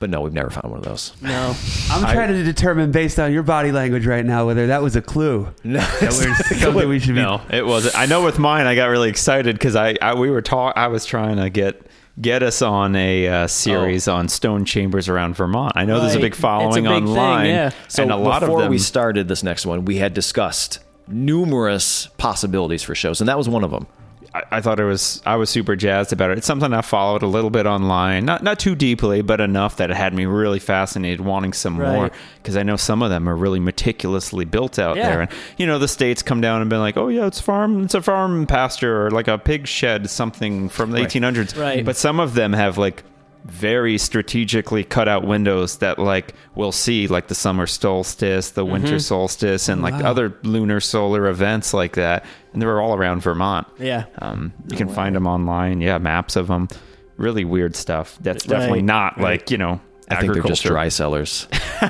But 0.01 0.09
no, 0.11 0.23
we've 0.23 0.33
never 0.33 0.49
found 0.51 0.71
one 0.71 0.79
of 0.79 0.85
those. 0.85 1.13
No. 1.21 1.55
I'm 1.91 2.05
I- 2.07 2.15
trying 2.15 2.29
to 2.33 2.43
determine 2.43 2.91
based 2.91 3.19
on 3.21 3.33
your 3.33 3.43
body 3.43 3.71
language 3.71 4.07
right 4.07 4.25
now 4.25 4.47
whether 4.47 4.67
that 4.69 4.83
was 4.83 4.97
a 4.97 5.03
clue. 5.03 5.49
No, 5.63 5.79
That 5.79 6.03
was 6.03 6.47
something 6.61 6.89
we 6.89 6.99
should 6.99 7.15
be. 7.15 7.21
No, 7.23 7.43
it 7.51 7.65
wasn't. 7.67 7.97
I 7.99 8.07
know 8.07 8.25
with 8.25 8.39
mine, 8.39 8.67
I 8.67 8.75
got 8.75 8.87
really 8.87 9.11
excited 9.11 9.55
because 9.57 9.77
I, 9.77 9.97
I 10.01 10.15
we 10.15 10.31
were 10.31 10.41
talk. 10.43 10.75
I 10.77 10.89
was 10.89 11.05
trying 11.05 11.37
to 11.37 11.51
get 11.51 11.87
get 12.21 12.43
us 12.43 12.61
on 12.63 12.97
a 12.97 13.29
uh, 13.29 13.47
series 13.47 14.09
on 14.09 14.29
stone 14.29 14.65
chambers 14.65 15.09
around 15.09 15.37
Vermont. 15.37 15.75
I 15.77 15.85
know 15.85 16.01
there's 16.01 16.15
a 16.15 16.17
Right. 16.17 16.23
big 16.23 16.35
following 16.35 16.69
It's 16.69 16.77
a 16.79 16.81
big 17.01 17.05
thing, 17.05 17.09
online, 17.09 17.47
yeah. 17.47 17.71
So 17.89 18.03
and 18.03 18.11
a 18.11 18.17
lot 18.17 18.43
of 18.43 18.49
before 18.49 18.63
them. 18.63 18.71
we 18.71 18.79
started 18.79 19.29
this 19.29 19.43
next 19.43 19.65
one, 19.67 19.85
we 19.85 19.97
had 19.97 20.13
discussed 20.15 20.79
numerous 21.09 22.07
possibilities 22.19 22.83
for 22.83 22.95
shows, 22.95 23.21
and 23.21 23.29
that 23.29 23.37
was 23.39 23.49
one 23.51 23.65
of 23.65 23.71
them. 23.71 23.87
I, 24.35 24.43
I 24.53 24.61
thought 24.61 24.79
it 24.79 24.85
was 24.85 25.21
I 25.27 25.37
was 25.37 25.51
super 25.51 25.75
jazzed 25.77 26.13
about 26.13 26.31
it. 26.31 26.39
It's 26.39 26.47
something 26.47 26.73
I 26.73 26.83
followed 26.83 27.23
a 27.23 27.27
little 27.27 27.51
bit 27.51 27.67
online, 27.67 28.25
not 28.25 28.43
not 28.43 28.59
too 28.59 28.75
deeply, 28.75 29.23
but 29.23 29.41
enough 29.41 29.77
that 29.77 29.91
it 29.91 29.97
had 29.97 30.15
me 30.15 30.25
really 30.27 30.59
fascinated, 30.61 31.21
wanting 31.21 31.53
some 31.53 31.73
more 31.75 32.11
because 32.43 32.57
I 32.57 32.63
know 32.63 32.77
some 32.77 33.03
of 33.03 33.11
them 33.11 33.29
are 33.29 33.35
really 33.37 33.61
meticulously 33.61 34.45
built 34.45 34.79
out 34.79 34.97
Yeah. 34.97 35.09
there. 35.09 35.21
And 35.23 35.31
you 35.57 35.67
know, 35.67 35.79
the 35.79 35.89
states 35.89 36.23
come 36.23 36.41
down 36.41 36.61
and 36.61 36.71
been 36.71 36.79
like, 36.81 36.97
"Oh 36.97 37.09
yeah, 37.09 37.27
it's 37.27 37.41
farm, 37.41 37.83
it's 37.85 37.95
a 37.95 38.03
farm 38.03 38.47
pasture 38.47 39.07
or 39.07 39.11
like 39.11 39.27
a 39.29 39.37
pig 39.39 39.67
shed, 39.67 40.09
something 40.09 40.69
from 40.69 40.93
the 40.93 40.99
1800s." 41.01 41.57
Right. 41.61 41.85
But 41.85 41.97
some 41.97 42.21
of 42.21 42.35
them 42.35 42.53
have 42.53 42.79
like 42.79 43.03
very 43.45 43.97
strategically 43.99 44.85
cut 44.85 45.09
out 45.09 45.27
windows 45.27 45.79
that 45.79 45.99
like 45.99 46.35
we'll 46.55 46.73
see 46.73 47.07
like 47.07 47.29
the 47.29 47.35
summer 47.35 47.67
solstice, 47.67 48.51
the 48.51 48.65
winter 48.65 48.99
solstice, 48.99 49.69
and 49.69 49.83
like 49.83 49.95
Wow. 49.95 50.11
other 50.11 50.37
lunar 50.43 50.81
solar 50.81 51.27
events 51.29 51.73
like 51.75 51.95
that. 51.97 52.25
And 52.53 52.61
they're 52.61 52.81
all 52.81 52.95
around 52.95 53.21
Vermont. 53.23 53.67
Yeah. 53.79 54.05
Um, 54.19 54.53
you 54.69 54.77
can 54.77 54.89
find 54.89 55.15
them 55.17 55.27
online. 55.27 55.81
Yeah, 55.81 55.99
maps 55.99 56.37
of 56.37 56.49
them. 56.49 56.69
Really 57.17 57.45
weird 57.45 57.77
stuff. 57.77 58.19
That's 58.21 58.45
definitely 58.45 58.79
Right. 58.81 58.85
not 58.85 59.21
like 59.21 59.51
you 59.51 59.59
know. 59.59 59.81
I 60.09 60.21
think 60.21 60.33
they're 60.35 60.43
just 60.43 60.65
dry 60.65 60.89
cellars. 60.89 61.47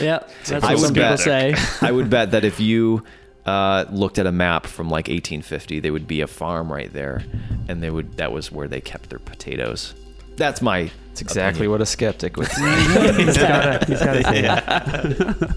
Yeah. 0.00 0.20
That's 0.46 0.64
I 0.64 0.74
what 0.74 0.80
would 0.80 0.80
some 0.80 0.94
people 0.94 1.08
bet. 1.10 1.18
say. 1.20 1.54
I 1.82 1.92
would 1.92 2.10
bet 2.10 2.32
that 2.32 2.44
if 2.44 2.58
you 2.60 3.04
uh, 3.46 3.84
looked 3.90 4.18
at 4.18 4.26
a 4.26 4.32
map 4.32 4.66
from 4.66 4.86
like 4.88 5.06
1850, 5.08 5.80
there 5.80 5.92
would 5.92 6.06
be 6.08 6.20
a 6.20 6.26
farm 6.26 6.72
right 6.72 6.92
there, 6.92 7.22
and 7.68 7.82
they 7.82 7.90
would 7.90 8.16
that 8.16 8.32
was 8.32 8.50
where 8.50 8.68
they 8.68 8.80
kept 8.80 9.10
their 9.10 9.18
potatoes. 9.18 9.94
That's 10.36 10.62
my. 10.62 10.90
It's 11.12 11.20
exactly 11.20 11.68
what 11.68 11.80
a 11.80 11.86
skeptic 11.86 12.36
would 12.36 12.48
say. 12.48 12.62
he's 13.24 13.36
gotta, 13.36 13.84
say 13.86 14.42
that. 14.42 15.56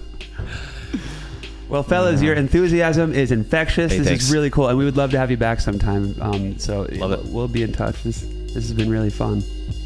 well, 1.68 1.82
fellas, 1.82 2.20
your 2.20 2.34
enthusiasm 2.34 3.14
is 3.14 3.32
infectious. 3.32 3.90
Hey, 3.90 3.98
this 3.98 4.08
thanks. 4.08 4.24
is 4.24 4.32
really 4.32 4.50
cool, 4.50 4.68
and 4.68 4.76
we 4.76 4.84
would 4.84 4.96
love 4.98 5.10
to 5.12 5.18
have 5.18 5.30
you 5.30 5.38
back 5.38 5.60
sometime. 5.60 6.14
Um, 6.20 6.58
so 6.58 6.86
Love 6.92 7.12
it. 7.12 7.24
We'll 7.24 7.48
be 7.48 7.62
in 7.62 7.72
touch. 7.72 8.02
This 8.02 8.20
this 8.20 8.54
has 8.54 8.74
been 8.74 8.90
really 8.90 9.10
fun. 9.10 9.38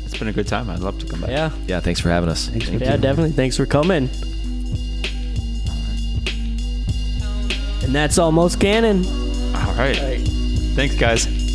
it's 0.05 0.17
been 0.19 0.29
a 0.29 0.33
good 0.33 0.49
time. 0.49 0.69
I'd 0.71 0.81
love 0.81 0.99
to 1.01 1.07
come 1.07 1.21
back. 1.21 1.31
Yeah. 1.31 1.51
Yeah, 1.67 1.81
thanks 1.81 2.01
for 2.01 2.09
having 2.09 2.29
us. 2.29 2.49
Thanks 2.49 2.69
for 2.69 2.75
Yeah, 2.75 2.97
definitely. 2.97 3.33
Thanks 3.33 3.57
for 3.57 3.67
coming. 3.67 4.09
And 7.83 7.95
that's 7.95 8.19
almost 8.19 8.61
canon. 8.61 9.05
All 9.55 9.75
right. 9.75 10.21
Thanks, 10.75 10.95
guys. 10.95 11.50